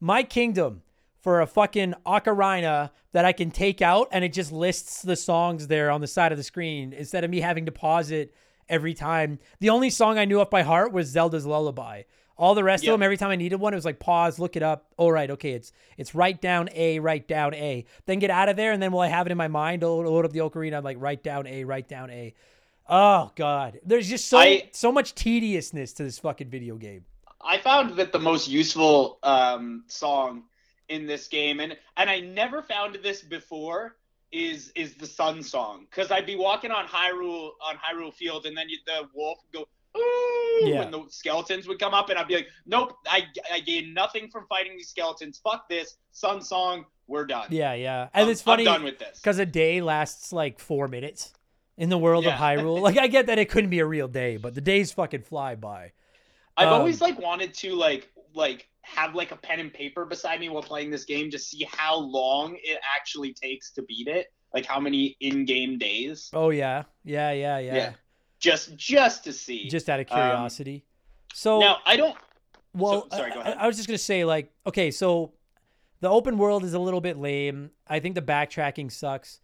my 0.00 0.22
kingdom 0.22 0.82
for 1.24 1.40
a 1.40 1.46
fucking 1.46 1.94
ocarina 2.04 2.90
that 3.12 3.24
I 3.24 3.32
can 3.32 3.50
take 3.50 3.80
out, 3.80 4.08
and 4.12 4.22
it 4.24 4.32
just 4.34 4.52
lists 4.52 5.00
the 5.00 5.16
songs 5.16 5.68
there 5.68 5.90
on 5.90 6.02
the 6.02 6.06
side 6.06 6.32
of 6.32 6.38
the 6.38 6.44
screen 6.44 6.92
instead 6.92 7.24
of 7.24 7.30
me 7.30 7.40
having 7.40 7.64
to 7.64 7.72
pause 7.72 8.10
it 8.10 8.34
every 8.68 8.92
time. 8.92 9.38
The 9.58 9.70
only 9.70 9.88
song 9.88 10.18
I 10.18 10.26
knew 10.26 10.38
off 10.40 10.50
by 10.50 10.62
heart 10.62 10.92
was 10.92 11.08
Zelda's 11.08 11.46
Lullaby. 11.46 12.02
All 12.36 12.54
the 12.54 12.62
rest 12.64 12.84
of 12.84 12.92
them, 12.92 13.02
every 13.02 13.16
time 13.16 13.30
I 13.30 13.36
needed 13.36 13.56
one, 13.56 13.72
it 13.72 13.76
was 13.76 13.84
like 13.86 14.00
pause, 14.00 14.38
look 14.38 14.54
it 14.54 14.62
up. 14.62 14.92
All 14.98 15.10
right, 15.12 15.30
okay, 15.30 15.52
it's 15.52 15.72
it's 15.96 16.14
write 16.14 16.42
down 16.42 16.68
A, 16.74 16.98
write 16.98 17.26
down 17.26 17.54
A. 17.54 17.86
Then 18.04 18.18
get 18.18 18.30
out 18.30 18.50
of 18.50 18.56
there, 18.56 18.72
and 18.72 18.82
then 18.82 18.92
while 18.92 19.06
I 19.06 19.10
have 19.10 19.26
it 19.26 19.32
in 19.32 19.38
my 19.38 19.48
mind, 19.48 19.82
I'll 19.82 20.02
load 20.02 20.26
up 20.26 20.32
the 20.32 20.40
ocarina. 20.40 20.76
I'm 20.76 20.84
like 20.84 20.98
write 21.00 21.22
down 21.22 21.46
A, 21.46 21.64
write 21.64 21.88
down 21.88 22.10
A. 22.10 22.34
Oh 22.86 23.30
god, 23.34 23.80
there's 23.86 24.08
just 24.10 24.26
so 24.28 24.38
I- 24.38 24.68
so 24.72 24.92
much 24.92 25.14
tediousness 25.14 25.94
to 25.94 26.02
this 26.02 26.18
fucking 26.18 26.50
video 26.50 26.74
game. 26.76 27.04
I 27.40 27.58
found 27.58 27.96
that 27.96 28.12
the 28.12 28.18
most 28.18 28.48
useful 28.48 29.18
um, 29.22 29.84
song 29.86 30.42
in 30.88 31.06
this 31.06 31.28
game, 31.28 31.60
and 31.60 31.76
and 31.96 32.10
I 32.10 32.20
never 32.20 32.62
found 32.62 32.98
this 33.02 33.22
before, 33.22 33.96
is 34.32 34.70
is 34.74 34.94
the 34.94 35.06
Sun 35.06 35.42
song. 35.42 35.86
Because 35.90 36.10
I'd 36.10 36.26
be 36.26 36.36
walking 36.36 36.70
on 36.70 36.86
Hyrule 36.86 37.52
on 37.62 37.76
Hyrule 37.76 38.12
Field, 38.12 38.46
and 38.46 38.56
then 38.56 38.68
you, 38.68 38.78
the 38.86 39.08
wolf 39.14 39.38
would 39.52 39.60
go. 39.60 39.68
Ooh, 39.96 40.66
Yeah. 40.68 40.80
when 40.80 40.90
the 40.90 41.04
skeletons 41.08 41.68
would 41.68 41.78
come 41.78 41.94
up, 41.94 42.10
and 42.10 42.18
I'd 42.18 42.26
be 42.26 42.34
like, 42.34 42.48
"Nope, 42.66 42.96
I, 43.06 43.22
I 43.52 43.60
gained 43.60 43.94
nothing 43.94 44.28
from 44.28 44.44
fighting 44.48 44.76
these 44.76 44.88
skeletons. 44.88 45.40
Fuck 45.42 45.68
this, 45.68 45.96
Sun 46.10 46.42
Song. 46.42 46.84
We're 47.06 47.26
done. 47.26 47.46
Yeah, 47.50 47.74
yeah, 47.74 48.08
and 48.14 48.22
I'm- 48.24 48.28
it's 48.30 48.42
funny 48.42 48.66
I'm 48.66 48.74
done 48.74 48.82
with 48.84 48.98
this. 48.98 49.20
because 49.20 49.38
a 49.38 49.46
day 49.46 49.80
lasts 49.82 50.32
like 50.32 50.58
four 50.58 50.88
minutes 50.88 51.32
in 51.76 51.90
the 51.90 51.98
world 51.98 52.24
of 52.26 52.32
Yeah. 52.32 52.38
Hyrule. 52.56 52.80
Like 52.80 52.98
I 52.98 53.06
get 53.06 53.26
that 53.26 53.38
it 53.38 53.48
couldn't 53.50 53.70
be 53.70 53.78
a 53.80 53.86
real 53.86 54.08
day, 54.08 54.36
but 54.36 54.54
the 54.54 54.60
days 54.60 54.90
fucking 54.92 55.22
fly 55.22 55.54
by. 55.54 55.92
I've 56.56 56.68
Um, 56.68 56.74
always 56.74 57.00
like 57.00 57.18
wanted 57.20 57.54
to 57.54 57.74
like 57.76 58.10
like 58.34 58.68
have 58.84 59.14
like 59.14 59.30
a 59.32 59.36
pen 59.36 59.60
and 59.60 59.72
paper 59.72 60.04
beside 60.04 60.40
me 60.40 60.48
while 60.48 60.62
playing 60.62 60.90
this 60.90 61.04
game 61.04 61.30
to 61.30 61.38
see 61.38 61.66
how 61.70 61.96
long 61.96 62.56
it 62.62 62.78
actually 62.96 63.32
takes 63.32 63.70
to 63.72 63.82
beat 63.82 64.06
it, 64.08 64.32
like 64.52 64.66
how 64.66 64.78
many 64.78 65.16
in-game 65.20 65.78
days, 65.78 66.30
Oh 66.32 66.50
yeah, 66.50 66.84
yeah, 67.04 67.32
yeah, 67.32 67.58
yeah. 67.58 67.74
Yeah. 67.74 67.92
just 68.40 68.76
just 68.76 69.24
to 69.24 69.32
see. 69.32 69.68
Just 69.68 69.88
out 69.88 70.00
of 70.00 70.06
Um, 70.10 70.16
curiosity. 70.16 70.84
so 71.32 71.60
now 71.60 71.78
I 71.86 71.96
don't. 71.96 72.16
Well, 72.74 73.08
So- 73.10 73.16
sorry, 73.16 73.30
I- 73.30 73.34
go 73.34 73.40
I, 73.40 73.42
ahead. 73.44 73.56
I 73.60 73.66
was 73.66 73.76
just 73.76 73.88
gonna 73.88 73.98
say, 73.98 74.24
like, 74.24 74.52
okay, 74.66 74.90
so 74.90 75.32
the 76.00 76.08
open 76.10 76.36
world 76.38 76.64
is 76.64 76.74
a 76.74 76.78
little 76.78 77.00
bit 77.00 77.16
lame. 77.18 77.70
I 77.88 78.00
think 78.00 78.14
the 78.14 78.22
backtracking 78.22 78.92
sucks. 78.92 79.40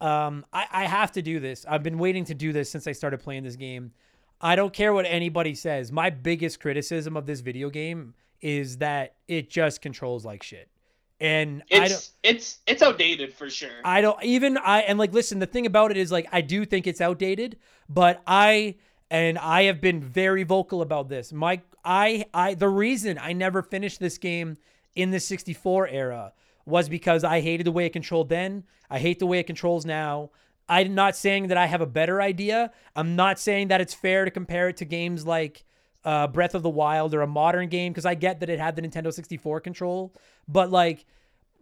Um, 0.00 0.44
I, 0.52 0.66
I 0.70 0.84
have 0.86 1.12
to 1.12 1.22
do 1.22 1.40
this. 1.40 1.64
I've 1.68 1.82
been 1.82 1.98
waiting 1.98 2.24
to 2.26 2.34
do 2.34 2.52
this 2.52 2.70
since 2.70 2.86
I 2.86 2.92
started 2.92 3.20
playing 3.20 3.42
this 3.44 3.56
game. 3.56 3.92
I 4.40 4.54
don't 4.56 4.72
care 4.72 4.92
what 4.92 5.06
anybody 5.06 5.54
says. 5.54 5.90
My 5.90 6.10
biggest 6.10 6.60
criticism 6.60 7.16
of 7.16 7.24
this 7.26 7.40
video 7.40 7.70
game 7.70 8.14
is 8.44 8.76
that 8.76 9.14
it 9.26 9.48
just 9.48 9.80
controls 9.80 10.22
like 10.24 10.42
shit. 10.42 10.68
And 11.18 11.62
I 11.72 11.88
don't 11.88 11.92
It's 11.92 12.12
it's 12.22 12.58
it's 12.66 12.82
outdated 12.82 13.32
for 13.32 13.48
sure. 13.48 13.70
I 13.84 14.02
don't 14.02 14.22
even 14.22 14.58
I 14.58 14.82
and 14.82 14.98
like 14.98 15.14
listen, 15.14 15.38
the 15.38 15.46
thing 15.46 15.64
about 15.64 15.90
it 15.90 15.96
is 15.96 16.12
like 16.12 16.28
I 16.30 16.42
do 16.42 16.66
think 16.66 16.86
it's 16.86 17.00
outdated, 17.00 17.56
but 17.88 18.22
I 18.26 18.76
and 19.10 19.38
I 19.38 19.62
have 19.62 19.80
been 19.80 20.02
very 20.02 20.42
vocal 20.42 20.82
about 20.82 21.08
this. 21.08 21.32
My 21.32 21.62
I 21.84 22.26
I 22.34 22.52
the 22.52 22.68
reason 22.68 23.18
I 23.18 23.32
never 23.32 23.62
finished 23.62 23.98
this 23.98 24.18
game 24.18 24.58
in 24.94 25.10
the 25.10 25.20
64 25.20 25.88
era 25.88 26.34
was 26.66 26.90
because 26.90 27.24
I 27.24 27.40
hated 27.40 27.66
the 27.66 27.72
way 27.72 27.86
it 27.86 27.94
controlled 27.94 28.28
then. 28.28 28.64
I 28.90 28.98
hate 28.98 29.20
the 29.20 29.26
way 29.26 29.38
it 29.38 29.46
controls 29.46 29.86
now. 29.86 30.30
I'm 30.68 30.94
not 30.94 31.16
saying 31.16 31.48
that 31.48 31.56
I 31.56 31.66
have 31.66 31.80
a 31.80 31.86
better 31.86 32.20
idea. 32.20 32.72
I'm 32.94 33.16
not 33.16 33.38
saying 33.38 33.68
that 33.68 33.80
it's 33.80 33.94
fair 33.94 34.26
to 34.26 34.30
compare 34.30 34.68
it 34.68 34.76
to 34.78 34.84
games 34.84 35.26
like 35.26 35.64
uh, 36.04 36.26
Breath 36.26 36.54
of 36.54 36.62
the 36.62 36.70
Wild 36.70 37.14
or 37.14 37.22
a 37.22 37.26
modern 37.26 37.68
game 37.68 37.92
because 37.92 38.06
I 38.06 38.14
get 38.14 38.40
that 38.40 38.50
it 38.50 38.58
had 38.58 38.76
the 38.76 38.82
Nintendo 38.82 39.12
64 39.12 39.60
control, 39.60 40.14
but 40.48 40.70
like 40.70 41.06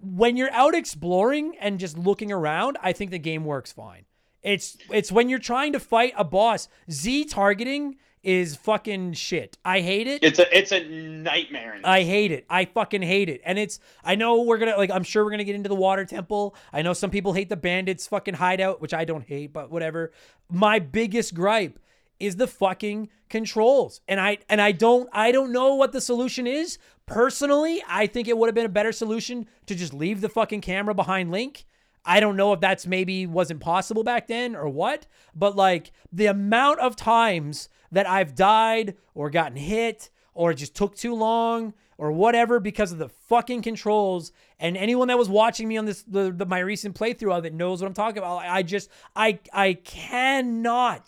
when 0.01 0.37
you're 0.37 0.53
out 0.53 0.75
exploring 0.75 1.57
and 1.61 1.79
just 1.79 1.97
looking 1.97 2.33
around, 2.33 2.77
I 2.83 2.93
think 2.93 3.11
the 3.11 3.19
game 3.19 3.45
works 3.45 3.73
fine. 3.73 4.05
It's 4.43 4.77
it's 4.91 5.13
when 5.13 5.29
you're 5.29 5.39
trying 5.39 5.73
to 5.73 5.81
fight 5.81 6.15
a 6.17 6.25
boss, 6.25 6.69
Z 6.91 7.27
targeting 7.27 7.97
is 8.23 8.55
fucking 8.57 9.13
shit. 9.13 9.59
I 9.65 9.81
hate 9.81 10.07
it. 10.07 10.23
It's 10.23 10.39
a 10.39 10.57
it's 10.57 10.73
a 10.73 10.85
nightmare. 10.85 11.81
I 11.85 12.03
hate 12.03 12.33
it. 12.33 12.47
I 12.51 12.65
fucking 12.65 13.03
hate 13.03 13.29
it. 13.29 13.41
And 13.45 13.59
it's 13.59 13.79
I 14.05 14.17
know 14.17 14.43
we're 14.43 14.59
gonna 14.59 14.77
like 14.77 14.91
I'm 14.91 15.05
sure 15.05 15.25
we're 15.25 15.31
gonna 15.31 15.45
get 15.45 15.55
into 15.55 15.69
the 15.69 15.75
water 15.77 16.05
temple. 16.05 16.57
I 16.73 16.83
know 16.83 16.93
some 16.93 17.11
people 17.11 17.33
hate 17.33 17.49
the 17.49 17.57
bandits 17.57 18.07
fucking 18.09 18.35
hideout, 18.35 18.81
which 18.81 18.95
I 18.95 19.05
don't 19.05 19.25
hate, 19.27 19.53
but 19.53 19.71
whatever. 19.71 20.13
My 20.51 20.81
biggest 20.81 21.35
gripe 21.35 21.79
is 22.23 22.37
the 22.37 22.47
fucking 22.47 23.09
controls. 23.29 24.01
And 24.07 24.21
I 24.21 24.39
and 24.49 24.61
I 24.61 24.73
don't 24.73 25.09
I 25.13 25.33
don't 25.33 25.53
know 25.53 25.75
what 25.75 25.93
the 25.93 26.01
solution 26.01 26.47
is. 26.47 26.79
Personally, 27.07 27.83
I 27.89 28.07
think 28.07 28.29
it 28.29 28.39
would 28.39 28.47
have 28.47 28.55
been 28.55 28.67
a 28.67 28.71
better 28.71 28.93
solution 28.93 29.47
to 29.67 29.75
just 29.75 29.93
leave 29.93 30.21
the 30.21 30.29
fucking 30.29 30.61
camera 30.61 30.95
behind 30.95 31.33
Link. 31.33 31.65
I 32.05 32.21
don't 32.21 32.37
know 32.37 32.53
if 32.53 32.61
that's 32.61 32.87
maybe 32.87 33.27
wasn't 33.27 33.61
possible 33.61 34.05
back 34.05 34.29
then 34.29 34.55
or 34.55 34.69
what, 34.69 35.07
but 35.35 35.57
like 35.57 35.93
the 36.13 36.27
amount 36.27 36.81
of 36.81 36.97
times 36.97 37.69
that 37.91 38.09
I've 38.09 38.35
died 38.35 38.97
or 39.15 39.29
gotten 39.31 39.57
hit 39.57 40.11
or 40.35 40.53
it 40.53 40.57
just 40.57 40.75
took 40.75 40.95
too 40.95 41.15
long 41.15 41.75
or 41.99 42.11
whatever 42.11 42.59
because 42.59 42.93
of 42.93 42.99
the 42.99 43.09
fucking 43.09 43.63
controls. 43.63 44.33
And 44.59 44.77
anyone 44.77 45.09
that 45.09 45.19
was 45.19 45.29
watching 45.29 45.69
me 45.69 45.77
on 45.77 45.87
this 45.87 46.03
the, 46.03 46.33
the 46.33 46.47
my 46.47 46.61
recent 46.61 46.95
playthrough 46.97 47.37
of 47.37 47.45
it 47.45 47.53
knows 47.53 47.81
what 47.81 47.89
I'm 47.89 47.95
talking 47.95 48.19
about. 48.19 48.39
I 48.39 48.63
just 48.63 48.91
I 49.17 49.39
I 49.53 49.75
cannot 49.75 51.07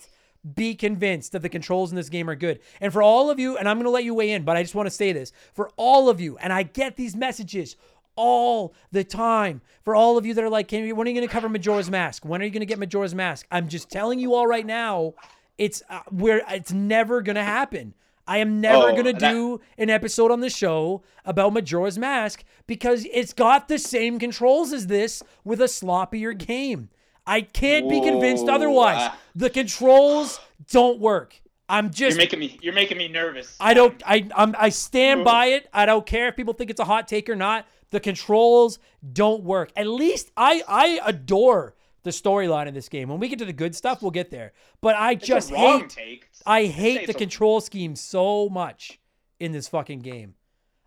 be 0.54 0.74
convinced 0.74 1.32
that 1.32 1.42
the 1.42 1.48
controls 1.48 1.90
in 1.90 1.96
this 1.96 2.08
game 2.08 2.28
are 2.28 2.34
good. 2.34 2.60
And 2.80 2.92
for 2.92 3.02
all 3.02 3.30
of 3.30 3.38
you, 3.38 3.56
and 3.56 3.68
I'm 3.68 3.76
going 3.76 3.84
to 3.84 3.90
let 3.90 4.04
you 4.04 4.14
weigh 4.14 4.32
in, 4.32 4.44
but 4.44 4.56
I 4.56 4.62
just 4.62 4.74
want 4.74 4.86
to 4.86 4.90
say 4.90 5.12
this 5.12 5.32
for 5.54 5.70
all 5.76 6.08
of 6.08 6.20
you, 6.20 6.36
and 6.38 6.52
I 6.52 6.64
get 6.64 6.96
these 6.96 7.16
messages 7.16 7.76
all 8.16 8.74
the 8.92 9.04
time. 9.04 9.60
For 9.84 9.94
all 9.96 10.16
of 10.18 10.24
you 10.26 10.34
that 10.34 10.44
are 10.44 10.50
like, 10.50 10.68
Can 10.68 10.84
you, 10.84 10.94
when 10.94 11.06
are 11.06 11.10
you 11.10 11.16
going 11.16 11.26
to 11.26 11.32
cover 11.32 11.48
Majora's 11.48 11.90
Mask? 11.90 12.24
When 12.24 12.40
are 12.40 12.44
you 12.44 12.50
going 12.50 12.60
to 12.60 12.66
get 12.66 12.78
Majora's 12.78 13.14
Mask? 13.14 13.46
I'm 13.50 13.68
just 13.68 13.90
telling 13.90 14.18
you 14.18 14.34
all 14.34 14.46
right 14.46 14.64
now, 14.66 15.14
it's 15.58 15.82
uh, 15.90 16.00
where 16.10 16.42
it's 16.48 16.72
never 16.72 17.22
going 17.22 17.36
to 17.36 17.42
happen. 17.44 17.94
I 18.26 18.38
am 18.38 18.60
never 18.60 18.88
Oh, 18.88 18.92
going 18.92 19.04
to 19.04 19.12
that- 19.12 19.30
do 19.32 19.60
an 19.76 19.90
episode 19.90 20.30
on 20.30 20.40
the 20.40 20.48
show 20.48 21.02
about 21.26 21.52
Majora's 21.52 21.98
Mask 21.98 22.42
because 22.66 23.06
it's 23.12 23.32
got 23.34 23.68
the 23.68 23.78
same 23.78 24.18
controls 24.18 24.72
as 24.72 24.86
this 24.86 25.22
with 25.44 25.60
a 25.60 25.64
sloppier 25.64 26.36
game. 26.36 26.88
I 27.26 27.40
can't 27.42 27.88
be 27.88 28.00
convinced 28.00 28.48
otherwise. 28.48 28.96
ah. 28.98 29.18
The 29.34 29.50
controls 29.50 30.40
don't 30.70 30.98
work. 31.00 31.40
I'm 31.68 31.90
just 31.90 32.16
You're 32.16 32.22
making 32.24 32.38
me 32.40 32.58
you're 32.60 32.74
making 32.74 32.98
me 32.98 33.08
nervous. 33.08 33.56
I 33.58 33.72
don't 33.74 34.02
I 34.06 34.28
I'm, 34.36 34.54
I 34.58 34.68
stand 34.68 35.24
by 35.24 35.46
it. 35.46 35.68
I 35.72 35.86
don't 35.86 36.04
care 36.04 36.28
if 36.28 36.36
people 36.36 36.52
think 36.52 36.70
it's 36.70 36.80
a 36.80 36.84
hot 36.84 37.08
take 37.08 37.28
or 37.30 37.36
not. 37.36 37.66
The 37.90 38.00
controls 38.00 38.78
don't 39.12 39.42
work. 39.44 39.72
At 39.74 39.86
least 39.86 40.30
I 40.36 40.62
I 40.68 41.00
adore 41.06 41.74
the 42.02 42.10
storyline 42.10 42.66
in 42.66 42.74
this 42.74 42.90
game. 42.90 43.08
When 43.08 43.18
we 43.18 43.28
get 43.28 43.38
to 43.38 43.46
the 43.46 43.52
good 43.54 43.74
stuff, 43.74 44.02
we'll 44.02 44.10
get 44.10 44.30
there. 44.30 44.52
But 44.82 44.94
I 44.96 45.12
It's 45.12 45.26
just 45.26 45.50
hate 45.50 45.88
take. 45.88 46.28
I 46.44 46.66
hate 46.66 46.96
the 46.98 47.02
it's 47.04 47.14
a- 47.14 47.18
control 47.18 47.62
scheme 47.62 47.96
so 47.96 48.50
much 48.50 49.00
in 49.40 49.52
this 49.52 49.66
fucking 49.68 50.00
game. 50.00 50.34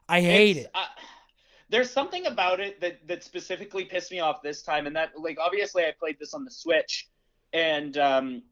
I 0.08 0.22
hate 0.22 0.58
It's, 0.58 0.66
it. 0.68 0.72
uh, 0.76 0.86
there's 1.70 1.90
something 1.90 2.26
about 2.28 2.60
it 2.60 2.80
that 2.82 3.06
that 3.08 3.24
specifically 3.24 3.86
pissed 3.86 4.12
me 4.12 4.20
off 4.20 4.42
this 4.42 4.62
time, 4.62 4.88
and 4.88 4.96
that 4.96 5.12
like 5.18 5.38
obviously 5.40 5.84
I 5.84 5.92
played 6.00 6.18
this 6.20 6.34
on 6.34 6.44
the 6.46 6.52
Switch, 6.52 7.10
and 7.54 7.98
um, 7.98 8.44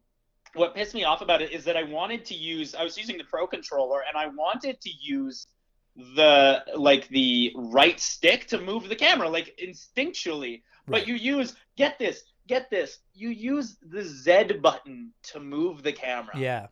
what 0.54 0.74
pissed 0.74 0.94
me 0.94 1.04
off 1.04 1.22
about 1.22 1.42
it 1.42 1.52
is 1.52 1.64
that 1.64 1.76
I 1.76 1.82
wanted 1.84 2.24
to 2.26 2.34
use 2.34 2.74
I 2.74 2.84
was 2.84 2.96
using 2.98 3.18
the 3.18 3.24
Pro 3.24 3.46
controller, 3.46 4.00
and 4.08 4.16
I 4.16 4.26
wanted 4.28 4.80
to 4.80 4.90
use 5.00 5.46
the 6.14 6.62
like 6.76 7.08
the 7.08 7.52
right 7.56 7.98
stick 7.98 8.46
to 8.48 8.60
move 8.60 8.88
the 8.88 8.96
camera 8.96 9.28
like 9.28 9.58
instinctually, 9.62 10.62
Right. 10.88 11.00
but 11.00 11.08
you 11.08 11.14
use 11.14 11.54
get 11.76 11.98
this 11.98 12.22
get 12.46 12.70
this 12.70 12.98
you 13.14 13.30
use 13.30 13.76
the 13.82 14.04
Z 14.04 14.58
button 14.62 15.12
to 15.24 15.40
move 15.40 15.82
the 15.82 15.92
camera. 15.92 16.38
Yeah. 16.38 16.66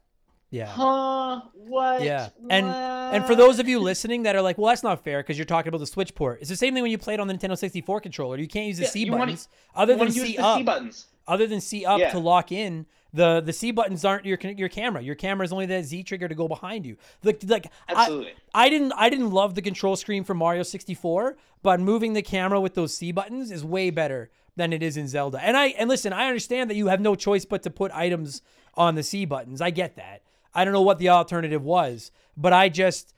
Yeah. 0.54 0.66
Huh? 0.66 1.40
What? 1.54 2.02
Yeah. 2.02 2.28
And 2.48 2.66
and 2.66 3.24
for 3.26 3.34
those 3.34 3.58
of 3.58 3.66
you 3.66 3.80
listening 3.80 4.22
that 4.22 4.36
are 4.36 4.42
like, 4.42 4.56
well, 4.56 4.68
that's 4.68 4.84
not 4.84 5.02
fair 5.02 5.20
because 5.20 5.36
you're 5.36 5.44
talking 5.46 5.68
about 5.68 5.78
the 5.78 5.86
Switch 5.86 6.14
port. 6.14 6.38
It's 6.40 6.48
the 6.50 6.56
same 6.56 6.74
thing 6.74 6.82
when 6.84 6.92
you 6.92 6.98
played 6.98 7.18
on 7.18 7.26
the 7.26 7.34
Nintendo 7.34 7.58
64 7.58 8.00
controller. 8.00 8.36
You 8.38 8.46
can't 8.46 8.66
use 8.68 8.76
the 8.76 8.84
Yeah, 8.84 8.90
C 8.90 9.00
you 9.04 9.10
wanna- 9.10 9.22
buttons 9.24 9.48
other 9.74 9.96
than 9.96 10.10
C 10.12 10.36
the 10.36 10.42
up. 10.42 10.58
C 10.58 10.62
buttons. 10.62 11.06
other 11.26 11.46
than 11.48 11.60
C 11.60 11.84
up 11.84 11.98
Yeah. 11.98 12.10
to 12.12 12.18
lock 12.20 12.52
in, 12.52 12.86
the 13.12 13.40
the 13.44 13.52
C 13.52 13.72
buttons 13.72 14.04
aren't 14.04 14.26
your 14.26 14.38
your 14.42 14.68
camera. 14.68 15.02
Your 15.02 15.16
camera 15.16 15.44
is 15.44 15.52
only 15.52 15.66
that 15.66 15.84
Z 15.86 16.04
trigger 16.04 16.28
to 16.28 16.34
go 16.36 16.46
behind 16.46 16.86
you. 16.86 16.96
Like 17.24 17.42
like 17.48 17.66
Absolutely. 17.88 18.34
I, 18.54 18.66
I 18.66 18.68
didn't 18.68 18.92
I 18.96 19.08
didn't 19.10 19.30
love 19.32 19.56
the 19.56 19.62
control 19.62 19.96
screen 19.96 20.22
for 20.22 20.34
Mario 20.34 20.62
64, 20.62 21.36
but 21.64 21.80
moving 21.80 22.12
the 22.12 22.22
camera 22.22 22.60
with 22.60 22.74
those 22.74 22.94
C 22.96 23.10
buttons 23.10 23.50
is 23.50 23.64
way 23.64 23.90
better. 23.90 24.30
than 24.56 24.72
it 24.72 24.84
is 24.84 24.96
in 24.96 25.08
Zelda. 25.08 25.38
And 25.42 25.56
I 25.56 25.66
and 25.80 25.88
listen, 25.88 26.12
I 26.12 26.28
understand 26.28 26.70
that 26.70 26.76
you 26.76 26.86
have 26.86 27.00
no 27.00 27.16
choice 27.16 27.44
but 27.44 27.64
to 27.64 27.70
put 27.70 27.90
items 27.90 28.40
on 28.76 28.94
the 28.94 29.02
C 29.02 29.24
buttons. 29.24 29.60
I 29.60 29.70
get 29.70 29.96
that. 29.96 30.22
I 30.54 30.64
don't 30.64 30.72
know 30.72 30.82
what 30.82 30.98
the 30.98 31.08
alternative 31.08 31.64
was, 31.64 32.10
but 32.36 32.52
I 32.52 32.68
just 32.68 33.14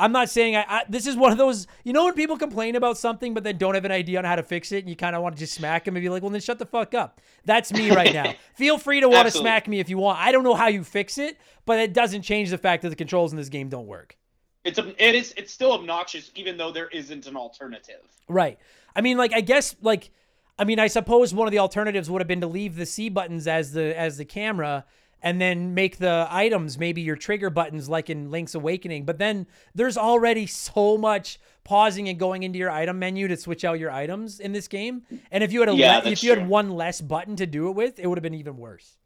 I'm 0.00 0.12
not 0.12 0.30
saying 0.30 0.56
I, 0.56 0.64
I, 0.66 0.82
This 0.88 1.06
is 1.06 1.14
one 1.14 1.30
of 1.30 1.38
those. 1.38 1.66
You 1.84 1.92
know 1.92 2.04
when 2.04 2.14
people 2.14 2.38
complain 2.38 2.74
about 2.74 2.96
something, 2.96 3.34
but 3.34 3.44
then 3.44 3.58
don't 3.58 3.74
have 3.74 3.84
an 3.84 3.92
idea 3.92 4.18
on 4.18 4.24
how 4.24 4.36
to 4.36 4.42
fix 4.42 4.72
it, 4.72 4.78
and 4.78 4.88
you 4.88 4.96
kind 4.96 5.14
of 5.14 5.22
want 5.22 5.36
to 5.36 5.38
just 5.38 5.54
smack 5.54 5.84
them 5.84 5.94
and 5.94 6.02
be 6.02 6.08
like, 6.08 6.22
"Well, 6.22 6.30
then 6.30 6.40
shut 6.40 6.58
the 6.58 6.66
fuck 6.66 6.94
up." 6.94 7.20
That's 7.44 7.72
me 7.72 7.90
right 7.90 8.12
now. 8.12 8.34
Feel 8.54 8.78
free 8.78 9.00
to 9.00 9.08
want 9.08 9.26
to 9.26 9.30
smack 9.30 9.68
me 9.68 9.78
if 9.78 9.90
you 9.90 9.98
want. 9.98 10.18
I 10.18 10.32
don't 10.32 10.42
know 10.42 10.54
how 10.54 10.68
you 10.68 10.84
fix 10.84 11.18
it, 11.18 11.36
but 11.66 11.78
it 11.78 11.92
doesn't 11.92 12.22
change 12.22 12.50
the 12.50 12.58
fact 12.58 12.82
that 12.82 12.88
the 12.88 12.96
controls 12.96 13.32
in 13.32 13.36
this 13.36 13.50
game 13.50 13.68
don't 13.68 13.86
work. 13.86 14.16
It's 14.64 14.78
it 14.78 15.14
is 15.14 15.34
it's 15.36 15.52
still 15.52 15.72
obnoxious 15.72 16.30
even 16.34 16.56
though 16.56 16.72
there 16.72 16.88
isn't 16.88 17.26
an 17.26 17.36
alternative. 17.36 18.00
Right. 18.26 18.58
I 18.96 19.02
mean, 19.02 19.18
like 19.18 19.32
I 19.34 19.42
guess 19.42 19.76
like 19.82 20.10
I 20.58 20.64
mean, 20.64 20.78
I 20.78 20.88
suppose 20.88 21.32
one 21.32 21.46
of 21.46 21.52
the 21.52 21.58
alternatives 21.58 22.10
would 22.10 22.20
have 22.20 22.28
been 22.28 22.42
to 22.42 22.46
leave 22.46 22.76
the 22.76 22.86
C 22.86 23.08
buttons 23.08 23.46
as 23.46 23.72
the 23.72 23.98
as 23.98 24.16
the 24.16 24.24
camera 24.24 24.84
and 25.22 25.40
then 25.40 25.74
make 25.74 25.98
the 25.98 26.26
items 26.30 26.78
maybe 26.78 27.00
your 27.00 27.16
trigger 27.16 27.50
buttons 27.50 27.88
like 27.88 28.10
in 28.10 28.30
Link's 28.30 28.54
Awakening. 28.54 29.04
But 29.04 29.18
then 29.18 29.46
there's 29.74 29.96
already 29.96 30.46
so 30.46 30.96
much 30.96 31.38
pausing 31.64 32.08
and 32.08 32.18
going 32.18 32.42
into 32.42 32.58
your 32.58 32.70
item 32.70 32.98
menu 32.98 33.28
to 33.28 33.36
switch 33.36 33.64
out 33.64 33.78
your 33.78 33.90
items 33.90 34.40
in 34.40 34.52
this 34.52 34.68
game. 34.68 35.02
And 35.30 35.44
if 35.44 35.52
you 35.52 35.60
had 35.60 35.68
a 35.68 35.74
Yeah, 35.74 35.98
le- 35.98 36.10
if 36.10 36.22
you 36.22 36.30
had 36.30 36.40
true. 36.40 36.48
one 36.48 36.70
less 36.70 37.00
button 37.00 37.36
to 37.36 37.46
do 37.46 37.68
it 37.68 37.72
with, 37.72 37.98
it 37.98 38.06
would 38.06 38.18
have 38.18 38.22
been 38.22 38.34
even 38.34 38.56
worse. 38.56 38.96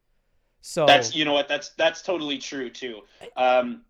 So 0.61 0.87
That's 0.87 1.15
you 1.15 1.25
know 1.25 1.35
what 1.35 1.47
that's 1.49 1.71
that's 1.71 2.01
totally 2.01 2.39
true 2.39 2.71
too. 2.71 3.03
Um, 3.37 3.83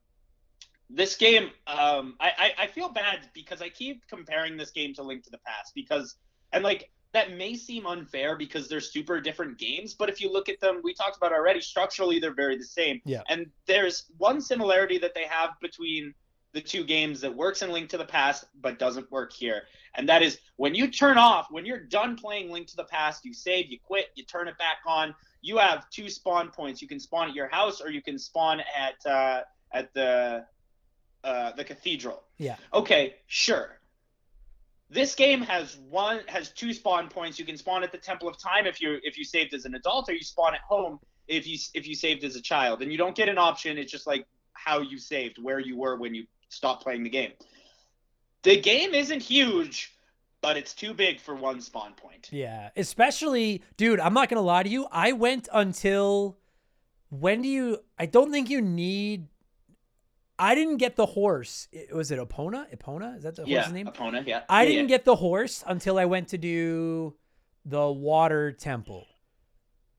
this 0.90 1.16
game, 1.16 1.50
um, 1.66 2.16
I, 2.20 2.32
I 2.36 2.52
I 2.64 2.66
feel 2.66 2.88
bad 2.88 3.20
because 3.32 3.62
I 3.62 3.68
keep 3.68 4.06
comparing 4.08 4.56
this 4.56 4.70
game 4.70 4.92
to 4.94 5.02
Link 5.02 5.22
to 5.24 5.30
the 5.30 5.38
Past 5.38 5.72
because 5.74 6.16
and 6.52 6.64
like 6.64 6.90
that 7.14 7.32
may 7.32 7.54
seem 7.54 7.86
unfair 7.86 8.36
because 8.36 8.68
they're 8.68 8.80
super 8.80 9.20
different 9.20 9.56
games, 9.56 9.94
but 9.94 10.08
if 10.08 10.20
you 10.20 10.30
look 10.30 10.48
at 10.48 10.60
them, 10.60 10.80
we 10.82 10.92
talked 10.92 11.16
about 11.16 11.32
already 11.32 11.60
structurally 11.60 12.18
they're 12.18 12.34
very 12.34 12.58
the 12.58 12.64
same. 12.64 13.00
Yeah. 13.04 13.22
And 13.28 13.46
there's 13.66 14.06
one 14.18 14.40
similarity 14.40 14.98
that 14.98 15.14
they 15.14 15.24
have 15.24 15.50
between 15.62 16.12
the 16.52 16.60
two 16.60 16.82
games 16.84 17.20
that 17.20 17.34
works 17.34 17.62
in 17.62 17.70
Link 17.70 17.88
to 17.90 17.98
the 17.98 18.04
Past 18.04 18.44
but 18.60 18.80
doesn't 18.80 19.10
work 19.12 19.32
here. 19.32 19.62
And 19.94 20.08
that 20.08 20.22
is 20.22 20.38
when 20.56 20.74
you 20.74 20.88
turn 20.88 21.16
off, 21.16 21.46
when 21.50 21.64
you're 21.64 21.84
done 21.84 22.16
playing 22.16 22.50
Link 22.50 22.66
to 22.68 22.76
the 22.76 22.84
Past, 22.84 23.24
you 23.24 23.32
save, 23.32 23.70
you 23.70 23.78
quit, 23.80 24.08
you 24.16 24.24
turn 24.24 24.48
it 24.48 24.58
back 24.58 24.78
on. 24.84 25.14
You 25.40 25.58
have 25.58 25.88
two 25.90 26.08
spawn 26.08 26.50
points. 26.50 26.82
You 26.82 26.88
can 26.88 26.98
spawn 26.98 27.28
at 27.28 27.34
your 27.34 27.48
house 27.48 27.80
or 27.80 27.90
you 27.90 28.02
can 28.02 28.18
spawn 28.18 28.60
at 28.60 29.10
uh, 29.10 29.42
at 29.72 29.94
the 29.94 30.46
uh, 31.22 31.52
the 31.52 31.64
cathedral. 31.64 32.24
yeah. 32.38 32.56
Okay, 32.72 33.14
sure. 33.26 33.78
This 34.90 35.14
game 35.14 35.40
has 35.42 35.76
one 35.88 36.20
has 36.26 36.50
two 36.50 36.72
spawn 36.72 37.08
points. 37.08 37.38
You 37.38 37.44
can 37.44 37.56
spawn 37.56 37.82
at 37.82 37.92
the 37.92 37.98
Temple 37.98 38.28
of 38.28 38.38
Time 38.38 38.66
if 38.66 38.80
you 38.80 38.98
if 39.02 39.18
you 39.18 39.24
saved 39.24 39.54
as 39.54 39.64
an 39.64 39.74
adult, 39.74 40.08
or 40.08 40.12
you 40.12 40.22
spawn 40.22 40.54
at 40.54 40.60
home 40.60 41.00
if 41.26 41.46
you 41.46 41.58
if 41.74 41.86
you 41.86 41.94
saved 41.94 42.22
as 42.24 42.36
a 42.36 42.40
child. 42.40 42.82
And 42.82 42.92
you 42.92 42.98
don't 42.98 43.16
get 43.16 43.28
an 43.28 43.38
option. 43.38 43.78
It's 43.78 43.90
just 43.90 44.06
like 44.06 44.26
how 44.52 44.80
you 44.80 44.98
saved, 44.98 45.42
where 45.42 45.58
you 45.58 45.76
were 45.76 45.96
when 45.96 46.14
you 46.14 46.26
stopped 46.48 46.82
playing 46.82 47.02
the 47.02 47.10
game. 47.10 47.32
The 48.42 48.60
game 48.60 48.94
isn't 48.94 49.22
huge, 49.22 49.92
but 50.42 50.56
it's 50.56 50.74
too 50.74 50.92
big 50.92 51.18
for 51.18 51.34
one 51.34 51.60
spawn 51.60 51.94
point. 51.94 52.28
Yeah, 52.30 52.68
especially, 52.76 53.62
dude. 53.76 54.00
I'm 54.00 54.14
not 54.14 54.28
gonna 54.28 54.42
lie 54.42 54.62
to 54.62 54.68
you. 54.68 54.86
I 54.92 55.12
went 55.12 55.48
until 55.52 56.36
when 57.08 57.42
do 57.42 57.48
you? 57.48 57.78
I 57.98 58.06
don't 58.06 58.30
think 58.30 58.50
you 58.50 58.60
need. 58.60 59.28
I 60.38 60.54
didn't 60.54 60.78
get 60.78 60.96
the 60.96 61.06
horse. 61.06 61.68
It- 61.72 61.94
Was 61.94 62.10
it 62.10 62.18
Epona? 62.18 62.66
Epona 62.76 63.16
is 63.16 63.22
that 63.22 63.36
the 63.36 63.44
yeah, 63.46 63.58
horse's 63.58 63.72
name? 63.72 63.86
Epona. 63.86 64.26
Yeah, 64.26 64.42
I 64.48 64.62
Yeah, 64.62 64.68
didn't 64.68 64.88
yeah. 64.88 64.96
get 64.96 65.04
the 65.04 65.16
horse 65.16 65.62
until 65.66 65.98
I 65.98 66.04
went 66.06 66.28
to 66.28 66.38
do 66.38 67.14
the 67.64 67.90
water 67.90 68.52
temple. 68.52 69.06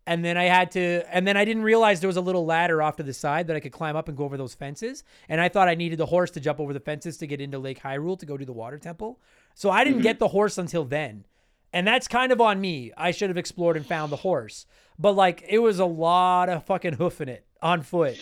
And 0.08 0.24
then 0.24 0.38
I 0.38 0.44
had 0.44 0.70
to, 0.72 1.04
and 1.12 1.26
then 1.28 1.36
I 1.36 1.46
didn't 1.46 1.64
realize 1.64 2.00
there 2.00 2.08
was 2.08 2.18
a 2.18 2.22
little 2.22 2.46
ladder 2.46 2.80
off 2.82 2.98
to 2.98 3.04
the 3.04 3.14
side 3.14 3.48
that 3.48 3.56
I 3.56 3.60
could 3.60 3.72
climb 3.72 3.96
up 3.96 4.08
and 4.08 4.16
go 4.16 4.24
over 4.24 4.38
those 4.38 4.54
fences. 4.54 5.04
And 5.28 5.42
I 5.42 5.50
thought 5.50 5.68
I 5.68 5.74
needed 5.74 5.98
the 5.98 6.06
horse 6.06 6.30
to 6.32 6.40
jump 6.40 6.60
over 6.60 6.74
the 6.74 6.80
fences 6.80 7.18
to 7.18 7.28
get 7.28 7.42
into 7.42 7.58
Lake 7.58 7.80
Hyrule 7.80 8.20
to 8.20 8.26
go 8.26 8.38
to 8.38 8.46
the 8.46 8.54
water 8.54 8.78
temple. 8.78 9.20
So 9.56 9.72
I 9.72 9.84
didn't 9.84 9.98
mm-hmm. 9.98 10.04
get 10.04 10.20
the 10.20 10.28
horse 10.28 10.60
until 10.60 10.86
then. 10.86 11.26
And 11.74 11.88
that's 11.88 12.08
kind 12.08 12.32
of 12.32 12.40
on 12.40 12.62
me. 12.62 12.92
I 12.96 13.12
should 13.12 13.30
have 13.30 13.38
explored 13.38 13.78
and 13.78 13.86
found 13.86 14.12
the 14.12 14.18
horse. 14.18 14.68
But 15.00 15.14
like, 15.14 15.44
it 15.50 15.60
was 15.60 15.80
a 15.80 15.86
lot 15.86 16.50
of 16.50 16.66
fucking 16.66 16.94
hoofing 16.94 17.28
it 17.28 17.46
on 17.62 17.82
foot. 17.82 18.18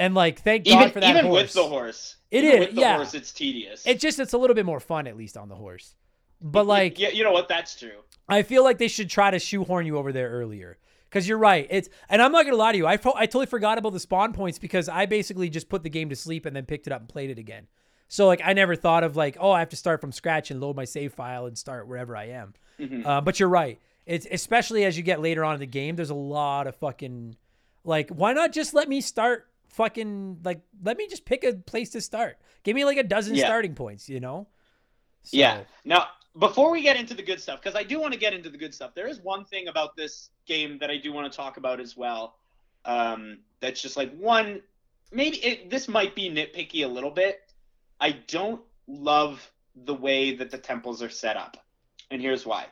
And 0.00 0.14
like, 0.14 0.40
thank 0.40 0.64
God 0.64 0.72
even 0.72 0.90
for 0.92 1.00
that 1.00 1.10
even 1.10 1.26
horse. 1.26 1.42
with 1.42 1.52
the 1.52 1.64
horse. 1.64 2.16
It 2.30 2.42
is, 2.42 2.60
With 2.60 2.74
the 2.74 2.80
yeah. 2.80 2.96
horse, 2.96 3.12
it's 3.12 3.32
tedious. 3.32 3.84
It's 3.84 4.00
just 4.00 4.18
it's 4.18 4.32
a 4.32 4.38
little 4.38 4.54
bit 4.54 4.64
more 4.64 4.80
fun 4.80 5.06
at 5.06 5.16
least 5.16 5.36
on 5.36 5.48
the 5.50 5.54
horse. 5.54 5.94
But 6.40 6.66
like 6.66 6.98
yeah, 6.98 7.10
you 7.10 7.22
know 7.22 7.32
what? 7.32 7.48
That's 7.48 7.78
true. 7.78 7.98
I 8.26 8.42
feel 8.42 8.64
like 8.64 8.78
they 8.78 8.88
should 8.88 9.10
try 9.10 9.30
to 9.30 9.38
shoehorn 9.38 9.84
you 9.84 9.98
over 9.98 10.10
there 10.10 10.30
earlier. 10.30 10.78
Cause 11.10 11.28
you're 11.28 11.38
right. 11.38 11.66
It's 11.68 11.90
and 12.08 12.22
I'm 12.22 12.32
not 12.32 12.46
gonna 12.46 12.56
lie 12.56 12.72
to 12.72 12.78
you. 12.78 12.86
I 12.86 12.96
pro- 12.96 13.14
I 13.14 13.26
totally 13.26 13.46
forgot 13.46 13.76
about 13.76 13.92
the 13.92 14.00
spawn 14.00 14.32
points 14.32 14.58
because 14.58 14.88
I 14.88 15.04
basically 15.04 15.50
just 15.50 15.68
put 15.68 15.82
the 15.82 15.90
game 15.90 16.08
to 16.08 16.16
sleep 16.16 16.46
and 16.46 16.56
then 16.56 16.64
picked 16.64 16.86
it 16.86 16.94
up 16.94 17.00
and 17.00 17.08
played 17.08 17.28
it 17.28 17.38
again. 17.38 17.66
So 18.08 18.26
like 18.26 18.40
I 18.42 18.54
never 18.54 18.76
thought 18.76 19.04
of 19.04 19.16
like 19.16 19.36
oh 19.38 19.50
I 19.50 19.58
have 19.58 19.68
to 19.70 19.76
start 19.76 20.00
from 20.00 20.12
scratch 20.12 20.50
and 20.50 20.62
load 20.62 20.76
my 20.76 20.84
save 20.86 21.12
file 21.12 21.44
and 21.44 21.58
start 21.58 21.86
wherever 21.88 22.16
I 22.16 22.28
am. 22.28 22.54
Mm-hmm. 22.78 23.06
Uh, 23.06 23.20
but 23.20 23.38
you're 23.38 23.50
right. 23.50 23.78
It's 24.06 24.26
especially 24.30 24.84
as 24.84 24.96
you 24.96 25.02
get 25.02 25.20
later 25.20 25.44
on 25.44 25.54
in 25.54 25.60
the 25.60 25.66
game. 25.66 25.96
There's 25.96 26.10
a 26.10 26.14
lot 26.14 26.66
of 26.66 26.76
fucking 26.76 27.36
like 27.84 28.08
why 28.08 28.32
not 28.32 28.52
just 28.52 28.72
let 28.72 28.88
me 28.88 29.02
start 29.02 29.49
fucking 29.70 30.38
like 30.44 30.60
let 30.82 30.96
me 30.96 31.06
just 31.08 31.24
pick 31.24 31.44
a 31.44 31.54
place 31.54 31.90
to 31.90 32.00
start. 32.00 32.38
Give 32.62 32.74
me 32.76 32.84
like 32.84 32.98
a 32.98 33.02
dozen 33.02 33.34
Yeah. 33.34 33.46
starting 33.46 33.74
points. 33.74 34.08
You 34.08 34.20
know. 34.20 34.48
So- 35.22 35.36
Yeah. 35.36 35.62
Now, 35.84 36.08
before 36.38 36.70
we 36.70 36.82
get 36.82 36.96
into 36.96 37.14
the 37.14 37.22
good 37.22 37.40
stuff, 37.40 37.60
because 37.60 37.74
I 37.76 37.82
do 37.82 38.00
want 38.00 38.12
to 38.12 38.18
get 38.18 38.32
into 38.34 38.50
the 38.50 38.58
good 38.58 38.74
stuff, 38.74 38.94
there 38.94 39.08
is 39.08 39.20
one 39.20 39.44
thing 39.44 39.68
about 39.68 39.96
this 39.96 40.30
game 40.46 40.78
that 40.78 40.90
I 40.90 40.96
do 40.96 41.12
want 41.12 41.30
to 41.30 41.36
talk 41.36 41.56
about 41.56 41.80
as 41.80 41.96
well. 41.96 42.36
Um, 42.84 43.38
that's 43.60 43.82
just 43.82 43.96
like 43.96 44.16
one, 44.16 44.62
maybe 45.12 45.36
it, 45.44 45.70
this 45.70 45.88
might 45.88 46.14
be 46.14 46.30
nitpicky 46.30 46.84
a 46.84 46.88
little 46.88 47.10
bit. 47.10 47.40
I 48.00 48.12
don't 48.12 48.62
love 48.86 49.50
the 49.74 49.94
way 49.94 50.34
that 50.36 50.50
the 50.50 50.58
temples 50.58 51.02
are 51.02 51.10
set 51.10 51.36
up, 51.36 51.56
and 52.10 52.22
here's 52.22 52.46
why. 52.46 52.66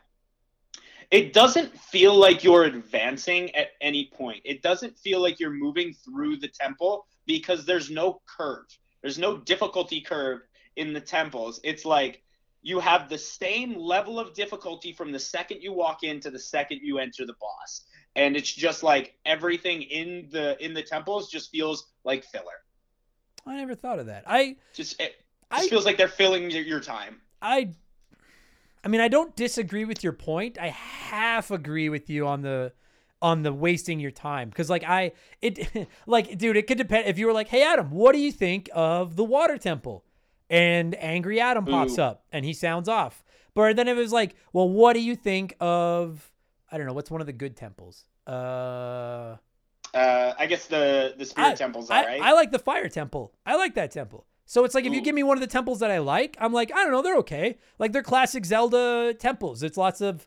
It 1.10 1.32
doesn't 1.32 1.76
feel 1.78 2.14
like 2.14 2.44
you're 2.44 2.64
advancing 2.64 3.54
at 3.54 3.68
any 3.80 4.10
point. 4.12 4.42
It 4.44 4.62
doesn't 4.62 4.98
feel 4.98 5.22
like 5.22 5.40
you're 5.40 5.50
moving 5.50 5.94
through 5.94 6.36
the 6.36 6.48
temple 6.48 7.06
because 7.26 7.64
there's 7.64 7.90
no 7.90 8.20
curve. 8.36 8.66
There's 9.00 9.18
no 9.18 9.38
difficulty 9.38 10.00
curve 10.02 10.40
in 10.76 10.92
the 10.92 11.00
temples. 11.00 11.60
It's 11.64 11.84
like 11.86 12.22
you 12.60 12.78
have 12.80 13.08
the 13.08 13.16
same 13.16 13.74
level 13.76 14.18
of 14.20 14.34
difficulty 14.34 14.92
from 14.92 15.10
the 15.12 15.18
second 15.18 15.62
you 15.62 15.72
walk 15.72 16.02
in 16.02 16.20
to 16.20 16.30
the 16.30 16.38
second 16.38 16.80
you 16.82 16.98
enter 16.98 17.24
the 17.24 17.34
boss. 17.40 17.82
And 18.16 18.36
it's 18.36 18.52
just 18.52 18.82
like 18.82 19.14
everything 19.24 19.82
in 19.82 20.28
the 20.30 20.62
in 20.62 20.74
the 20.74 20.82
temples 20.82 21.30
just 21.30 21.50
feels 21.50 21.92
like 22.04 22.24
filler. 22.24 22.44
I 23.46 23.56
never 23.56 23.74
thought 23.74 23.98
of 23.98 24.06
that. 24.06 24.24
I 24.26 24.56
Just 24.74 25.00
it 25.00 25.14
I- 25.50 25.66
feels 25.68 25.86
like 25.86 25.96
they're 25.96 26.08
filling 26.08 26.50
your, 26.50 26.62
your 26.62 26.80
time. 26.80 27.22
I 27.40 27.70
I 28.84 28.88
mean 28.88 29.00
I 29.00 29.08
don't 29.08 29.34
disagree 29.36 29.84
with 29.84 30.02
your 30.02 30.12
point. 30.12 30.58
I 30.58 30.68
half 30.68 31.50
agree 31.50 31.88
with 31.88 32.08
you 32.08 32.26
on 32.26 32.42
the 32.42 32.72
on 33.20 33.42
the 33.42 33.52
wasting 33.52 33.98
your 33.98 34.12
time 34.12 34.50
cuz 34.52 34.70
like 34.70 34.84
I 34.84 35.12
it 35.42 35.88
like 36.06 36.38
dude 36.38 36.56
it 36.56 36.66
could 36.66 36.78
depend 36.78 37.06
if 37.06 37.18
you 37.18 37.26
were 37.26 37.32
like, 37.32 37.48
"Hey 37.48 37.62
Adam, 37.62 37.90
what 37.90 38.12
do 38.12 38.18
you 38.18 38.32
think 38.32 38.70
of 38.72 39.16
the 39.16 39.24
water 39.24 39.58
temple?" 39.58 40.04
And 40.50 40.94
angry 40.96 41.40
Adam 41.40 41.64
pops 41.64 41.98
Ooh. 41.98 42.02
up 42.02 42.24
and 42.32 42.44
he 42.44 42.52
sounds 42.52 42.88
off. 42.88 43.24
But 43.54 43.76
then 43.76 43.88
if 43.88 43.96
it 43.96 44.00
was 44.00 44.12
like, 44.12 44.36
"Well, 44.52 44.68
what 44.68 44.92
do 44.92 45.00
you 45.00 45.16
think 45.16 45.54
of 45.60 46.30
I 46.70 46.78
don't 46.78 46.86
know, 46.86 46.92
what's 46.92 47.10
one 47.10 47.20
of 47.20 47.26
the 47.26 47.32
good 47.32 47.56
temples?" 47.56 48.04
Uh 48.26 49.36
Uh, 49.94 50.34
I 50.38 50.46
guess 50.46 50.66
the 50.66 51.14
the 51.16 51.24
spirit 51.24 51.48
I, 51.48 51.54
temples, 51.54 51.90
I, 51.90 51.98
all 51.98 52.06
right. 52.06 52.22
I 52.22 52.32
like 52.34 52.52
the 52.52 52.58
fire 52.58 52.88
temple. 52.88 53.32
I 53.44 53.56
like 53.56 53.74
that 53.74 53.90
temple. 53.90 54.26
So 54.48 54.64
it's 54.64 54.74
like 54.74 54.86
if 54.86 54.94
you 54.94 55.02
give 55.02 55.14
me 55.14 55.22
one 55.22 55.36
of 55.36 55.42
the 55.42 55.46
temples 55.46 55.80
that 55.80 55.90
I 55.90 55.98
like, 55.98 56.34
I'm 56.40 56.54
like, 56.54 56.72
I 56.72 56.82
don't 56.82 56.90
know, 56.90 57.02
they're 57.02 57.18
okay. 57.18 57.58
Like 57.78 57.92
they're 57.92 58.02
classic 58.02 58.46
Zelda 58.46 59.12
temples. 59.12 59.62
It's 59.62 59.76
lots 59.76 60.00
of 60.00 60.26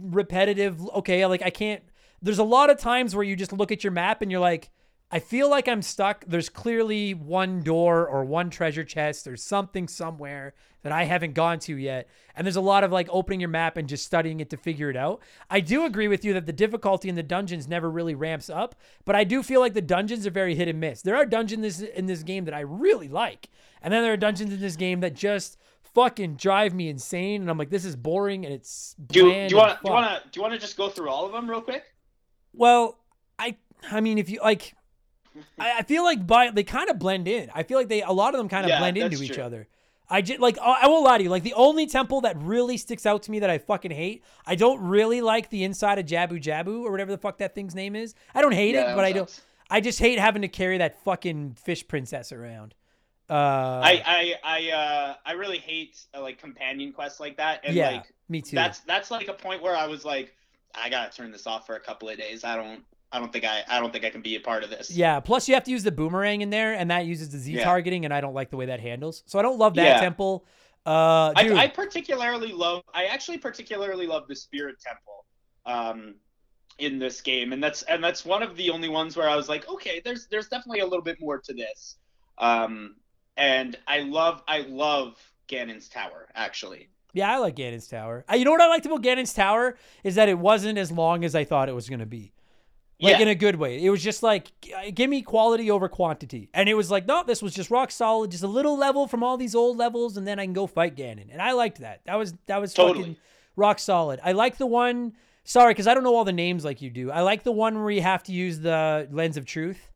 repetitive. 0.00 0.80
Okay, 0.88 1.26
like 1.26 1.42
I 1.42 1.50
can't. 1.50 1.82
There's 2.22 2.38
a 2.38 2.44
lot 2.44 2.70
of 2.70 2.78
times 2.78 3.14
where 3.14 3.22
you 3.22 3.36
just 3.36 3.52
look 3.52 3.70
at 3.70 3.84
your 3.84 3.90
map 3.90 4.22
and 4.22 4.30
you're 4.30 4.40
like, 4.40 4.70
I 5.10 5.18
feel 5.18 5.50
like 5.50 5.68
I'm 5.68 5.82
stuck. 5.82 6.24
There's 6.26 6.48
clearly 6.48 7.12
one 7.12 7.62
door 7.62 8.08
or 8.08 8.24
one 8.24 8.48
treasure 8.48 8.84
chest 8.84 9.26
or 9.26 9.36
something 9.36 9.86
somewhere 9.86 10.54
that 10.82 10.92
I 10.92 11.04
haven't 11.04 11.34
gone 11.34 11.58
to 11.60 11.76
yet. 11.76 12.08
And 12.34 12.46
there's 12.46 12.56
a 12.56 12.60
lot 12.60 12.84
of 12.84 12.92
like 12.92 13.08
opening 13.10 13.40
your 13.40 13.48
map 13.48 13.76
and 13.76 13.88
just 13.88 14.04
studying 14.04 14.40
it 14.40 14.50
to 14.50 14.56
figure 14.56 14.90
it 14.90 14.96
out. 14.96 15.20
I 15.50 15.60
do 15.60 15.84
agree 15.84 16.08
with 16.08 16.24
you 16.24 16.32
that 16.34 16.46
the 16.46 16.52
difficulty 16.52 17.08
in 17.08 17.14
the 17.14 17.22
dungeons 17.22 17.68
never 17.68 17.90
really 17.90 18.14
ramps 18.14 18.50
up, 18.50 18.74
but 19.04 19.14
I 19.14 19.24
do 19.24 19.42
feel 19.42 19.60
like 19.60 19.74
the 19.74 19.82
dungeons 19.82 20.26
are 20.26 20.30
very 20.30 20.54
hit 20.54 20.68
and 20.68 20.80
miss. 20.80 21.02
There 21.02 21.16
are 21.16 21.26
dungeons 21.26 21.82
in 21.82 22.06
this 22.06 22.22
game 22.22 22.44
that 22.46 22.54
I 22.54 22.60
really 22.60 23.08
like. 23.08 23.48
And 23.80 23.92
then 23.92 24.02
there 24.02 24.12
are 24.12 24.16
dungeons 24.16 24.52
in 24.52 24.60
this 24.60 24.76
game 24.76 25.00
that 25.00 25.14
just 25.14 25.58
fucking 25.94 26.36
drive 26.36 26.72
me 26.72 26.88
insane 26.88 27.42
and 27.42 27.50
I'm 27.50 27.58
like 27.58 27.68
this 27.68 27.84
is 27.84 27.96
boring 27.96 28.46
and 28.46 28.54
it's 28.54 28.94
do, 29.08 29.20
do 29.20 29.28
you 29.28 29.56
want 29.56 29.78
do 29.82 29.88
you 29.88 29.92
want 29.92 30.22
to 30.22 30.28
do 30.30 30.38
you 30.38 30.42
want 30.42 30.54
to 30.54 30.58
just 30.58 30.74
go 30.76 30.88
through 30.88 31.10
all 31.10 31.26
of 31.26 31.32
them 31.32 31.50
real 31.50 31.60
quick? 31.60 31.84
Well, 32.54 32.98
I 33.38 33.56
I 33.90 34.00
mean 34.00 34.16
if 34.16 34.30
you 34.30 34.40
like 34.42 34.74
I, 35.58 35.78
I 35.78 35.82
feel 35.82 36.02
like 36.04 36.26
by 36.26 36.50
they 36.50 36.64
kind 36.64 36.88
of 36.88 36.98
blend 36.98 37.28
in. 37.28 37.50
I 37.54 37.62
feel 37.62 37.78
like 37.78 37.88
they 37.88 38.02
a 38.02 38.10
lot 38.10 38.34
of 38.34 38.38
them 38.38 38.48
kind 38.48 38.64
of 38.64 38.70
Yeah, 38.70 38.78
blend 38.78 38.96
into 38.96 39.18
that's 39.18 39.30
each 39.30 39.38
other. 39.38 39.68
I 40.12 40.20
just 40.20 40.40
like 40.40 40.58
I 40.58 40.80
I 40.82 40.86
won't 40.88 41.04
lie 41.04 41.16
to 41.16 41.24
you. 41.24 41.30
Like 41.30 41.42
the 41.42 41.54
only 41.54 41.86
temple 41.86 42.20
that 42.20 42.36
really 42.40 42.76
sticks 42.76 43.06
out 43.06 43.22
to 43.24 43.30
me 43.30 43.38
that 43.38 43.48
I 43.48 43.56
fucking 43.56 43.90
hate. 43.90 44.22
I 44.46 44.54
don't 44.56 44.80
really 44.82 45.22
like 45.22 45.48
the 45.48 45.64
inside 45.64 45.98
of 45.98 46.04
Jabu 46.04 46.40
Jabu 46.42 46.82
or 46.82 46.90
whatever 46.90 47.10
the 47.10 47.18
fuck 47.18 47.38
that 47.38 47.54
thing's 47.54 47.74
name 47.74 47.96
is. 47.96 48.14
I 48.34 48.42
don't 48.42 48.52
hate 48.52 48.74
Yeah, 48.74 48.92
it, 48.92 48.96
but 48.96 49.04
I 49.06 49.12
don't. 49.12 49.40
I 49.70 49.80
just 49.80 49.98
hate 49.98 50.18
having 50.18 50.42
to 50.42 50.48
carry 50.48 50.76
that 50.78 51.02
fucking 51.02 51.54
fish 51.54 51.88
princess 51.88 52.30
around. 52.30 52.74
Uh, 53.30 53.32
I 53.82 54.02
I 54.04 54.34
I 54.44 54.70
uh 54.70 55.14
I 55.24 55.32
really 55.32 55.58
hate 55.58 55.98
uh, 56.14 56.20
like 56.20 56.38
companion 56.38 56.92
quests 56.92 57.18
like 57.18 57.38
that, 57.38 57.62
and 57.64 57.74
yeah, 57.74 57.90
like 57.92 58.12
me 58.28 58.42
too. 58.42 58.54
that's 58.54 58.80
that's 58.80 59.10
like 59.10 59.28
a 59.28 59.32
point 59.32 59.62
where 59.62 59.74
I 59.74 59.86
was 59.86 60.04
like, 60.04 60.34
I 60.74 60.90
gotta 60.90 61.10
turn 61.10 61.30
this 61.30 61.46
off 61.46 61.64
for 61.66 61.74
a 61.76 61.80
couple 61.80 62.10
of 62.10 62.18
days. 62.18 62.44
I 62.44 62.56
don't 62.56 62.82
I 63.12 63.18
don't 63.18 63.32
think 63.32 63.44
I 63.44 63.62
I 63.68 63.78
don't 63.80 63.92
think 63.92 64.04
I 64.04 64.10
can 64.10 64.22
be 64.22 64.36
a 64.36 64.40
part 64.40 64.64
of 64.64 64.70
this. 64.70 64.90
Yeah, 64.90 65.20
plus 65.20 65.48
you 65.48 65.54
have 65.54 65.64
to 65.64 65.70
use 65.70 65.82
the 65.82 65.92
boomerang 65.92 66.40
in 66.40 66.50
there, 66.50 66.72
and 66.74 66.90
that 66.90 67.04
uses 67.04 67.28
the 67.30 67.38
Z 67.38 67.52
Yeah. 67.56 67.64
targeting, 67.64 68.04
and 68.04 68.12
I 68.14 68.20
don't 68.20 68.34
like 68.34 68.50
the 68.50 68.56
way 68.56 68.66
that 68.66 68.80
handles. 68.80 69.22
So 69.26 69.38
I 69.38 69.42
don't 69.42 69.58
love 69.58 69.74
that 69.74 69.82
Yeah. 69.84 70.00
temple. 70.00 70.46
Uh, 70.84 71.32
I, 71.36 71.52
I 71.54 71.68
particularly 71.68 72.52
love. 72.52 72.82
I 72.92 73.04
actually 73.04 73.38
particularly 73.38 74.06
love 74.06 74.26
the 74.28 74.34
Spirit 74.34 74.76
Temple, 74.80 75.24
um, 75.64 76.16
in 76.78 76.98
this 76.98 77.20
game, 77.20 77.52
and 77.52 77.62
that's 77.62 77.82
and 77.82 78.02
that's 78.02 78.24
one 78.24 78.42
of 78.42 78.56
the 78.56 78.70
only 78.70 78.88
ones 78.88 79.16
where 79.16 79.28
I 79.28 79.36
was 79.36 79.48
like, 79.48 79.68
okay, 79.68 80.00
there's 80.04 80.26
there's 80.28 80.48
definitely 80.48 80.80
a 80.80 80.84
little 80.86 81.02
bit 81.02 81.18
more 81.20 81.38
to 81.38 81.52
this, 81.54 81.98
um, 82.38 82.96
and 83.36 83.78
I 83.86 84.00
love 84.00 84.42
I 84.48 84.60
love 84.62 85.16
Ganon's 85.48 85.88
Tower 85.88 86.28
actually. 86.34 86.88
yeah, 87.12 87.30
I 87.30 87.36
like 87.38 87.54
Ganon's 87.56 87.86
Tower. 87.86 88.24
Uh, 88.28 88.34
you 88.36 88.44
know 88.46 88.50
what 88.52 88.60
I 88.62 88.68
liked 88.68 88.86
about 88.86 89.02
Ganon's 89.02 89.34
Tower 89.34 89.76
is 90.02 90.14
that 90.16 90.28
it 90.30 90.38
wasn't 90.38 90.78
as 90.78 90.90
long 90.90 91.24
as 91.24 91.34
I 91.34 91.44
thought 91.44 91.68
it 91.68 91.74
was 91.74 91.88
going 91.88 92.00
to 92.00 92.06
be. 92.06 92.32
Like 93.02 93.16
Yeah. 93.16 93.22
in 93.22 93.28
a 93.28 93.34
good 93.34 93.56
way. 93.56 93.82
It 93.84 93.90
was 93.90 94.00
just 94.02 94.22
like, 94.22 94.52
uh, 94.76 94.90
give 94.94 95.10
me 95.10 95.22
quality 95.22 95.70
over 95.70 95.88
quantity. 95.88 96.48
And 96.54 96.68
it 96.68 96.74
was 96.74 96.88
like, 96.88 97.04
no, 97.06 97.24
this 97.24 97.42
was 97.42 97.52
just 97.52 97.68
rock 97.70 97.90
solid, 97.90 98.30
just 98.30 98.44
a 98.44 98.48
little 98.48 98.76
level 98.78 99.08
from 99.08 99.24
all 99.24 99.36
these 99.36 99.54
old 99.56 99.76
levels, 99.76 100.16
and 100.16 100.24
then 100.26 100.38
I 100.38 100.44
can 100.44 100.52
go 100.52 100.66
fight 100.68 100.94
Ganon. 100.96 101.32
And 101.32 101.42
I 101.42 101.50
liked 101.52 101.80
that. 101.80 102.02
That 102.06 102.14
was 102.14 102.34
that 102.46 102.60
was 102.60 102.72
Totally. 102.72 102.98
fucking 103.00 103.16
rock 103.56 103.78
solid. 103.80 104.20
I 104.22 104.32
like 104.32 104.56
the 104.56 104.66
one. 104.66 105.14
Sorry, 105.44 105.72
because 105.74 105.88
I 105.88 105.94
don't 105.94 106.04
know 106.04 106.14
all 106.14 106.24
the 106.24 106.32
names 106.32 106.64
like 106.64 106.80
you 106.80 106.90
do. 106.90 107.10
I 107.10 107.22
like 107.22 107.42
the 107.42 107.50
one 107.50 107.82
where 107.82 107.90
you 107.90 108.02
have 108.02 108.22
to 108.24 108.32
use 108.32 108.60
the 108.60 109.08
lens 109.10 109.36
of 109.36 109.44
truth. 109.44 109.90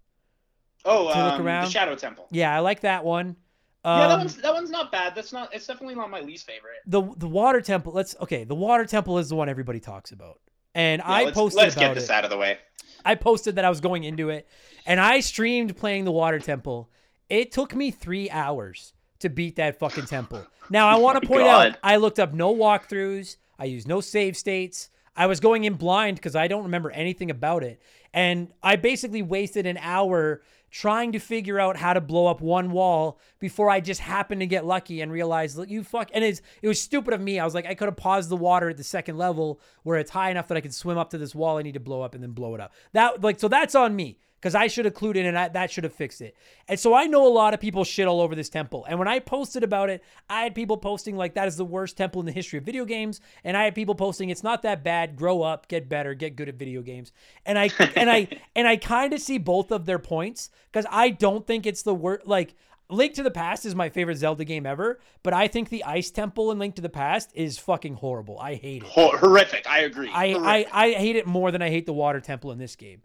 Oh, 0.84 1.12
To 1.12 1.24
look 1.24 1.34
um, 1.40 1.44
the? 1.44 1.66
Shadow 1.66 1.94
Temple. 1.94 2.26
Yeah, 2.32 2.54
I 2.54 2.58
like 2.60 2.80
that 2.80 3.04
one. 3.04 3.36
Um, 3.84 4.00
yeah, 4.00 4.08
that 4.08 4.18
one's 4.18 4.36
that 4.38 4.52
one's 4.54 4.70
not 4.70 4.90
bad. 4.90 5.14
That's 5.14 5.32
not. 5.32 5.54
It's 5.54 5.64
definitely 5.68 5.94
not 5.94 6.10
my 6.10 6.20
least 6.20 6.44
favorite. 6.46 6.78
the 6.86 7.02
the 7.18 7.28
water 7.28 7.60
temple. 7.60 7.92
Let's 7.92 8.16
okay. 8.20 8.42
The 8.42 8.54
water 8.56 8.84
temple 8.84 9.18
is 9.18 9.28
the 9.28 9.36
one 9.36 9.48
everybody 9.48 9.78
talks 9.78 10.10
about, 10.10 10.40
and 10.74 10.98
Yeah, 10.98 11.08
I 11.08 11.24
let's, 11.24 11.36
posted 11.36 11.62
let's 11.62 11.74
get 11.76 11.94
this 11.94 12.04
it. 12.04 12.10
out 12.10 12.24
of 12.24 12.30
the 12.30 12.36
way. 12.36 12.58
I 13.06 13.14
posted 13.14 13.54
that 13.54 13.64
I 13.64 13.70
was 13.70 13.80
going 13.80 14.02
into 14.02 14.30
it, 14.30 14.48
and 14.84 14.98
I 14.98 15.20
streamed 15.20 15.76
playing 15.76 16.04
the 16.04 16.12
water 16.12 16.40
temple. 16.40 16.90
It 17.30 17.52
took 17.52 17.72
me 17.74 17.92
three 17.92 18.28
hours 18.28 18.94
to 19.20 19.28
beat 19.28 19.56
that 19.56 19.78
fucking 19.78 20.06
temple. 20.06 20.44
Now 20.70 20.88
I 20.88 20.94
oh 20.96 20.98
want 20.98 21.22
to 21.22 21.26
point 21.26 21.46
out 21.46 21.76
I 21.84 21.96
looked 21.96 22.18
up 22.18 22.34
no 22.34 22.52
walkthroughs. 22.52 23.36
I 23.60 23.66
used 23.66 23.86
no 23.86 24.00
save 24.00 24.36
states. 24.36 24.90
I 25.16 25.28
was 25.28 25.38
going 25.38 25.62
in 25.62 25.74
blind 25.74 26.16
because 26.16 26.34
I 26.34 26.48
don't 26.48 26.64
remember 26.64 26.90
anything 26.90 27.30
about 27.30 27.62
it, 27.62 27.80
and 28.12 28.52
I 28.60 28.74
basically 28.74 29.22
wasted 29.22 29.66
an 29.66 29.78
hour 29.80 30.42
trying 30.76 31.10
to 31.12 31.18
figure 31.18 31.58
out 31.58 31.74
how 31.74 31.94
to 31.94 32.00
blow 32.02 32.26
up 32.26 32.42
one 32.42 32.70
wall 32.70 33.18
before 33.38 33.70
I 33.70 33.80
just 33.80 34.02
happened 34.02 34.42
to 34.42 34.46
get 34.46 34.66
lucky 34.66 35.00
and 35.00 35.10
realized 35.10 35.58
you 35.70 35.82
fuck. 35.82 36.10
And 36.12 36.22
it's 36.22 36.42
it 36.60 36.68
was 36.68 36.78
stupid 36.78 37.14
of 37.14 37.20
me. 37.20 37.38
I 37.38 37.46
was 37.46 37.54
like, 37.54 37.64
I 37.64 37.74
could 37.74 37.86
have 37.86 37.96
paused 37.96 38.28
the 38.28 38.36
water 38.36 38.68
at 38.68 38.76
the 38.76 38.84
second 38.84 39.16
level 39.16 39.58
where 39.84 39.98
it's 39.98 40.10
high 40.10 40.30
enough 40.30 40.48
that 40.48 40.58
I 40.58 40.60
could 40.60 40.74
swim 40.74 40.98
up 40.98 41.08
to 41.10 41.18
this 41.18 41.34
wall 41.34 41.56
I 41.56 41.62
need 41.62 41.74
to 41.74 41.80
blow 41.80 42.02
up 42.02 42.14
and 42.14 42.22
then 42.22 42.32
blow 42.32 42.54
it 42.54 42.60
up. 42.60 42.74
That 42.92 43.22
like 43.22 43.40
so 43.40 43.48
that's 43.48 43.74
on 43.74 43.96
me 43.96 44.18
because 44.46 44.54
I 44.54 44.68
should 44.68 44.84
have 44.84 44.94
clued 44.94 45.16
in 45.16 45.26
and 45.26 45.36
I, 45.36 45.48
that 45.48 45.72
should 45.72 45.82
have 45.82 45.92
fixed 45.92 46.20
it. 46.20 46.36
And 46.68 46.78
so 46.78 46.94
I 46.94 47.06
know 47.06 47.26
a 47.26 47.34
lot 47.34 47.52
of 47.52 47.58
people 47.58 47.82
shit 47.82 48.06
all 48.06 48.20
over 48.20 48.36
this 48.36 48.48
temple. 48.48 48.86
And 48.88 48.96
when 48.96 49.08
I 49.08 49.18
posted 49.18 49.64
about 49.64 49.90
it, 49.90 50.04
I 50.30 50.42
had 50.42 50.54
people 50.54 50.76
posting 50.76 51.16
like 51.16 51.34
that 51.34 51.48
is 51.48 51.56
the 51.56 51.64
worst 51.64 51.96
temple 51.96 52.20
in 52.20 52.26
the 52.26 52.32
history 52.32 52.60
of 52.60 52.64
video 52.64 52.84
games, 52.84 53.20
and 53.42 53.56
I 53.56 53.64
had 53.64 53.74
people 53.74 53.96
posting 53.96 54.30
it's 54.30 54.44
not 54.44 54.62
that 54.62 54.84
bad. 54.84 55.16
Grow 55.16 55.42
up, 55.42 55.66
get 55.66 55.88
better, 55.88 56.14
get 56.14 56.36
good 56.36 56.48
at 56.48 56.54
video 56.54 56.80
games. 56.80 57.10
And 57.44 57.58
I 57.58 57.70
and 57.96 58.08
I 58.08 58.28
and 58.54 58.68
I 58.68 58.76
kind 58.76 59.12
of 59.12 59.20
see 59.20 59.38
both 59.38 59.72
of 59.72 59.84
their 59.84 59.98
points 59.98 60.50
because 60.70 60.86
I 60.92 61.10
don't 61.10 61.44
think 61.44 61.66
it's 61.66 61.82
the 61.82 61.92
worst. 61.92 62.24
Like 62.24 62.54
Link 62.88 63.14
to 63.14 63.24
the 63.24 63.32
Past 63.32 63.66
is 63.66 63.74
my 63.74 63.88
favorite 63.88 64.18
Zelda 64.18 64.44
game 64.44 64.64
ever, 64.64 65.00
but 65.24 65.34
I 65.34 65.48
think 65.48 65.70
the 65.70 65.82
Ice 65.82 66.12
Temple 66.12 66.52
in 66.52 66.60
Link 66.60 66.76
to 66.76 66.82
the 66.82 66.88
Past 66.88 67.32
is 67.34 67.58
fucking 67.58 67.94
horrible. 67.94 68.38
I 68.38 68.54
hate 68.54 68.84
it. 68.84 68.88
Hor- 68.90 69.18
horrific. 69.18 69.68
I 69.68 69.80
agree. 69.80 70.08
I. 70.08 70.34
I, 70.34 70.66
I 70.72 70.92
hate 70.92 71.16
it 71.16 71.26
more 71.26 71.50
than 71.50 71.62
I 71.62 71.68
hate 71.68 71.86
the 71.86 71.92
water 71.92 72.20
temple 72.20 72.52
in 72.52 72.58
this 72.58 72.76
game. 72.76 73.02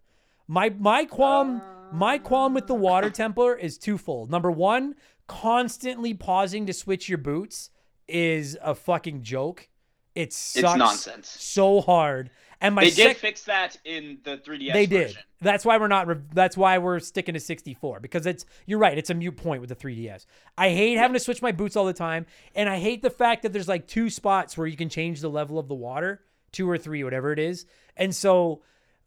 My 0.52 0.68
my 0.68 1.06
qualm 1.06 1.62
my 1.92 2.16
ah. 2.16 2.18
qualm 2.18 2.52
with 2.52 2.66
the 2.66 2.74
water 2.74 3.08
templar 3.08 3.56
is 3.56 3.78
twofold. 3.78 4.30
Number 4.30 4.50
one, 4.50 4.94
constantly 5.26 6.12
pausing 6.12 6.66
to 6.66 6.74
switch 6.74 7.08
your 7.08 7.16
boots 7.16 7.70
is 8.06 8.58
a 8.60 8.74
fucking 8.74 9.22
joke. 9.22 9.70
It 10.14 10.34
sucks 10.34 10.76
nonsense. 10.76 11.28
so 11.30 11.80
hard. 11.80 12.28
And 12.60 12.74
my 12.74 12.82
they 12.82 12.90
did 12.90 13.08
sec- 13.08 13.16
fix 13.16 13.44
that 13.44 13.78
in 13.86 14.18
the 14.24 14.36
3DS. 14.36 14.72
they 14.74 14.84
did. 14.84 15.16
That's 15.40 15.64
why 15.64 15.78
we're 15.78 15.88
not. 15.88 16.06
Re- 16.06 16.20
that's 16.34 16.54
why 16.54 16.76
we're 16.76 17.00
sticking 17.00 17.32
to 17.32 17.40
64 17.40 18.00
because 18.00 18.26
it's. 18.26 18.44
You're 18.66 18.78
right. 18.78 18.98
It's 18.98 19.08
a 19.08 19.14
mute 19.14 19.38
point 19.38 19.62
with 19.62 19.70
the 19.70 19.76
3DS. 19.76 20.26
I 20.58 20.68
hate 20.68 20.98
having 20.98 21.14
to 21.14 21.20
switch 21.20 21.40
my 21.40 21.52
boots 21.52 21.76
all 21.76 21.86
the 21.86 21.94
time, 21.94 22.26
and 22.54 22.68
I 22.68 22.78
hate 22.78 23.00
the 23.00 23.08
fact 23.08 23.42
that 23.44 23.54
there's 23.54 23.68
like 23.68 23.86
two 23.86 24.10
spots 24.10 24.58
where 24.58 24.66
you 24.66 24.76
can 24.76 24.90
change 24.90 25.22
the 25.22 25.30
level 25.30 25.58
of 25.58 25.68
the 25.68 25.74
water, 25.74 26.20
two 26.52 26.68
or 26.68 26.76
three, 26.76 27.02
whatever 27.02 27.32
it 27.32 27.38
is, 27.38 27.64
and 27.96 28.14
so 28.14 28.60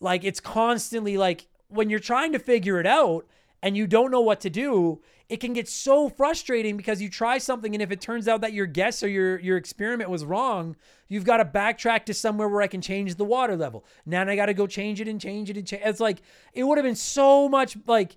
like 0.05 0.23
it's 0.23 0.39
constantly 0.39 1.17
like 1.17 1.47
when 1.67 1.89
you're 1.89 1.99
trying 1.99 2.31
to 2.31 2.39
figure 2.39 2.79
it 2.79 2.85
out 2.85 3.25
and 3.61 3.75
you 3.75 3.87
don't 3.87 4.11
know 4.11 4.21
what 4.21 4.39
to 4.39 4.49
do 4.49 5.01
it 5.27 5.37
can 5.37 5.53
get 5.53 5.67
so 5.67 6.07
frustrating 6.07 6.77
because 6.77 7.01
you 7.01 7.09
try 7.09 7.39
something 7.39 7.73
and 7.73 7.81
if 7.81 7.91
it 7.91 7.99
turns 7.99 8.27
out 8.27 8.41
that 8.41 8.53
your 8.53 8.67
guess 8.67 9.01
or 9.01 9.07
your 9.07 9.39
your 9.39 9.57
experiment 9.57 10.07
was 10.09 10.23
wrong 10.23 10.75
you've 11.07 11.25
got 11.25 11.37
to 11.37 11.45
backtrack 11.45 12.05
to 12.05 12.13
somewhere 12.13 12.47
where 12.47 12.61
i 12.61 12.67
can 12.67 12.81
change 12.81 13.15
the 13.15 13.25
water 13.25 13.57
level. 13.57 13.83
Now 14.05 14.21
i 14.21 14.35
got 14.35 14.45
to 14.45 14.53
go 14.53 14.67
change 14.67 15.01
it 15.01 15.07
and 15.07 15.19
change 15.19 15.49
it 15.49 15.57
and 15.57 15.67
change 15.67 15.81
it's 15.83 15.99
like 15.99 16.21
it 16.53 16.63
would 16.63 16.77
have 16.77 16.85
been 16.85 16.95
so 16.95 17.49
much 17.49 17.75
like 17.87 18.15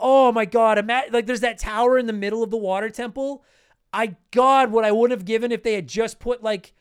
oh 0.00 0.30
my 0.30 0.44
god 0.44 0.78
imagine 0.78 1.12
like 1.12 1.26
there's 1.26 1.40
that 1.40 1.58
tower 1.58 1.98
in 1.98 2.06
the 2.06 2.12
middle 2.12 2.42
of 2.42 2.50
the 2.50 2.56
water 2.56 2.88
temple. 2.88 3.42
I 3.92 4.14
god 4.30 4.70
what 4.70 4.84
i 4.84 4.92
would 4.92 5.10
have 5.10 5.24
given 5.24 5.50
if 5.50 5.64
they 5.64 5.74
had 5.74 5.88
just 5.88 6.20
put 6.20 6.42
like 6.42 6.72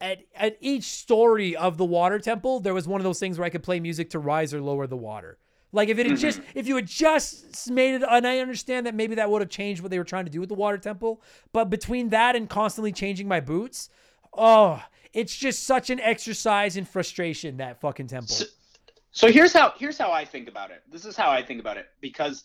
at, 0.00 0.18
at 0.34 0.56
each 0.60 0.84
story 0.84 1.56
of 1.56 1.76
the 1.76 1.84
water 1.84 2.18
temple, 2.18 2.60
there 2.60 2.74
was 2.74 2.86
one 2.86 3.00
of 3.00 3.04
those 3.04 3.18
things 3.18 3.38
where 3.38 3.46
I 3.46 3.50
could 3.50 3.62
play 3.62 3.80
music 3.80 4.10
to 4.10 4.18
rise 4.18 4.54
or 4.54 4.60
lower 4.60 4.86
the 4.86 4.96
water. 4.96 5.38
Like 5.70 5.88
if 5.88 5.98
it 5.98 6.06
had 6.06 6.14
mm-hmm. 6.14 6.22
just 6.22 6.40
if 6.54 6.66
you 6.66 6.76
had 6.76 6.86
just 6.86 7.70
made 7.70 7.94
it, 7.96 8.02
and 8.08 8.26
I 8.26 8.38
understand 8.38 8.86
that 8.86 8.94
maybe 8.94 9.16
that 9.16 9.30
would 9.30 9.42
have 9.42 9.50
changed 9.50 9.82
what 9.82 9.90
they 9.90 9.98
were 9.98 10.04
trying 10.04 10.24
to 10.24 10.30
do 10.30 10.40
with 10.40 10.48
the 10.48 10.54
water 10.54 10.78
temple, 10.78 11.22
but 11.52 11.68
between 11.68 12.08
that 12.10 12.36
and 12.36 12.48
constantly 12.48 12.92
changing 12.92 13.28
my 13.28 13.40
boots, 13.40 13.90
oh, 14.32 14.82
it's 15.12 15.36
just 15.36 15.64
such 15.64 15.90
an 15.90 16.00
exercise 16.00 16.76
in 16.76 16.84
frustration 16.84 17.58
that 17.58 17.80
fucking 17.80 18.06
temple. 18.06 18.34
So- 18.34 18.46
So 19.10 19.32
here's 19.32 19.52
how 19.52 19.72
here's 19.76 19.98
how 19.98 20.12
I 20.12 20.24
think 20.24 20.48
about 20.48 20.70
it. 20.70 20.82
This 20.92 21.04
is 21.04 21.16
how 21.16 21.30
I 21.30 21.42
think 21.42 21.60
about 21.60 21.76
it 21.76 21.86
because 22.00 22.44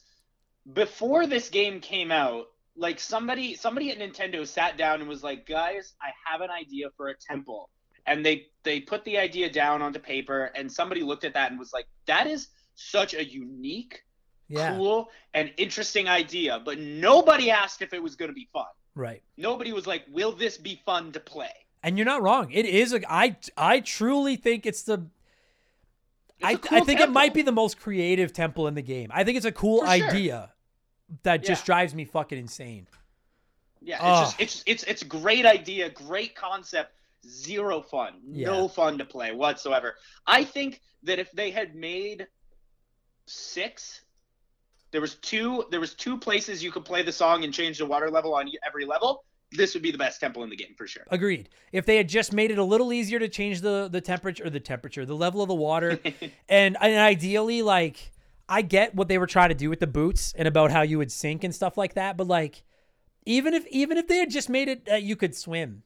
before 0.73 1.27
this 1.27 1.49
game 1.49 1.81
came 1.81 2.09
out, 2.11 2.47
like 2.75 2.99
somebody 2.99 3.55
somebody 3.55 3.91
at 3.91 3.99
Nintendo 3.99 4.47
sat 4.47 4.77
down 4.77 4.99
and 4.99 5.09
was 5.09 5.23
like, 5.23 5.45
"Guys, 5.45 5.93
I 6.01 6.09
have 6.29 6.41
an 6.41 6.49
idea 6.49 6.87
for 6.97 7.09
a 7.09 7.15
temple." 7.15 7.69
And 8.05 8.25
they 8.25 8.47
they 8.63 8.79
put 8.79 9.03
the 9.05 9.17
idea 9.17 9.49
down 9.49 9.81
onto 9.81 9.99
paper 9.99 10.51
and 10.55 10.71
somebody 10.71 11.01
looked 11.03 11.23
at 11.23 11.33
that 11.35 11.51
and 11.51 11.59
was 11.59 11.71
like, 11.73 11.87
"That 12.05 12.27
is 12.27 12.49
such 12.75 13.13
a 13.13 13.23
unique, 13.23 14.03
yeah, 14.49 14.75
cool, 14.75 15.09
and 15.33 15.51
interesting 15.57 16.07
idea." 16.07 16.61
But 16.63 16.79
nobody 16.79 17.51
asked 17.51 17.81
if 17.81 17.93
it 17.93 18.01
was 18.01 18.15
going 18.15 18.29
to 18.29 18.35
be 18.35 18.49
fun. 18.51 18.65
right. 18.95 19.21
Nobody 19.37 19.71
was 19.71 19.87
like, 19.87 20.05
"Will 20.11 20.31
this 20.31 20.57
be 20.57 20.81
fun 20.85 21.11
to 21.13 21.19
play?" 21.19 21.51
And 21.83 21.97
you're 21.97 22.05
not 22.05 22.21
wrong. 22.21 22.51
It 22.51 22.65
is 22.65 22.93
a 22.93 23.01
I 23.11 23.37
I 23.57 23.79
truly 23.81 24.35
think 24.35 24.65
it's 24.65 24.83
the 24.83 25.05
It's 26.39 26.45
I, 26.47 26.55
cool 26.55 26.77
I 26.79 26.81
think 26.81 26.99
it 26.99 27.11
might 27.11 27.33
be 27.33 27.41
the 27.41 27.51
most 27.51 27.79
creative 27.79 28.33
temple 28.33 28.67
in 28.67 28.73
the 28.73 28.81
game. 28.81 29.09
I 29.13 29.23
think 29.23 29.37
it's 29.37 29.45
a 29.45 29.51
cool 29.51 29.81
For 29.81 29.87
sure. 29.97 30.11
That 31.21 31.43
just 31.43 31.61
Yeah. 31.63 31.65
drives 31.65 31.93
me 31.93 32.05
fucking 32.05 32.37
insane. 32.37 32.87
Yeah, 33.81 33.97
it's 33.97 34.19
just 34.21 34.41
it's 34.41 34.63
it's 34.65 34.83
it's 34.83 35.01
a 35.01 35.05
great 35.05 35.45
idea, 35.45 35.89
great 35.89 36.35
concept, 36.35 36.93
zero 37.27 37.81
fun, 37.81 38.21
Yeah. 38.31 38.47
no 38.47 38.67
fun 38.67 38.97
to 38.97 39.05
play 39.05 39.31
whatsoever. 39.33 39.95
I 40.25 40.43
think 40.43 40.81
that 41.03 41.19
if 41.19 41.31
they 41.33 41.51
had 41.51 41.75
made 41.75 42.27
six, 43.25 44.01
there 44.91 45.01
was 45.01 45.15
two 45.15 45.65
there 45.71 45.79
was 45.79 45.93
two 45.93 46.17
places 46.17 46.63
you 46.63 46.71
could 46.71 46.85
play 46.85 47.03
the 47.03 47.11
song 47.11 47.43
and 47.43 47.53
change 47.53 47.77
the 47.77 47.85
water 47.85 48.09
level 48.09 48.33
on 48.35 48.49
every 48.65 48.85
level. 48.85 49.25
This 49.55 49.73
would 49.75 49.83
be 49.83 49.91
the 49.91 49.97
best 49.99 50.19
temple 50.19 50.43
in 50.43 50.49
the 50.49 50.55
game 50.55 50.73
for 50.77 50.87
sure. 50.87 51.03
Agreed. 51.11 51.49
If 51.71 51.85
they 51.85 51.97
had 51.97 52.09
just 52.09 52.33
made 52.33 52.49
it 52.51 52.57
a 52.57 52.63
little 52.63 52.91
easier 52.91 53.19
to 53.19 53.27
change 53.27 53.61
the 53.61 53.87
the 53.91 54.01
temperature 54.01 54.45
or 54.45 54.49
the 54.49 54.59
temperature, 54.59 55.05
the 55.05 55.15
level 55.15 55.41
of 55.41 55.47
the 55.49 55.55
water, 55.55 55.99
and, 56.49 56.77
and 56.79 56.97
ideally, 56.97 57.61
like 57.61 58.12
I 58.49 58.61
get 58.61 58.93
what 58.93 59.07
they 59.07 59.17
were 59.17 59.27
trying 59.27 59.49
to 59.49 59.55
do 59.55 59.69
with 59.69 59.79
the 59.79 59.87
boots 59.87 60.33
and 60.37 60.47
about 60.47 60.71
how 60.71 60.81
you 60.81 60.97
would 60.97 61.11
sink 61.11 61.43
and 61.43 61.55
stuff 61.55 61.77
like 61.77 61.93
that, 61.95 62.17
but 62.17 62.27
like 62.27 62.63
even 63.25 63.53
if 63.53 63.65
even 63.67 63.97
if 63.97 64.07
they 64.07 64.17
had 64.17 64.29
just 64.29 64.49
made 64.49 64.67
it 64.67 64.87
uh, 64.91 64.95
you 64.95 65.15
could 65.15 65.35
swim, 65.35 65.83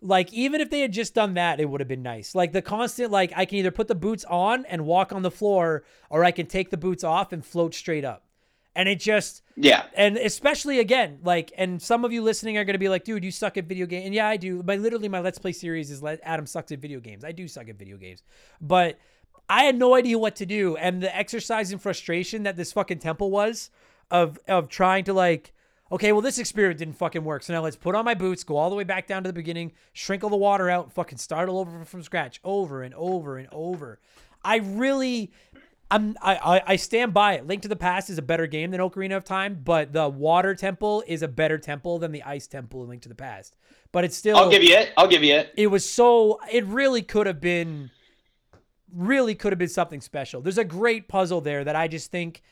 like 0.00 0.32
even 0.32 0.60
if 0.60 0.70
they 0.70 0.80
had 0.80 0.92
just 0.92 1.14
done 1.14 1.34
that, 1.34 1.60
it 1.60 1.68
would 1.68 1.80
have 1.80 1.88
been 1.88 2.02
nice. 2.02 2.34
Like 2.34 2.52
the 2.52 2.62
constant, 2.62 3.10
like 3.10 3.32
I 3.36 3.44
can 3.44 3.58
either 3.58 3.70
put 3.70 3.88
the 3.88 3.94
boots 3.94 4.24
on 4.24 4.64
and 4.66 4.86
walk 4.86 5.12
on 5.12 5.22
the 5.22 5.30
floor, 5.30 5.84
or 6.08 6.24
I 6.24 6.30
can 6.30 6.46
take 6.46 6.70
the 6.70 6.76
boots 6.76 7.04
off 7.04 7.32
and 7.32 7.44
float 7.44 7.74
straight 7.74 8.04
up. 8.04 8.24
And 8.76 8.88
it 8.88 9.00
just 9.00 9.42
Yeah. 9.56 9.82
and 9.94 10.16
especially 10.16 10.78
again, 10.78 11.18
like, 11.24 11.52
and 11.58 11.82
some 11.82 12.04
of 12.04 12.12
you 12.12 12.22
listening 12.22 12.56
are 12.56 12.64
going 12.64 12.74
to 12.74 12.78
be 12.78 12.88
like, 12.88 13.02
dude, 13.02 13.24
you 13.24 13.32
suck 13.32 13.56
at 13.56 13.64
video 13.64 13.84
games. 13.84 14.06
And 14.06 14.14
yeah, 14.14 14.28
I 14.28 14.36
do. 14.36 14.62
But 14.62 14.78
literally, 14.78 15.08
my 15.08 15.18
Let's 15.18 15.40
Play 15.40 15.52
series 15.52 15.90
is 15.90 16.02
let 16.04 16.20
Adam 16.22 16.46
sucks 16.46 16.70
at 16.70 16.78
video 16.78 17.00
games. 17.00 17.24
I 17.24 17.32
do 17.32 17.48
suck 17.48 17.68
at 17.68 17.76
video 17.76 17.96
games. 17.96 18.22
But 18.60 18.98
I 19.50 19.64
had 19.64 19.76
no 19.76 19.96
idea 19.96 20.16
what 20.16 20.36
to 20.36 20.46
do. 20.46 20.76
And 20.76 21.02
the 21.02 21.14
exercise 21.14 21.72
in 21.72 21.80
frustration 21.80 22.44
that 22.44 22.56
this 22.56 22.72
fucking 22.72 23.00
temple 23.00 23.32
was 23.32 23.70
of, 24.08 24.38
of 24.46 24.68
trying 24.68 25.04
to, 25.04 25.12
like, 25.12 25.52
okay, 25.90 26.12
well, 26.12 26.20
this 26.20 26.38
experiment 26.38 26.78
didn't 26.78 26.94
fucking 26.94 27.24
work. 27.24 27.42
So 27.42 27.52
now 27.52 27.62
let's 27.62 27.74
put 27.74 27.96
on 27.96 28.04
my 28.04 28.14
boots, 28.14 28.44
go 28.44 28.56
all 28.56 28.70
the 28.70 28.76
way 28.76 28.84
back 28.84 29.08
down 29.08 29.24
to 29.24 29.28
the 29.28 29.34
beginning, 29.34 29.72
shrink 29.92 30.22
all 30.22 30.30
the 30.30 30.36
water 30.36 30.70
out, 30.70 30.84
and 30.84 30.92
fucking 30.92 31.18
start 31.18 31.48
all 31.48 31.58
over 31.58 31.84
from 31.84 32.02
scratch, 32.04 32.40
over 32.44 32.82
and 32.82 32.94
over 32.94 33.38
and 33.38 33.48
over. 33.50 33.98
I 34.44 34.58
really, 34.58 35.32
I'm, 35.90 36.16
I, 36.22 36.36
I, 36.36 36.62
I 36.68 36.76
stand 36.76 37.12
by 37.12 37.34
it. 37.34 37.44
Link 37.44 37.62
to 37.62 37.68
the 37.68 37.74
Past 37.74 38.08
is 38.08 38.18
a 38.18 38.22
better 38.22 38.46
game 38.46 38.70
than 38.70 38.80
Ocarina 38.80 39.16
of 39.16 39.24
Time, 39.24 39.60
but 39.64 39.92
the 39.92 40.08
Water 40.08 40.54
Temple 40.54 41.02
is 41.08 41.22
a 41.22 41.28
better 41.28 41.58
temple 41.58 41.98
than 41.98 42.12
the 42.12 42.22
Ice 42.22 42.46
Temple 42.46 42.84
in 42.84 42.88
Link 42.88 43.02
to 43.02 43.08
the 43.08 43.16
Past. 43.16 43.56
But 43.90 44.04
it's 44.04 44.16
still, 44.16 44.36
I'll 44.36 44.48
give 44.48 44.62
you 44.62 44.76
it. 44.76 44.92
I'll 44.96 45.08
give 45.08 45.24
you 45.24 45.34
it. 45.34 45.52
it 45.56 45.66
was 45.66 45.86
so, 45.86 46.38
it 46.52 46.64
really 46.66 47.02
could 47.02 47.26
have 47.26 47.40
been, 47.40 47.90
really 48.94 49.34
could 49.34 49.52
have 49.52 49.58
been 49.58 49.68
something 49.68 50.00
special. 50.00 50.40
There's 50.40 50.58
a 50.58 50.64
great 50.64 51.08
puzzle 51.08 51.40
there 51.40 51.64
that 51.64 51.76
I 51.76 51.88
just 51.88 52.10
think 52.10 52.42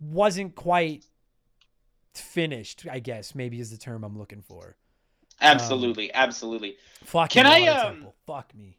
wasn't 0.00 0.54
quite 0.54 1.06
finished. 2.14 2.86
I 2.90 2.98
guess 2.98 3.34
maybe 3.34 3.60
is 3.60 3.70
the 3.70 3.76
term 3.76 4.04
I'm 4.04 4.18
looking 4.18 4.42
for. 4.42 4.76
Absolutely, 5.40 6.12
absolutely. 6.14 6.76
Fuck 7.04 7.30
Can 7.30 7.44
me, 7.44 7.68
I, 7.68 7.72
um, 7.72 8.06
Fuck 8.26 8.54
me. 8.54 8.76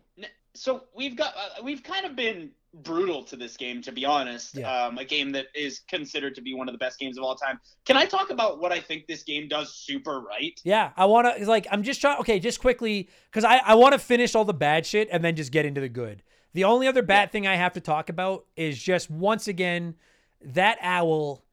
So 0.53 0.85
we've 0.95 1.15
got 1.15 1.35
uh, 1.35 1.61
we've 1.63 1.83
kind 1.83 2.05
of 2.05 2.15
been 2.15 2.49
brutal 2.73 3.23
to 3.23 3.35
this 3.35 3.55
game, 3.55 3.81
to 3.83 3.91
be 3.91 4.05
honest. 4.05 4.55
Yeah. 4.55 4.85
Um, 4.85 4.97
a 4.97 5.05
game 5.05 5.31
that 5.31 5.47
is 5.53 5.79
considered 5.87 6.33
to 6.35 6.41
be 6.41 6.53
one 6.55 6.67
of 6.67 6.73
the 6.73 6.79
best 6.79 6.99
games 6.99 7.17
of 7.17 7.23
all 7.23 7.35
time. 7.35 7.59
Can 7.85 7.95
I 7.95 8.05
talk 8.05 8.31
about 8.31 8.59
what 8.59 8.71
I 8.71 8.79
think 8.79 9.05
this 9.05 9.23
game 9.23 9.47
does 9.47 9.73
super 9.73 10.19
right? 10.21 10.59
Yeah, 10.63 10.91
I 10.97 11.05
want 11.05 11.37
to 11.37 11.47
like 11.47 11.67
I'm 11.71 11.83
just 11.83 12.01
trying. 12.01 12.19
Okay, 12.19 12.39
just 12.39 12.59
quickly 12.59 13.09
because 13.29 13.43
I 13.43 13.57
I 13.57 13.75
want 13.75 13.93
to 13.93 13.99
finish 13.99 14.33
all 14.33 14.45
the 14.45 14.53
bad 14.53 14.85
shit 14.85 15.07
and 15.11 15.23
then 15.23 15.35
just 15.35 15.51
get 15.51 15.65
into 15.65 15.81
the 15.81 15.89
good. 15.89 16.23
The 16.57 16.63
only 16.63 16.87
other 16.87 17.03
bad 17.03 17.31
thing 17.31 17.45
I 17.45 17.55
have 17.55 17.73
to 17.73 17.81
talk 17.81 18.09
about 18.09 18.47
is 18.55 18.81
just 18.81 19.11
once 19.11 19.47
again 19.47 19.93
that 20.41 20.79
owl 20.81 21.43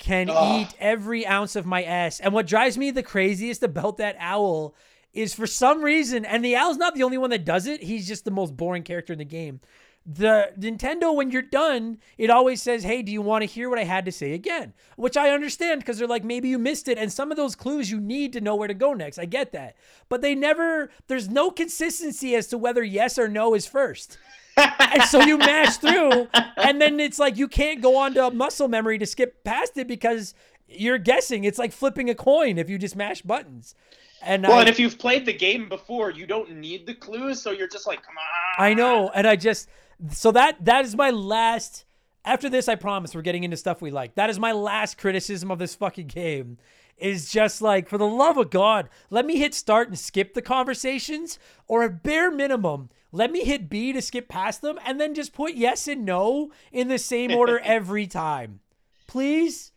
can 0.00 0.28
Ugh. 0.28 0.62
eat 0.62 0.74
every 0.80 1.24
ounce 1.24 1.54
of 1.54 1.66
my 1.66 1.84
ass. 1.84 2.18
And 2.18 2.34
what 2.34 2.48
drives 2.48 2.76
me 2.76 2.90
the 2.90 3.04
craziest 3.04 3.62
about 3.62 3.98
that 3.98 4.16
owl 4.18 4.74
is 5.14 5.34
for 5.34 5.46
some 5.46 5.82
reason, 5.82 6.24
and 6.24 6.44
the 6.44 6.56
owl's 6.56 6.78
not 6.78 6.96
the 6.96 7.04
only 7.04 7.16
one 7.16 7.30
that 7.30 7.44
does 7.44 7.68
it. 7.68 7.84
He's 7.84 8.08
just 8.08 8.24
the 8.24 8.32
most 8.32 8.56
boring 8.56 8.82
character 8.82 9.12
in 9.12 9.20
the 9.20 9.24
game. 9.24 9.60
The 10.04 10.52
Nintendo, 10.58 11.14
when 11.14 11.30
you're 11.30 11.42
done, 11.42 11.98
it 12.18 12.28
always 12.28 12.60
says, 12.60 12.82
Hey, 12.82 13.02
do 13.02 13.12
you 13.12 13.22
want 13.22 13.42
to 13.42 13.46
hear 13.46 13.70
what 13.70 13.78
I 13.78 13.84
had 13.84 14.04
to 14.06 14.12
say 14.12 14.32
again? 14.32 14.74
Which 14.96 15.16
I 15.16 15.30
understand 15.30 15.78
because 15.78 15.98
they're 15.98 16.08
like, 16.08 16.24
maybe 16.24 16.48
you 16.48 16.58
missed 16.58 16.88
it. 16.88 16.98
And 16.98 17.12
some 17.12 17.30
of 17.30 17.36
those 17.36 17.54
clues 17.54 17.88
you 17.88 18.00
need 18.00 18.32
to 18.32 18.40
know 18.40 18.56
where 18.56 18.66
to 18.66 18.74
go 18.74 18.94
next. 18.94 19.20
I 19.20 19.26
get 19.26 19.52
that. 19.52 19.76
But 20.08 20.22
they 20.22 20.34
never, 20.34 20.90
there's 21.06 21.28
no 21.28 21.52
consistency 21.52 22.34
as 22.34 22.48
to 22.48 22.58
whether 22.58 22.82
yes 22.82 23.16
or 23.16 23.28
no 23.28 23.54
is 23.54 23.66
first. 23.66 24.18
And 24.56 25.02
so 25.08 25.20
you 25.20 25.38
mash 25.38 25.76
through, 25.76 26.28
and 26.56 26.80
then 26.80 27.00
it's 27.00 27.18
like 27.18 27.36
you 27.36 27.48
can't 27.48 27.80
go 27.80 27.96
on 27.96 28.14
to 28.14 28.30
muscle 28.30 28.68
memory 28.68 28.98
to 28.98 29.06
skip 29.06 29.44
past 29.44 29.76
it 29.76 29.88
because 29.88 30.34
you're 30.68 30.98
guessing. 30.98 31.44
It's 31.44 31.58
like 31.58 31.72
flipping 31.72 32.10
a 32.10 32.14
coin 32.14 32.58
if 32.58 32.68
you 32.68 32.78
just 32.78 32.96
mash 32.96 33.22
buttons. 33.22 33.74
And 34.22 34.42
Well, 34.42 34.58
I, 34.58 34.60
and 34.60 34.68
if 34.68 34.78
you've 34.78 34.98
played 34.98 35.24
the 35.24 35.32
game 35.32 35.68
before, 35.68 36.10
you 36.10 36.26
don't 36.26 36.56
need 36.56 36.86
the 36.86 36.94
clues, 36.94 37.40
so 37.40 37.52
you're 37.52 37.68
just 37.68 37.86
like, 37.86 38.02
come 38.02 38.16
on. 38.18 38.64
I 38.64 38.74
know, 38.74 39.10
and 39.14 39.26
I 39.26 39.36
just 39.36 39.68
so 40.08 40.32
that 40.32 40.64
that 40.64 40.84
is 40.84 40.96
my 40.96 41.10
last. 41.10 41.84
After 42.22 42.50
this, 42.50 42.68
I 42.68 42.74
promise 42.74 43.14
we're 43.14 43.22
getting 43.22 43.44
into 43.44 43.56
stuff 43.56 43.80
we 43.80 43.90
like. 43.90 44.14
That 44.14 44.28
is 44.28 44.38
my 44.38 44.52
last 44.52 44.98
criticism 44.98 45.50
of 45.50 45.58
this 45.58 45.74
fucking 45.74 46.08
game. 46.08 46.58
Is 46.98 47.30
just 47.32 47.62
like, 47.62 47.88
for 47.88 47.96
the 47.96 48.06
love 48.06 48.36
of 48.36 48.50
God, 48.50 48.90
let 49.08 49.24
me 49.24 49.38
hit 49.38 49.54
start 49.54 49.88
and 49.88 49.98
skip 49.98 50.34
the 50.34 50.42
conversations, 50.42 51.38
or 51.66 51.82
at 51.82 52.02
bare 52.02 52.30
minimum, 52.30 52.90
let 53.12 53.32
me 53.32 53.44
hit 53.44 53.68
B 53.68 53.92
to 53.92 54.02
skip 54.02 54.28
past 54.28 54.62
them, 54.62 54.78
and 54.84 55.00
then 55.00 55.14
just 55.14 55.32
put 55.32 55.54
yes 55.54 55.88
and 55.88 56.04
no 56.04 56.52
in 56.72 56.88
the 56.88 56.98
same 56.98 57.32
order 57.32 57.58
every 57.64 58.06
time. 58.06 58.60
Please, 59.06 59.72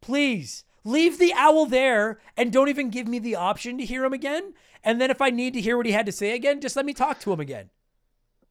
please 0.00 0.64
leave 0.84 1.18
the 1.18 1.32
owl 1.34 1.66
there 1.66 2.20
and 2.36 2.52
don't 2.52 2.68
even 2.68 2.90
give 2.90 3.08
me 3.08 3.18
the 3.18 3.34
option 3.34 3.78
to 3.78 3.84
hear 3.84 4.04
him 4.04 4.12
again. 4.12 4.52
And 4.82 5.00
then 5.00 5.10
if 5.10 5.22
I 5.22 5.30
need 5.30 5.54
to 5.54 5.60
hear 5.60 5.76
what 5.76 5.86
he 5.86 5.92
had 5.92 6.06
to 6.06 6.12
say 6.12 6.34
again, 6.34 6.60
just 6.60 6.76
let 6.76 6.84
me 6.84 6.92
talk 6.92 7.18
to 7.20 7.32
him 7.32 7.40
again. 7.40 7.70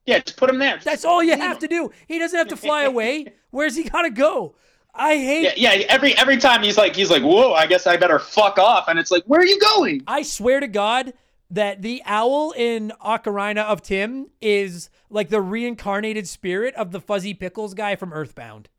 Yeah, 0.06 0.20
just 0.20 0.38
put 0.38 0.50
him 0.50 0.58
there. 0.58 0.80
That's 0.84 1.06
all 1.06 1.24
you 1.24 1.38
have 1.38 1.60
to 1.60 1.68
do. 1.68 1.92
He 2.08 2.20
doesn't 2.20 2.38
have 2.38 2.50
to 2.50 2.58
fly 2.58 2.84
away. 2.84 3.28
Where's 3.52 3.76
he 3.76 3.84
gotta 3.84 4.10
go? 4.10 4.56
I 4.94 5.18
hate. 5.18 5.58
Yeah, 5.58 5.74
yeah. 5.74 5.86
Every 5.88 6.18
every 6.18 6.38
time 6.38 6.62
he's 6.62 6.78
like, 6.78 6.96
he's 6.96 7.10
like, 7.10 7.24
whoa, 7.24 7.54
I 7.54 7.68
guess 7.68 7.88
I 7.88 7.96
better 7.96 8.20
fuck 8.20 8.60
off. 8.60 8.88
And 8.90 9.00
it's 9.00 9.12
like, 9.12 9.24
where 9.26 9.40
are 9.40 9.46
you 9.46 9.60
going? 9.60 10.04
I 10.08 10.24
swear 10.24 10.60
to 10.60 10.68
God 10.68 11.14
that 11.54 11.82
the 11.82 12.02
owl 12.06 12.52
in 12.52 12.92
Ocarina 13.06 13.64
of 13.64 13.82
Time 13.82 14.28
is 14.42 14.90
like 15.10 15.30
the 15.30 15.40
reincarnated 15.42 16.28
spirit 16.28 16.74
of 16.76 16.92
the 16.92 17.00
Fuzzy 17.00 17.34
Pickles 17.34 17.74
guy 17.74 17.96
from 17.96 18.12
Earthbound. 18.12 18.70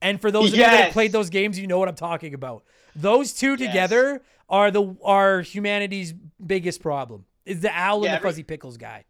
And 0.00 0.20
for 0.20 0.30
those 0.30 0.48
of 0.52 0.58
you 0.58 0.64
that 0.64 0.84
have 0.84 0.92
played 0.92 1.12
those 1.12 1.30
games, 1.30 1.58
you 1.58 1.66
know 1.66 1.78
what 1.78 1.88
I'm 1.88 1.94
talking 1.94 2.34
about. 2.34 2.64
Those 2.96 3.32
two 3.32 3.50
Yes. 3.54 3.58
together 3.58 4.22
are 4.48 4.70
the 4.70 4.96
are 5.04 5.40
humanity's 5.42 6.12
biggest 6.44 6.82
problem. 6.82 7.26
Is 7.44 7.60
the 7.60 7.70
owl 7.70 8.00
Yeah, 8.00 8.06
and 8.06 8.12
the 8.14 8.16
every- 8.18 8.30
Fuzzy 8.30 8.42
Pickles 8.42 8.76
guy. 8.78 9.04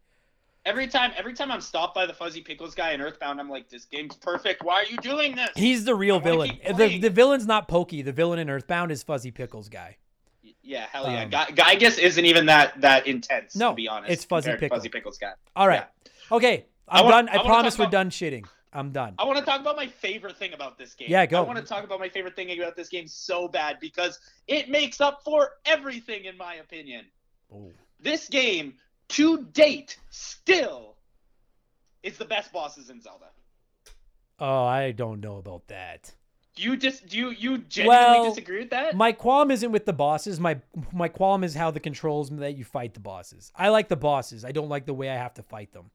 Every 0.65 0.87
time, 0.87 1.11
every 1.15 1.33
time 1.33 1.51
I'm 1.51 1.61
stopped 1.61 1.93
by 1.93 2.05
the 2.07 2.13
Fuzzy 2.13 2.41
Pickles 2.41 2.73
guy 2.75 2.91
in 2.93 2.99
Earthbound, 3.01 3.39
I'm 3.39 3.49
like, 3.49 3.69
this 3.69 3.85
game's 3.85 4.15
perfect. 4.15 4.63
Why 4.63 4.81
are 4.81 4.85
you 4.85 4.97
doing 4.97 5.35
this? 5.35 5.51
He's 5.55 5.85
the 5.85 5.93
real 5.95 6.19
villain. 6.19 6.57
The, 6.75 6.97
the 6.97 7.09
villain's 7.11 7.45
not 7.45 7.67
Pokey. 7.67 8.01
The 8.01 8.11
villain 8.11 8.39
in 8.39 8.49
Earthbound 8.49 8.91
is 8.91 9.03
Fuzzy 9.03 9.29
Pickles 9.31 9.69
guy. 9.69 9.97
Yeah, 10.65 10.87
hell 10.91 11.09
yeah. 11.09 11.23
Um, 11.23 11.29
Guy, 11.55 11.73
isn't 11.79 12.25
even 12.25 12.47
that 12.47 12.81
that 12.81 13.05
intense. 13.07 13.55
No, 13.55 13.69
to 13.69 13.75
be 13.75 13.87
honest. 13.87 14.11
it's 14.11 14.25
Fuzzy 14.25 14.45
compared 14.45 14.59
to 14.59 14.65
Pickle. 14.65 14.77
Fuzzy 14.77 14.89
Pickles 14.89 15.17
guy. 15.17 15.33
All 15.55 15.67
right. 15.67 15.85
Okay. 16.31 16.65
I'm 16.87 16.99
I 16.99 17.01
wanna- 17.03 17.27
done. 17.27 17.29
I, 17.29 17.41
I 17.41 17.45
promise 17.45 17.77
we're 17.77 17.85
about- 17.85 17.91
done 17.91 18.09
shitting. 18.09 18.45
I'm 18.73 18.91
done. 18.91 19.15
I 19.17 19.23
want 19.23 19.39
to 19.39 19.45
talk 19.45 19.61
about 19.61 19.77
my 19.77 19.87
favorite 19.87 20.37
thing 20.37 20.51
about 20.51 20.77
this 20.77 20.95
game. 20.95 21.07
Yeah, 21.09 21.25
go. 21.27 21.37
I 21.37 21.41
want 21.45 21.57
to 21.59 21.63
talk 21.63 21.85
about 21.85 21.97
my 21.97 22.09
favorite 22.09 22.35
thing 22.35 22.51
about 22.59 22.75
this 22.75 22.89
game 22.89 23.07
so 23.07 23.47
bad 23.47 23.77
because 23.79 24.19
it 24.49 24.67
makes 24.67 24.99
up 24.99 25.23
for 25.23 25.51
everything, 25.65 26.25
in 26.25 26.35
my 26.35 26.55
opinion. 26.55 27.05
Oh. 27.53 27.71
This 28.01 28.27
game, 28.27 28.73
to 29.09 29.45
date, 29.53 29.97
still 30.09 30.97
is 32.03 32.17
the 32.17 32.25
best 32.25 32.51
bosses 32.51 32.89
in 32.89 32.99
Zelda. 32.99 33.27
Oh, 34.39 34.65
I 34.65 34.91
don't 34.91 35.21
know 35.21 35.37
about 35.37 35.65
that. 35.67 36.13
Do 36.55 36.63
you 36.63 36.77
just 36.77 37.07
do 37.07 37.17
you 37.17 37.29
you 37.31 37.57
genuinely 37.57 38.05
Well, 38.05 38.29
disagree 38.29 38.59
with 38.59 38.69
that? 38.69 38.95
My 38.95 39.11
qualm 39.11 39.51
isn't 39.51 39.71
with 39.71 39.85
the 39.85 39.93
bosses. 39.93 40.39
My 40.39 40.59
my 40.93 41.09
qualm 41.09 41.43
is 41.43 41.53
how 41.53 41.69
the 41.71 41.79
controls 41.81 42.29
that 42.29 42.55
you 42.55 42.63
fight 42.63 42.93
the 42.93 43.01
bosses. 43.01 43.51
I 43.55 43.69
like 43.69 43.89
the 43.89 43.97
bosses. 43.97 44.45
I 44.45 44.51
don't 44.51 44.69
like 44.69 44.85
the 44.85 44.93
way 44.93 45.09
I 45.09 45.15
have 45.15 45.33
to 45.35 45.43
fight 45.43 45.73
them. 45.73 45.91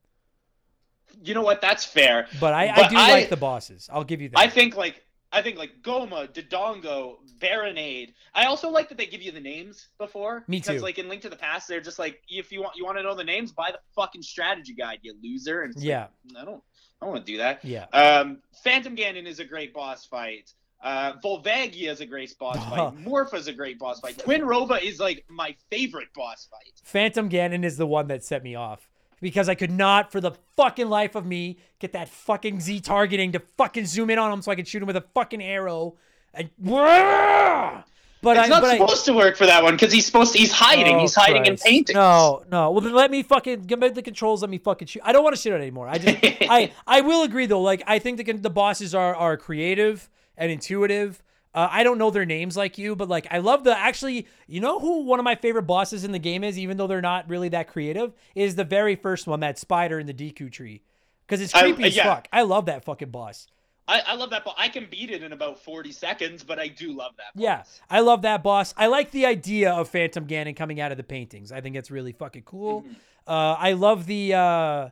you 1.22 1.34
know 1.34 1.42
what? 1.42 1.60
That's 1.60 1.84
fair. 1.84 2.26
But 2.38 2.52
I, 2.54 2.68
I 2.68 2.88
do 2.88 2.96
I- 2.96 3.10
like 3.12 3.30
the 3.30 3.36
bosses. 3.36 3.88
I'll 3.92 4.04
give 4.04 4.20
you 4.20 4.28
that. 4.30 4.38
I 4.38 4.48
think 4.48 4.76
like 4.76 5.02
I 5.32 5.42
think 5.42 5.58
like 5.58 5.80
Gohma, 5.82 6.28
Dodongo, 6.28 7.16
Barinade. 7.38 8.12
I 8.34 8.44
also 8.46 8.68
like 8.68 8.88
that 8.88 8.98
they 8.98 9.06
give 9.06 9.22
you 9.22 9.30
the 9.30 9.40
names 9.40 9.88
before. 9.96 10.44
Me 10.48 10.58
because, 10.58 10.76
too. 10.78 10.82
like 10.82 10.98
in 10.98 11.08
Link 11.08 11.22
to 11.22 11.28
the 11.28 11.36
Past, 11.36 11.68
they're 11.68 11.80
just 11.80 12.00
like, 12.00 12.20
if 12.28 12.50
you 12.50 12.60
want 12.60 12.74
you 12.76 12.84
want 12.84 12.98
to 12.98 13.02
know 13.02 13.14
the 13.14 13.24
names, 13.24 13.52
buy 13.52 13.70
the 13.70 13.78
fucking 13.94 14.22
strategy 14.22 14.74
guide, 14.74 14.98
you 15.02 15.14
loser. 15.22 15.62
And 15.62 15.74
yeah, 15.80 16.08
like, 16.34 16.42
I 16.42 16.44
don't 16.44 16.62
I 17.02 17.06
want 17.06 17.24
to 17.24 17.32
do 17.32 17.39
that. 17.39 17.64
yeah. 17.64 17.86
Um, 17.93 18.39
Phantom 18.62 18.94
Ganon 18.94 19.27
is 19.27 19.40
a 19.40 19.44
great 19.44 19.72
boss 19.72 20.05
fight. 20.05 20.52
Uh, 20.82 21.14
Volvagia 21.24 21.90
is 21.90 22.01
a 22.01 22.06
great 22.06 22.36
boss 22.39 22.56
fight. 22.70 22.78
Morpha 22.78 23.05
Morpha's 23.05 23.48
a 23.48 23.52
great 23.52 23.78
boss 23.78 24.01
fight. 24.01 24.16
Twinrova 24.18 24.82
is 24.82 24.98
like 25.01 25.24
my 25.28 25.55
favorite 25.70 26.09
boss 26.14 26.48
fight. 26.51 26.81
Phantom 26.85 27.28
Ganon 27.28 27.64
is 27.64 27.77
the 27.77 27.86
one 27.86 28.09
that 28.09 28.24
set 28.24 28.43
me 28.43 28.55
off 28.55 28.89
because 29.20 29.48
I 29.48 29.55
could 29.55 29.70
not, 29.70 30.10
for 30.10 30.20
the 30.20 30.32
fucking 30.56 30.89
life 30.89 31.14
of 31.14 31.27
me, 31.27 31.59
get 31.78 31.93
that 31.93 32.09
fucking 32.09 32.60
Z 32.60 32.81
targeting 32.81 33.32
to 33.32 33.40
fucking 33.59 33.86
zoom 33.86 34.10
in 34.10 34.18
on 34.18 34.32
him 34.32 34.43
so 34.43 34.51
I 34.51 34.55
could 34.55 34.66
shoot 34.68 34.82
him 34.82 34.86
with 34.86 34.97
a 34.97 35.05
fucking 35.14 35.43
arrow. 35.43 35.97
And 36.32 36.51
but 38.22 38.36
It's 38.36 38.47
I, 38.47 38.48
not 38.48 38.62
but 38.62 38.70
I, 38.70 38.78
supposed 38.78 39.05
to 39.06 39.12
work 39.14 39.36
for 39.36 39.47
that 39.47 39.62
one 39.62 39.74
because 39.74 39.92
he's 39.92 40.05
supposed 40.06 40.32
to. 40.34 40.38
He's 40.38 40.52
hiding. 40.52 40.97
Oh, 40.97 41.01
he's 41.01 41.14
hiding 41.14 41.44
Christ. 41.44 41.64
in 41.66 41.72
paintings. 41.72 41.94
No, 41.94 42.42
no. 42.51 42.70
Well, 42.70 42.80
then 42.80 42.92
let 42.92 43.10
me 43.10 43.22
fucking 43.22 43.62
give 43.62 43.78
me 43.78 43.88
the 43.88 44.02
controls. 44.02 44.42
Let 44.42 44.51
me 44.51 44.59
fucking 44.59 44.88
shoot. 44.88 45.02
I 45.05 45.12
don't 45.12 45.24
want 45.24 45.34
to 45.36 45.40
shit 45.40 45.52
on 45.52 45.60
it 45.60 45.62
anymore. 45.62 45.88
I 45.88 45.98
just, 45.98 46.18
I, 46.22 46.72
I 46.86 47.01
will 47.01 47.22
agree 47.22 47.47
though. 47.47 47.62
Like, 47.62 47.82
I 47.86 47.98
think 47.98 48.18
the 48.18 48.32
the 48.32 48.51
bosses 48.51 48.94
are 48.94 49.14
are 49.14 49.36
creative 49.36 50.09
and 50.36 50.51
intuitive. 50.52 51.22
Uh, 51.52 51.66
I 51.68 51.82
don't 51.82 51.98
know 51.98 52.10
their 52.10 52.24
names 52.26 52.56
like 52.56 52.78
you, 52.78 52.94
but 52.94 53.09
like 53.09 53.26
I 53.30 53.38
love 53.38 53.64
the 53.64 53.76
actually. 53.76 54.26
You 54.47 54.60
know 54.60 54.78
who 54.78 55.02
one 55.05 55.18
of 55.18 55.24
my 55.24 55.34
favorite 55.34 55.64
bosses 55.64 56.05
in 56.05 56.12
the 56.12 56.18
game 56.18 56.44
is, 56.44 56.59
even 56.59 56.76
though 56.76 56.86
they're 56.86 57.01
not 57.01 57.28
really 57.28 57.48
that 57.48 57.68
creative, 57.68 58.12
is 58.34 58.55
the 58.55 58.64
very 58.64 58.94
first 58.97 59.26
one, 59.26 59.40
that 59.40 59.59
spider 59.59 59.98
in 59.98 60.06
the 60.06 60.14
Deku 60.14 60.52
tree, 60.52 60.82
because 61.26 61.40
it's 61.40 61.55
I- 61.55 61.62
creepy 61.62 61.84
as 61.84 61.97
yeah. 61.97 62.05
fuck. 62.14 62.28
I 62.32 62.42
love 62.42 62.66
that 62.66 62.84
fucking 62.84 63.10
boss. 63.10 63.48
I, 63.90 64.02
I 64.06 64.14
love 64.14 64.30
that 64.30 64.44
boss. 64.44 64.54
I 64.56 64.68
can 64.68 64.86
beat 64.88 65.10
it 65.10 65.22
in 65.24 65.32
about 65.32 65.58
40 65.58 65.90
seconds, 65.90 66.44
but 66.44 66.60
I 66.60 66.68
do 66.68 66.92
love 66.92 67.12
that 67.16 67.34
boss. 67.34 67.42
Yeah, 67.42 67.62
I 67.90 68.00
love 68.00 68.22
that 68.22 68.42
boss. 68.42 68.72
I 68.76 68.86
like 68.86 69.10
the 69.10 69.26
idea 69.26 69.72
of 69.72 69.88
Phantom 69.88 70.26
Ganon 70.26 70.54
coming 70.54 70.80
out 70.80 70.92
of 70.92 70.96
the 70.96 71.02
paintings. 71.02 71.50
I 71.50 71.60
think 71.60 71.74
it's 71.74 71.90
really 71.90 72.12
fucking 72.12 72.42
cool. 72.44 72.82
Mm-hmm. 72.82 72.92
Uh, 73.26 73.54
I 73.54 73.72
love 73.72 74.06
the 74.06 74.34
uh, 74.34 74.88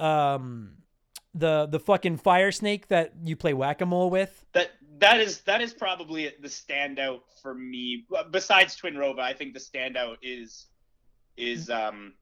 um, 0.00 0.78
the 1.32 1.66
the 1.66 1.78
fucking 1.78 2.16
fire 2.16 2.50
snake 2.50 2.88
that 2.88 3.12
you 3.22 3.36
play 3.36 3.54
whack 3.54 3.80
a 3.80 3.86
mole 3.86 4.10
with. 4.10 4.44
That 4.52 4.72
that 4.98 5.20
is 5.20 5.40
that 5.42 5.60
is 5.60 5.72
probably 5.72 6.32
the 6.40 6.48
standout 6.48 7.20
for 7.40 7.54
me. 7.54 8.04
Besides 8.32 8.76
Twinrova, 8.80 9.20
I 9.20 9.32
think 9.32 9.54
the 9.54 9.60
standout 9.60 10.16
is 10.22 10.66
is 11.36 11.70
um 11.70 12.14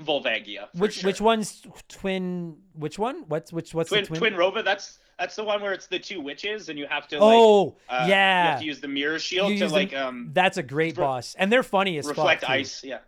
Volvagia. 0.00 0.68
Which 0.74 1.00
sure. 1.00 1.08
which 1.08 1.20
one's 1.20 1.62
twin? 1.88 2.56
Which 2.74 2.98
one? 2.98 3.24
What's 3.28 3.52
which 3.52 3.74
what's 3.74 3.90
Twin, 3.90 4.04
the 4.04 4.16
twin? 4.16 4.34
Twinrova? 4.34 4.64
That's 4.64 4.98
that's 5.18 5.36
the 5.36 5.44
one 5.44 5.60
where 5.62 5.72
it's 5.72 5.86
the 5.86 5.98
two 5.98 6.20
witches 6.20 6.68
and 6.68 6.78
you 6.78 6.86
have 6.88 7.06
to 7.08 7.16
like 7.18 7.34
oh 7.38 7.76
uh, 7.88 8.02
you 8.04 8.10
yeah, 8.10 8.50
have 8.52 8.60
to 8.60 8.64
use 8.66 8.80
the 8.80 8.88
mirror 8.88 9.18
shield 9.18 9.50
You 9.50 9.58
to 9.58 9.64
use 9.64 9.70
the- 9.72 9.76
like 9.78 9.94
um 9.94 10.30
that's 10.32 10.56
a 10.58 10.62
great 10.62 10.96
re- 10.96 11.04
boss, 11.04 11.34
and 11.38 11.50
they're 11.52 11.62
funny 11.62 11.98
as 11.98 12.06
reflect 12.06 12.40
fuck. 12.42 12.48
too. 12.48 12.54
ice. 12.54 12.82
Yeah. 12.84 12.98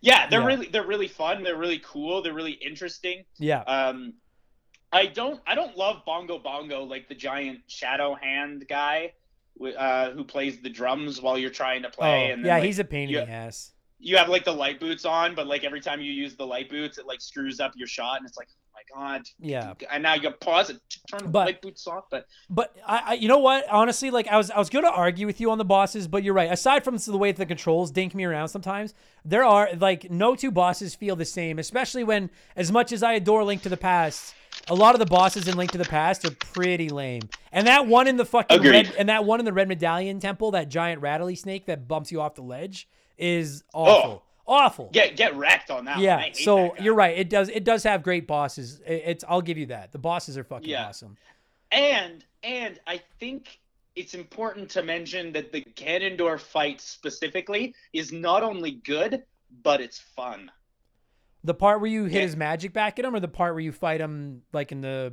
Yeah, 0.00 0.28
they're 0.28 0.40
Yeah. 0.40 0.46
really 0.46 0.66
they're 0.68 0.86
really 0.86 1.08
fun. 1.08 1.42
They're 1.42 1.56
really 1.56 1.80
cool. 1.84 2.22
They're 2.22 2.32
really 2.34 2.52
interesting. 2.52 3.24
Yeah, 3.38 3.60
Um, 3.62 4.14
I 4.92 5.06
don't 5.06 5.40
I 5.46 5.54
don't 5.54 5.76
love 5.76 6.04
Bongo 6.04 6.38
Bongo 6.38 6.82
like 6.84 7.08
the 7.08 7.14
giant 7.14 7.60
shadow 7.68 8.14
hand 8.14 8.66
guy, 8.68 9.12
uh, 9.78 10.10
who 10.10 10.24
plays 10.24 10.60
the 10.60 10.68
drums 10.68 11.20
while 11.22 11.38
you're 11.38 11.50
trying 11.50 11.82
to 11.82 11.88
oh 11.88 11.92
play. 11.92 12.30
and 12.32 12.44
then, 12.44 12.48
yeah, 12.48 12.54
like, 12.56 12.64
he's 12.64 12.78
a 12.78 12.84
pain 12.84 13.08
in 13.08 13.14
the 13.14 13.30
ass. 13.30 13.72
you 14.00 14.16
have 14.16 14.28
like 14.28 14.44
the 14.44 14.52
light 14.52 14.80
boots 14.80 15.04
on, 15.04 15.34
but 15.36 15.46
like 15.46 15.62
every 15.64 15.80
time 15.80 16.00
you 16.00 16.10
use 16.12 16.34
the 16.34 16.46
light 16.46 16.68
boots, 16.68 16.98
it 16.98 17.06
like 17.06 17.20
screws 17.20 17.60
up 17.60 17.72
your 17.76 17.86
shot, 17.86 18.18
and 18.18 18.26
it's 18.28 18.36
like, 18.36 18.48
oh 18.50 18.58
my 18.94 19.00
god. 19.16 19.22
Yeah. 19.38 19.74
And 19.90 20.02
now 20.02 20.14
you 20.14 20.30
pause 20.30 20.70
it, 20.70 20.80
to 20.88 20.98
turn 21.06 21.22
the 21.24 21.28
But- 21.28 21.46
light 21.46 21.62
boots 21.62 21.86
off, 21.86 22.04
but 22.10 22.26
But 22.50 22.76
I, 22.86 23.02
I, 23.06 23.12
you 23.14 23.28
know 23.28 23.38
what? 23.38 23.68
Honestly, 23.68 24.10
like 24.10 24.28
I 24.28 24.36
was, 24.36 24.50
I 24.50 24.58
was 24.58 24.70
going 24.70 24.84
to 24.84 24.90
argue 24.90 25.26
with 25.26 25.40
you 25.40 25.50
on 25.50 25.58
the 25.58 25.64
bosses, 25.64 26.08
but 26.08 26.22
you're 26.22 26.34
right. 26.34 26.50
Aside 26.50 26.84
from 26.84 26.96
the 26.96 27.16
way 27.16 27.32
the 27.32 27.46
controls 27.46 27.90
dink 27.90 28.14
me 28.14 28.24
around 28.24 28.48
sometimes, 28.48 28.94
there 29.24 29.44
are 29.44 29.70
like 29.78 30.10
no 30.10 30.34
two 30.34 30.50
bosses 30.50 30.94
feel 30.94 31.16
the 31.16 31.24
same. 31.24 31.58
Especially 31.58 32.04
when, 32.04 32.30
as 32.56 32.72
much 32.72 32.92
as 32.92 33.02
I 33.02 33.14
adore 33.14 33.44
Link 33.44 33.62
to 33.62 33.68
the 33.68 33.76
Past, 33.76 34.34
a 34.68 34.74
lot 34.74 34.94
of 34.94 34.98
the 34.98 35.06
bosses 35.06 35.48
in 35.48 35.56
Link 35.56 35.72
to 35.72 35.78
the 35.78 35.84
Past 35.84 36.24
are 36.24 36.30
pretty 36.30 36.88
lame. 36.88 37.22
And 37.52 37.66
that 37.66 37.86
one 37.86 38.06
in 38.06 38.16
the 38.16 38.24
fucking 38.24 38.58
Agreed. 38.58 38.88
red, 38.88 38.94
and 38.98 39.08
that 39.08 39.24
one 39.24 39.38
in 39.38 39.44
the 39.44 39.52
Red 39.52 39.68
Medallion 39.68 40.20
Temple, 40.20 40.52
that 40.52 40.68
giant 40.68 41.00
rattly 41.00 41.34
snake 41.36 41.66
that 41.66 41.88
bumps 41.88 42.12
you 42.12 42.20
off 42.20 42.34
the 42.34 42.42
ledge, 42.42 42.88
is 43.18 43.62
oh, 43.74 43.84
awful. 43.84 44.22
Awful. 44.46 44.90
get 44.92 45.16
get 45.16 45.36
wrecked 45.36 45.70
on 45.70 45.84
that. 45.84 45.98
Yeah, 45.98 46.18
hate 46.18 46.36
so 46.36 46.72
that 46.74 46.82
you're 46.82 46.94
right. 46.94 47.16
It 47.16 47.30
does. 47.30 47.48
It 47.48 47.64
does 47.64 47.82
have 47.84 48.02
great 48.02 48.26
bosses. 48.26 48.80
It- 48.86 49.02
It's. 49.06 49.24
I'll 49.28 49.40
give 49.42 49.56
you 49.58 49.66
that. 49.66 49.92
The 49.92 49.98
bosses 49.98 50.36
are 50.36 50.44
fucking 50.44 50.68
Yeah. 50.68 50.88
awesome. 50.88 51.16
And 51.70 52.24
and 52.42 52.80
I 52.86 53.00
think 53.20 53.60
it's 53.94 54.14
important 54.14 54.70
to 54.70 54.82
mention 54.82 55.32
that 55.32 55.52
the 55.52 55.62
Ganondorf 55.76 56.40
fight 56.40 56.80
specifically 56.80 57.74
is 57.92 58.10
not 58.12 58.42
only 58.42 58.72
good, 58.72 59.22
but 59.62 59.80
it's 59.80 60.00
fun. 60.00 60.50
The 61.44 61.54
part 61.54 61.80
where 61.80 61.90
you 61.90 62.04
hit 62.04 62.14
Yeah. 62.14 62.20
his 62.22 62.36
magic 62.36 62.72
back 62.72 62.98
at 62.98 63.04
him, 63.04 63.14
or 63.14 63.20
the 63.20 63.28
part 63.28 63.54
where 63.54 63.60
you 63.60 63.72
fight 63.72 64.00
him 64.00 64.42
like 64.52 64.72
in 64.72 64.80
the 64.80 65.12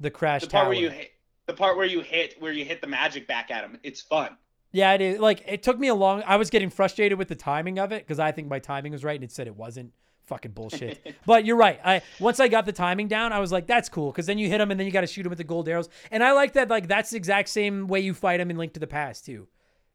the 0.00 0.10
crash 0.10 0.42
The 0.42 0.48
part 0.48 0.64
tower. 0.64 0.68
where 0.70 0.78
you 0.78 0.90
hit 0.90 1.12
the 1.46 1.54
part 1.54 1.76
where 1.76 1.86
you 1.86 2.00
hit 2.00 2.40
where 2.40 2.52
you 2.52 2.64
hit 2.64 2.80
the 2.80 2.86
magic 2.86 3.26
back 3.28 3.50
at 3.50 3.64
him, 3.64 3.78
it's 3.82 4.00
fun. 4.00 4.36
Yeah, 4.76 4.92
it 4.92 5.00
is. 5.00 5.18
Like 5.18 5.42
it 5.46 5.62
took 5.62 5.78
me 5.78 5.88
a 5.88 5.94
long. 5.94 6.22
I 6.26 6.36
was 6.36 6.50
getting 6.50 6.70
frustrated 6.70 7.18
with 7.18 7.28
the 7.28 7.34
timing 7.34 7.78
of 7.78 7.92
it 7.92 8.02
because 8.06 8.18
I 8.18 8.30
think 8.32 8.48
my 8.48 8.58
timing 8.58 8.92
was 8.92 9.02
right, 9.04 9.14
and 9.14 9.24
it 9.24 9.32
said 9.32 9.46
it 9.46 9.56
wasn't. 9.56 9.92
Fucking 10.26 10.50
bullshit. 10.50 11.16
but 11.26 11.44
you're 11.44 11.56
right. 11.56 11.78
I 11.84 12.02
once 12.18 12.40
I 12.40 12.48
got 12.48 12.66
the 12.66 12.72
timing 12.72 13.06
down, 13.08 13.32
I 13.32 13.38
was 13.38 13.52
like, 13.52 13.66
that's 13.68 13.88
cool. 13.88 14.10
Because 14.10 14.26
then 14.26 14.38
you 14.38 14.48
hit 14.48 14.60
him, 14.60 14.70
and 14.72 14.78
then 14.78 14.84
you 14.86 14.92
got 14.92 15.02
to 15.02 15.06
shoot 15.06 15.24
him 15.24 15.30
with 15.30 15.38
the 15.38 15.44
gold 15.44 15.68
arrows. 15.68 15.88
And 16.10 16.22
I 16.22 16.32
like 16.32 16.54
that. 16.54 16.68
Like 16.68 16.88
that's 16.88 17.10
the 17.10 17.16
exact 17.16 17.48
same 17.48 17.86
way 17.86 18.00
you 18.00 18.12
fight 18.12 18.40
him 18.40 18.50
in 18.50 18.56
Link 18.58 18.72
to 18.74 18.80
the 18.80 18.88
Past 18.88 19.24
too. 19.24 19.46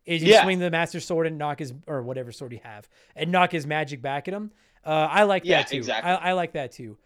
Is 0.06 0.24
you 0.24 0.30
Yeah. 0.30 0.44
swing 0.44 0.60
the 0.60 0.72
master 0.72 1.00
sword 1.02 1.28
and 1.28 1.38
knock 1.38 1.60
his 1.60 1.74
or 1.86 2.02
whatever 2.02 2.32
sword 2.32 2.54
you 2.54 2.62
have, 2.64 2.88
and 3.16 3.32
knock 3.32 3.52
his 3.52 3.68
magic 3.68 4.02
back 4.02 4.28
at 4.30 4.34
him. 4.34 4.52
Uh, 4.86 4.90
I 5.12 5.24
like 5.24 5.44
Yeah, 5.46 5.58
that 5.60 5.68
too. 5.68 5.78
exactly. 5.78 6.10
I, 6.12 6.30
I 6.30 6.32
like 6.34 6.54
that 6.54 6.72
too. 6.72 6.84
you 6.84 6.98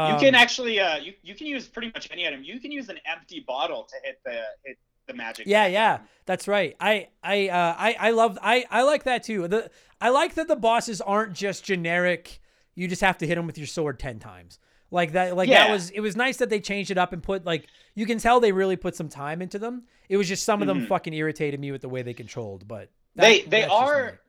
Um, 0.00 0.18
can 0.18 0.34
actually 0.34 0.80
uh 0.80 0.96
you, 0.96 1.12
you 1.22 1.34
can 1.34 1.46
use 1.48 1.68
pretty 1.68 1.88
much 1.94 2.08
any 2.10 2.26
item. 2.26 2.42
You 2.42 2.58
can 2.60 2.72
use 2.72 2.88
an 2.88 2.98
empty 3.04 3.40
bottle 3.46 3.84
to 3.84 3.94
hit 4.02 4.20
the 4.24 4.40
hit 4.64 4.78
the 5.10 5.16
magic. 5.16 5.46
Yeah, 5.46 5.66
yeah, 5.66 5.98
that's 6.26 6.46
right. 6.48 6.76
I, 6.80 7.08
I, 7.22 7.48
uh, 7.48 7.74
I, 7.78 7.96
I 7.98 8.10
love, 8.12 8.38
I, 8.42 8.64
I 8.70 8.82
like 8.82 9.04
that 9.04 9.22
too. 9.24 9.48
The, 9.48 9.70
I 10.00 10.08
like 10.10 10.34
that 10.34 10.48
the 10.48 10.56
bosses 10.56 11.00
aren't 11.00 11.34
just 11.34 11.64
generic. 11.64 12.40
You 12.74 12.88
just 12.88 13.02
have 13.02 13.18
to 13.18 13.26
hit 13.26 13.34
them 13.34 13.46
with 13.46 13.58
your 13.58 13.66
sword 13.66 13.98
ten 13.98 14.18
times. 14.18 14.58
Like 14.92 15.12
that, 15.12 15.36
like 15.36 15.48
that 15.66 15.70
was. 15.70 15.90
It 15.90 16.00
was 16.00 16.16
nice 16.16 16.38
that 16.38 16.50
they 16.50 16.58
changed 16.58 16.90
it 16.90 16.98
up 16.98 17.12
and 17.12 17.22
put 17.22 17.44
like 17.44 17.66
you 17.94 18.06
can 18.06 18.18
tell 18.18 18.40
they 18.40 18.50
really 18.52 18.76
put 18.76 18.96
some 18.96 19.08
time 19.08 19.40
into 19.42 19.58
them. 19.58 19.84
It 20.08 20.16
was 20.16 20.26
just 20.26 20.42
some 20.44 20.62
of 20.62 20.66
them 20.66 20.80
Mhm. 20.82 20.88
fucking 20.88 21.14
irritated 21.14 21.60
me 21.60 21.70
with 21.70 21.80
the 21.82 21.88
way 21.88 22.02
they 22.02 22.14
controlled, 22.14 22.66
but 22.66 22.90
that- 23.14 23.22
They 23.22 23.42
they 23.42 23.64
are 23.64 24.20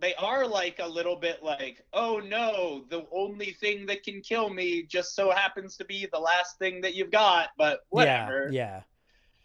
they 0.00 0.14
are 0.16 0.46
like 0.46 0.78
a 0.80 0.86
little 0.86 1.16
bit 1.16 1.42
like, 1.42 1.82
oh 1.94 2.18
no, 2.18 2.84
the 2.90 3.06
only 3.12 3.52
thing 3.52 3.86
that 3.86 4.02
can 4.02 4.20
kill 4.20 4.50
me 4.50 4.82
just 4.82 5.14
so 5.14 5.30
happens 5.30 5.76
to 5.78 5.84
be 5.86 6.06
the 6.12 6.18
last 6.18 6.58
thing 6.58 6.82
that 6.82 6.94
you've 6.94 7.10
got, 7.12 7.50
but 7.56 7.80
whatever. 7.88 8.48
Yeah, 8.50 8.60
yeah. 8.60 8.80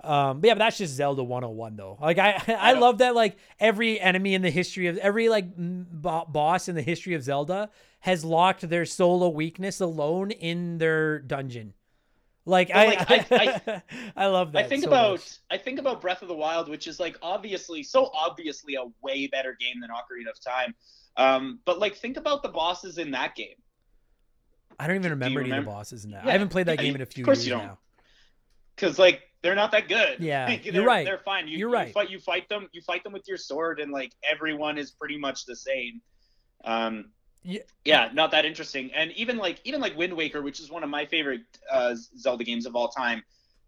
Um, 0.01 0.39
but 0.39 0.47
yeah, 0.47 0.53
but 0.53 0.59
that's 0.59 0.77
just 0.77 0.93
Zelda 0.93 1.23
101 1.23 1.76
though. 1.76 1.97
Like 2.01 2.17
I, 2.19 2.41
I, 2.47 2.71
don't- 2.71 2.81
love 2.81 2.97
that 2.99 3.15
like 3.15 3.38
every 3.59 3.99
enemy 3.99 4.34
in 4.34 4.41
the 4.41 4.49
history 4.49 4.88
of 4.88 4.97
every 4.97 5.27
like 5.30 5.45
bo- 5.57 6.26
boss 6.27 6.69
in 6.69 6.76
the 6.76 6.81
history 6.81 7.15
of 7.15 7.23
Zelda 7.23 7.69
has 8.01 8.23
locked 8.23 8.67
their 8.69 8.85
solo 8.85 9.27
weakness 9.30 9.81
alone 9.81 10.31
in 10.31 10.77
their 10.77 11.19
dungeon. 11.19 11.73
Like, 12.45 12.71
I, 12.71 12.85
like, 12.85 13.31
I, 13.31 13.81
I- 14.15 14.27
love 14.27 14.53
that. 14.53 14.65
I 14.65 14.67
think 14.67 14.84
so 14.84 14.89
about 14.89 15.11
much. 15.19 15.38
I 15.51 15.57
think 15.57 15.80
about 15.80 16.01
Breath 16.01 16.21
of 16.21 16.30
the 16.30 16.35
Wild, 16.35 16.69
which 16.69 16.88
is 16.88 16.99
like 16.99 17.17
obviously 17.21 17.84
so 17.84 18.09
obviously 18.13 18.76
a 18.76 18.85
way 19.03 19.27
better 19.27 19.55
game 19.59 19.81
than 19.81 19.89
Ocarina 19.89 20.31
of 20.31 20.39
Time. 20.41 20.73
Um, 21.17 21.59
but 21.65 21.77
like 21.80 21.95
think 21.97 22.15
about 22.17 22.41
the 22.41 22.49
bosses 22.49 22.97
in 22.97 23.11
that 23.11 23.35
game. 23.35 23.55
I 24.80 24.88
don't 24.88 24.95
even 24.95 25.11
remember 25.11 25.41
any 25.41 25.51
of 25.51 25.65
the 25.65 25.69
bosses 25.69 26.05
in 26.05 26.11
that. 26.11 26.23
Yeah, 26.23 26.30
I 26.30 26.31
haven't 26.31 26.49
played 26.49 26.67
that 26.67 26.77
yeah, 26.77 26.84
game 26.85 26.95
in 26.95 27.01
a 27.01 27.05
few 27.05 27.23
of 27.23 27.26
course 27.26 27.39
years 27.39 27.47
you 27.47 27.53
don't. 27.55 27.65
now. 27.67 27.80
Cause 28.77 28.97
like 28.97 29.23
they're 29.41 29.56
not 29.56 29.72
that 29.72 29.88
good. 29.88 30.20
Yeah, 30.20 30.49
you're 30.64 30.74
they're, 30.74 30.84
right. 30.84 31.06
They're 31.06 31.18
fine. 31.20 31.48
You, 31.48 31.57
You're 31.57 31.70
you 31.70 31.76
right. 31.76 31.94
Fight, 31.94 32.10
you 32.10 32.20
fight 32.20 32.49
them. 32.49 32.68
You 32.72 32.82
fight 32.82 33.03
them 33.03 33.14
with 33.14 33.28
your 33.28 33.38
sword, 33.38 33.80
and 33.80 33.91
like 33.91 34.14
everyone 34.30 34.78
is 34.78 34.91
pretty 34.91 35.18
much 35.18 35.45
the 35.45 35.56
same. 35.56 36.02
Um, 36.66 37.11
Yeah. 37.44 37.61
yeah, 37.86 38.10
not 38.14 38.32
that 38.32 38.45
interesting. 38.45 38.91
And 38.94 39.11
even 39.14 39.38
like 39.38 39.60
even 39.64 39.80
like 39.82 39.98
Wind 39.98 40.14
Waker, 40.14 40.41
which 40.41 40.60
is 40.60 40.70
one 40.70 40.84
of 40.84 40.90
my 40.90 41.06
favorite 41.06 41.41
uh, 41.72 41.95
Zelda 42.18 42.44
games 42.44 42.66
of 42.66 42.76
all 42.76 42.90
time, 42.90 43.24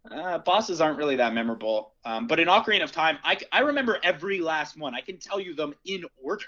uh, 0.10 0.40
bosses 0.40 0.82
aren't 0.82 0.98
really 0.98 1.16
that 1.18 1.34
memorable. 1.34 1.94
Um, 2.04 2.28
but 2.28 2.40
in 2.40 2.48
Ocarina 2.48 2.84
of 2.84 2.92
Time, 2.92 3.18
I, 3.24 3.38
I 3.52 3.60
remember 3.62 3.98
every 4.04 4.42
last 4.42 4.78
one. 4.78 4.94
I 4.96 5.02
can 5.02 5.18
tell 5.20 5.40
you 5.40 5.54
them 5.54 5.74
in 5.86 6.04
order. 6.22 6.46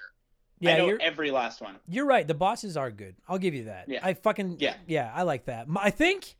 Yeah, 0.60 0.76
I 0.76 0.78
know 0.78 0.98
every 1.02 1.30
last 1.32 1.62
one. 1.62 1.76
You're 1.90 2.06
right. 2.06 2.26
The 2.26 2.34
bosses 2.34 2.78
are 2.78 2.90
good. 2.90 3.16
I'll 3.28 3.38
give 3.38 3.54
you 3.54 3.66
that. 3.66 3.90
Yeah. 3.90 4.00
I 4.02 4.14
fucking 4.14 4.58
Yeah. 4.60 4.76
yeah. 4.88 5.12
I 5.14 5.24
like 5.24 5.45
that. 5.45 5.68
I 5.78 5.90
think, 5.90 6.36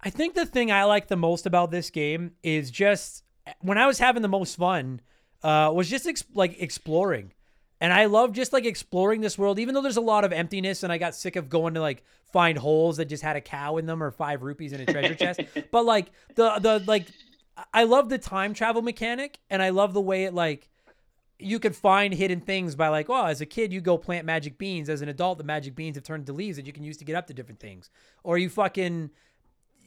I 0.00 0.10
think 0.10 0.34
the 0.34 0.46
thing 0.46 0.70
I 0.70 0.84
like 0.84 1.08
the 1.08 1.16
most 1.16 1.46
about 1.46 1.70
this 1.70 1.90
game 1.90 2.32
is 2.42 2.70
just 2.70 3.24
when 3.60 3.78
I 3.78 3.86
was 3.86 3.98
having 3.98 4.22
the 4.22 4.28
most 4.28 4.56
fun, 4.56 5.00
uh, 5.42 5.70
was 5.74 5.88
just 5.88 6.06
ex- 6.06 6.24
like 6.34 6.60
exploring, 6.60 7.32
and 7.80 7.92
I 7.92 8.06
love 8.06 8.32
just 8.32 8.52
like 8.52 8.64
exploring 8.64 9.20
this 9.20 9.38
world. 9.38 9.58
Even 9.58 9.74
though 9.74 9.82
there's 9.82 9.96
a 9.96 10.02
lot 10.02 10.24
of 10.24 10.32
emptiness, 10.32 10.82
and 10.82 10.92
I 10.92 10.98
got 10.98 11.14
sick 11.14 11.36
of 11.36 11.48
going 11.48 11.74
to 11.74 11.80
like 11.80 12.02
find 12.32 12.58
holes 12.58 12.96
that 12.96 13.06
just 13.06 13.22
had 13.22 13.36
a 13.36 13.40
cow 13.40 13.76
in 13.76 13.86
them 13.86 14.02
or 14.02 14.10
five 14.10 14.42
rupees 14.42 14.72
in 14.72 14.80
a 14.80 14.86
treasure 14.86 15.14
chest. 15.14 15.40
But 15.70 15.84
like 15.84 16.10
the 16.34 16.58
the 16.58 16.82
like, 16.86 17.06
I 17.72 17.84
love 17.84 18.08
the 18.08 18.18
time 18.18 18.54
travel 18.54 18.82
mechanic, 18.82 19.38
and 19.50 19.62
I 19.62 19.70
love 19.70 19.94
the 19.94 20.00
way 20.00 20.24
it 20.24 20.34
like 20.34 20.68
you 21.38 21.58
could 21.58 21.76
find 21.76 22.14
hidden 22.14 22.40
things 22.40 22.74
by 22.74 22.88
like, 22.88 23.10
oh, 23.10 23.26
as 23.26 23.40
a 23.40 23.46
kid 23.46 23.72
you 23.72 23.80
go 23.80 23.98
plant 23.98 24.24
magic 24.24 24.56
beans. 24.56 24.88
As 24.88 25.02
an 25.02 25.08
adult, 25.08 25.38
the 25.38 25.44
magic 25.44 25.74
beans 25.74 25.96
have 25.96 26.04
turned 26.04 26.22
into 26.22 26.32
leaves 26.32 26.56
that 26.56 26.66
you 26.66 26.72
can 26.72 26.82
use 26.82 26.96
to 26.96 27.04
get 27.04 27.14
up 27.14 27.26
to 27.26 27.34
different 27.34 27.60
things. 27.60 27.90
Or 28.24 28.38
you 28.38 28.48
fucking 28.48 29.10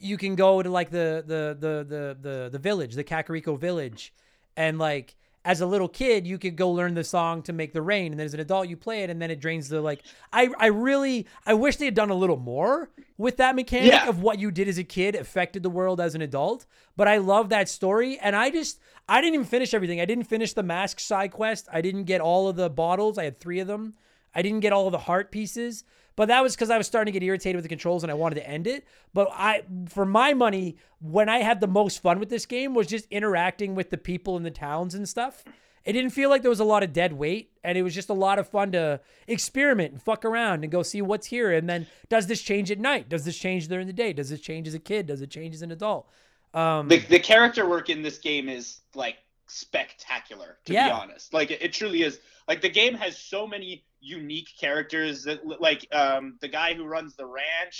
you 0.00 0.16
can 0.16 0.34
go 0.34 0.62
to 0.62 0.70
like 0.70 0.90
the 0.90 1.22
the 1.26 1.56
the 1.58 1.84
the 1.84 2.16
the, 2.20 2.48
the 2.50 2.58
village, 2.58 2.94
the 2.94 3.04
Kakariko 3.04 3.58
village, 3.58 4.12
and 4.56 4.78
like 4.78 5.16
as 5.42 5.62
a 5.62 5.66
little 5.66 5.88
kid 5.88 6.26
you 6.26 6.36
could 6.36 6.54
go 6.54 6.70
learn 6.70 6.92
the 6.92 7.02
song 7.04 7.42
to 7.42 7.52
make 7.52 7.72
the 7.72 7.80
rain, 7.80 8.12
and 8.12 8.20
then 8.20 8.26
as 8.26 8.34
an 8.34 8.40
adult 8.40 8.68
you 8.68 8.76
play 8.76 9.02
it, 9.02 9.10
and 9.10 9.20
then 9.22 9.30
it 9.30 9.40
drains 9.40 9.68
the 9.68 9.80
like. 9.80 10.02
I 10.32 10.50
I 10.58 10.66
really 10.66 11.26
I 11.46 11.54
wish 11.54 11.76
they 11.76 11.86
had 11.86 11.94
done 11.94 12.10
a 12.10 12.14
little 12.14 12.36
more 12.36 12.90
with 13.16 13.36
that 13.38 13.54
mechanic 13.56 13.92
Yeah. 13.92 14.08
of 14.08 14.22
what 14.22 14.38
you 14.38 14.50
did 14.50 14.68
as 14.68 14.78
a 14.78 14.84
kid 14.84 15.14
affected 15.14 15.62
the 15.62 15.70
world 15.70 16.00
as 16.00 16.14
an 16.14 16.22
adult. 16.22 16.66
But 16.96 17.08
I 17.08 17.18
love 17.18 17.48
that 17.50 17.68
story, 17.68 18.18
and 18.18 18.36
I 18.36 18.50
just 18.50 18.80
I 19.08 19.20
didn't 19.20 19.34
even 19.34 19.46
finish 19.46 19.72
everything. 19.72 20.00
I 20.00 20.04
didn't 20.04 20.24
finish 20.24 20.52
the 20.52 20.62
mask 20.62 21.00
side 21.00 21.30
quest. 21.32 21.68
I 21.72 21.80
didn't 21.80 22.04
get 22.04 22.20
all 22.20 22.48
of 22.48 22.56
the 22.56 22.68
bottles. 22.70 23.16
I 23.18 23.24
had 23.24 23.38
three 23.38 23.60
of 23.60 23.66
them. 23.66 23.94
I 24.34 24.42
didn't 24.42 24.60
get 24.60 24.72
all 24.72 24.86
of 24.86 24.92
the 24.92 24.98
heart 24.98 25.32
pieces, 25.32 25.84
but 26.20 26.28
that 26.28 26.42
was 26.42 26.54
because 26.54 26.68
I 26.68 26.76
was 26.76 26.86
starting 26.86 27.14
to 27.14 27.18
get 27.18 27.24
irritated 27.26 27.56
with 27.56 27.62
the 27.62 27.70
controls 27.70 28.02
and 28.02 28.10
I 28.10 28.14
wanted 28.14 28.34
to 28.34 28.46
end 28.46 28.66
it. 28.66 28.86
But 29.14 29.30
I, 29.32 29.62
for 29.88 30.04
my 30.04 30.34
money, 30.34 30.76
when 31.00 31.30
I 31.30 31.38
had 31.38 31.62
the 31.62 31.66
most 31.66 32.02
fun 32.02 32.18
with 32.20 32.28
this 32.28 32.44
game 32.44 32.74
was 32.74 32.86
just 32.86 33.06
interacting 33.10 33.74
with 33.74 33.88
the 33.88 33.96
people 33.96 34.36
in 34.36 34.42
the 34.42 34.50
towns 34.50 34.94
and 34.94 35.08
stuff. 35.08 35.42
It 35.82 35.94
didn't 35.94 36.10
feel 36.10 36.28
like 36.28 36.42
there 36.42 36.50
was 36.50 36.60
a 36.60 36.64
lot 36.64 36.82
of 36.82 36.92
dead 36.92 37.14
weight, 37.14 37.52
and 37.64 37.78
it 37.78 37.82
was 37.82 37.94
just 37.94 38.10
a 38.10 38.12
lot 38.12 38.38
of 38.38 38.46
fun 38.46 38.72
to 38.72 39.00
experiment 39.28 39.92
and 39.92 40.02
fuck 40.02 40.26
around 40.26 40.62
and 40.62 40.70
go 40.70 40.82
see 40.82 41.00
what's 41.00 41.28
here. 41.28 41.52
And 41.54 41.66
then, 41.66 41.86
does 42.10 42.26
this 42.26 42.42
change 42.42 42.70
at 42.70 42.78
night? 42.78 43.08
Does 43.08 43.24
this 43.24 43.38
change 43.38 43.66
during 43.68 43.86
the 43.86 43.94
day? 43.94 44.12
Does 44.12 44.28
this 44.28 44.40
change 44.40 44.68
as 44.68 44.74
a 44.74 44.78
kid? 44.78 45.06
Does 45.06 45.22
it 45.22 45.30
change 45.30 45.54
as 45.54 45.62
an 45.62 45.72
adult? 45.72 46.06
Um, 46.52 46.88
the, 46.88 46.98
the 46.98 47.18
character 47.18 47.66
work 47.66 47.88
in 47.88 48.02
this 48.02 48.18
game 48.18 48.46
is 48.50 48.80
like 48.94 49.16
spectacular 49.46 50.58
to 50.64 50.72
Yeah. 50.72 50.88
be 50.88 50.92
honest 50.92 51.34
like 51.34 51.50
it, 51.50 51.60
it 51.60 51.72
truly 51.72 52.02
is 52.02 52.20
like 52.50 52.60
the 52.68 52.74
game 52.80 52.94
has 53.04 53.14
so 53.32 53.40
many 53.54 53.84
unique 54.00 54.48
characters 54.64 55.14
that 55.24 55.38
like 55.68 55.82
um 56.02 56.24
the 56.44 56.48
guy 56.48 56.70
who 56.76 56.84
runs 56.96 57.10
the 57.20 57.26
ranch 57.40 57.78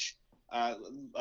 uh, 0.52 0.74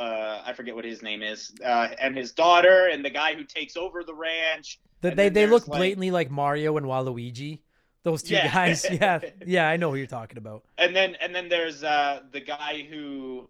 uh 0.03 0.41
i 0.49 0.51
forget 0.53 0.73
what 0.77 0.85
his 0.93 1.01
name 1.09 1.21
is 1.33 1.39
uh 1.71 1.87
and 2.03 2.11
his 2.21 2.31
daughter 2.43 2.79
and 2.91 2.99
the 3.03 3.09
guy 3.21 3.31
who 3.37 3.43
takes 3.57 3.75
over 3.83 3.99
the 4.03 4.13
ranch 4.29 4.67
And 5.03 5.15
they 5.19 5.29
they 5.37 5.47
look 5.53 5.65
like- 5.67 5.79
blatantly 5.79 6.11
like 6.19 6.29
Mario 6.41 6.71
and 6.79 6.85
Waluigi. 6.85 7.53
Those 8.07 8.21
two 8.27 8.35
Yeah. 8.35 8.51
guys. 8.59 8.79
Yeah, 9.01 9.19
yeah, 9.55 9.65
I 9.73 9.75
know 9.79 9.89
who 9.91 9.97
you're 10.01 10.15
talking 10.19 10.37
about. 10.43 10.59
and 10.83 10.91
then 10.97 11.09
and 11.23 11.31
then 11.35 11.47
there's 11.55 11.79
uh 11.83 12.15
the 12.35 12.43
guy 12.57 12.73
who 12.91 13.49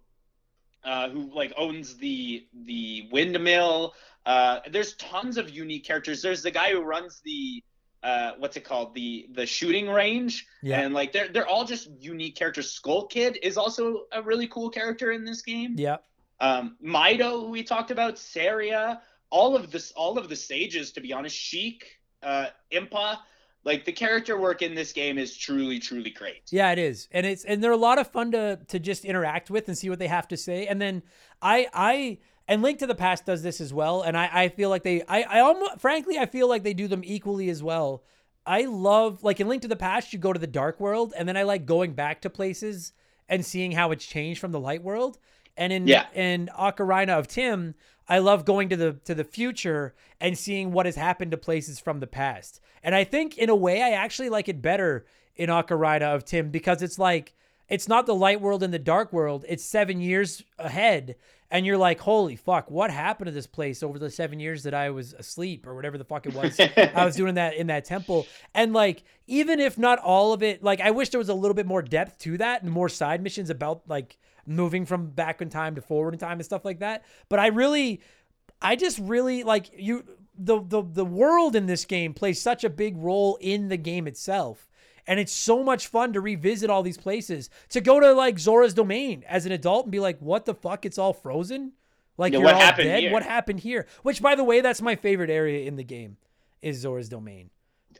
uh 0.91 1.05
who 1.13 1.21
like 1.41 1.51
owns 1.65 1.87
the 2.05 2.45
the 2.69 2.83
windmill 3.15 3.93
uh 4.25 4.55
there's 4.73 4.91
tons 4.95 5.35
of 5.41 5.45
unique 5.63 5.85
characters 5.89 6.17
there's 6.25 6.43
the 6.49 6.51
guy 6.61 6.69
who 6.75 6.81
runs 6.95 7.13
the 7.29 7.63
uh 8.03 8.31
what's 8.37 8.55
it 8.57 8.63
called 8.63 8.93
the 8.95 9.27
the 9.33 9.45
shooting 9.45 9.89
range 9.89 10.47
Yeah. 10.63 10.79
and 10.79 10.93
like 10.93 11.11
they're 11.11 11.27
they're 11.27 11.47
all 11.47 11.65
just 11.65 11.89
unique 11.99 12.35
characters 12.35 12.71
skull 12.71 13.07
kid 13.07 13.37
is 13.43 13.57
also 13.57 14.05
a 14.11 14.21
really 14.21 14.47
cool 14.47 14.69
character 14.69 15.11
in 15.11 15.25
this 15.25 15.41
game 15.41 15.75
Yeah. 15.77 15.97
um 16.39 16.77
Mido 16.83 17.41
who 17.41 17.49
we 17.49 17.63
talked 17.63 17.91
about 17.91 18.17
Saria 18.17 19.01
all 19.29 19.55
of 19.55 19.69
this 19.71 19.91
all 19.91 20.17
of 20.17 20.29
the 20.29 20.35
sages 20.35 20.91
to 20.93 21.01
be 21.01 21.11
honest 21.13 21.35
Sheik 21.35 21.85
uh 22.23 22.47
Impa 22.71 23.17
like 23.65 23.83
the 23.83 23.91
character 23.91 24.39
work 24.39 24.61
in 24.61 24.73
this 24.73 24.93
game 24.93 25.17
is 25.17 25.35
truly 25.35 25.79
truly 25.79 26.11
great 26.11 26.43
Yeah, 26.49 26.71
it 26.71 26.79
is, 26.79 27.09
and 27.11 27.25
it's 27.25 27.43
and 27.43 27.61
they're 27.61 27.73
a 27.73 27.77
lot 27.77 27.99
of 27.99 28.07
fun 28.07 28.31
to 28.31 28.57
to 28.69 28.79
just 28.79 29.03
interact 29.03 29.49
with 29.49 29.67
and 29.67 29.77
see 29.77 29.89
what 29.89 29.99
they 29.99 30.07
have 30.07 30.29
to 30.29 30.37
say. 30.37 30.67
And 30.67 30.81
then 30.81 31.03
I 31.41 31.67
I 31.73 32.19
and 32.49 32.61
Link 32.61 32.79
to 32.79 32.87
the 32.87 32.95
Past 32.95 33.25
does 33.25 33.43
this 33.43 33.61
as 33.61 33.73
well, 33.73 34.01
and 34.01 34.17
I 34.17 34.29
I 34.33 34.49
feel 34.49 34.69
like 34.69 34.83
they 34.83 35.03
I 35.07 35.21
I 35.23 35.39
almost 35.39 35.79
frankly 35.79 36.17
I 36.17 36.25
feel 36.25 36.49
like 36.49 36.63
they 36.63 36.73
do 36.73 36.89
them 36.89 37.03
equally 37.05 37.49
as 37.49 37.63
well. 37.63 38.03
I 38.45 38.63
love 38.63 39.23
like 39.23 39.39
in 39.39 39.47
Link 39.47 39.61
to 39.61 39.67
the 39.69 39.75
Past 39.77 40.11
you 40.11 40.19
go 40.19 40.33
to 40.33 40.39
the 40.39 40.47
dark 40.47 40.79
world, 40.81 41.13
and 41.17 41.29
then 41.29 41.37
I 41.37 41.43
like 41.43 41.65
going 41.65 41.93
back 41.93 42.21
to 42.21 42.29
places 42.29 42.91
and 43.29 43.45
seeing 43.45 43.71
how 43.73 43.91
it's 43.91 44.05
changed 44.05 44.41
from 44.41 44.51
the 44.51 44.59
light 44.59 44.83
world. 44.83 45.19
And 45.55 45.71
in 45.71 45.87
Yeah. 45.87 46.07
in 46.13 46.49
Ocarina 46.57 47.17
of 47.19 47.27
Time, 47.27 47.75
I 48.07 48.19
love 48.19 48.45
going 48.45 48.69
to 48.69 48.75
the 48.77 48.93
to 49.05 49.13
the 49.13 49.23
future 49.23 49.93
and 50.19 50.37
seeing 50.37 50.71
what 50.71 50.85
has 50.87 50.95
happened 50.95 51.31
to 51.31 51.37
places 51.37 51.79
from 51.79 51.99
the 51.99 52.07
past. 52.07 52.59
And 52.81 52.95
I 52.95 53.03
think 53.03 53.37
in 53.37 53.49
a 53.49 53.55
way 53.55 53.81
I 53.83 53.91
actually 53.91 54.29
like 54.29 54.49
it 54.49 54.61
better 54.61 55.05
in 55.35 55.49
Ocarina 55.49 56.15
of 56.15 56.25
Time 56.25 56.49
because 56.49 56.81
it's 56.81 56.97
like 56.97 57.33
it's 57.67 57.87
not 57.87 58.07
the 58.07 58.15
light 58.15 58.41
world 58.41 58.63
and 58.63 58.73
the 58.73 58.79
dark 58.79 59.13
world. 59.13 59.45
It's 59.47 59.63
7 59.63 60.01
years 60.01 60.43
ahead 60.57 61.15
and 61.51 61.65
you're 61.65 61.77
like, 61.77 61.99
"Holy 61.99 62.35
fuck, 62.35 62.69
what 62.69 62.91
happened 62.91 63.27
to 63.27 63.31
this 63.31 63.47
place 63.47 63.83
over 63.83 63.99
the 63.99 64.09
7 64.09 64.39
years 64.39 64.63
that 64.63 64.73
I 64.73 64.89
was 64.89 65.13
asleep 65.13 65.65
or 65.67 65.75
whatever 65.75 65.97
the 65.97 66.05
fuck 66.05 66.25
it 66.25 66.33
was 66.33 66.59
I 66.77 67.05
was 67.05 67.15
doing 67.15 67.35
that 67.35 67.55
in 67.55 67.67
that 67.67 67.85
temple." 67.85 68.27
And 68.53 68.73
like 68.73 69.03
even 69.27 69.59
if 69.59 69.77
not 69.77 69.99
all 69.99 70.33
of 70.33 70.43
it, 70.43 70.63
like 70.63 70.81
I 70.81 70.91
wish 70.91 71.09
there 71.09 71.19
was 71.19 71.29
a 71.29 71.33
little 71.33 71.55
bit 71.55 71.65
more 71.65 71.81
depth 71.81 72.19
to 72.19 72.37
that 72.37 72.63
and 72.63 72.71
more 72.71 72.89
side 72.89 73.21
missions 73.21 73.49
about 73.49 73.81
like 73.87 74.17
moving 74.45 74.85
from 74.85 75.07
back 75.07 75.41
in 75.41 75.49
time 75.49 75.75
to 75.75 75.81
forward 75.81 76.13
in 76.13 76.19
time 76.19 76.33
and 76.33 76.45
stuff 76.45 76.65
like 76.65 76.79
that. 76.79 77.05
But 77.29 77.39
I 77.39 77.47
really 77.47 78.01
I 78.61 78.75
just 78.75 78.99
really 78.99 79.43
like 79.43 79.69
you 79.75 80.03
the 80.37 80.61
the 80.61 80.81
the 80.81 81.05
world 81.05 81.55
in 81.55 81.65
this 81.65 81.85
game 81.85 82.13
plays 82.13 82.41
such 82.41 82.63
a 82.63 82.69
big 82.69 82.97
role 82.97 83.37
in 83.41 83.67
the 83.69 83.77
game 83.77 84.07
itself. 84.07 84.68
And 85.09 85.19
it's 85.19 85.33
so 85.33 85.63
much 85.63 85.87
fun 85.87 86.13
to 86.13 86.21
revisit 86.21 86.69
all 86.69 86.83
these 86.83 86.99
places. 86.99 87.49
To 87.69 87.81
go 87.81 87.99
to 87.99 88.13
like 88.13 88.37
Zora's 88.37 88.75
domain 88.75 89.23
as 89.27 89.47
an 89.47 89.51
adult 89.51 89.85
and 89.85 89.91
be 89.91 89.99
like, 89.99 90.19
what 90.19 90.45
the 90.45 90.53
fuck? 90.53 90.85
It's 90.85 90.99
all 90.99 91.13
frozen? 91.13 91.71
Like 92.15 92.31
Yeah, 92.31 92.39
you're 92.39 92.45
what 92.45 92.53
all 92.53 92.61
happened 92.61 92.89
dead? 92.89 92.99
here? 93.01 93.11
What 93.11 93.23
happened 93.23 93.59
here? 93.61 93.87
Which 94.03 94.21
by 94.21 94.35
the 94.35 94.43
way, 94.43 94.61
that's 94.61 94.83
my 94.83 94.95
favorite 94.95 95.31
area 95.31 95.67
in 95.67 95.77
the 95.77 95.83
game, 95.83 96.17
is 96.61 96.77
Zora's 96.77 97.09
domain. 97.09 97.49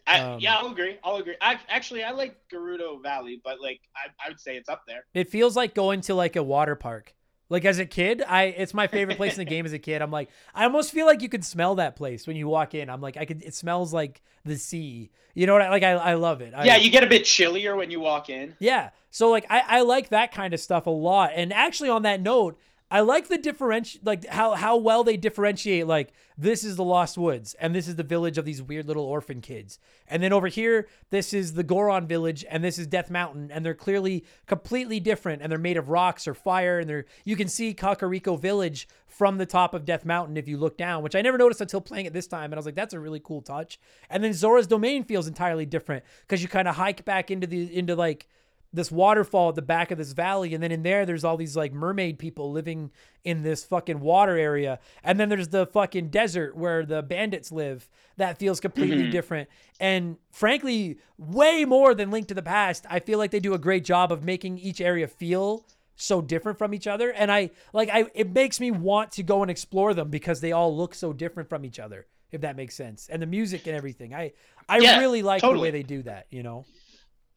I, 0.05 0.19
Um, 0.19 0.39
yeah, 0.39 0.55
I'll 0.57 0.71
agree. 0.71 0.97
I'll 1.03 1.15
agree. 1.15 1.35
I, 1.41 1.59
actually, 1.67 2.03
I 2.03 2.11
like 2.11 2.37
Gerudo 2.53 3.01
Valley, 3.01 3.41
but 3.43 3.59
like 3.59 3.81
I, 3.95 4.09
I 4.23 4.29
would 4.29 4.39
say 4.39 4.55
it's 4.55 4.69
up 4.69 4.83
there. 4.85 5.05
It 5.15 5.29
feels 5.29 5.55
like 5.55 5.73
going 5.73 6.01
to 6.01 6.13
like 6.13 6.35
a 6.35 6.43
water 6.43 6.75
park. 6.75 7.15
Like 7.49 7.65
as 7.65 7.79
a 7.79 7.85
kid, 7.85 8.21
I 8.27 8.43
it's 8.43 8.73
my 8.73 8.87
favorite 8.87 9.17
place 9.17 9.33
in 9.33 9.39
the 9.39 9.49
game 9.49 9.65
as 9.65 9.73
a 9.73 9.79
kid. 9.89 10.01
I'm 10.01 10.11
like, 10.11 10.29
I 10.53 10.63
almost 10.63 10.91
feel 10.91 11.05
like 11.05 11.21
you 11.21 11.29
can 11.29 11.41
smell 11.41 11.75
that 11.75 11.95
place 11.95 12.27
when 12.27 12.35
you 12.35 12.47
walk 12.47 12.75
in. 12.75 12.89
I'm 12.89 13.01
like, 13.01 13.17
I 13.17 13.25
could. 13.25 13.43
It 13.43 13.55
smells 13.55 13.93
like 13.93 14.21
the 14.45 14.57
sea. 14.57 15.09
You 15.33 15.47
know 15.47 15.53
what? 15.53 15.63
I 15.63 15.69
like. 15.69 15.83
I, 15.83 15.91
I 15.91 16.13
love 16.13 16.41
it. 16.41 16.53
I, 16.53 16.65
yeah, 16.65 16.77
you 16.77 16.91
get 16.91 17.03
a 17.03 17.07
bit 17.07 17.25
chillier 17.25 17.75
when 17.75 17.89
you 17.91 17.99
walk 17.99 18.29
in. 18.29 18.55
Yeah. 18.59 18.91
So 19.11 19.29
like 19.29 19.45
I, 19.49 19.63
I 19.67 19.81
like 19.81 20.09
that 20.09 20.31
kind 20.31 20.53
of 20.53 20.59
stuff 20.59 20.85
a 20.85 20.91
lot. 20.91 21.31
And 21.33 21.51
actually 21.51 21.89
on 21.89 22.03
that 22.03 22.21
note, 22.21 22.59
I 22.91 23.01
like 23.01 23.27
the 23.27 23.37
differenti 23.37 23.99
like 24.03 24.25
how 24.25 24.55
how 24.55 24.77
well 24.77 25.03
they 25.03 25.15
differentiate 25.15 25.85
like 25.85 26.11
this 26.37 26.63
is 26.63 26.75
the 26.75 26.83
Lost 26.83 27.17
Woods 27.19 27.53
and 27.59 27.75
this 27.75 27.87
is 27.87 27.97
the 27.97 28.03
village 28.03 28.39
of 28.39 28.45
these 28.45 28.63
weird 28.63 28.87
little 28.87 29.03
orphan 29.03 29.41
kids. 29.41 29.77
And 30.07 30.23
then 30.23 30.33
over 30.33 30.47
here, 30.47 30.87
this 31.11 31.31
is 31.31 31.53
the 31.53 31.63
Goron 31.63 32.07
village 32.07 32.43
and 32.49 32.63
this 32.63 32.79
is 32.79 32.87
Death 32.87 33.11
Mountain 33.11 33.51
and 33.51 33.63
they're 33.63 33.75
clearly 33.75 34.25
completely 34.47 34.99
different 34.99 35.43
and 35.43 35.51
they're 35.51 35.59
made 35.59 35.77
of 35.77 35.89
rocks 35.89 36.27
or 36.27 36.33
fire 36.33 36.79
and 36.79 36.89
they're 36.89 37.05
you 37.25 37.35
can 37.35 37.47
see 37.47 37.75
Kakariko 37.75 38.39
village 38.39 38.87
from 39.05 39.37
the 39.37 39.45
top 39.45 39.75
of 39.75 39.85
Death 39.85 40.03
Mountain 40.03 40.35
if 40.35 40.47
you 40.47 40.57
look 40.57 40.75
down, 40.75 41.03
which 41.03 41.15
I 41.15 41.21
never 41.21 41.37
noticed 41.37 41.61
until 41.61 41.81
playing 41.81 42.07
it 42.07 42.13
this 42.13 42.27
time 42.27 42.45
and 42.45 42.55
I 42.55 42.57
was 42.57 42.65
like 42.65 42.75
that's 42.75 42.95
a 42.95 42.99
really 42.99 43.19
cool 43.19 43.41
touch. 43.41 43.79
And 44.09 44.23
then 44.23 44.33
Zora's 44.33 44.65
domain 44.65 45.03
feels 45.03 45.27
entirely 45.27 45.67
different 45.67 46.03
cuz 46.27 46.41
you 46.41 46.47
kind 46.47 46.67
of 46.67 46.75
hike 46.75 47.05
back 47.05 47.29
into 47.29 47.45
the 47.45 47.77
into 47.77 47.95
like 47.95 48.27
this 48.71 48.91
waterfall 48.91 49.49
at 49.49 49.55
the 49.55 49.61
back 49.61 49.89
of 49.91 49.97
this 49.97 50.13
valley 50.13 50.53
and 50.53 50.61
then 50.61 50.71
in 50.71 50.83
there 50.83 51.05
there's 51.05 51.23
all 51.23 51.37
these 51.37 51.57
like 51.57 51.73
mermaid 51.73 52.19
people 52.19 52.51
living 52.51 52.91
in 53.23 53.41
this 53.41 53.63
fucking 53.63 53.99
water 53.99 54.37
area. 54.37 54.79
And 55.03 55.19
then 55.19 55.29
there's 55.29 55.49
the 55.49 55.65
fucking 55.65 56.09
desert 56.09 56.55
where 56.55 56.85
the 56.85 57.01
bandits 57.01 57.51
live. 57.51 57.89
That 58.17 58.37
feels 58.37 58.59
completely 58.59 59.03
mm-hmm. 59.03 59.11
different. 59.11 59.49
And 59.79 60.17
frankly 60.31 60.97
way 61.17 61.65
more 61.65 61.95
than 61.95 62.11
link 62.11 62.27
to 62.27 62.33
the 62.33 62.41
past 62.41 62.85
i 62.89 62.99
feel 62.99 63.17
like 63.17 63.31
they 63.31 63.39
do 63.39 63.53
a 63.53 63.59
great 63.59 63.83
job 63.83 64.11
of 64.11 64.23
making 64.23 64.57
each 64.57 64.79
area 64.79 65.07
feel 65.07 65.65
so 65.95 66.21
different 66.21 66.57
from 66.57 66.73
each 66.73 66.87
other. 66.87 67.11
And 67.11 67.31
i 67.31 67.49
like 67.73 67.89
i 67.89 68.05
it 68.13 68.31
makes 68.31 68.59
me 68.59 68.71
want 68.71 69.11
to 69.13 69.23
go 69.23 69.41
and 69.41 69.49
explore 69.49 69.93
them 69.93 70.09
because 70.09 70.41
they 70.41 70.51
all 70.51 70.75
look 70.75 70.93
so 70.93 71.11
different 71.11 71.49
from 71.49 71.65
each 71.65 71.79
other 71.79 72.05
if 72.31 72.41
that 72.41 72.55
makes 72.55 72.75
sense. 72.75 73.09
And 73.09 73.21
the 73.21 73.25
music 73.25 73.65
and 73.65 73.75
everything. 73.75 74.13
I 74.13 74.33
i 74.67 74.77
Yeah, 74.77 74.99
really 74.99 75.23
like 75.23 75.41
the 75.41 75.57
way 75.57 75.71
they 75.71 75.83
do 75.83 76.03
that 76.03 76.27
you 76.29 76.43
know 76.43 76.65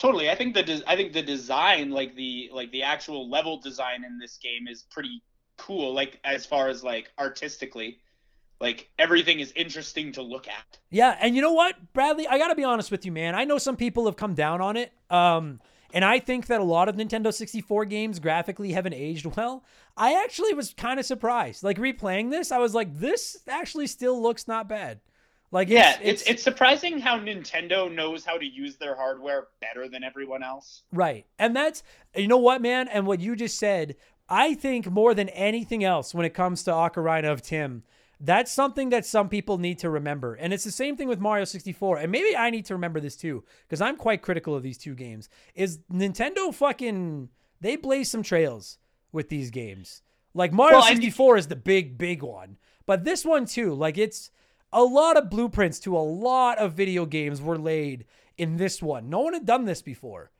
Totally. 0.02 0.28
I 0.28 0.34
think 0.34 0.54
the 0.54 0.64
des- 0.64 0.82
I 0.84 0.96
think 0.96 1.12
the 1.12 1.22
design, 1.22 1.92
like 1.92 2.16
the 2.16 2.50
like 2.52 2.72
the 2.72 2.82
actual 2.82 3.30
level 3.30 3.60
design 3.60 4.02
in 4.02 4.18
this 4.18 4.36
game, 4.36 4.66
is 4.66 4.82
pretty 4.90 5.22
cool. 5.58 5.94
Like 5.94 6.18
as 6.24 6.44
far 6.44 6.68
as 6.68 6.82
like 6.82 7.12
artistically, 7.20 7.98
like 8.60 8.90
everything 8.98 9.38
is 9.38 9.52
interesting 9.54 10.10
to 10.14 10.22
look 10.22 10.48
at. 10.48 10.80
Yeah, 10.90 11.16
and 11.20 11.36
you 11.36 11.40
know 11.40 11.52
what, 11.52 11.92
Bradley? 11.92 12.26
I 12.26 12.36
gotta 12.36 12.56
be 12.56 12.64
honest 12.64 12.90
with 12.90 13.06
you, 13.06 13.12
man. 13.12 13.36
I 13.36 13.44
know 13.44 13.58
some 13.58 13.76
people 13.76 14.06
have 14.06 14.16
come 14.16 14.34
down 14.34 14.60
on 14.60 14.76
it, 14.76 14.92
um, 15.08 15.60
and 15.94 16.04
I 16.04 16.18
think 16.18 16.48
that 16.48 16.60
a 16.60 16.64
lot 16.64 16.88
of 16.88 16.96
Nintendo 16.96 17.32
64 17.32 17.84
games 17.84 18.18
graphically 18.18 18.72
haven't 18.72 18.94
aged 18.94 19.26
well. 19.36 19.62
I 19.96 20.20
actually 20.24 20.52
was 20.52 20.74
kind 20.74 20.98
of 20.98 21.06
surprised. 21.06 21.62
Like 21.62 21.78
replaying 21.78 22.32
this, 22.32 22.50
I 22.50 22.58
was 22.58 22.74
like, 22.74 22.92
this 22.98 23.38
actually 23.46 23.86
still 23.86 24.20
looks 24.20 24.48
not 24.48 24.68
bad. 24.68 24.98
Like, 25.52 25.68
it's, 25.68 25.74
yeah, 25.74 25.98
it's 26.02 26.22
it's 26.22 26.42
surprising 26.42 26.98
how 26.98 27.18
Nintendo 27.18 27.92
knows 27.94 28.24
how 28.24 28.38
to 28.38 28.44
use 28.44 28.76
their 28.76 28.96
hardware 28.96 29.48
better 29.60 29.86
than 29.86 30.02
everyone 30.02 30.42
else. 30.42 30.82
Right. 30.92 31.26
And 31.38 31.54
that's, 31.54 31.82
you 32.16 32.26
know 32.26 32.38
what, 32.38 32.62
man? 32.62 32.88
And 32.88 33.06
what 33.06 33.20
you 33.20 33.36
just 33.36 33.58
said, 33.58 33.96
I 34.30 34.54
think 34.54 34.90
more 34.90 35.12
than 35.12 35.28
anything 35.28 35.84
else 35.84 36.14
when 36.14 36.24
it 36.24 36.32
comes 36.32 36.62
to 36.64 36.70
Ocarina 36.70 37.30
of 37.30 37.42
Time, 37.42 37.82
that's 38.18 38.50
something 38.50 38.88
that 38.90 39.04
some 39.04 39.28
people 39.28 39.58
need 39.58 39.78
to 39.80 39.90
remember. 39.90 40.34
And 40.34 40.54
it's 40.54 40.64
the 40.64 40.70
same 40.70 40.96
thing 40.96 41.08
with 41.08 41.20
Mario 41.20 41.44
64. 41.44 41.98
And 41.98 42.10
maybe 42.10 42.34
I 42.34 42.48
need 42.48 42.64
to 42.66 42.74
remember 42.74 42.98
this 42.98 43.16
too, 43.16 43.44
because 43.68 43.82
I'm 43.82 43.96
quite 43.96 44.22
critical 44.22 44.54
of 44.54 44.62
these 44.62 44.78
two 44.78 44.94
games. 44.94 45.28
Is 45.54 45.80
Nintendo 45.92 46.54
fucking, 46.54 47.28
they 47.60 47.76
blaze 47.76 48.10
some 48.10 48.22
trails 48.22 48.78
with 49.12 49.28
these 49.28 49.50
games. 49.50 50.00
Like 50.32 50.52
Mario 50.52 50.78
Well, 50.78 50.84
I 50.84 50.90
think- 50.94 51.02
64 51.02 51.36
is 51.36 51.46
the 51.48 51.56
big, 51.56 51.98
big 51.98 52.22
one. 52.22 52.56
But 52.86 53.04
this 53.04 53.22
one 53.24 53.44
too, 53.44 53.74
like 53.74 53.98
it's, 53.98 54.30
a 54.72 54.82
lot 54.82 55.16
of 55.16 55.30
blueprints 55.30 55.78
to 55.80 55.96
a 55.96 56.00
lot 56.00 56.58
of 56.58 56.72
video 56.72 57.06
games 57.06 57.40
were 57.40 57.58
laid 57.58 58.04
in 58.38 58.56
this 58.56 58.80
one. 58.82 59.10
No 59.10 59.20
one 59.20 59.34
had 59.34 59.46
done 59.46 59.64
this 59.64 59.82
before. 59.82 60.30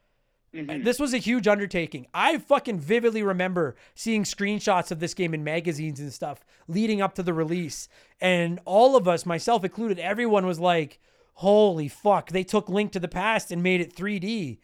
Mhm. 0.55 0.85
This 0.85 0.99
was 0.99 1.15
a 1.15 1.19
huge 1.19 1.49
undertaking. 1.49 2.07
I 2.13 2.37
fucking 2.39 2.79
vividly 2.79 3.23
remember 3.23 3.75
seeing 3.95 4.25
screenshots 4.25 4.91
of 4.91 5.01
this 5.01 5.15
game 5.15 5.33
in 5.33 5.43
magazines 5.43 5.99
and 5.99 6.13
stuff 6.13 6.45
leading 6.69 7.01
up 7.01 7.15
to 7.15 7.23
the 7.23 7.33
release. 7.33 7.89
And 8.21 8.61
all 8.65 8.95
of 8.95 9.09
us, 9.09 9.25
myself 9.25 9.65
included, 9.65 9.99
everyone 9.99 10.45
was 10.45 10.61
like, 10.61 10.99
holy 11.35 11.89
fuck, 11.89 12.31
they 12.31 12.45
took 12.45 12.69
Link 12.69 12.93
to 12.93 13.01
the 13.01 13.09
Past 13.09 13.51
and 13.51 13.63
made 13.63 13.81
it 13.81 13.95
3D. 13.95 14.59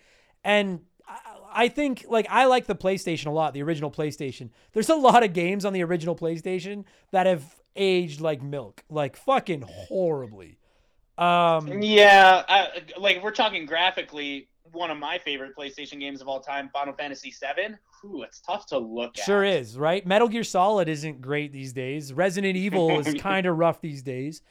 And 0.45 0.81
I 1.51 1.69
think, 1.69 2.05
like, 2.07 2.27
I 2.29 2.45
like 2.45 2.67
the 2.67 2.75
PlayStation 2.75 3.27
a 3.27 3.31
lot, 3.31 3.55
the 3.55 3.63
original 3.63 3.91
PlayStation. 3.91 4.51
There's 4.73 4.91
a 4.91 4.95
lot 4.95 5.25
of 5.25 5.33
games 5.33 5.65
on 5.65 5.73
the 5.73 5.83
original 5.83 6.15
PlayStation 6.15 6.85
that 7.11 7.25
have 7.27 7.58
aged 7.79 8.21
like 8.21 8.43
milk, 8.43 8.83
like 8.91 9.17
fucking 9.17 9.63
horribly. 9.67 10.59
Um, 11.17 11.83
Yeah, 11.83 12.45
I, 12.49 12.69
like 12.99 13.23
we're 13.23 13.33
talking 13.33 13.67
graphically, 13.67 14.49
one 14.73 14.91
of 14.91 14.99
my 14.99 15.19
favorite 15.19 15.57
PlayStation 15.57 15.99
games 15.99 16.21
of 16.21 16.29
all 16.29 16.41
time, 16.41 16.69
Final 16.73 16.95
Fantasy 16.95 17.31
VII. 17.33 17.75
Ooh, 18.05 18.23
it's 18.23 18.41
tough 18.41 18.67
to 18.67 18.79
look 18.79 19.19
at. 19.19 19.25
Sure 19.25 19.43
is, 19.43 19.77
right? 19.77 20.07
Metal 20.07 20.29
Gear 20.29 20.45
Solid 20.45 20.89
isn't 20.89 21.21
great 21.21 21.53
these 21.53 21.73
days. 21.73 22.13
Resident 22.13 22.57
Evil 22.57 23.01
is 23.07 23.13
kind 23.15 23.47
of 23.47 23.57
rough 23.59 23.81
these 23.81 24.03
days. 24.03 24.43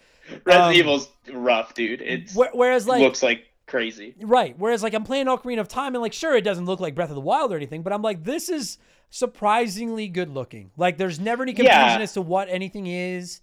Resident 0.43 0.67
Um, 0.67 0.73
Evil's 0.73 1.09
rough, 1.31 1.73
dude. 1.73 2.01
It's 2.01 2.33
Wh- 2.33 2.53
Whereas, 2.53 2.85
like, 2.87 2.99
looks 2.99 3.23
like 3.23 3.45
crazy. 3.65 4.15
right? 4.19 4.53
Whereas, 4.57 4.83
like, 4.83 4.93
I'm 4.93 5.05
playing 5.05 5.27
Ocarina 5.27 5.59
of 5.61 5.69
Time, 5.69 5.95
and 5.95 6.01
like, 6.01 6.11
sure, 6.11 6.35
it 6.35 6.43
doesn't 6.43 6.65
look 6.65 6.81
like 6.81 6.95
Breath 6.95 7.09
of 7.09 7.15
the 7.15 7.21
Wild 7.21 7.53
or 7.53 7.55
anything, 7.55 7.83
but 7.83 7.93
I'm 7.93 8.01
like, 8.01 8.25
this 8.25 8.49
is 8.49 8.77
surprisingly 9.09 10.07
good 10.07 10.29
looking. 10.29 10.71
Like, 10.77 10.97
there's 10.97 11.19
never 11.19 11.43
any 11.43 11.53
confusion 11.53 11.79
Yeah. 11.79 11.99
as 11.99 12.13
to 12.13 12.21
what 12.21 12.49
anything 12.49 12.87
is. 12.87 13.41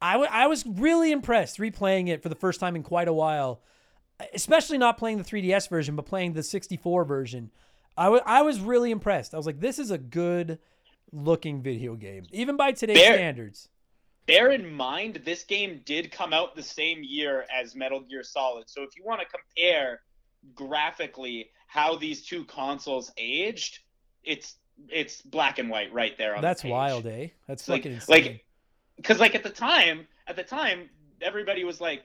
I, 0.00 0.12
w- 0.14 0.30
I 0.32 0.46
was 0.46 0.66
really 0.66 1.12
impressed 1.12 1.58
replaying 1.58 2.08
it 2.08 2.22
for 2.22 2.28
the 2.28 2.34
first 2.34 2.58
time 2.60 2.74
in 2.76 2.82
quite 2.82 3.08
a 3.08 3.12
while, 3.12 3.62
especially 4.34 4.78
not 4.78 4.98
playing 4.98 5.18
the 5.18 5.24
3DS 5.24 5.68
version, 5.68 5.94
but 5.96 6.06
playing 6.06 6.32
the 6.32 6.42
64 6.42 7.04
version. 7.04 7.50
I 7.96 8.08
wa- 8.08 8.20
I 8.24 8.42
was 8.42 8.58
really 8.60 8.90
impressed. 8.90 9.34
I 9.34 9.36
was 9.36 9.46
like, 9.46 9.60
this 9.60 9.78
is 9.78 9.90
a 9.90 9.98
good 9.98 10.58
looking 11.12 11.62
video 11.62 11.94
game, 11.94 12.24
even 12.32 12.56
by 12.56 12.72
today's 12.72 12.98
Bear- 12.98 13.14
standards. 13.14 13.68
Bear 14.26 14.52
in 14.52 14.72
mind, 14.72 15.20
this 15.24 15.42
game 15.44 15.82
did 15.84 16.10
come 16.12 16.32
out 16.32 16.54
the 16.56 16.62
same 16.62 17.02
year 17.02 17.44
as 17.54 17.74
Metal 17.74 18.00
Gear 18.00 18.22
Solid. 18.22 18.70
So 18.70 18.82
if 18.82 18.90
you 18.96 19.02
want 19.04 19.20
to 19.20 19.26
compare 19.26 20.00
graphically 20.54 21.50
how 21.66 21.96
these 21.96 22.22
two 22.24 22.44
consoles 22.44 23.12
aged, 23.16 23.80
it's 24.24 24.56
it's 24.90 25.22
black 25.22 25.58
and 25.58 25.68
white 25.70 25.92
right 25.92 26.16
there 26.18 26.34
on 26.34 26.40
the 26.42 26.46
That's 26.48 26.62
page. 26.62 26.70
wild, 26.70 27.06
eh? 27.06 27.28
That's 27.46 27.68
like- 27.68 27.82
fucking 27.82 27.92
insane. 27.94 28.24
like- 28.24 28.44
because 28.96 29.18
like 29.20 29.34
at 29.34 29.42
the 29.42 29.50
time 29.50 30.06
at 30.26 30.36
the 30.36 30.42
time 30.42 30.88
everybody 31.20 31.64
was 31.64 31.80
like 31.80 32.02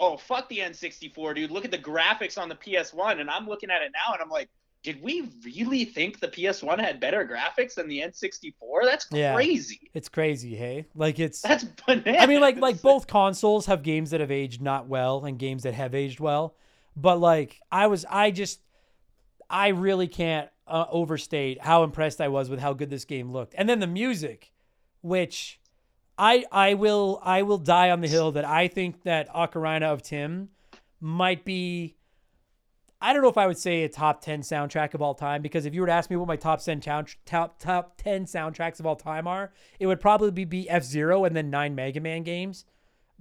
oh 0.00 0.16
fuck 0.16 0.48
the 0.48 0.58
n64 0.58 1.34
dude 1.34 1.50
look 1.50 1.64
at 1.64 1.70
the 1.70 1.78
graphics 1.78 2.36
on 2.38 2.48
the 2.48 2.54
ps1 2.54 3.18
and 3.20 3.30
i'm 3.30 3.46
looking 3.48 3.70
at 3.70 3.80
it 3.82 3.90
now 3.92 4.12
and 4.12 4.22
i'm 4.22 4.28
like 4.28 4.48
did 4.84 5.02
we 5.02 5.28
really 5.44 5.84
think 5.86 6.20
the 6.20 6.28
ps1 6.28 6.78
had 6.78 7.00
better 7.00 7.26
graphics 7.26 7.74
than 7.74 7.88
the 7.88 8.00
n64 8.00 8.52
that's 8.84 9.06
Yeah. 9.10 9.34
crazy 9.34 9.90
it's 9.94 10.08
crazy, 10.08 10.54
hey? 10.54 10.86
Like 10.94 11.18
it's 11.18 11.40
that's 11.40 11.64
bananas 11.86 12.16
I 12.20 12.26
mean, 12.26 12.40
like 12.40 12.58
like 12.58 12.80
both 12.82 13.06
consoles 13.06 13.66
have 13.66 13.82
games 13.82 14.10
that 14.10 14.20
have 14.20 14.30
aged 14.30 14.60
not 14.60 14.86
well 14.86 15.24
and 15.24 15.38
games 15.38 15.62
that 15.64 15.74
have 15.74 15.94
aged 15.94 16.20
well. 16.20 16.54
But 16.94 17.18
like 17.18 17.58
I 17.72 17.86
was, 17.88 18.04
I 18.08 18.30
just, 18.30 18.60
I 19.50 19.68
really 19.68 20.08
can't 20.08 20.48
uh, 20.66 20.84
overstate 20.90 21.62
how 21.62 21.82
impressed 21.82 22.20
I 22.20 22.28
was 22.28 22.50
with 22.50 22.60
how 22.60 22.72
good 22.74 22.90
this 22.90 23.04
game 23.04 23.32
looked, 23.32 23.54
and 23.56 23.68
then 23.68 23.80
the 23.80 23.86
music, 23.86 24.52
which 25.00 25.60
I 26.18 26.44
I 26.50 26.74
will 26.74 27.20
I 27.22 27.42
will 27.42 27.58
die 27.58 27.90
on 27.90 28.00
the 28.00 28.08
hill 28.08 28.32
that 28.32 28.44
I 28.44 28.68
think 28.68 29.04
that 29.04 29.32
Ocarina 29.32 29.84
of 29.84 30.02
Time 30.02 30.50
might 31.00 31.44
be. 31.44 31.94
I 33.00 33.12
don't 33.12 33.22
know 33.22 33.28
if 33.28 33.38
I 33.38 33.46
would 33.46 33.58
say 33.58 33.84
a 33.84 33.88
top 33.88 34.20
10 34.22 34.40
soundtrack 34.40 34.92
of 34.92 35.00
all 35.00 35.14
time 35.14 35.40
because 35.40 35.66
if 35.66 35.72
you 35.72 35.82
were 35.82 35.86
to 35.86 35.92
ask 35.92 36.10
me 36.10 36.16
what 36.16 36.26
my 36.26 36.34
top 36.34 36.60
10 36.60 36.80
top 36.80 37.58
top 37.60 37.96
10 37.96 38.24
soundtracks 38.24 38.80
of 38.80 38.86
all 38.86 38.96
time 38.96 39.28
are, 39.28 39.52
it 39.78 39.86
would 39.86 40.00
probably 40.00 40.44
be 40.44 40.68
F 40.68 40.82
Zero 40.82 41.24
and 41.24 41.36
then 41.36 41.48
nine 41.48 41.76
Mega 41.76 42.00
Man 42.00 42.24
games. 42.24 42.64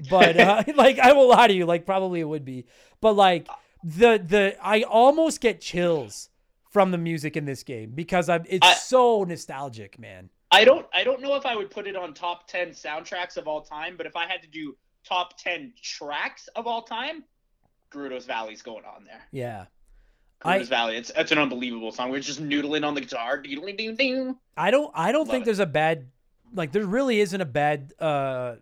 But 0.10 0.40
uh, 0.40 0.64
like 0.76 0.98
I 0.98 1.14
will 1.14 1.30
lie 1.30 1.48
to 1.48 1.54
you, 1.54 1.68
like 1.68 1.86
probably 1.86 2.20
it 2.20 2.28
would 2.28 2.44
be. 2.44 2.66
But 3.02 3.14
like 3.14 3.48
the 3.84 4.18
the 4.24 4.56
I 4.62 4.82
almost 4.84 5.41
get 5.41 5.62
chills 5.62 6.30
from 6.70 6.91
the 6.91 6.98
music 6.98 7.36
in 7.38 7.45
this 7.45 7.64
game 7.64 7.91
because 7.95 8.30
I'm 8.30 8.44
it's 8.48 8.66
I- 8.66 8.74
so 8.74 9.24
nostalgic, 9.24 9.98
man. 9.99 10.30
i 10.52 10.64
don't 10.64 10.86
i 10.94 11.04
don't 11.04 11.22
know 11.22 11.36
if 11.36 11.45
i 11.45 11.54
would 11.56 11.70
put 11.70 11.88
it 11.88 11.95
on 11.98 12.14
top 12.14 12.48
10 12.48 12.70
soundtracks 12.70 13.36
of 13.36 13.48
all 13.49 13.62
time 13.62 13.95
but 13.98 14.06
if 14.06 14.16
i 14.16 14.26
had 14.26 14.41
to 14.41 14.48
do 14.48 14.78
top 15.04 15.38
10 15.38 15.74
tracks 15.82 16.48
of 16.56 16.68
all 16.68 16.82
time 16.84 17.24
Gerudo's 17.91 18.26
Valley's 18.26 18.62
going 18.62 18.84
on 18.86 19.06
there. 19.06 19.22
Yeah. 19.32 19.66
I- 20.44 20.62
Valley. 20.64 20.98
It's 20.98 21.10
it's 21.16 21.32
an 21.32 21.38
unbelievable 21.38 21.91
song. 21.94 22.10
We're 22.12 22.20
just 22.20 22.41
noodling 22.44 22.86
on 22.86 22.94
the 22.95 23.02
guitar. 23.02 23.41
Doodling 23.41 23.76
doo 23.78 23.95
doo. 23.95 24.38
I 24.58 24.72
don't 24.72 24.91
I 24.94 25.12
don't 25.14 25.22
Love 25.28 25.32
think 25.32 25.44
it. 25.44 25.45
there's 25.45 25.60
a 25.60 25.66
bad 25.66 26.08
like 26.54 26.72
there 26.74 26.86
really 26.86 27.20
isn't 27.22 27.40
a 27.41 27.45
bad 27.45 27.94
uh 27.99 28.56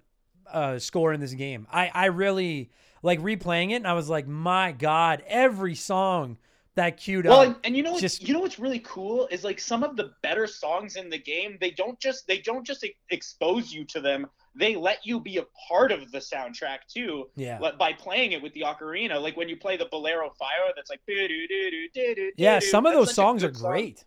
uh 0.52 0.78
score 0.80 1.12
in 1.14 1.20
this 1.20 1.34
game. 1.34 1.66
I 1.72 1.90
I 1.94 2.06
really 2.06 2.70
like 3.06 3.22
replaying 3.22 3.72
it 3.72 3.76
and 3.76 3.88
I 3.88 3.94
was 3.94 4.10
like, 4.10 4.28
"My 4.28 4.72
god, 4.72 5.24
every 5.28 5.76
song 5.76 6.38
that 6.76 6.98
queued 6.98 7.26
Well, 7.26 7.42
up." 7.42 7.48
and, 7.48 7.56
and 7.64 7.78
you 7.78 7.84
know 7.84 7.92
what's 7.92 8.02
just- 8.02 8.28
you 8.28 8.34
know 8.34 8.42
what's 8.42 8.60
really 8.60 8.80
cool 8.80 9.28
is 9.32 9.44
like 9.44 9.60
some 9.60 9.84
of 9.84 9.96
the 9.96 10.12
better 10.24 10.46
songs 10.48 10.96
in 10.98 11.10
the 11.10 11.18
game. 11.18 11.58
They 11.62 11.72
don't 11.72 12.00
just 12.00 12.28
they 12.28 12.40
don't 12.40 12.66
just 12.66 12.86
expose 13.12 13.72
you 13.72 13.86
to 13.86 14.02
them. 14.02 14.28
They 14.58 14.76
let 14.76 15.06
you 15.06 15.20
be 15.20 15.38
a 15.38 15.46
part 15.68 15.92
of 15.92 16.12
the 16.12 16.18
soundtrack 16.20 16.80
too. 16.90 17.30
yeah. 17.36 17.60
By 17.78 17.94
playing 17.94 18.32
it 18.32 18.42
with 18.42 18.54
the 18.54 18.62
ocarina, 18.62 19.22
like 19.22 19.36
when 19.38 19.50
you 19.50 19.58
play 19.58 19.76
the 19.78 19.86
Bolero 19.92 20.30
Fire, 20.40 20.72
that's 20.76 20.90
like 20.90 21.02
Yeah, 22.38 22.60
some 22.60 22.86
of 22.86 22.94
those 22.94 23.14
songs 23.14 23.44
are 23.44 23.48
good 23.50 23.58
song. 23.58 23.72
great. 23.72 24.06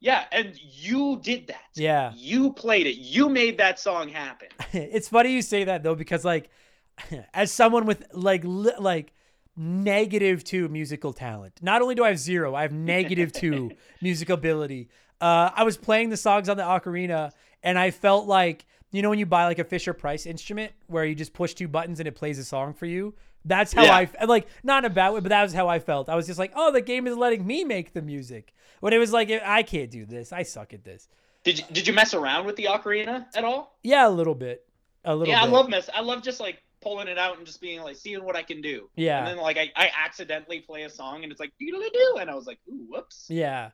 Yeah, 0.00 0.24
and 0.30 0.52
you 0.60 1.18
did 1.22 1.46
that. 1.48 1.62
Yeah. 1.74 2.12
You 2.14 2.52
played 2.52 2.86
it. 2.86 2.96
You 2.96 3.28
made 3.30 3.56
that 3.58 3.80
song 3.80 4.08
happen. 4.10 4.48
it's 4.72 5.08
funny 5.08 5.32
you 5.32 5.42
say 5.42 5.64
that 5.64 5.82
though 5.82 5.94
because 5.94 6.24
like 6.24 6.50
as 7.34 7.52
someone 7.52 7.86
with 7.86 8.04
like 8.12 8.42
li- 8.44 8.72
like 8.78 9.12
negative 9.56 10.44
2 10.44 10.68
musical 10.68 11.12
talent. 11.12 11.54
Not 11.62 11.82
only 11.82 11.94
do 11.94 12.04
I 12.04 12.08
have 12.08 12.18
0, 12.18 12.54
I 12.54 12.62
have 12.62 12.72
negative 12.72 13.32
2 13.32 13.70
music 14.02 14.28
ability. 14.28 14.88
Uh 15.20 15.50
I 15.54 15.64
was 15.64 15.76
playing 15.76 16.10
the 16.10 16.16
songs 16.16 16.48
on 16.48 16.56
the 16.56 16.62
ocarina 16.62 17.30
and 17.62 17.78
I 17.78 17.90
felt 17.90 18.26
like 18.26 18.66
you 18.92 19.02
know 19.02 19.10
when 19.10 19.18
you 19.18 19.26
buy 19.26 19.44
like 19.46 19.58
a 19.58 19.64
Fisher 19.64 19.92
Price 19.94 20.26
instrument 20.26 20.72
where 20.86 21.04
you 21.04 21.14
just 21.14 21.32
push 21.32 21.54
two 21.54 21.68
buttons 21.68 22.00
and 22.00 22.06
it 22.06 22.14
plays 22.14 22.38
a 22.38 22.44
song 22.44 22.74
for 22.74 22.86
you? 22.86 23.14
That's 23.44 23.72
how 23.72 23.84
Yeah. 23.84 24.06
I 24.20 24.24
like 24.24 24.46
not 24.62 24.84
in 24.84 24.90
a 24.90 24.94
bad 24.94 25.10
way, 25.12 25.20
but 25.20 25.28
that 25.30 25.42
was 25.42 25.52
how 25.54 25.68
I 25.68 25.78
felt. 25.78 26.08
I 26.08 26.16
was 26.16 26.26
just 26.26 26.38
like, 26.38 26.52
"Oh, 26.56 26.72
the 26.72 26.80
game 26.80 27.06
is 27.06 27.16
letting 27.16 27.46
me 27.46 27.62
make 27.64 27.92
the 27.92 28.02
music." 28.02 28.52
When 28.80 28.92
it 28.92 28.98
was 28.98 29.12
like, 29.12 29.30
"I 29.30 29.62
can't 29.62 29.90
do 29.90 30.04
this. 30.04 30.32
I 30.32 30.42
suck 30.42 30.74
at 30.74 30.84
this." 30.84 31.08
Did 31.44 31.60
you, 31.60 31.64
did 31.72 31.86
you 31.86 31.92
mess 31.94 32.12
around 32.12 32.44
with 32.44 32.56
the 32.56 32.64
ocarina 32.64 33.26
at 33.36 33.44
all? 33.44 33.78
Yeah, 33.84 34.08
a 34.08 34.10
little 34.10 34.34
bit. 34.34 34.66
A 35.04 35.14
little 35.14 35.32
Yeah, 35.32 35.42
bit. 35.42 35.48
I 35.48 35.52
love 35.52 35.68
mess. 35.68 35.88
I 35.94 36.00
love 36.00 36.22
just 36.22 36.40
like 36.40 36.60
pulling 36.82 37.08
it 37.08 37.18
out 37.18 37.36
and 37.38 37.46
just 37.46 37.60
being 37.60 37.80
like 37.82 37.96
seeing 37.96 38.24
what 38.24 38.36
I 38.36 38.42
can 38.42 38.60
do. 38.60 38.88
Yeah. 38.96 39.18
And 39.18 39.26
then 39.28 39.36
like 39.38 39.56
I, 39.56 39.70
I 39.76 39.90
accidentally 40.04 40.60
play 40.60 40.82
a 40.82 40.90
song 40.90 41.22
and 41.22 41.32
it's 41.32 41.40
like 41.40 41.52
doodle 41.58 41.80
doo 41.80 42.16
and 42.20 42.30
I 42.30 42.34
was 42.34 42.46
like, 42.46 42.58
ooh, 42.68 42.86
whoops. 42.88 43.26
Yeah. 43.28 43.70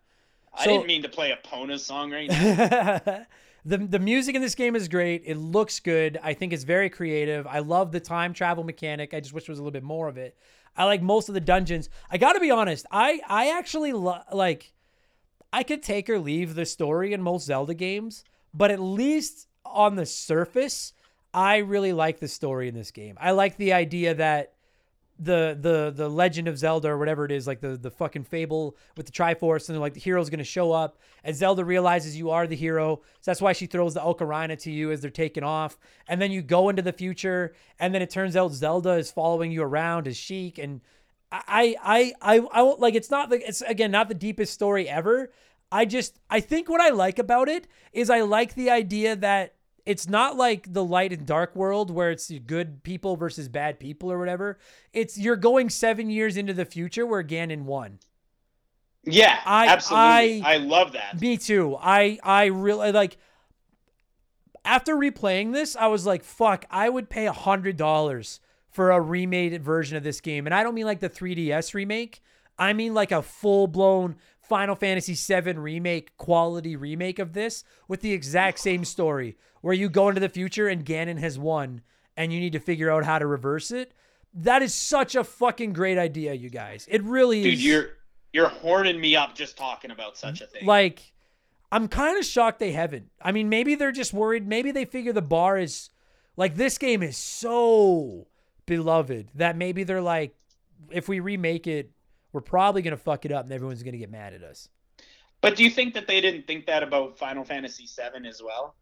I 0.54 0.64
So- 0.64 0.70
didn't 0.70 0.86
mean 0.86 1.02
to 1.02 1.08
play 1.08 1.30
a 1.32 1.36
Pona 1.46 1.78
song 1.78 2.10
right 2.12 2.28
now. 2.30 3.24
the 3.64 3.78
the 3.78 3.98
music 3.98 4.34
in 4.34 4.42
this 4.42 4.54
game 4.54 4.74
is 4.76 4.88
great. 4.88 5.22
It 5.26 5.36
looks 5.36 5.80
good. 5.80 6.18
I 6.22 6.34
think 6.34 6.52
it's 6.52 6.64
very 6.64 6.90
creative. 6.90 7.46
I 7.46 7.58
love 7.60 7.92
the 7.92 8.00
time 8.00 8.32
travel 8.34 8.64
mechanic. 8.64 9.14
I 9.14 9.20
just 9.20 9.32
wish 9.32 9.46
there 9.46 9.52
was 9.52 9.58
a 9.58 9.62
little 9.62 9.72
bit 9.72 9.82
more 9.84 10.08
of 10.08 10.16
it. 10.16 10.36
I 10.76 10.84
like 10.84 11.02
most 11.02 11.28
of 11.28 11.34
the 11.34 11.40
dungeons. 11.40 11.90
I 12.10 12.16
got 12.18 12.32
to 12.34 12.40
be 12.40 12.50
honest. 12.50 12.86
I 12.90 13.20
I 13.28 13.50
actually 13.50 13.92
lo- 13.92 14.22
like 14.32 14.72
I 15.52 15.62
could 15.62 15.82
take 15.82 16.08
or 16.08 16.18
leave 16.18 16.54
the 16.54 16.64
story 16.64 17.12
in 17.12 17.20
most 17.22 17.44
Zelda 17.46 17.74
games, 17.74 18.24
but 18.54 18.70
at 18.70 18.80
least 18.80 19.48
on 19.66 19.96
the 19.96 20.06
surface, 20.06 20.92
I 21.34 21.58
really 21.58 21.92
like 21.92 22.20
the 22.20 22.28
story 22.28 22.68
in 22.68 22.74
this 22.74 22.90
game. 22.90 23.16
I 23.20 23.30
like 23.30 23.56
the 23.56 23.72
idea 23.72 24.14
that 24.14 24.52
the 25.18 25.56
the 25.58 25.92
the 25.94 26.08
Legend 26.08 26.48
of 26.48 26.58
Zelda 26.58 26.88
or 26.88 26.98
whatever 26.98 27.24
it 27.24 27.30
is, 27.30 27.46
like 27.46 27.60
the 27.60 27.76
the 27.76 27.90
fucking 27.90 28.24
fable 28.24 28.76
with 28.96 29.06
the 29.06 29.12
Triforce, 29.12 29.68
and 29.68 29.74
they're 29.74 29.80
like 29.80 29.94
the 29.94 30.00
hero's 30.00 30.30
gonna 30.30 30.44
show 30.44 30.72
up, 30.72 30.98
and 31.22 31.36
Zelda 31.36 31.64
realizes 31.64 32.16
you 32.16 32.30
are 32.30 32.46
the 32.46 32.56
hero, 32.56 32.96
so 33.20 33.30
that's 33.30 33.40
why 33.40 33.52
she 33.52 33.66
throws 33.66 33.94
the 33.94 34.00
ocarina 34.00 34.58
to 34.60 34.70
you 34.70 34.90
as 34.90 35.00
they're 35.00 35.10
taking 35.10 35.44
off, 35.44 35.78
and 36.08 36.20
then 36.20 36.32
you 36.32 36.42
go 36.42 36.68
into 36.68 36.82
the 36.82 36.92
future, 36.92 37.54
and 37.78 37.94
then 37.94 38.02
it 38.02 38.10
turns 38.10 38.36
out 38.36 38.52
Zelda 38.52 38.92
is 38.92 39.10
following 39.12 39.52
you 39.52 39.62
around 39.62 40.08
as 40.08 40.16
Sheik, 40.16 40.58
and 40.58 40.80
I 41.30 41.76
I 41.82 42.12
I 42.20 42.46
I 42.50 42.62
won't 42.62 42.80
like 42.80 42.94
it's 42.94 43.10
not 43.10 43.30
the 43.30 43.46
it's 43.46 43.62
again 43.62 43.90
not 43.90 44.08
the 44.08 44.14
deepest 44.14 44.52
story 44.52 44.88
ever. 44.88 45.30
I 45.70 45.84
just 45.84 46.18
I 46.28 46.40
think 46.40 46.68
what 46.68 46.80
I 46.80 46.90
like 46.90 47.18
about 47.18 47.48
it 47.48 47.68
is 47.92 48.10
I 48.10 48.22
like 48.22 48.54
the 48.54 48.70
idea 48.70 49.14
that 49.16 49.54
it's 49.84 50.08
not 50.08 50.36
like 50.36 50.72
the 50.72 50.84
light 50.84 51.12
and 51.12 51.26
dark 51.26 51.56
world 51.56 51.90
where 51.90 52.10
it's 52.10 52.30
good 52.46 52.82
people 52.82 53.16
versus 53.16 53.48
bad 53.48 53.80
people 53.80 54.10
or 54.12 54.18
whatever. 54.18 54.58
It's 54.92 55.18
you're 55.18 55.36
going 55.36 55.70
seven 55.70 56.08
years 56.10 56.36
into 56.36 56.52
the 56.54 56.64
future 56.64 57.04
where 57.06 57.22
Ganon 57.24 57.62
won. 57.62 57.98
yeah, 59.04 59.40
I- 59.44 59.66
absolutely. 59.68 60.42
I- 60.42 60.54
I, 60.54 60.56
love 60.58 60.92
that. 60.92 61.20
Me 61.20 61.36
too. 61.36 61.76
I 61.80 62.18
I 62.22 62.46
really 62.46 62.92
like. 62.92 63.16
After 64.64 64.94
replaying 64.94 65.52
this, 65.52 65.74
I 65.74 65.88
was 65.88 66.06
like, 66.06 66.22
"Fuck!" 66.22 66.64
I 66.70 66.88
would 66.88 67.10
pay 67.10 67.26
a 67.26 67.32
hundred 67.32 67.76
dollars 67.76 68.38
for 68.70 68.92
a 68.92 69.00
remade 69.00 69.60
version 69.62 69.96
of 69.96 70.04
this 70.04 70.20
game, 70.20 70.46
and 70.46 70.54
I 70.54 70.62
don't 70.62 70.74
mean 70.74 70.86
like 70.86 71.00
the 71.00 71.10
3DS 71.10 71.74
remake. 71.74 72.22
I 72.58 72.72
mean 72.72 72.94
like 72.94 73.10
a 73.10 73.22
full 73.22 73.66
blown 73.66 74.16
Final 74.52 74.76
Fantasy 74.76 75.14
VII 75.14 75.54
remake, 75.54 76.14
quality 76.18 76.76
remake 76.76 77.18
of 77.18 77.32
this 77.32 77.64
with 77.88 78.02
the 78.02 78.12
exact 78.12 78.58
same 78.58 78.84
story, 78.84 79.34
where 79.62 79.72
you 79.72 79.88
go 79.88 80.10
into 80.10 80.20
the 80.20 80.28
future 80.28 80.68
and 80.68 80.84
Ganon 80.84 81.18
has 81.20 81.38
won, 81.38 81.80
and 82.18 82.34
you 82.34 82.38
need 82.38 82.52
to 82.52 82.60
figure 82.60 82.90
out 82.90 83.06
how 83.06 83.18
to 83.18 83.26
reverse 83.26 83.70
it. 83.70 83.94
That 84.34 84.60
is 84.60 84.74
such 84.74 85.14
a 85.14 85.24
fucking 85.24 85.72
great 85.72 85.96
idea, 85.96 86.34
you 86.34 86.50
guys. 86.50 86.86
It 86.90 87.02
really 87.02 87.42
Dude, 87.44 87.54
is. 87.54 87.64
you're 87.64 87.86
you're 88.34 88.50
horning 88.50 89.00
me 89.00 89.16
up 89.16 89.34
just 89.34 89.56
talking 89.56 89.90
about 89.90 90.18
such 90.18 90.42
a 90.42 90.46
thing. 90.46 90.66
Like, 90.66 91.14
I'm 91.70 91.88
kind 91.88 92.18
of 92.18 92.26
shocked 92.26 92.58
they 92.58 92.72
haven't. 92.72 93.08
I 93.22 93.32
mean, 93.32 93.48
maybe 93.48 93.74
they're 93.74 93.90
just 93.90 94.12
worried. 94.12 94.46
Maybe 94.46 94.70
they 94.70 94.84
figure 94.84 95.14
the 95.14 95.22
bar 95.22 95.56
is 95.56 95.88
like 96.36 96.56
this 96.56 96.76
game 96.76 97.02
is 97.02 97.16
so 97.16 98.26
beloved 98.66 99.30
that 99.34 99.56
maybe 99.56 99.82
they're 99.82 100.02
like, 100.02 100.36
if 100.90 101.08
we 101.08 101.20
remake 101.20 101.66
it, 101.66 101.90
we're 102.32 102.40
probably 102.40 102.82
gonna 102.82 102.96
fuck 102.96 103.24
it 103.24 103.32
up 103.32 103.44
and 103.44 103.52
everyone's 103.52 103.82
gonna 103.82 103.98
get 103.98 104.10
mad 104.10 104.34
at 104.34 104.42
us. 104.42 104.68
but 105.40 105.56
do 105.56 105.64
you 105.64 105.70
think 105.70 105.94
that 105.94 106.06
they 106.06 106.20
didn't 106.20 106.46
think 106.46 106.66
that 106.66 106.82
about 106.82 107.18
Final 107.18 107.44
Fantasy 107.44 107.86
VII 107.86 108.28
as 108.28 108.42
well? 108.42 108.74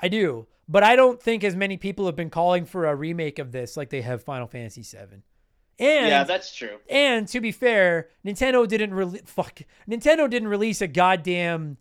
I 0.00 0.08
do, 0.08 0.46
but 0.68 0.82
I 0.82 0.96
don't 0.96 1.20
think 1.22 1.44
as 1.44 1.54
many 1.54 1.76
people 1.76 2.06
have 2.06 2.16
been 2.16 2.30
calling 2.30 2.64
for 2.64 2.86
a 2.86 2.94
remake 2.94 3.38
of 3.38 3.52
this 3.52 3.76
like 3.76 3.90
they 3.90 4.02
have 4.02 4.22
Final 4.22 4.46
Fantasy 4.46 4.82
VII. 4.82 5.22
And 5.78 6.08
yeah, 6.08 6.24
that's 6.24 6.54
true. 6.54 6.78
And 6.90 7.26
to 7.28 7.40
be 7.40 7.52
fair, 7.52 8.08
Nintendo 8.24 8.68
didn't 8.68 8.92
really 8.92 9.20
fuck. 9.24 9.62
Nintendo 9.88 10.28
didn't 10.28 10.48
release 10.48 10.82
a 10.82 10.86
goddamn 10.86 11.78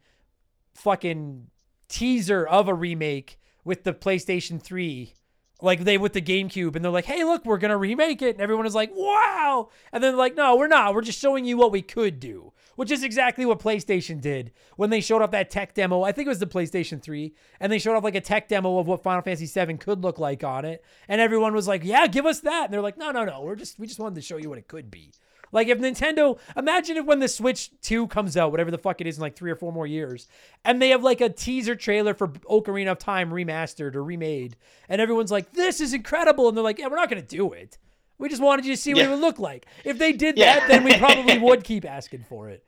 fucking 0.73 1.47
teaser 1.89 2.45
of 2.45 2.67
a 2.67 2.73
remake 2.73 3.39
with 3.65 3.83
the 3.83 3.93
PlayStation 3.93 4.61
3 4.61 5.13
like 5.61 5.81
they 5.81 5.97
with 5.97 6.13
the 6.13 6.21
GameCube, 6.21 6.75
and 6.75 6.83
they're 6.83 6.91
like, 6.91 7.05
"Hey, 7.05 7.23
look, 7.23 7.45
we're 7.45 7.57
gonna 7.57 7.77
remake 7.77 8.21
it," 8.21 8.35
and 8.35 8.41
everyone 8.41 8.65
is 8.65 8.75
like, 8.75 8.91
"Wow!" 8.93 9.69
And 9.91 10.03
then 10.03 10.15
like, 10.17 10.35
"No, 10.35 10.55
we're 10.55 10.67
not. 10.67 10.93
We're 10.93 11.01
just 11.01 11.19
showing 11.19 11.45
you 11.45 11.57
what 11.57 11.71
we 11.71 11.81
could 11.81 12.19
do." 12.19 12.53
Which 12.75 12.91
is 12.91 13.03
exactly 13.03 13.45
what 13.45 13.59
PlayStation 13.59 14.21
did 14.21 14.53
when 14.77 14.89
they 14.89 15.01
showed 15.01 15.21
off 15.21 15.31
that 15.31 15.49
tech 15.49 15.73
demo. 15.73 16.03
I 16.03 16.13
think 16.13 16.27
it 16.27 16.29
was 16.29 16.39
the 16.39 16.47
PlayStation 16.47 17.01
3, 17.01 17.33
and 17.59 17.69
they 17.69 17.77
showed 17.77 17.97
off 17.97 18.05
like 18.05 18.15
a 18.15 18.21
tech 18.21 18.47
demo 18.47 18.77
of 18.77 18.87
what 18.87 19.03
Final 19.03 19.21
Fantasy 19.21 19.47
7 19.47 19.77
could 19.77 20.01
look 20.01 20.17
like 20.17 20.45
on 20.45 20.63
it. 20.63 20.83
And 21.09 21.19
everyone 21.19 21.53
was 21.53 21.67
like, 21.67 21.83
"Yeah, 21.83 22.07
give 22.07 22.25
us 22.25 22.39
that." 22.39 22.65
And 22.65 22.73
they're 22.73 22.81
like, 22.81 22.97
"No, 22.97 23.11
no, 23.11 23.25
no. 23.25 23.41
We're 23.41 23.57
just 23.57 23.79
we 23.79 23.87
just 23.87 23.99
wanted 23.99 24.15
to 24.15 24.21
show 24.21 24.37
you 24.37 24.47
what 24.47 24.57
it 24.57 24.69
could 24.69 24.89
be." 24.89 25.11
Like 25.51 25.67
if 25.67 25.79
Nintendo, 25.79 26.37
imagine 26.55 26.97
if 26.97 27.05
when 27.05 27.19
the 27.19 27.27
Switch 27.27 27.69
2 27.81 28.07
comes 28.07 28.37
out, 28.37 28.51
whatever 28.51 28.71
the 28.71 28.77
fuck 28.77 29.01
it 29.01 29.07
is 29.07 29.17
in 29.17 29.21
like 29.21 29.35
3 29.35 29.51
or 29.51 29.55
4 29.55 29.71
more 29.71 29.87
years, 29.87 30.27
and 30.63 30.81
they 30.81 30.89
have 30.89 31.03
like 31.03 31.21
a 31.21 31.29
teaser 31.29 31.75
trailer 31.75 32.13
for 32.13 32.27
Ocarina 32.27 32.91
of 32.91 32.99
Time 32.99 33.31
remastered 33.31 33.95
or 33.95 34.03
remade, 34.03 34.55
and 34.87 35.01
everyone's 35.01 35.31
like, 35.31 35.53
"This 35.53 35.81
is 35.81 35.93
incredible." 35.93 36.47
And 36.47 36.55
they're 36.57 36.63
like, 36.63 36.79
"Yeah, 36.79 36.87
we're 36.87 36.95
not 36.97 37.09
going 37.09 37.21
to 37.21 37.27
do 37.27 37.53
it. 37.53 37.77
We 38.17 38.29
just 38.29 38.41
wanted 38.41 38.65
you 38.65 38.73
to 38.75 38.81
see 38.81 38.93
what 38.93 38.99
Yeah. 39.01 39.07
it 39.07 39.11
would 39.11 39.19
look 39.21 39.39
like." 39.39 39.65
If 39.83 39.97
they 39.97 40.11
did 40.11 40.37
Yeah. 40.37 40.59
that, 40.59 40.67
then 40.67 40.83
we 40.83 40.97
probably 40.97 41.37
would 41.39 41.63
keep 41.63 41.85
asking 41.85 42.23
for 42.23 42.49
it. 42.49 42.63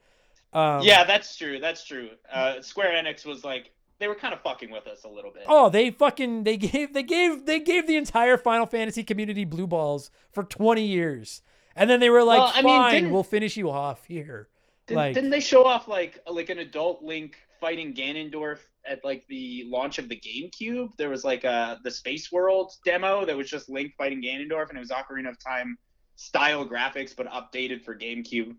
Um, 0.53 0.81
yeah, 0.81 1.03
that's 1.05 1.37
true. 1.37 1.59
That's 1.59 1.85
true. 1.85 2.09
Uh, 2.31 2.61
Square 2.61 2.91
Enix 3.03 3.25
was 3.25 3.43
like 3.43 3.71
they 3.99 4.07
were 4.07 4.15
kind 4.15 4.33
of 4.33 4.41
fucking 4.41 4.71
with 4.71 4.87
us 4.87 5.03
a 5.03 5.07
little 5.07 5.31
bit. 5.31 5.43
Oh, 5.47 5.69
they 5.69 5.91
fucking 5.91 6.43
they 6.43 6.57
gave 6.57 6.93
they 6.93 7.03
gave 7.03 7.45
they 7.45 7.59
gave 7.59 7.85
the 7.87 7.95
entire 7.97 8.35
Final 8.37 8.65
Fantasy 8.65 9.03
community 9.03 9.45
blue 9.45 9.67
balls 9.67 10.09
for 10.31 10.43
20 10.43 10.83
years. 10.83 11.41
And 11.75 11.89
then 11.89 11.99
they 11.99 12.09
were 12.09 12.23
like, 12.23 12.39
Well, 12.39 12.51
I 12.53 12.61
mean, 12.61 12.77
"Fine, 12.79 12.93
didn't- 12.93 13.11
we'll 13.11 13.23
finish 13.23 13.57
you 13.57 13.69
off 13.69 14.05
here." 14.05 14.49
Didn't, 14.87 14.97
like 14.97 15.13
didn't 15.13 15.29
they 15.29 15.39
show 15.39 15.65
off 15.65 15.87
like 15.87 16.19
like 16.29 16.49
an 16.49 16.59
adult 16.59 17.03
Link 17.03 17.37
fighting 17.59 17.93
Ganondorf 17.93 18.57
at 18.85 19.03
like 19.05 19.25
the 19.29 19.63
launch 19.67 19.99
of 19.99 20.09
the 20.09 20.15
GameCube? 20.15 20.89
There 20.97 21.09
was 21.09 21.23
like 21.23 21.45
uh 21.45 21.77
the 21.83 21.91
Space 21.91 22.31
World 22.31 22.73
demo 22.83 23.25
that 23.25 23.37
was 23.37 23.49
just 23.49 23.69
Link 23.69 23.93
fighting 23.97 24.21
Ganondorf, 24.21 24.69
and 24.69 24.77
it 24.77 24.81
was 24.81 24.89
Ocarina 24.89 25.29
of 25.29 25.39
Time 25.39 25.77
style 26.15 26.67
graphics, 26.67 27.15
but 27.15 27.27
updated 27.27 27.83
for 27.83 27.95
GameCube. 27.95 28.55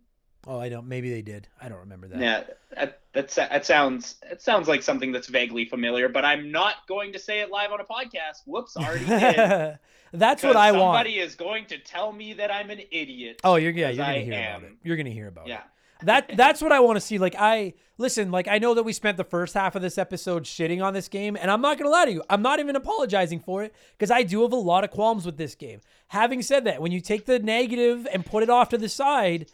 Oh, 0.47 0.59
I 0.59 0.69
don't 0.69 0.87
maybe 0.89 1.11
they 1.11 1.23
did. 1.23 1.47
I 1.61 1.69
don't 1.69 1.79
remember 1.79 2.09
that. 2.09 2.19
Yeah, 2.21 2.43
that 2.77 3.01
that, 3.13 3.51
that 3.51 3.67
sounds 3.67 4.17
it 4.31 4.43
sounds 4.43 4.67
like 4.69 4.83
something 4.83 5.13
that's 5.13 5.29
vaguely 5.29 5.67
familiar, 5.67 6.09
but 6.09 6.25
I'm 6.25 6.51
not 6.51 6.77
going 6.89 7.13
to 7.13 7.19
say 7.19 7.41
it 7.41 7.51
live 7.51 7.71
on 7.71 7.81
a 7.81 7.85
podcast. 7.85 8.43
Whoops, 8.47 8.77
already 8.77 9.05
did. 9.05 9.79
That's 10.13 10.43
what 10.43 10.57
I 10.57 10.73
want. 10.73 10.97
Somebody 10.97 11.19
is 11.19 11.35
going 11.35 11.67
to 11.67 11.79
tell 11.79 12.13
me 12.13 12.35
that 12.35 12.51
I'm 12.51 12.71
an 12.71 12.81
idiot. 12.91 13.41
Oh, 13.45 13.57
you're 13.57 13.73
yeah, 13.73 13.89
you're 13.89 14.05
gonna 14.05 14.19
I 14.19 14.21
hear 14.21 14.33
about 14.35 14.63
it. 14.65 14.73
You're 14.83 14.97
gonna 14.97 15.11
hear 15.11 15.29
about 15.29 15.47
yeah. 15.47 15.59
it. 15.59 16.07
That 16.07 16.31
that's 16.37 16.61
what 16.61 16.73
I 16.73 16.81
want 16.81 16.97
to 16.97 17.01
see. 17.01 17.19
Like 17.19 17.35
I 17.39 17.75
listen, 17.97 18.31
like 18.31 18.47
I 18.47 18.59
know 18.59 18.75
that 18.75 18.83
we 18.83 18.93
spent 18.93 19.17
the 19.17 19.25
first 19.25 19.55
half 19.55 19.75
of 19.75 19.83
this 19.83 19.97
episode 19.97 20.45
shitting 20.45 20.85
on 20.85 20.93
this 20.93 21.09
game, 21.09 21.37
and 21.41 21.51
I'm 21.51 21.63
not 21.63 21.79
gonna 21.79 21.91
lie 21.91 22.05
to 22.05 22.13
you, 22.13 22.23
I'm 22.29 22.43
not 22.43 22.61
even 22.61 22.77
apologizing 22.77 23.41
for 23.41 23.63
it 23.63 23.75
because 23.93 24.11
I 24.11 24.23
do 24.23 24.43
have 24.43 24.53
a 24.53 24.57
lot 24.57 24.85
of 24.85 24.91
qualms 24.91 25.25
with 25.25 25.39
this 25.39 25.55
game. 25.55 25.81
Having 26.09 26.43
said 26.43 26.65
that, 26.65 26.83
when 26.83 26.93
you 26.93 27.01
take 27.01 27.25
the 27.25 27.39
negative 27.39 28.07
and 28.13 28.27
put 28.27 28.43
it 28.43 28.51
off 28.51 28.69
to 28.71 28.79
the 28.79 28.89
side, 28.89 29.51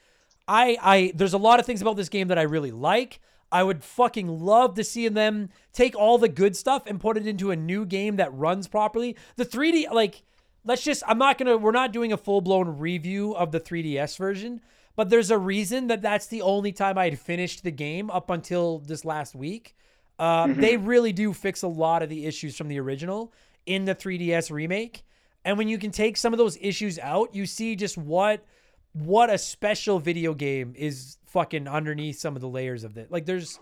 I 0.48 0.76
I 0.82 1.12
there's 1.14 1.34
a 1.34 1.38
lot 1.38 1.60
of 1.60 1.66
things 1.66 1.82
about 1.82 1.96
this 1.96 2.08
game 2.08 2.28
that 2.28 2.38
I 2.38 2.42
really 2.42 2.72
like. 2.72 3.20
I 3.50 3.62
would 3.62 3.82
fucking 3.82 4.28
love 4.28 4.74
to 4.74 4.84
see 4.84 5.08
them 5.08 5.48
take 5.72 5.96
all 5.96 6.18
the 6.18 6.28
good 6.28 6.54
stuff 6.54 6.82
and 6.86 7.00
put 7.00 7.16
it 7.16 7.26
into 7.26 7.50
a 7.50 7.56
new 7.56 7.86
game 7.86 8.16
that 8.16 8.34
runs 8.34 8.68
properly. 8.68 9.16
The 9.36 9.46
3D 9.46 9.90
like 9.90 10.22
let's 10.68 10.84
just 10.84 11.02
I'm 11.08 11.18
not 11.18 11.38
going 11.38 11.48
to 11.48 11.56
we're 11.56 11.72
not 11.72 11.92
doing 11.92 12.12
a 12.12 12.16
full-blown 12.16 12.78
review 12.78 13.34
of 13.34 13.50
the 13.50 13.58
3DS 13.58 14.16
version, 14.16 14.60
but 14.94 15.08
there's 15.10 15.32
a 15.32 15.38
reason 15.38 15.88
that 15.88 16.02
that's 16.02 16.26
the 16.26 16.42
only 16.42 16.70
time 16.70 16.96
I 16.98 17.06
had 17.06 17.18
finished 17.18 17.64
the 17.64 17.72
game 17.72 18.10
up 18.10 18.30
until 18.30 18.78
this 18.78 19.04
last 19.04 19.34
week. 19.34 19.74
Uh, 20.18 20.48
They 20.48 20.76
really 20.76 21.12
do 21.12 21.32
fix 21.32 21.62
a 21.62 21.68
lot 21.68 22.02
of 22.02 22.08
the 22.08 22.26
issues 22.26 22.56
from 22.56 22.68
the 22.68 22.78
original 22.78 23.32
in 23.66 23.86
the 23.86 23.94
3DS 23.94 24.50
remake. 24.50 25.04
And 25.44 25.56
when 25.56 25.68
you 25.68 25.78
can 25.78 25.90
take 25.90 26.16
some 26.16 26.34
of 26.34 26.38
those 26.38 26.58
issues 26.60 26.98
out, 26.98 27.34
you 27.34 27.46
see 27.46 27.74
just 27.74 27.96
what 27.96 28.44
what 28.92 29.30
a 29.30 29.38
special 29.38 29.98
video 29.98 30.34
game 30.34 30.74
is 30.76 31.16
fucking 31.26 31.68
underneath 31.68 32.18
some 32.18 32.34
of 32.36 32.42
the 32.42 32.48
layers 32.48 32.84
of 32.84 32.98
it. 32.98 33.10
Like 33.10 33.24
there's 33.24 33.58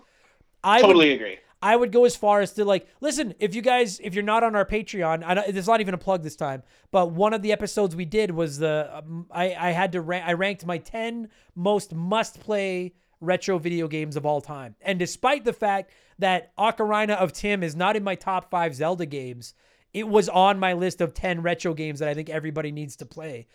I 0.65 0.79
would 0.79 0.87
Totally 0.89 1.13
agree. 1.13 1.39
I 1.63 1.75
would 1.75 1.91
go 1.91 2.05
as 2.05 2.15
far 2.15 2.41
as 2.41 2.53
to 2.55 2.65
like, 2.65 2.87
listen, 3.01 3.35
if 3.39 3.55
you 3.55 3.63
guys, 3.63 3.99
if 4.01 4.15
you're 4.15 4.23
not 4.23 4.45
on 4.45 4.55
our 4.55 4.65
Patreon, 4.65 5.25
I 5.25 5.35
don't, 5.35 5.49
it's 5.49 5.67
not 5.67 5.81
even 5.81 5.95
a 5.95 5.99
plug 5.99 6.23
this 6.23 6.37
time, 6.37 6.63
but 6.91 7.13
one 7.13 7.33
of 7.33 7.43
the 7.43 7.53
episodes 7.53 7.97
we 7.97 8.05
did 8.05 8.31
was 8.31 8.59
the, 8.59 8.91
um, 8.99 9.27
I, 9.31 9.55
I 9.55 9.71
had 9.71 9.93
to, 9.93 10.01
rank, 10.01 10.25
I 10.27 10.35
ranked 10.35 10.67
my 10.67 10.79
10 10.79 11.29
most 11.55 11.95
must 11.95 12.41
play 12.41 12.95
retro 13.21 13.59
video 13.59 13.89
games 13.89 14.17
of 14.17 14.27
all 14.27 14.41
time. 14.41 14.77
And 14.83 14.99
despite 14.99 15.45
the 15.45 15.53
fact 15.53 15.93
that 16.19 16.55
Ocarina 16.57 17.17
of 17.17 17.33
Time 17.33 17.63
is 17.63 17.75
not 17.75 17.97
in 17.97 18.05
my 18.05 18.15
top 18.15 18.51
five 18.51 18.75
Zelda 18.75 19.07
games, 19.07 19.55
it 19.95 20.07
was 20.07 20.29
on 20.29 20.59
my 20.59 20.75
list 20.75 21.01
of 21.01 21.15
10 21.15 21.43
retro 21.43 21.73
games 21.73 22.01
that 22.01 22.09
I 22.09 22.15
think 22.15 22.29
everybody 22.29 22.71
needs 22.71 22.97
to 22.97 23.07
play. 23.07 23.47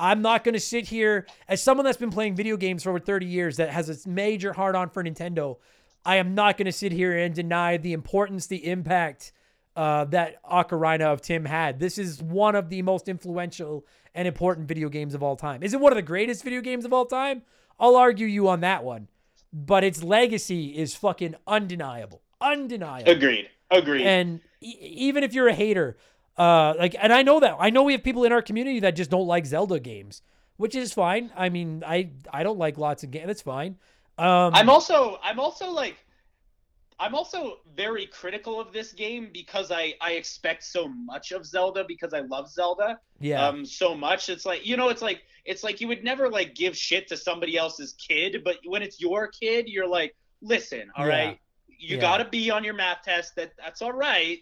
I'm 0.00 0.22
not 0.22 0.44
going 0.44 0.52
to 0.52 0.60
sit 0.60 0.86
here 0.86 1.26
as 1.48 1.60
someone 1.60 1.84
that's 1.84 1.96
been 1.96 2.10
playing 2.10 2.36
video 2.36 2.56
games 2.56 2.84
for 2.84 2.90
over 2.90 3.00
30 3.00 3.26
years 3.26 3.56
that 3.56 3.70
has 3.70 3.88
a 3.88 4.08
major 4.08 4.52
hard 4.52 4.76
on 4.76 4.90
for 4.90 5.02
Nintendo. 5.02 5.56
I 6.08 6.16
am 6.16 6.34
not 6.34 6.56
going 6.56 6.64
to 6.64 6.72
sit 6.72 6.90
here 6.90 7.18
and 7.18 7.34
deny 7.34 7.76
the 7.76 7.92
importance, 7.92 8.46
the 8.46 8.66
impact 8.66 9.30
uh, 9.76 10.06
that 10.06 10.42
Ocarina 10.42 11.02
of 11.02 11.20
Time 11.20 11.44
had. 11.44 11.80
This 11.80 11.98
is 11.98 12.22
one 12.22 12.54
of 12.54 12.70
the 12.70 12.80
most 12.80 13.10
influential 13.10 13.84
and 14.14 14.26
important 14.26 14.66
video 14.66 14.88
games 14.88 15.14
of 15.14 15.22
all 15.22 15.36
time. 15.36 15.62
Is 15.62 15.74
it 15.74 15.80
one 15.80 15.92
of 15.92 15.96
the 15.96 16.02
greatest 16.02 16.42
video 16.42 16.62
games 16.62 16.86
of 16.86 16.94
all 16.94 17.04
time? 17.04 17.42
I'll 17.78 17.94
argue 17.94 18.26
you 18.26 18.48
on 18.48 18.60
that 18.60 18.84
one. 18.84 19.08
But 19.52 19.84
its 19.84 20.02
legacy 20.02 20.68
is 20.78 20.94
fucking 20.94 21.34
undeniable. 21.46 22.22
Undeniable. 22.40 23.12
Agreed. 23.12 23.50
Agreed. 23.70 24.06
And 24.06 24.40
e- 24.62 24.78
even 24.80 25.22
if 25.22 25.34
you're 25.34 25.48
a 25.48 25.54
hater, 25.54 25.98
uh, 26.38 26.72
like, 26.78 26.96
and 26.98 27.12
I 27.12 27.22
know 27.22 27.38
that 27.40 27.56
I 27.60 27.68
know 27.68 27.82
we 27.82 27.92
have 27.92 28.02
people 28.02 28.24
in 28.24 28.32
our 28.32 28.40
community 28.40 28.80
that 28.80 28.96
just 28.96 29.10
don't 29.10 29.26
like 29.26 29.44
Zelda 29.44 29.78
games, 29.78 30.22
which 30.56 30.74
is 30.74 30.94
fine. 30.94 31.30
I 31.36 31.50
mean, 31.50 31.84
I 31.86 32.12
I 32.32 32.44
don't 32.44 32.58
like 32.58 32.78
lots 32.78 33.04
of 33.04 33.10
games. 33.10 33.26
That's 33.26 33.42
fine. 33.42 33.76
Um, 34.18 34.54
I'm 34.54 34.68
also 34.68 35.18
I'm 35.22 35.38
also 35.38 35.70
like 35.70 35.96
I'm 37.00 37.14
also 37.14 37.58
very 37.76 38.06
critical 38.06 38.60
of 38.60 38.72
this 38.72 38.92
game 38.92 39.30
because 39.32 39.70
I 39.70 39.94
I 40.00 40.12
expect 40.12 40.64
so 40.64 40.88
much 40.88 41.30
of 41.32 41.46
Zelda 41.46 41.84
because 41.86 42.12
I 42.12 42.20
love 42.20 42.50
Zelda 42.50 42.98
yeah, 43.20 43.46
um 43.46 43.64
so 43.64 43.94
much. 43.94 44.28
It's 44.28 44.44
like 44.44 44.66
you 44.66 44.76
know 44.76 44.88
it's 44.88 45.02
like 45.02 45.22
it's 45.44 45.62
like 45.62 45.80
you 45.80 45.88
would 45.88 46.02
never 46.02 46.28
like 46.28 46.54
give 46.54 46.76
shit 46.76 47.06
to 47.08 47.16
somebody 47.16 47.56
else's 47.56 47.94
kid, 47.94 48.42
but 48.44 48.56
when 48.66 48.82
it's 48.82 49.00
your 49.00 49.28
kid, 49.28 49.66
you're 49.68 49.88
like, 49.88 50.14
listen, 50.42 50.90
all 50.96 51.06
Yeah. 51.06 51.14
right, 51.16 51.38
you 51.68 51.96
Yeah. 51.96 52.00
got 52.02 52.16
to 52.18 52.24
be 52.24 52.50
on 52.50 52.64
your 52.64 52.74
math 52.74 53.02
test. 53.04 53.36
That 53.36 53.52
that's 53.56 53.80
all 53.82 53.92
right. 53.92 54.40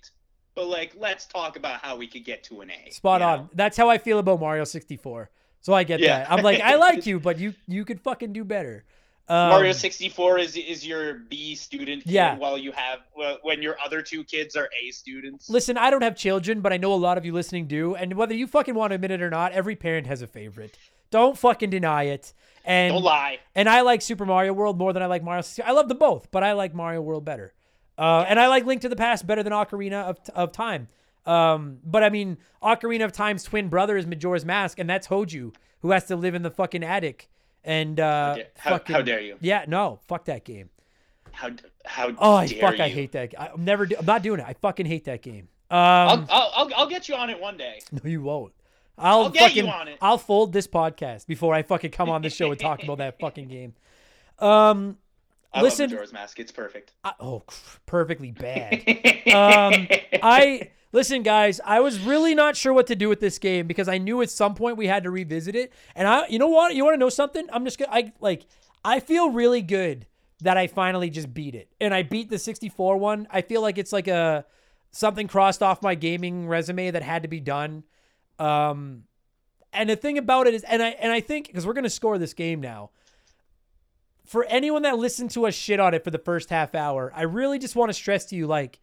But 0.55 0.69
like, 0.69 0.95
let's 0.97 1.27
talk 1.27 1.57
about 1.57 1.81
how 1.83 1.97
we 1.97 2.07
could 2.07 2.25
get 2.25 2.43
to 2.45 2.63
an 2.63 2.71
A. 2.71 2.91
spot 2.91 3.21
you 3.21 3.27
know? 3.27 3.33
on. 3.33 3.51
That's 3.55 3.77
how 3.77 3.91
I 3.91 3.99
feel 3.99 4.19
about 4.19 4.41
Mario 4.41 4.65
64. 4.65 5.29
So 5.61 5.75
I 5.75 5.85
get 5.85 6.01
Yeah. 6.01 6.21
that. 6.21 6.33
I'm 6.33 6.43
like, 6.43 6.61
I 6.61 6.77
like 6.77 7.05
you, 7.11 7.21
but 7.21 7.39
you 7.39 7.53
you 7.69 7.85
could 7.85 8.01
fucking 8.01 8.33
do 8.33 8.45
better. 8.45 8.85
Um, 9.29 9.51
Mario 9.51 9.73
64 9.73 10.39
is 10.39 10.57
is 10.57 10.87
your 10.87 11.15
B 11.15 11.55
student 11.57 12.05
kid 12.05 12.13
Yeah. 12.13 12.37
while 12.37 12.57
you 12.57 12.71
have 12.73 13.01
well, 13.17 13.39
when 13.43 13.61
your 13.61 13.77
other 13.85 14.01
two 14.03 14.23
kids 14.23 14.55
are 14.55 14.69
A 14.81 14.91
students. 14.93 15.51
Listen, 15.51 15.77
I 15.77 15.91
don't 15.91 16.03
have 16.03 16.17
children, 16.17 16.61
but 16.61 16.73
I 16.73 16.77
know 16.77 16.93
a 16.93 16.95
lot 16.95 17.19
of 17.19 17.25
you 17.25 17.33
listening 17.33 17.67
do. 17.67 17.95
And 17.97 18.15
whether 18.15 18.35
you 18.35 18.47
fucking 18.47 18.75
want 18.75 18.93
to 18.93 18.95
admit 18.95 19.11
it 19.11 19.21
or 19.23 19.31
not, 19.31 19.51
every 19.53 19.75
parent 19.75 20.07
has 20.07 20.23
a 20.23 20.27
favorite. 20.29 20.79
Don't 21.11 21.37
fucking 21.37 21.71
deny 21.71 22.05
it. 22.05 22.33
And 22.65 22.93
Don't 22.95 23.03
lie. 23.03 23.39
And 23.55 23.69
I 23.69 23.81
like 23.81 24.01
Super 24.03 24.27
Mario 24.27 24.53
World 24.53 24.79
more 24.79 24.93
than 24.93 25.03
I 25.03 25.07
like 25.07 25.23
Mario. 25.25 25.43
64. 25.43 25.69
I 25.69 25.73
love 25.73 25.89
them 25.89 25.99
both, 25.99 26.31
but 26.31 26.43
I 26.45 26.53
like 26.53 26.75
Mario 26.75 27.01
World 27.01 27.25
better. 27.25 27.53
Uh, 27.99 28.25
And 28.29 28.39
I 28.39 28.47
like 28.49 28.65
Link 28.67 28.83
to 28.83 28.89
the 28.89 28.97
Past 28.97 29.27
better 29.27 29.43
than 29.43 29.53
Ocarina 29.53 30.03
of, 30.05 30.19
of 30.35 30.53
Time. 30.53 30.89
Um, 31.25 31.79
but 31.85 32.05
I 32.05 32.11
mean, 32.11 32.39
Ocarina 32.63 33.05
of 33.05 33.13
Time's 33.13 33.43
twin 33.43 33.69
brother 33.69 33.97
is 33.97 34.07
Majora's 34.07 34.45
Mask, 34.45 34.79
and 34.79 34.89
that's 34.89 35.09
Hoju, 35.09 35.55
who 35.81 35.91
has 35.91 36.05
to 36.07 36.17
live 36.17 36.35
in 36.37 36.43
the 36.43 36.51
fucking 36.51 36.85
attic. 36.85 37.29
And 37.67 38.01
uh, 38.01 38.37
dare- 38.37 38.47
how- 38.57 38.71
fucking- 38.71 38.95
how 38.97 39.03
dare 39.03 39.21
you. 39.21 39.37
Yeah, 39.41 39.65
no, 39.69 39.99
fuck 40.09 40.25
that 40.27 40.45
game. 40.45 40.71
How 41.33 41.51
how 41.85 42.13
Oh, 42.19 42.35
I 42.37 42.47
fuck, 42.47 42.79
you? 42.79 42.85
I 42.85 42.89
hate 42.89 43.13
that. 43.13 43.35
I'm 43.39 43.65
never. 43.65 43.87
I'm 43.99 44.07
not 44.07 44.23
doing 44.23 44.41
it. 44.41 44.47
I 44.49 44.55
fucking 44.55 44.87
hate 44.87 45.05
that 45.05 45.21
game. 45.21 45.49
I'll, 45.71 46.11
Um, 46.11 46.27
I'll, 46.31 46.53
I'll 46.55 46.71
I'll 46.77 46.87
get 46.89 47.09
you 47.09 47.15
on 47.17 47.29
it 47.29 47.39
one 47.41 47.57
day. 47.59 47.81
no, 47.93 48.01
you 48.09 48.23
won't. 48.23 48.53
I'll, 48.97 49.25
I'll 49.25 49.31
get 49.31 49.55
you 49.55 49.67
on 49.69 49.89
it. 49.89 49.99
I'll 50.01 50.17
fold 50.17 50.55
this 50.55 50.67
podcast 50.67 51.27
before 51.27 51.53
I 51.55 51.63
fucking 51.63 51.91
come 51.91 52.09
on 52.09 52.23
this 52.23 52.35
show 52.35 52.51
and 52.51 52.59
talk 52.59 52.83
about 52.83 52.97
that 52.99 53.19
fucking 53.21 53.49
game. 53.59 53.75
Um, 54.39 54.97
I 55.57 55.63
Listen- 55.63 55.85
love 55.85 55.91
Majora's 55.93 56.13
Mask. 56.13 56.39
It's 56.39 56.53
perfect. 56.53 56.93
I, 57.03 57.13
oh, 57.19 57.43
perfectly 57.87 58.31
bad. 58.31 58.75
um, 59.35 59.89
I 60.23 60.71
listen, 60.93 61.23
guys. 61.23 61.61
I 61.65 61.81
was 61.81 61.99
really 61.99 62.35
not 62.35 62.57
sure 62.57 62.73
what 62.73 62.87
to 62.89 62.97
do 62.97 63.09
with 63.09 63.21
this 63.21 63.39
game 63.39 63.67
because 63.67 63.89
I 63.89 63.99
knew 63.99 64.21
at 64.23 64.31
some 64.31 64.55
point 64.55 64.77
we 64.77 64.87
had 64.87 65.05
to 65.05 65.11
revisit 65.11 65.57
it. 65.57 65.73
And 65.95 66.07
I, 66.07 66.27
you 66.29 66.39
know 66.39 66.49
what? 66.49 66.75
You 66.75 66.85
want 66.85 66.95
to 66.95 66.99
know 66.99 67.09
something? 67.09 67.47
I'm 67.51 67.65
just 67.65 67.79
gonna. 67.79 67.91
I 67.93 68.13
like. 68.21 68.47
I 68.85 69.01
feel 69.01 69.31
really 69.31 69.63
good 69.63 70.07
that 70.43 70.57
I 70.59 70.67
finally 70.67 71.09
just 71.09 71.33
beat 71.33 71.55
it, 71.55 71.71
and 71.81 71.95
I 71.95 72.03
beat 72.03 72.29
the 72.29 72.39
64 72.39 72.99
one. 72.99 73.27
I 73.31 73.41
feel 73.41 73.63
like 73.63 73.79
it's 73.79 73.93
like 73.93 74.09
a 74.09 74.45
something 74.91 75.27
crossed 75.27 75.63
off 75.63 75.83
my 75.83 75.95
gaming 75.95 76.49
resume 76.49 76.91
that 76.91 77.03
had 77.03 77.23
to 77.23 77.29
be 77.29 77.41
done. 77.41 77.85
Um, 78.39 79.05
and 79.73 79.89
the 79.91 79.97
thing 79.97 80.19
about 80.19 80.47
it 80.47 80.55
is, 80.55 80.65
and 80.65 80.83
I 80.83 80.89
and 80.91 81.11
I 81.13 81.21
think 81.21 81.47
because 81.47 81.67
we're 81.67 81.73
gonna 81.73 81.89
score 81.89 82.19
this 82.19 82.35
game 82.35 82.61
now 82.61 82.91
for 84.27 84.45
anyone 84.45 84.83
that 84.83 84.99
listened 84.99 85.31
to 85.33 85.47
us 85.47 85.55
shit 85.55 85.81
on 85.81 85.95
it 85.95 86.05
for 86.05 86.11
the 86.11 86.19
first 86.19 86.51
half 86.51 86.75
hour, 86.75 87.13
I 87.15 87.23
really 87.23 87.59
just 87.59 87.77
want 87.77 87.89
to 87.91 87.95
stress 87.95 88.25
to 88.27 88.37
you 88.37 88.47
like 88.47 88.81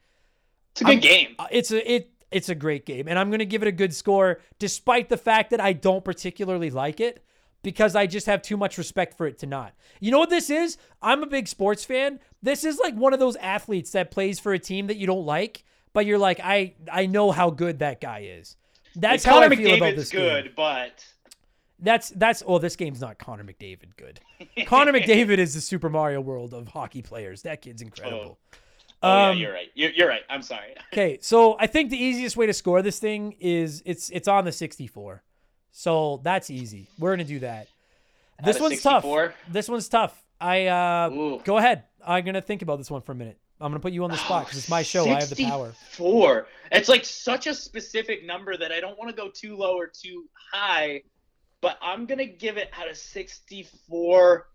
It's 0.72 0.82
a 0.82 0.86
good 0.86 0.92
I'm- 0.92 1.00
game. 1.00 1.36
uh, 1.40 1.48
it's 1.52 1.72
a 1.72 1.94
it 1.94 2.10
It's 2.32 2.50
a 2.50 2.56
great 2.56 2.86
game, 2.86 3.08
and 3.08 3.20
I'm 3.20 3.30
going 3.30 3.40
to 3.40 3.46
give 3.46 3.62
it 3.62 3.68
a 3.68 3.72
good 3.72 3.94
score, 3.94 4.42
despite 4.58 5.10
the 5.10 5.18
fact 5.18 5.52
that 5.52 5.62
I 5.62 5.74
don't 5.74 6.04
particularly 6.04 6.72
like 6.72 7.00
it, 7.00 7.24
because 7.62 7.96
I 7.96 8.08
just 8.08 8.26
have 8.26 8.42
too 8.42 8.58
much 8.58 8.78
respect 8.80 9.16
for 9.16 9.28
it 9.28 9.38
to 9.40 9.46
not. 9.46 9.74
You 10.00 10.10
know 10.12 10.18
what 10.20 10.32
this 10.32 10.50
is? 10.50 10.78
I'm 11.02 11.22
a 11.22 11.28
big 11.28 11.48
sports 11.48 11.86
fan. 11.86 12.20
This 12.42 12.64
is 12.64 12.80
like 12.80 12.96
one 12.96 13.14
of 13.14 13.20
those 13.20 13.36
athletes 13.36 13.92
that 13.92 14.10
plays 14.10 14.40
for 14.40 14.52
a 14.52 14.58
team 14.60 14.88
that 14.88 14.98
you 14.98 15.06
don't 15.06 15.26
like, 15.28 15.64
but 15.94 16.08
you're 16.08 16.18
like, 16.18 16.40
I 16.44 16.74
I 16.92 17.06
know 17.06 17.30
how 17.32 17.52
good 17.52 17.80
that 17.80 18.02
guy 18.02 18.22
is. 18.40 18.56
That's 18.96 19.24
how 19.24 19.40
I 19.42 19.50
feel 19.56 19.76
about 19.76 19.94
McDavid's 19.94 19.96
this 19.98 20.10
good, 20.12 20.44
game. 20.46 20.54
but 20.56 21.06
That's 21.84 22.10
that's 22.12 22.42
oh, 22.48 22.60
this 22.60 22.76
game's 22.78 23.02
not 23.02 23.20
Connor 23.20 23.44
McDavid 23.44 23.98
good. 23.98 24.20
Connor 24.66 24.94
McDavid 24.94 25.38
is 25.38 25.54
the 25.54 25.62
Super 25.62 25.90
Mario 25.90 26.22
World 26.22 26.54
of 26.54 26.70
hockey 26.70 27.02
players. 27.02 27.42
That 27.42 27.62
kid's 27.62 27.82
incredible. 27.82 28.40
oh 29.04 29.10
Um, 29.10 29.38
yeah, 29.38 29.44
you're 29.44 29.54
right. 29.54 29.68
You're, 29.76 29.92
you're 29.92 30.08
right. 30.08 30.22
I'm 30.30 30.42
sorry. 30.42 30.76
Okay, 30.94 31.18
so 31.22 31.58
I 31.60 31.68
think 31.68 31.90
the 31.90 32.02
easiest 32.02 32.38
way 32.38 32.46
to 32.46 32.54
score 32.54 32.82
this 32.84 33.00
thing 33.00 33.36
is 33.40 33.82
it's 33.86 34.10
it's 34.12 34.28
on 34.28 34.46
the 34.46 34.52
64. 34.52 35.24
So 35.72 36.22
that's 36.24 36.50
easy. 36.50 36.88
We're 37.00 37.12
gonna 37.14 37.24
do 37.26 37.40
that. 37.40 37.68
This 38.46 38.60
one's 38.60 38.82
64? 38.82 39.28
tough. 39.28 39.36
This 39.52 39.68
one's 39.68 39.90
tough. 39.90 40.24
I 40.40 40.68
uh 40.68 41.10
Ooh. 41.12 41.42
go 41.44 41.58
ahead. 41.58 41.84
I'm 42.06 42.24
gonna 42.24 42.42
think 42.42 42.62
about 42.62 42.78
this 42.78 42.90
one 42.92 43.02
for 43.02 43.12
a 43.12 43.16
minute. 43.16 43.40
I'm 43.60 43.72
gonna 43.72 43.80
put 43.80 43.92
you 43.94 44.04
on 44.04 44.12
the 44.12 44.18
spot 44.18 44.46
because 44.46 44.60
it's 44.60 44.70
my 44.70 44.84
show. 44.84 45.06
I 45.06 45.20
have 45.20 45.30
the 45.30 45.46
power. 45.46 45.74
Four. 45.92 46.48
It's 46.72 46.90
like 46.90 47.06
such 47.06 47.48
a 47.48 47.54
specific 47.54 48.26
number 48.26 48.56
that 48.58 48.72
I 48.72 48.80
don't 48.80 48.98
want 48.98 49.10
to 49.10 49.16
go 49.16 49.30
too 49.30 49.56
low 49.56 49.76
or 49.78 49.88
too 49.88 50.26
high, 50.52 51.04
but 51.64 51.80
I'm 51.82 52.06
gonna 52.06 52.26
give 52.26 52.58
it 52.58 52.70
out 52.78 52.90
of 52.90 52.98
64. 52.98 54.48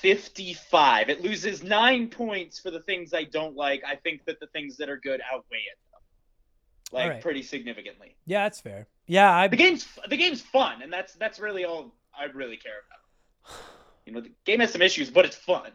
55. 0.00 1.08
It 1.08 1.22
loses 1.22 1.64
nine 1.64 2.08
points 2.08 2.60
for 2.60 2.70
the 2.70 2.80
things 2.82 3.12
I 3.12 3.24
don't 3.24 3.56
like. 3.56 3.82
I 3.84 3.96
think 3.96 4.24
that 4.26 4.38
the 4.38 4.46
things 4.48 4.76
that 4.76 4.88
are 4.88 4.98
good 4.98 5.20
outweigh 5.32 5.56
it, 5.56 5.78
though. 5.90 6.96
like 6.96 7.04
Alright. 7.06 7.22
pretty 7.22 7.42
significantly. 7.42 8.14
Yeah, 8.24 8.44
that's 8.44 8.60
fair. 8.60 8.86
Yeah, 9.08 9.34
I 9.34 9.48
The 9.48 9.56
game's 9.56 9.88
the 10.08 10.16
game's 10.16 10.42
fun, 10.42 10.82
and 10.82 10.92
that's 10.92 11.14
that's 11.14 11.40
really 11.40 11.64
all 11.64 11.94
I 12.16 12.24
really 12.26 12.58
care 12.58 12.72
about. 12.86 13.56
You 14.06 14.14
know, 14.14 14.22
the 14.22 14.32
game 14.46 14.60
has 14.60 14.72
some 14.72 14.80
issues, 14.80 15.10
but 15.10 15.26
it's 15.26 15.36
fun. 15.36 15.70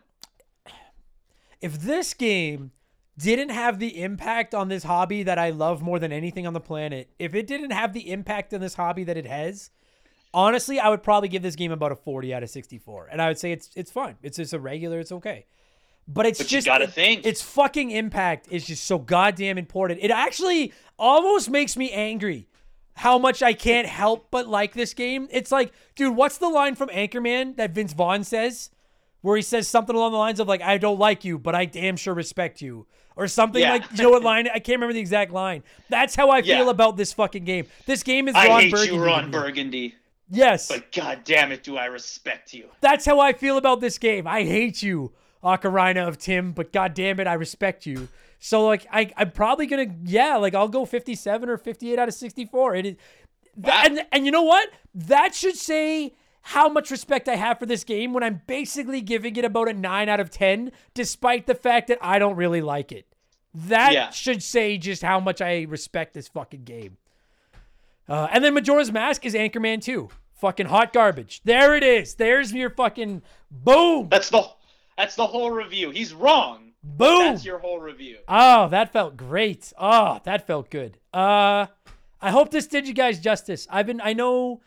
if 1.61 1.79
this 1.79 2.15
game 2.15 2.71
didn't 3.15 3.49
have 3.49 3.77
the 3.77 4.01
impact 4.01 4.55
on 4.55 4.69
this 4.69 4.83
hobby 4.83 5.21
that 5.21 5.37
I 5.37 5.51
love 5.51 5.83
more 5.83 5.99
than 5.99 6.11
anything 6.11 6.47
on 6.47 6.53
the 6.53 6.59
planet, 6.59 7.11
if 7.19 7.35
it 7.35 7.45
didn't 7.45 7.69
have 7.69 7.93
the 7.93 8.09
impact 8.11 8.51
on 8.51 8.59
this 8.59 8.73
hobby 8.73 9.03
that 9.03 9.17
it 9.17 9.27
has, 9.27 9.69
honestly, 10.33 10.79
I 10.79 10.89
would 10.89 11.03
probably 11.03 11.29
give 11.29 11.41
this 11.41 11.55
game 11.55 11.71
about 11.71 11.91
a 11.91 11.95
40 11.95 12.33
out 12.33 12.43
of 12.43 12.49
64. 12.49 13.09
And 13.11 13.21
I 13.21 13.27
would 13.27 13.37
say 13.39 13.51
it's 13.51 13.69
it's 13.75 13.91
fun. 13.91 14.15
It's 14.21 14.37
just 14.37 14.53
a 14.53 14.59
regular, 14.59 14.99
it's 14.99 15.11
okay. 15.11 15.45
But 16.07 16.25
it's 16.25 16.39
But 16.39 16.51
you 16.51 16.57
just 16.57 16.67
gotta 16.67 16.87
think. 16.87 17.25
its 17.25 17.41
fucking 17.41 17.91
impact 17.91 18.47
is 18.51 18.65
just 18.65 18.83
so 18.83 18.97
goddamn 18.99 19.57
important. 19.57 20.01
It 20.01 20.11
actually 20.11 20.73
almost 20.99 21.49
makes 21.49 21.77
me 21.77 21.91
angry 21.91 22.47
how 22.95 23.17
much 23.17 23.41
I 23.41 23.53
can't 23.53 23.87
help 23.87 24.27
but 24.29 24.47
like 24.47 24.73
this 24.73 24.93
game. 24.93 25.27
It's 25.31 25.51
like, 25.51 25.71
dude, 25.95 26.15
what's 26.15 26.37
the 26.37 26.49
line 26.49 26.75
from 26.75 26.89
Anchorman 26.89 27.55
that 27.57 27.71
Vince 27.71 27.93
Vaughn 27.93 28.23
says? 28.23 28.69
Where 29.21 29.37
he 29.37 29.41
says 29.41 29.69
something 29.69 29.95
along 29.95 30.11
the 30.11 30.17
lines 30.17 30.41
of 30.41 30.49
like, 30.49 30.61
I 30.61 30.77
don't 30.77 30.99
like 30.99 31.23
you, 31.23 31.39
but 31.39 31.55
I 31.55 31.63
damn 31.63 31.95
sure 31.95 32.13
respect 32.13 32.61
you. 32.61 32.85
Or 33.15 33.27
something 33.29 33.61
Yeah. 33.61 33.71
like 33.73 33.83
you 33.95 34.03
know 34.03 34.09
what 34.09 34.23
line? 34.23 34.47
I 34.49 34.59
can't 34.59 34.75
remember 34.77 34.91
the 34.93 34.99
exact 34.99 35.31
line. 35.31 35.63
That's 35.87 36.15
how 36.15 36.29
I 36.31 36.41
feel 36.41 36.65
Yeah. 36.65 36.69
about 36.69 36.97
this 36.97 37.13
fucking 37.13 37.45
game. 37.45 37.67
This 37.85 38.03
game 38.03 38.27
is 38.27 38.35
I 38.35 38.47
Ron 38.47 38.61
hate 38.61 38.71
Burgundy. 38.71 38.95
you, 38.95 39.03
Ron. 39.05 39.31
Burgundy, 39.31 39.95
Yes. 40.35 40.67
but 40.67 40.91
god 40.91 41.21
damn 41.23 41.51
it, 41.51 41.63
do 41.63 41.77
I 41.77 41.85
respect 41.85 42.53
you. 42.53 42.69
That's 42.81 43.05
how 43.05 43.19
I 43.19 43.33
feel 43.33 43.57
about 43.57 43.81
this 43.81 43.97
game. 43.97 44.25
I 44.27 44.43
hate 44.43 44.81
you, 44.81 45.11
Ocarina 45.43 46.07
of 46.07 46.17
Time, 46.17 46.51
but 46.51 46.71
god 46.73 46.93
damn 46.93 47.19
it, 47.19 47.27
I 47.27 47.33
respect 47.33 47.85
you. 47.85 48.07
So 48.39 48.65
like 48.65 48.85
I 48.91 49.11
I'm 49.17 49.31
probably 49.31 49.67
gonna 49.67 49.87
yeah, 50.03 50.35
like 50.37 50.53
I'll 50.55 50.67
go 50.67 50.85
57 50.85 51.49
or 51.49 51.57
58 51.57 51.99
out 51.99 52.07
of 52.07 52.13
64. 52.13 52.75
It 52.75 52.85
is 52.85 52.95
Wow. 53.55 53.83
and 53.85 54.05
and 54.11 54.25
you 54.25 54.31
know 54.31 54.41
what? 54.43 54.69
That 54.95 55.35
should 55.35 55.55
say 55.55 56.13
how 56.41 56.67
much 56.67 56.91
respect 56.91 57.29
I 57.29 57.35
have 57.35 57.59
for 57.59 57.65
this 57.65 57.83
game 57.85 58.11
when 58.11 58.21
I'm 58.23 58.41
basically 58.47 58.99
giving 58.99 59.35
it 59.37 59.45
about 59.45 59.69
a 59.69 59.73
9 59.73 60.09
out 60.09 60.19
of 60.19 60.29
10 60.29 60.71
despite 60.93 61.45
the 61.47 61.55
fact 61.55 61.87
that 61.87 61.99
I 62.01 62.19
don't 62.19 62.35
really 62.35 62.59
like 62.61 62.91
it. 62.91 63.05
That 63.53 63.93
Yeah. 63.93 64.09
should 64.09 64.41
say 64.43 64.77
just 64.77 65.03
how 65.03 65.19
much 65.21 65.39
I 65.39 65.61
respect 65.69 66.13
this 66.15 66.27
fucking 66.27 66.63
game. 66.63 66.97
Uh, 68.09 68.27
and 68.31 68.43
then 68.43 68.53
Majora's 68.55 68.91
Mask 68.91 69.25
is 69.25 69.33
Anchorman 69.35 69.81
2. 69.81 70.09
Fucking 70.43 70.65
hot 70.65 70.91
garbage. 70.91 71.39
There 71.45 71.73
it 71.73 71.83
is. 71.83 72.15
There's 72.15 72.51
your 72.51 72.69
fucking 72.69 73.21
boom. 73.49 74.09
That's 74.09 74.29
the 74.29 74.43
that's 74.97 75.15
the 75.15 75.25
whole 75.25 75.51
review. 75.51 75.91
He's 75.91 76.13
wrong. 76.13 76.73
Boom. 76.83 77.31
That's 77.31 77.45
your 77.45 77.59
whole 77.59 77.79
review. 77.79 78.17
Oh, 78.27 78.67
that 78.67 78.91
felt 78.91 79.15
great. 79.15 79.71
Oh, 79.77 80.19
that 80.25 80.45
felt 80.45 80.69
good. 80.69 80.97
Uh 81.13 81.67
I 82.21 82.31
hope 82.31 82.51
this 82.51 82.67
did 82.67 82.89
you 82.89 82.93
guys 82.93 83.21
justice. 83.21 83.67
I've 83.69 83.85
been 83.85 84.01
I 84.03 84.11
know 84.11 84.59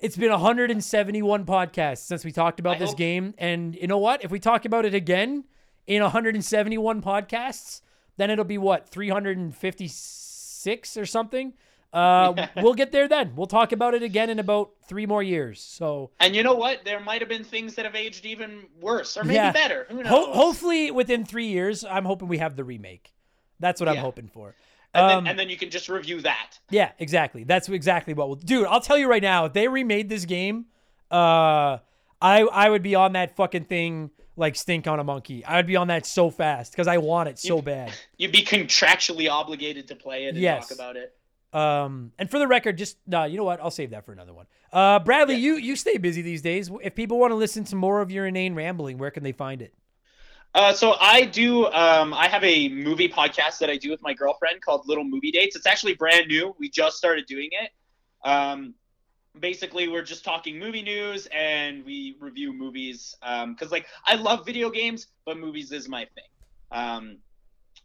it's 0.00 0.18
been 0.18 0.30
171 0.30 1.46
podcasts 1.46 2.04
since 2.04 2.22
we 2.22 2.30
talked 2.30 2.60
about 2.60 2.76
I 2.76 2.80
this 2.80 2.90
hope- 2.90 2.98
game 2.98 3.32
and 3.38 3.74
you 3.74 3.86
know 3.86 3.96
what? 3.96 4.22
If 4.22 4.30
we 4.30 4.38
talk 4.38 4.66
about 4.66 4.84
it 4.84 4.92
again 4.92 5.44
in 5.86 6.02
171 6.02 7.00
podcasts, 7.00 7.80
then 8.18 8.30
it'll 8.30 8.44
be 8.44 8.58
what? 8.58 8.86
356 8.90 10.96
or 10.98 11.06
something. 11.06 11.54
Uh 11.92 12.46
we'll 12.56 12.74
get 12.74 12.92
there 12.92 13.08
then. 13.08 13.32
We'll 13.36 13.46
talk 13.46 13.72
about 13.72 13.94
it 13.94 14.02
again 14.02 14.28
in 14.30 14.38
about 14.38 14.70
3 14.88 15.06
more 15.06 15.22
years. 15.22 15.60
So 15.62 16.10
And 16.20 16.34
you 16.36 16.42
know 16.42 16.54
what? 16.54 16.84
There 16.84 17.00
might 17.00 17.20
have 17.20 17.28
been 17.28 17.44
things 17.44 17.74
that 17.76 17.84
have 17.84 17.94
aged 17.94 18.24
even 18.26 18.64
worse 18.80 19.16
or 19.16 19.24
maybe 19.24 19.36
Yeah. 19.36 19.52
better. 19.52 19.86
Who 19.88 20.02
knows? 20.02 20.06
ho- 20.08 20.32
hopefully 20.32 20.90
within 20.90 21.24
3 21.24 21.46
years, 21.46 21.84
I'm 21.84 22.04
hoping 22.04 22.28
we 22.28 22.38
have 22.38 22.56
the 22.56 22.64
remake. 22.64 23.12
That's 23.60 23.80
what 23.80 23.88
I'm 23.88 23.96
hoping 23.96 24.28
for. 24.28 24.54
and, 24.92 25.04
Um, 25.04 25.24
then, 25.24 25.30
and 25.30 25.38
then 25.38 25.48
you 25.48 25.56
can 25.56 25.70
just 25.70 25.88
review 25.88 26.20
that. 26.22 26.58
Yeah, 26.70 26.92
exactly. 26.98 27.44
That's 27.44 27.68
exactly 27.68 28.12
what 28.14 28.28
we'll 28.28 28.36
do. 28.36 28.66
I'll 28.66 28.80
tell 28.80 28.98
you 28.98 29.08
right 29.08 29.22
now, 29.22 29.46
if 29.46 29.52
they 29.54 29.66
remade 29.68 30.08
this 30.08 30.24
game, 30.26 30.66
uh, 31.10 31.78
I 32.20 32.40
I 32.42 32.68
would 32.70 32.82
be 32.82 32.94
on 32.94 33.12
that 33.12 33.36
fucking 33.36 33.64
thing 33.64 34.10
like 34.36 34.56
stink 34.56 34.86
on 34.86 34.98
a 35.00 35.04
monkey. 35.04 35.44
I 35.44 35.56
would 35.56 35.66
be 35.66 35.76
on 35.76 35.88
that 35.88 36.04
so 36.06 36.30
fast 36.30 36.72
because 36.72 36.86
I 36.88 36.98
want 36.98 37.28
it 37.28 37.38
so 37.38 37.62
bad. 37.62 37.92
You'd 38.18 38.32
be 38.32 38.42
contractually 38.42 39.30
obligated 39.30 39.88
to 39.88 39.96
play 39.96 40.24
it 40.26 40.30
and 40.30 40.38
Yes. 40.38 40.68
talk 40.68 40.74
about 40.76 40.96
it. 40.96 41.14
Um, 41.52 42.12
and 42.18 42.30
for 42.30 42.38
the 42.38 42.46
record, 42.46 42.76
just 42.76 42.98
no, 43.06 43.24
you 43.24 43.36
know 43.36 43.44
what? 43.44 43.60
I'll 43.60 43.70
save 43.70 43.90
that 43.90 44.04
for 44.04 44.12
another 44.12 44.34
one. 44.34 44.46
Uh, 44.72 44.98
Bradley, 44.98 45.36
you 45.36 45.54
you 45.54 45.76
stay 45.76 45.96
busy 45.96 46.22
these 46.22 46.42
days. 46.42 46.70
If 46.82 46.94
people 46.94 47.18
want 47.18 47.30
to 47.30 47.36
listen 47.36 47.64
to 47.64 47.76
more 47.76 48.00
of 48.00 48.10
your 48.10 48.26
inane 48.26 48.54
rambling, 48.54 48.98
where 48.98 49.10
can 49.10 49.22
they 49.22 49.32
find 49.32 49.62
it? 49.62 49.72
Uh, 50.54 50.72
so 50.72 50.96
I 51.00 51.24
do. 51.24 51.66
Um, 51.66 52.12
I 52.14 52.28
have 52.28 52.42
a 52.42 52.68
movie 52.68 53.08
podcast 53.08 53.58
that 53.58 53.70
I 53.70 53.76
do 53.76 53.90
with 53.90 54.02
my 54.02 54.14
girlfriend 54.14 54.62
called 54.62 54.86
Little 54.86 55.04
Movie 55.04 55.30
Dates. 55.30 55.54
It's 55.56 55.66
actually 55.66 55.94
brand 55.94 56.28
new. 56.28 56.54
We 56.58 56.68
just 56.68 56.96
started 56.96 57.26
doing 57.26 57.50
it. 57.52 57.70
Um, 58.26 58.74
basically, 59.38 59.88
we're 59.88 60.02
just 60.02 60.24
talking 60.24 60.58
movie 60.58 60.82
news 60.82 61.26
and 61.26 61.84
we 61.84 62.16
review 62.20 62.52
movies. 62.52 63.14
Because 63.20 63.70
like 63.70 63.86
I 64.04 64.16
love 64.16 64.46
video 64.46 64.70
games, 64.70 65.08
but 65.24 65.38
movies 65.38 65.72
is 65.72 65.88
my 65.88 66.06
thing. 66.14 67.18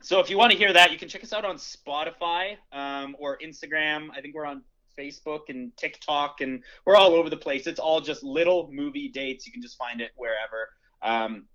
So 0.02 0.20
if 0.20 0.30
you 0.30 0.38
want 0.38 0.52
to 0.52 0.58
hear 0.58 0.74
that, 0.74 0.92
you 0.92 0.98
can 0.98 1.08
check 1.08 1.24
us 1.24 1.34
out 1.34 1.46
on 1.46 1.58
Spotify 1.58 2.58
um, 2.72 3.16
or 3.20 3.38
Instagram. 3.38 4.10
I 4.16 4.22
think 4.22 4.34
we're 4.36 4.46
on 4.46 4.64
Facebook 4.98 5.50
and 5.50 5.76
TikTok, 5.78 6.42
and 6.42 6.64
we're 6.86 6.96
all 6.96 7.14
over 7.14 7.30
the 7.30 7.38
place. 7.38 7.68
It's 7.68 7.80
all 7.80 8.02
just 8.02 8.24
Little 8.24 8.70
Movie 8.72 9.10
Dates. 9.10 9.46
You 9.46 9.54
can 9.54 9.62
just 9.62 9.78
find 9.78 10.02
it 10.02 10.12
wherever. 10.16 10.70
Um, 11.02 11.46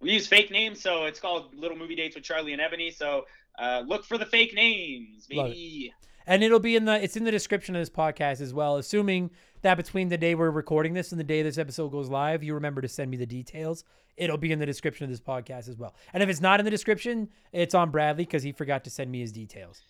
we 0.00 0.12
use 0.12 0.26
fake 0.26 0.50
names, 0.50 0.80
so 0.80 1.04
it's 1.04 1.20
called 1.20 1.54
Little 1.54 1.76
Movie 1.76 1.96
Dates 1.96 2.14
with 2.14 2.24
Charlie 2.24 2.52
and 2.52 2.60
Ebony. 2.60 2.90
So 2.90 3.24
uh, 3.58 3.82
look 3.86 4.04
for 4.04 4.18
the 4.18 4.26
fake 4.26 4.54
names, 4.54 5.26
baby. 5.26 5.92
And 6.26 6.44
it'll 6.44 6.60
be 6.60 6.76
in 6.76 6.84
the 6.84 7.02
it's 7.02 7.16
in 7.16 7.24
the 7.24 7.30
description 7.30 7.74
of 7.74 7.80
this 7.80 7.90
podcast 7.90 8.40
as 8.40 8.54
well. 8.54 8.76
Assuming 8.76 9.30
that 9.62 9.76
between 9.76 10.08
the 10.08 10.18
day 10.18 10.34
we're 10.34 10.50
recording 10.50 10.94
this 10.94 11.12
and 11.12 11.18
the 11.20 11.24
day 11.24 11.42
this 11.42 11.58
episode 11.58 11.90
goes 11.90 12.08
live, 12.08 12.42
you 12.42 12.54
remember 12.54 12.80
to 12.80 12.88
send 12.88 13.10
me 13.10 13.16
the 13.16 13.26
details. 13.26 13.84
It'll 14.16 14.36
be 14.38 14.52
in 14.52 14.58
the 14.58 14.66
description 14.66 15.04
of 15.04 15.10
this 15.10 15.20
podcast 15.20 15.68
as 15.68 15.76
well. 15.76 15.94
And 16.12 16.22
if 16.22 16.28
it's 16.28 16.40
not 16.40 16.60
in 16.60 16.64
the 16.64 16.70
description, 16.70 17.28
it's 17.52 17.74
on 17.74 17.90
Bradley 17.90 18.24
because 18.24 18.42
he 18.42 18.52
forgot 18.52 18.84
to 18.84 18.90
send 18.90 19.10
me 19.10 19.20
his 19.20 19.32
details. 19.32 19.82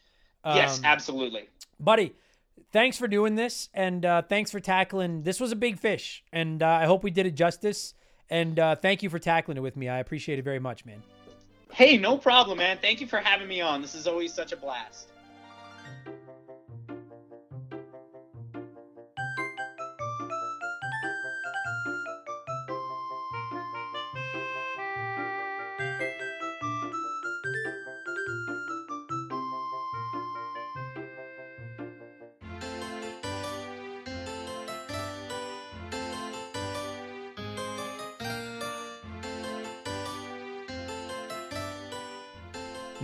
yes, 0.45 0.79
Um, 0.79 0.85
absolutely. 0.85 1.49
buddy. 1.79 2.15
Thanks 2.73 2.97
for 2.99 3.09
doing 3.09 3.35
this, 3.35 3.69
and 3.75 4.05
uh, 4.05 4.23
thanks 4.23 4.51
for 4.53 4.61
tackling. 4.61 5.23
This 5.23 5.41
was 5.41 5.51
a 5.51 5.57
big 5.57 5.79
fish, 5.79 6.23
and 6.33 6.63
uh, 6.63 6.69
I 6.69 6.85
hope 6.85 7.03
we 7.03 7.11
did 7.11 7.27
it 7.27 7.33
justice. 7.35 7.95
And 8.29 8.61
uh, 8.61 8.77
thank 8.77 9.03
you 9.03 9.11
for 9.11 9.19
tackling 9.19 9.57
it 9.57 9.61
with 9.61 9.77
me. 9.77 9.89
I 9.89 9.99
appreciate 9.99 10.39
it 10.39 10.43
very 10.43 10.61
much, 10.61 10.85
man. 10.85 11.03
Hey, 11.73 11.97
no 11.97 12.17
problem, 12.17 12.59
man. 12.59 12.79
Thank 12.81 13.01
you 13.01 13.09
for 13.09 13.17
having 13.19 13.49
me 13.49 13.61
on. 13.61 13.83
This 13.83 13.97
is 13.97 14.07
always 14.07 14.33
such 14.33 14.53
a 14.53 14.57
blast. 14.57 15.10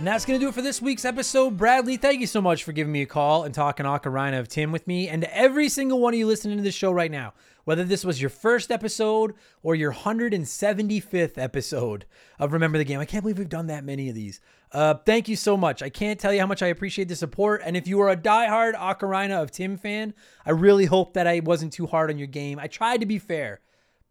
And 0.07 0.13
that's 0.13 0.23
going 0.23 0.39
to 0.39 0.45
do 0.45 0.47
it 0.47 0.55
for 0.55 0.61
this 0.61 0.81
week's 0.81 1.03
episode. 1.03 1.57
Bradley, 1.57 1.97
thank 1.97 2.21
you 2.21 2.27
so 2.27 2.39
much 2.39 2.63
for 2.63 2.71
giving 2.71 2.93
me 2.93 3.01
a 3.01 3.05
call 3.05 3.43
and 3.43 3.53
talking 3.53 3.85
Ocarina 3.85 4.39
of 4.39 4.47
Time 4.47 4.71
with 4.71 4.87
me. 4.87 5.09
And 5.09 5.21
to 5.21 5.37
every 5.37 5.67
single 5.67 5.99
one 5.99 6.13
of 6.13 6.17
you 6.17 6.25
listening 6.25 6.55
to 6.55 6.63
this 6.63 6.73
show 6.73 6.93
right 6.93 7.11
now, 7.11 7.33
whether 7.65 7.83
this 7.83 8.05
was 8.05 8.21
your 8.21 8.29
first 8.29 8.71
episode 8.71 9.33
or 9.63 9.75
your 9.75 9.91
175th 9.91 11.37
episode 11.37 12.05
of 12.39 12.53
Remember 12.53 12.77
the 12.77 12.85
Game. 12.85 13.01
I 13.01 13.05
can't 13.05 13.21
believe 13.21 13.37
we've 13.37 13.49
done 13.49 13.67
that 13.67 13.83
many 13.83 14.07
of 14.07 14.15
these. 14.15 14.39
Uh, 14.71 14.93
thank 14.93 15.27
you 15.27 15.35
so 15.35 15.57
much. 15.57 15.83
I 15.83 15.89
can't 15.89 16.17
tell 16.17 16.31
you 16.31 16.39
how 16.39 16.47
much 16.47 16.63
I 16.63 16.67
appreciate 16.67 17.09
the 17.09 17.15
support. 17.17 17.61
And 17.65 17.75
if 17.75 17.85
you 17.85 17.99
are 17.99 18.09
a 18.09 18.15
diehard 18.15 18.75
Ocarina 18.75 19.43
of 19.43 19.51
Time 19.51 19.75
fan, 19.75 20.13
I 20.45 20.51
really 20.51 20.85
hope 20.85 21.15
that 21.15 21.27
I 21.27 21.41
wasn't 21.41 21.73
too 21.73 21.85
hard 21.85 22.09
on 22.09 22.17
your 22.17 22.27
game. 22.27 22.59
I 22.59 22.67
tried 22.67 23.01
to 23.01 23.05
be 23.05 23.19
fair. 23.19 23.59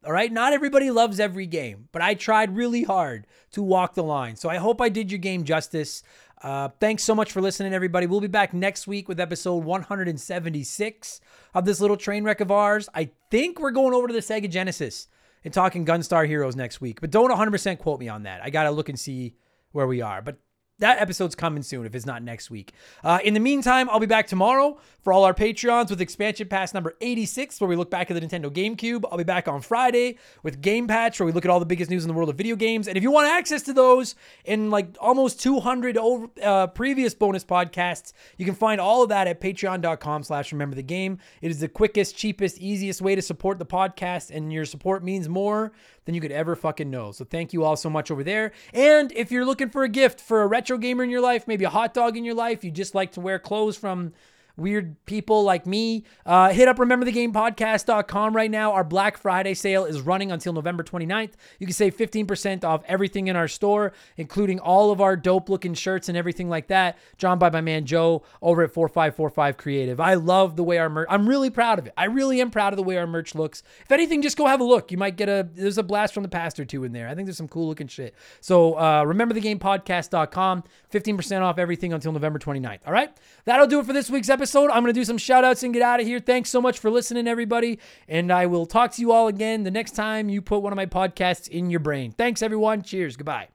All 0.07 0.13
right, 0.13 0.31
not 0.31 0.53
everybody 0.53 0.93
loves 0.93 1.19
every 1.19 1.47
game, 1.47 1.89
but 1.91 2.01
I 2.01 2.15
tried 2.15 2.55
really 2.55 2.85
hard 2.85 3.27
to 3.51 3.63
walk 3.63 3.95
the 3.95 4.05
line. 4.05 4.37
So 4.37 4.49
I 4.49 4.59
hope 4.59 4.81
I 4.81 4.89
did 4.89 5.11
your 5.11 5.19
game 5.19 5.43
justice. 5.43 6.05
Uh, 6.41 6.69
thanks 6.79 7.03
so 7.03 7.13
much 7.13 7.33
for 7.33 7.41
listening, 7.41 7.75
everybody. 7.75 8.07
We'll 8.07 8.21
be 8.21 8.29
back 8.29 8.55
next 8.55 8.87
week 8.87 9.09
with 9.09 9.19
episode 9.19 9.65
176 9.65 11.21
of 11.55 11.65
this 11.65 11.81
little 11.81 11.97
train 11.97 12.23
wreck 12.23 12.41
of 12.41 12.53
ours. 12.53 12.89
I 12.95 13.11
think 13.33 13.59
we're 13.59 13.73
going 13.73 13.95
over 13.95 14.07
to 14.07 14.15
the 14.15 14.21
Sega 14.21 14.49
Genesis 14.49 15.09
and 15.45 15.53
talking 15.53 15.85
Gunstar 15.85 16.25
Heroes 16.25 16.55
next 16.55 16.81
week, 16.81 17.01
but 17.01 17.11
don't 17.11 17.33
100% 17.33 17.79
quote 17.81 17.99
me 17.99 18.09
on 18.09 18.23
that. 18.23 18.45
I 18.45 18.51
got 18.51 18.63
to 18.63 18.71
look 18.71 18.89
and 18.89 19.01
see 19.01 19.35
where 19.73 19.89
we 19.89 20.03
are. 20.03 20.23
But 20.23 20.39
that 20.79 21.01
episode's 21.01 21.35
coming 21.35 21.63
soon 21.63 21.87
if 21.87 21.95
it's 21.95 22.07
not 22.07 22.23
next 22.23 22.51
week. 22.51 22.73
Uh, 23.03 23.19
in 23.25 23.35
the 23.35 23.41
meantime, 23.41 23.89
I'll 23.91 24.01
be 24.01 24.07
back 24.07 24.27
tomorrow 24.27 24.79
for 25.01 25.13
all 25.13 25.25
our 25.25 25.33
Patreons 25.33 25.89
with 25.89 26.01
Expansion 26.01 26.49
Pass 26.49 26.75
number 26.75 26.95
86, 27.01 27.61
where 27.61 27.69
we 27.69 27.77
look 27.77 27.91
back 27.91 28.11
at 28.11 28.15
the 28.15 28.21
Nintendo 28.21 28.51
GameCube. 28.51 29.05
I'll 29.11 29.17
be 29.17 29.25
back 29.25 29.49
on 29.49 29.63
Friday 29.63 30.19
with 30.43 30.61
Game 30.61 30.87
Patch, 30.87 31.19
where 31.19 31.27
we 31.27 31.33
look 31.33 31.45
at 31.45 31.51
all 31.51 31.61
the 31.61 31.67
biggest 31.67 31.91
news 31.91 32.05
in 32.05 32.09
the 32.09 32.15
world 32.15 32.29
of 32.29 32.37
video 32.37 32.57
games. 32.57 32.89
And 32.89 32.97
if 32.97 33.03
you 33.03 33.11
want 33.11 33.29
access 33.29 33.63
to 33.63 33.73
those 33.73 34.17
and 34.45 34.71
like 34.71 34.97
almost 35.01 35.41
200 35.41 35.97
over, 35.97 36.29
uh, 36.43 36.67
previous 36.67 37.15
bonus 37.15 37.45
podcasts, 37.45 38.13
you 38.37 38.45
can 38.45 38.55
find 38.55 38.81
all 38.81 39.03
of 39.03 39.09
that 39.09 39.27
at 39.27 39.41
patreon.com 39.41 40.25
slash 40.25 40.53
remember 40.53 40.77
the 40.77 40.83
game. 40.83 41.19
It 41.41 41.51
is 41.51 41.61
the 41.61 41.69
quickest, 41.69 42.17
cheapest, 42.17 42.59
easiest 42.59 43.01
way 43.01 43.15
to 43.15 43.23
support 43.23 43.59
the 43.59 43.67
podcast, 43.67 44.31
and 44.31 44.53
your 44.53 44.65
support 44.65 45.03
means 45.03 45.29
more 45.29 45.73
than 46.07 46.15
you 46.15 46.21
could 46.21 46.33
ever 46.33 46.57
fucking 46.57 46.91
know. 46.91 47.13
So 47.13 47.25
thank 47.25 47.53
you 47.53 47.63
all 47.63 47.77
so 47.77 47.91
much 47.91 48.11
over 48.11 48.25
there. 48.25 48.53
And 48.73 49.13
if 49.13 49.31
you're 49.31 49.45
looking 49.45 49.69
for 49.69 49.85
a 49.85 49.89
gift 49.89 50.21
for 50.21 50.41
a 50.43 50.47
retro 50.47 50.79
gamer 50.79 51.05
in 51.05 51.11
your 51.11 51.21
life, 51.21 51.47
maybe 51.47 51.67
a 51.67 51.71
hot 51.71 51.93
dog 51.93 52.17
in 52.17 52.25
your 52.25 52.35
life, 52.35 52.65
you 52.65 52.71
just 52.71 52.95
like 52.95 53.13
to 53.13 53.21
wear 53.21 53.39
clothes 53.39 53.77
from 53.77 54.15
weird 54.57 55.05
people 55.05 55.43
like 55.43 55.67
me, 55.67 56.05
uh, 56.25 56.51
hit 56.51 56.69
up 56.69 56.79
rememberthegamepodcast.com 56.79 58.35
right 58.35 58.51
now. 58.51 58.73
Our 58.73 58.85
Black 58.85 59.19
Friday 59.19 59.55
sale 59.55 59.85
is 59.85 60.01
running 60.01 60.33
until 60.33 60.53
November 60.53 60.83
29th. 60.83 61.33
You 61.59 61.67
can 61.67 61.75
save 61.75 61.97
15% 61.97 62.65
off 62.65 62.83
everything 62.87 63.29
in 63.29 63.37
our 63.37 63.49
store, 63.49 63.93
including 64.17 64.59
all 64.59 64.91
of 64.91 65.01
our 65.01 65.17
dope 65.17 65.49
looking 65.49 65.75
shirts 65.75 66.09
and 66.09 66.17
everything 66.17 66.49
like 66.49 66.69
that. 66.69 66.99
Drawn 67.19 67.39
by 67.39 67.51
my 67.51 67.61
man 67.61 67.85
Joe 67.85 68.23
over 68.41 68.63
at 68.63 68.73
4545 68.73 69.57
Creative. 69.57 70.01
I 70.01 70.15
love 70.15 70.57
the 70.57 70.65
way 70.65 70.79
our 70.79 70.89
merch, 70.89 71.07
I'm 71.11 71.29
really 71.29 71.51
proud 71.51 71.79
of 71.79 71.87
it. 71.87 71.93
I 71.97 72.05
really 72.05 72.41
am 72.41 72.51
proud 72.51 72.73
of 72.73 72.77
the 72.79 72.83
way 72.83 72.97
our 72.97 73.07
merch 73.07 73.35
looks. 73.35 73.63
If 73.83 73.93
anything, 73.93 74.23
just 74.23 74.37
go 74.37 74.47
have 74.47 74.61
a 74.61 74.65
look. 74.65 74.91
You 74.91 74.99
might 74.99 75.17
get 75.17 75.29
a, 75.29 75.47
there's 75.55 75.79
a 75.79 75.83
blast 75.83 76.15
from 76.15 76.23
the 76.23 76.29
past 76.29 76.59
or 76.59 76.65
two 76.65 76.85
in 76.85 76.93
there. 76.93 77.09
I 77.09 77.15
think 77.15 77.27
there's 77.27 77.37
some 77.37 77.49
cool 77.49 77.69
looking 77.69 77.89
shit. 77.89 78.15
So 78.41 78.75
uh, 78.75 79.05
rememberthegamepodcast.com, 79.05 80.65
15% 80.93 81.41
off 81.43 81.59
everything 81.59 81.93
until 81.93 82.13
November 82.13 82.39
29th. 82.39 82.81
All 82.87 82.93
right. 82.93 83.15
That'll 83.45 83.67
do 83.67 83.81
it 83.81 83.87
for 83.87 83.93
this 83.93 84.09
week's 84.09 84.29
episode. 84.29 84.46
I'm 84.55 84.69
going 84.69 84.87
to 84.87 84.93
do 84.93 85.05
some 85.05 85.19
shout 85.19 85.45
outs 85.45 85.63
and 85.63 85.73
get 85.73 85.83
out 85.83 86.01
of 86.01 86.07
here. 86.07 86.21
Thanks 86.21 86.51
so 86.51 86.61
much 86.61 86.79
for 86.79 86.91
listening, 86.91 87.27
everybody. 87.27 87.79
And 88.09 88.33
I 88.33 88.47
will 88.47 88.67
talk 88.67 88.93
to 88.93 89.01
you 89.01 89.13
all 89.13 89.29
again 89.29 89.65
the 89.65 89.71
next 89.71 89.93
time 89.93 90.29
you 90.29 90.43
put 90.43 90.59
one 90.59 90.73
of 90.73 90.77
my 90.77 90.87
podcasts 90.87 91.49
in 91.49 91.71
your 91.71 91.81
brain. 91.81 92.13
Thanks, 92.13 92.43
everyone. 92.43 92.83
Cheers. 92.83 93.17
Goodbye. 93.17 93.49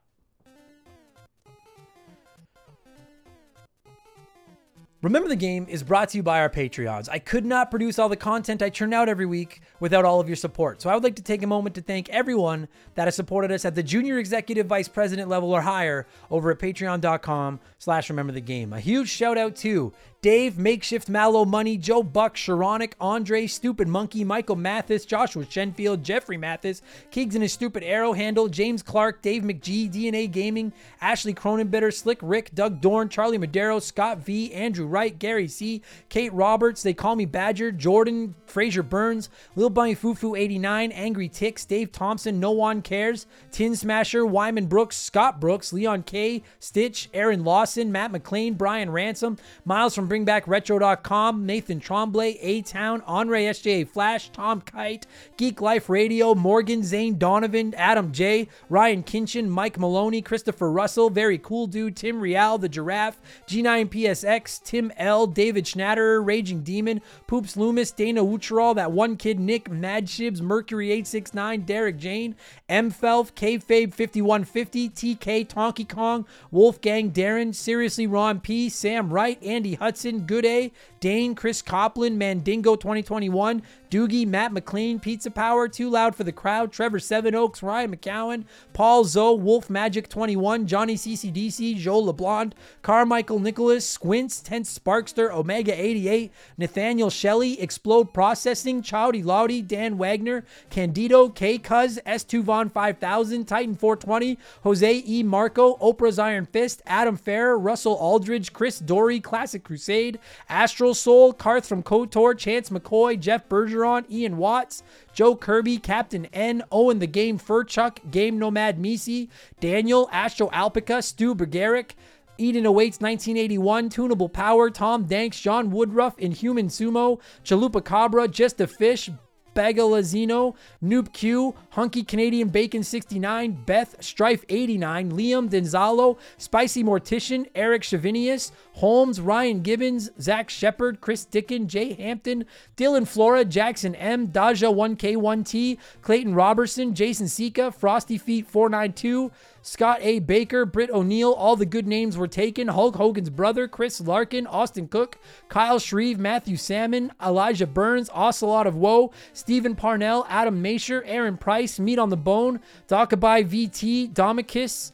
Remember 5.02 5.28
the 5.28 5.34
Game 5.34 5.66
is 5.68 5.82
brought 5.82 6.10
to 6.10 6.16
you 6.16 6.22
by 6.22 6.38
our 6.38 6.48
Patreons. 6.48 7.08
I 7.10 7.18
could 7.18 7.44
not 7.44 7.72
produce 7.72 7.98
all 7.98 8.08
the 8.08 8.14
content 8.14 8.62
I 8.62 8.70
churn 8.70 8.94
out 8.94 9.08
every 9.08 9.26
week 9.26 9.60
without 9.80 10.04
all 10.04 10.20
of 10.20 10.28
your 10.28 10.36
support. 10.36 10.80
So 10.80 10.88
I 10.88 10.94
would 10.94 11.02
like 11.02 11.16
to 11.16 11.22
take 11.22 11.42
a 11.42 11.46
moment 11.48 11.74
to 11.74 11.80
thank 11.80 12.08
everyone 12.10 12.68
that 12.94 13.08
has 13.08 13.16
supported 13.16 13.50
us 13.50 13.64
at 13.64 13.74
the 13.74 13.82
junior 13.82 14.18
executive 14.18 14.68
vice 14.68 14.86
president 14.86 15.28
level 15.28 15.50
or 15.50 15.60
higher 15.60 16.06
over 16.30 16.52
at 16.52 16.60
patreon.com 16.60 17.58
slash 17.78 18.10
remember 18.10 18.32
the 18.32 18.40
game. 18.40 18.72
A 18.72 18.78
huge 18.78 19.08
shout 19.08 19.36
out 19.36 19.56
to 19.56 19.92
Dave, 20.22 20.56
Makeshift 20.56 21.08
Mallow 21.08 21.44
Money, 21.44 21.76
Joe 21.76 22.04
Buck, 22.04 22.36
Sharonic, 22.36 22.92
Andre, 23.00 23.48
Stupid 23.48 23.88
Monkey, 23.88 24.22
Michael 24.22 24.54
Mathis, 24.54 25.04
Joshua 25.04 25.44
Shenfield, 25.44 26.02
Jeffrey 26.02 26.36
Mathis, 26.36 26.80
Keegs 27.10 27.34
and 27.34 27.42
his 27.42 27.52
Stupid 27.52 27.82
Arrow 27.82 28.12
Handle, 28.12 28.46
James 28.46 28.84
Clark, 28.84 29.20
Dave 29.20 29.42
McGee, 29.42 29.92
DNA 29.92 30.30
Gaming, 30.30 30.72
Ashley 31.00 31.34
Cronenbitter, 31.34 31.92
Slick 31.92 32.20
Rick, 32.22 32.54
Doug 32.54 32.80
Dorn, 32.80 33.08
Charlie 33.08 33.36
Madero, 33.36 33.80
Scott 33.80 34.18
V, 34.18 34.54
Andrew 34.54 34.86
Wright, 34.86 35.18
Gary 35.18 35.48
C, 35.48 35.82
Kate 36.08 36.32
Roberts, 36.32 36.84
They 36.84 36.94
Call 36.94 37.16
Me 37.16 37.24
Badger, 37.24 37.72
Jordan, 37.72 38.36
Fraser 38.46 38.84
Burns, 38.84 39.28
Lil 39.56 39.70
Bunny 39.70 39.96
Fufu 39.96 40.38
89, 40.38 40.92
Angry 40.92 41.28
Ticks, 41.28 41.64
Dave 41.64 41.90
Thompson, 41.90 42.38
No 42.38 42.52
One 42.52 42.80
Cares, 42.80 43.26
Tin 43.50 43.74
Smasher, 43.74 44.24
Wyman 44.24 44.66
Brooks, 44.66 44.96
Scott 44.96 45.40
Brooks, 45.40 45.72
Leon 45.72 46.04
K, 46.04 46.44
Stitch, 46.60 47.10
Aaron 47.12 47.42
Lawson, 47.42 47.90
Matt 47.90 48.12
McLean, 48.12 48.54
Brian 48.54 48.88
Ransom, 48.88 49.36
Miles 49.64 49.96
from 49.96 50.11
BringBackRetro.com, 50.12 51.46
Nathan 51.46 51.80
Tremblay, 51.80 52.36
A 52.42 52.60
Town, 52.60 53.02
Andre 53.06 53.46
SJA 53.46 53.88
Flash, 53.88 54.28
Tom 54.28 54.60
Kite, 54.60 55.06
Geek 55.38 55.62
Life 55.62 55.88
Radio, 55.88 56.34
Morgan, 56.34 56.82
Zane 56.82 57.16
Donovan, 57.16 57.72
Adam 57.78 58.12
J, 58.12 58.46
Ryan 58.68 59.04
Kinchin, 59.04 59.48
Mike 59.48 59.78
Maloney, 59.78 60.20
Christopher 60.20 60.70
Russell, 60.70 61.08
Very 61.08 61.38
Cool 61.38 61.66
Dude, 61.66 61.96
Tim 61.96 62.20
Real, 62.20 62.58
The 62.58 62.68
Giraffe, 62.68 63.22
G9PSX, 63.48 64.62
Tim 64.62 64.92
L, 64.98 65.26
David 65.26 65.64
Schnatterer, 65.64 66.22
Raging 66.22 66.60
Demon, 66.60 67.00
Poops 67.26 67.56
Loomis, 67.56 67.90
Dana 67.90 68.22
Ucherall, 68.22 68.74
That 68.74 68.92
One 68.92 69.16
Kid, 69.16 69.40
Nick, 69.40 69.70
Mad 69.70 70.08
Shibs, 70.08 70.42
Mercury 70.42 70.88
869, 70.88 71.62
Derek 71.62 71.96
Jane, 71.96 72.36
M 72.68 72.92
Felf, 72.92 73.32
Kfabe 73.32 73.94
5150, 73.94 74.90
TK, 74.90 75.48
Tonky 75.48 75.88
Kong, 75.88 76.26
Wolfgang 76.50 77.10
Darren, 77.10 77.54
Seriously 77.54 78.06
Ron 78.06 78.40
P, 78.40 78.68
Sam 78.68 79.10
Wright, 79.10 79.42
Andy 79.42 79.72
Hudson, 79.76 80.01
Good 80.04 80.44
A, 80.44 80.72
Dane, 81.00 81.34
Chris 81.34 81.62
Copland, 81.62 82.18
Mandingo 82.18 82.76
2021, 82.76 83.62
Doogie, 83.92 84.26
Matt 84.26 84.54
McLean, 84.54 84.98
Pizza 84.98 85.30
Power, 85.30 85.68
Too 85.68 85.90
Loud 85.90 86.16
for 86.16 86.24
the 86.24 86.32
Crowd, 86.32 86.72
Trevor 86.72 86.98
Seven 86.98 87.34
Oaks, 87.34 87.62
Ryan 87.62 87.94
McCowan, 87.94 88.44
Paul 88.72 89.04
Zoe, 89.04 89.38
Wolf 89.38 89.68
Magic 89.68 90.08
21, 90.08 90.66
Johnny 90.66 90.94
CCDC, 90.94 91.76
Joe 91.76 92.02
LeBlond, 92.02 92.54
Carmichael 92.80 93.38
Nicholas, 93.38 93.86
Squints, 93.86 94.40
Tense 94.40 94.78
Sparkster, 94.78 95.30
Omega 95.30 95.78
88, 95.78 96.32
Nathaniel 96.56 97.10
Shelley, 97.10 97.60
Explode 97.60 98.14
Processing, 98.14 98.80
Chowdy 98.80 99.22
Loudy, 99.22 99.60
Dan 99.60 99.98
Wagner, 99.98 100.46
Candido, 100.70 101.28
K 101.28 101.58
Cuz, 101.58 101.98
S2 102.06 102.42
Von 102.42 102.70
5000, 102.70 103.44
Titan 103.44 103.74
420, 103.74 104.38
Jose 104.62 105.02
E. 105.06 105.22
Marco, 105.22 105.76
Oprah's 105.76 106.18
Iron 106.18 106.46
Fist, 106.46 106.80
Adam 106.86 107.18
Farrer, 107.18 107.58
Russell 107.58 107.96
Aldridge, 107.96 108.54
Chris 108.54 108.78
Dory, 108.78 109.20
Classic 109.20 109.62
Crusade, 109.62 110.18
Astral 110.48 110.94
Soul, 110.94 111.34
Karth 111.34 111.66
from 111.66 111.82
KOTOR, 111.82 112.38
Chance 112.38 112.70
McCoy, 112.70 113.20
Jeff 113.20 113.46
Bergeron, 113.50 113.81
Ian 114.10 114.36
Watts, 114.36 114.82
Joe 115.12 115.36
Kirby, 115.36 115.78
Captain 115.78 116.26
N, 116.26 116.62
Owen 116.70 116.98
the 116.98 117.06
Game 117.06 117.38
Furchuck, 117.38 117.98
Game 118.10 118.38
Nomad 118.38 118.78
Misi, 118.78 119.28
Daniel, 119.60 120.08
Astro 120.12 120.48
Alpica, 120.50 121.02
Stu 121.02 121.34
Bergeric, 121.34 121.94
Eden 122.38 122.66
Awaits 122.66 123.00
1981, 123.00 123.88
Tunable 123.90 124.28
Power, 124.28 124.70
Tom 124.70 125.04
Danks, 125.04 125.40
John 125.40 125.70
Woodruff, 125.70 126.18
Inhuman 126.18 126.68
Sumo, 126.68 127.20
Chalupa 127.44 127.84
Cabra, 127.84 128.26
Just 128.26 128.60
a 128.60 128.66
Fish, 128.66 129.10
Bagalazino, 129.54 130.54
Noob 130.82 131.12
Q, 131.12 131.54
Hunky 131.70 132.02
Canadian 132.02 132.48
Bacon 132.48 132.82
69, 132.82 133.62
Beth 133.66 133.96
Strife 134.00 134.44
89, 134.48 135.12
Liam 135.12 135.48
Denzalo, 135.48 136.18
Spicy 136.38 136.82
Mortician, 136.82 137.48
Eric 137.54 137.82
Chavinius, 137.82 138.52
Holmes, 138.74 139.20
Ryan 139.20 139.60
Gibbons, 139.62 140.10
Zach 140.20 140.50
Shepard, 140.50 141.00
Chris 141.00 141.26
Dickin, 141.26 141.66
Jay 141.66 141.92
Hampton, 141.94 142.44
Dylan 142.76 143.06
Flora, 143.06 143.44
Jackson 143.44 143.94
M, 143.94 144.26
Daja 144.26 144.66
1K1T, 144.66 145.78
Clayton 146.00 146.34
Robertson, 146.34 146.94
Jason 146.94 147.28
Sika, 147.28 147.70
Frosty 147.70 148.18
Feet 148.18 148.46
492, 148.46 149.30
Scott 149.62 149.98
A. 150.02 150.18
Baker, 150.18 150.66
Britt 150.66 150.90
O'Neill, 150.90 151.32
all 151.32 151.54
the 151.54 151.64
good 151.64 151.86
names 151.86 152.16
were 152.16 152.26
taken. 152.26 152.68
Hulk 152.68 152.96
Hogan's 152.96 153.30
brother, 153.30 153.68
Chris 153.68 154.00
Larkin, 154.00 154.46
Austin 154.46 154.88
Cook, 154.88 155.18
Kyle 155.48 155.78
Shreve, 155.78 156.18
Matthew 156.18 156.56
Salmon, 156.56 157.12
Elijah 157.24 157.66
Burns, 157.66 158.10
Ocelot 158.12 158.66
of 158.66 158.74
Woe, 158.74 159.12
Stephen 159.32 159.76
Parnell, 159.76 160.26
Adam 160.28 160.60
Masher, 160.60 161.04
Aaron 161.04 161.36
Price, 161.36 161.78
Meat 161.78 162.00
on 162.00 162.10
the 162.10 162.16
Bone, 162.16 162.60
Dakabai 162.88 163.46
VT, 163.48 164.12
Domicus, 164.12 164.92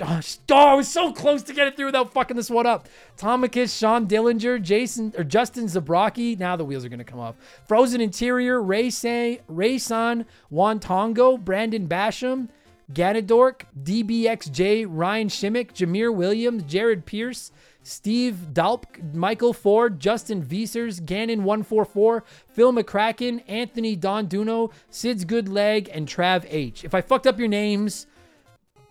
Oh, 0.00 0.20
I 0.50 0.74
was 0.74 0.88
so 0.88 1.12
close 1.12 1.42
to 1.42 1.52
get 1.52 1.68
it 1.68 1.76
through 1.76 1.86
without 1.86 2.12
fucking 2.12 2.36
this 2.36 2.50
one 2.50 2.66
up. 2.66 2.88
Tomicus, 3.18 3.78
Sean 3.78 4.06
Dillinger, 4.06 4.60
Jason 4.62 5.12
or 5.16 5.24
Justin 5.24 5.66
Zabrocki. 5.66 6.38
Now 6.38 6.56
the 6.56 6.64
wheels 6.64 6.84
are 6.86 6.88
gonna 6.88 7.04
come 7.04 7.20
off. 7.20 7.36
Frozen 7.66 8.00
Interior, 8.00 8.62
Ray 8.62 8.88
Say, 8.88 9.40
Ray 9.46 9.76
San, 9.76 10.24
Juan 10.48 10.80
Tongo, 10.80 11.36
Brandon 11.36 11.86
Basham, 11.86 12.48
Ganadork, 12.92 13.62
DBXJ, 13.82 14.86
Ryan 14.88 15.28
Shimmick, 15.28 15.74
Jameer 15.74 16.14
Williams, 16.14 16.62
Jared 16.62 17.04
Pierce, 17.04 17.52
Steve 17.82 18.48
Dalp, 18.52 19.14
Michael 19.14 19.52
Ford, 19.52 20.00
Justin 20.00 20.42
Viesers, 20.42 21.00
Gannon144, 21.00 22.22
Phil 22.48 22.72
McCracken, 22.72 23.42
Anthony 23.46 23.96
Donduno, 23.96 24.72
Sid's 24.90 25.24
Good 25.24 25.48
Leg, 25.48 25.90
and 25.92 26.08
Trav 26.08 26.46
H. 26.48 26.84
If 26.84 26.94
I 26.94 27.00
fucked 27.00 27.26
up 27.26 27.38
your 27.38 27.48
names, 27.48 28.06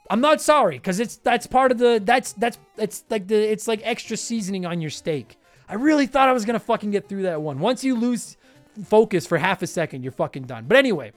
I'm 0.09 0.21
not 0.21 0.41
sorry 0.41 0.77
because 0.77 0.99
it's 0.99 1.17
that's 1.17 1.47
part 1.47 1.71
of 1.71 1.77
the 1.77 2.01
that's 2.03 2.33
that's 2.33 2.57
it's 2.77 3.03
like 3.09 3.27
the 3.27 3.35
it's 3.35 3.67
like 3.67 3.81
extra 3.83 4.15
seasoning 4.15 4.65
on 4.65 4.79
your 4.79 4.89
steak. 4.89 5.37
I 5.67 5.75
really 5.75 6.07
thought 6.07 6.29
I 6.29 6.33
was 6.33 6.45
gonna 6.45 6.59
fucking 6.59 6.91
get 6.91 7.09
through 7.09 7.23
that 7.23 7.41
one. 7.41 7.59
Once 7.59 7.83
you 7.83 7.95
lose 7.95 8.37
focus 8.85 9.25
for 9.25 9.37
half 9.37 9.61
a 9.61 9.67
second, 9.67 10.03
you're 10.03 10.11
fucking 10.11 10.43
done. 10.43 10.65
But 10.67 10.77
anyway, 10.77 11.11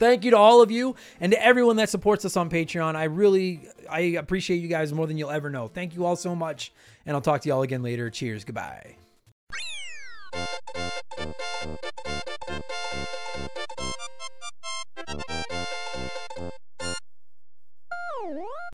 thank 0.00 0.24
you 0.24 0.32
to 0.32 0.36
all 0.36 0.62
of 0.62 0.72
you 0.72 0.96
and 1.20 1.30
to 1.30 1.40
everyone 1.40 1.76
that 1.76 1.88
supports 1.88 2.24
us 2.24 2.36
on 2.36 2.50
Patreon. 2.50 2.96
I 2.96 3.04
really 3.04 3.68
I 3.88 4.00
appreciate 4.00 4.56
you 4.56 4.68
guys 4.68 4.92
more 4.92 5.06
than 5.06 5.16
you'll 5.16 5.30
ever 5.30 5.50
know. 5.50 5.68
Thank 5.68 5.94
you 5.94 6.04
all 6.04 6.16
so 6.16 6.34
much, 6.34 6.72
and 7.06 7.14
I'll 7.14 7.22
talk 7.22 7.42
to 7.42 7.48
y'all 7.48 7.62
again 7.62 7.82
later. 7.84 8.10
Cheers. 8.10 8.44
Goodbye. 8.44 8.96
Oh, 17.92 18.69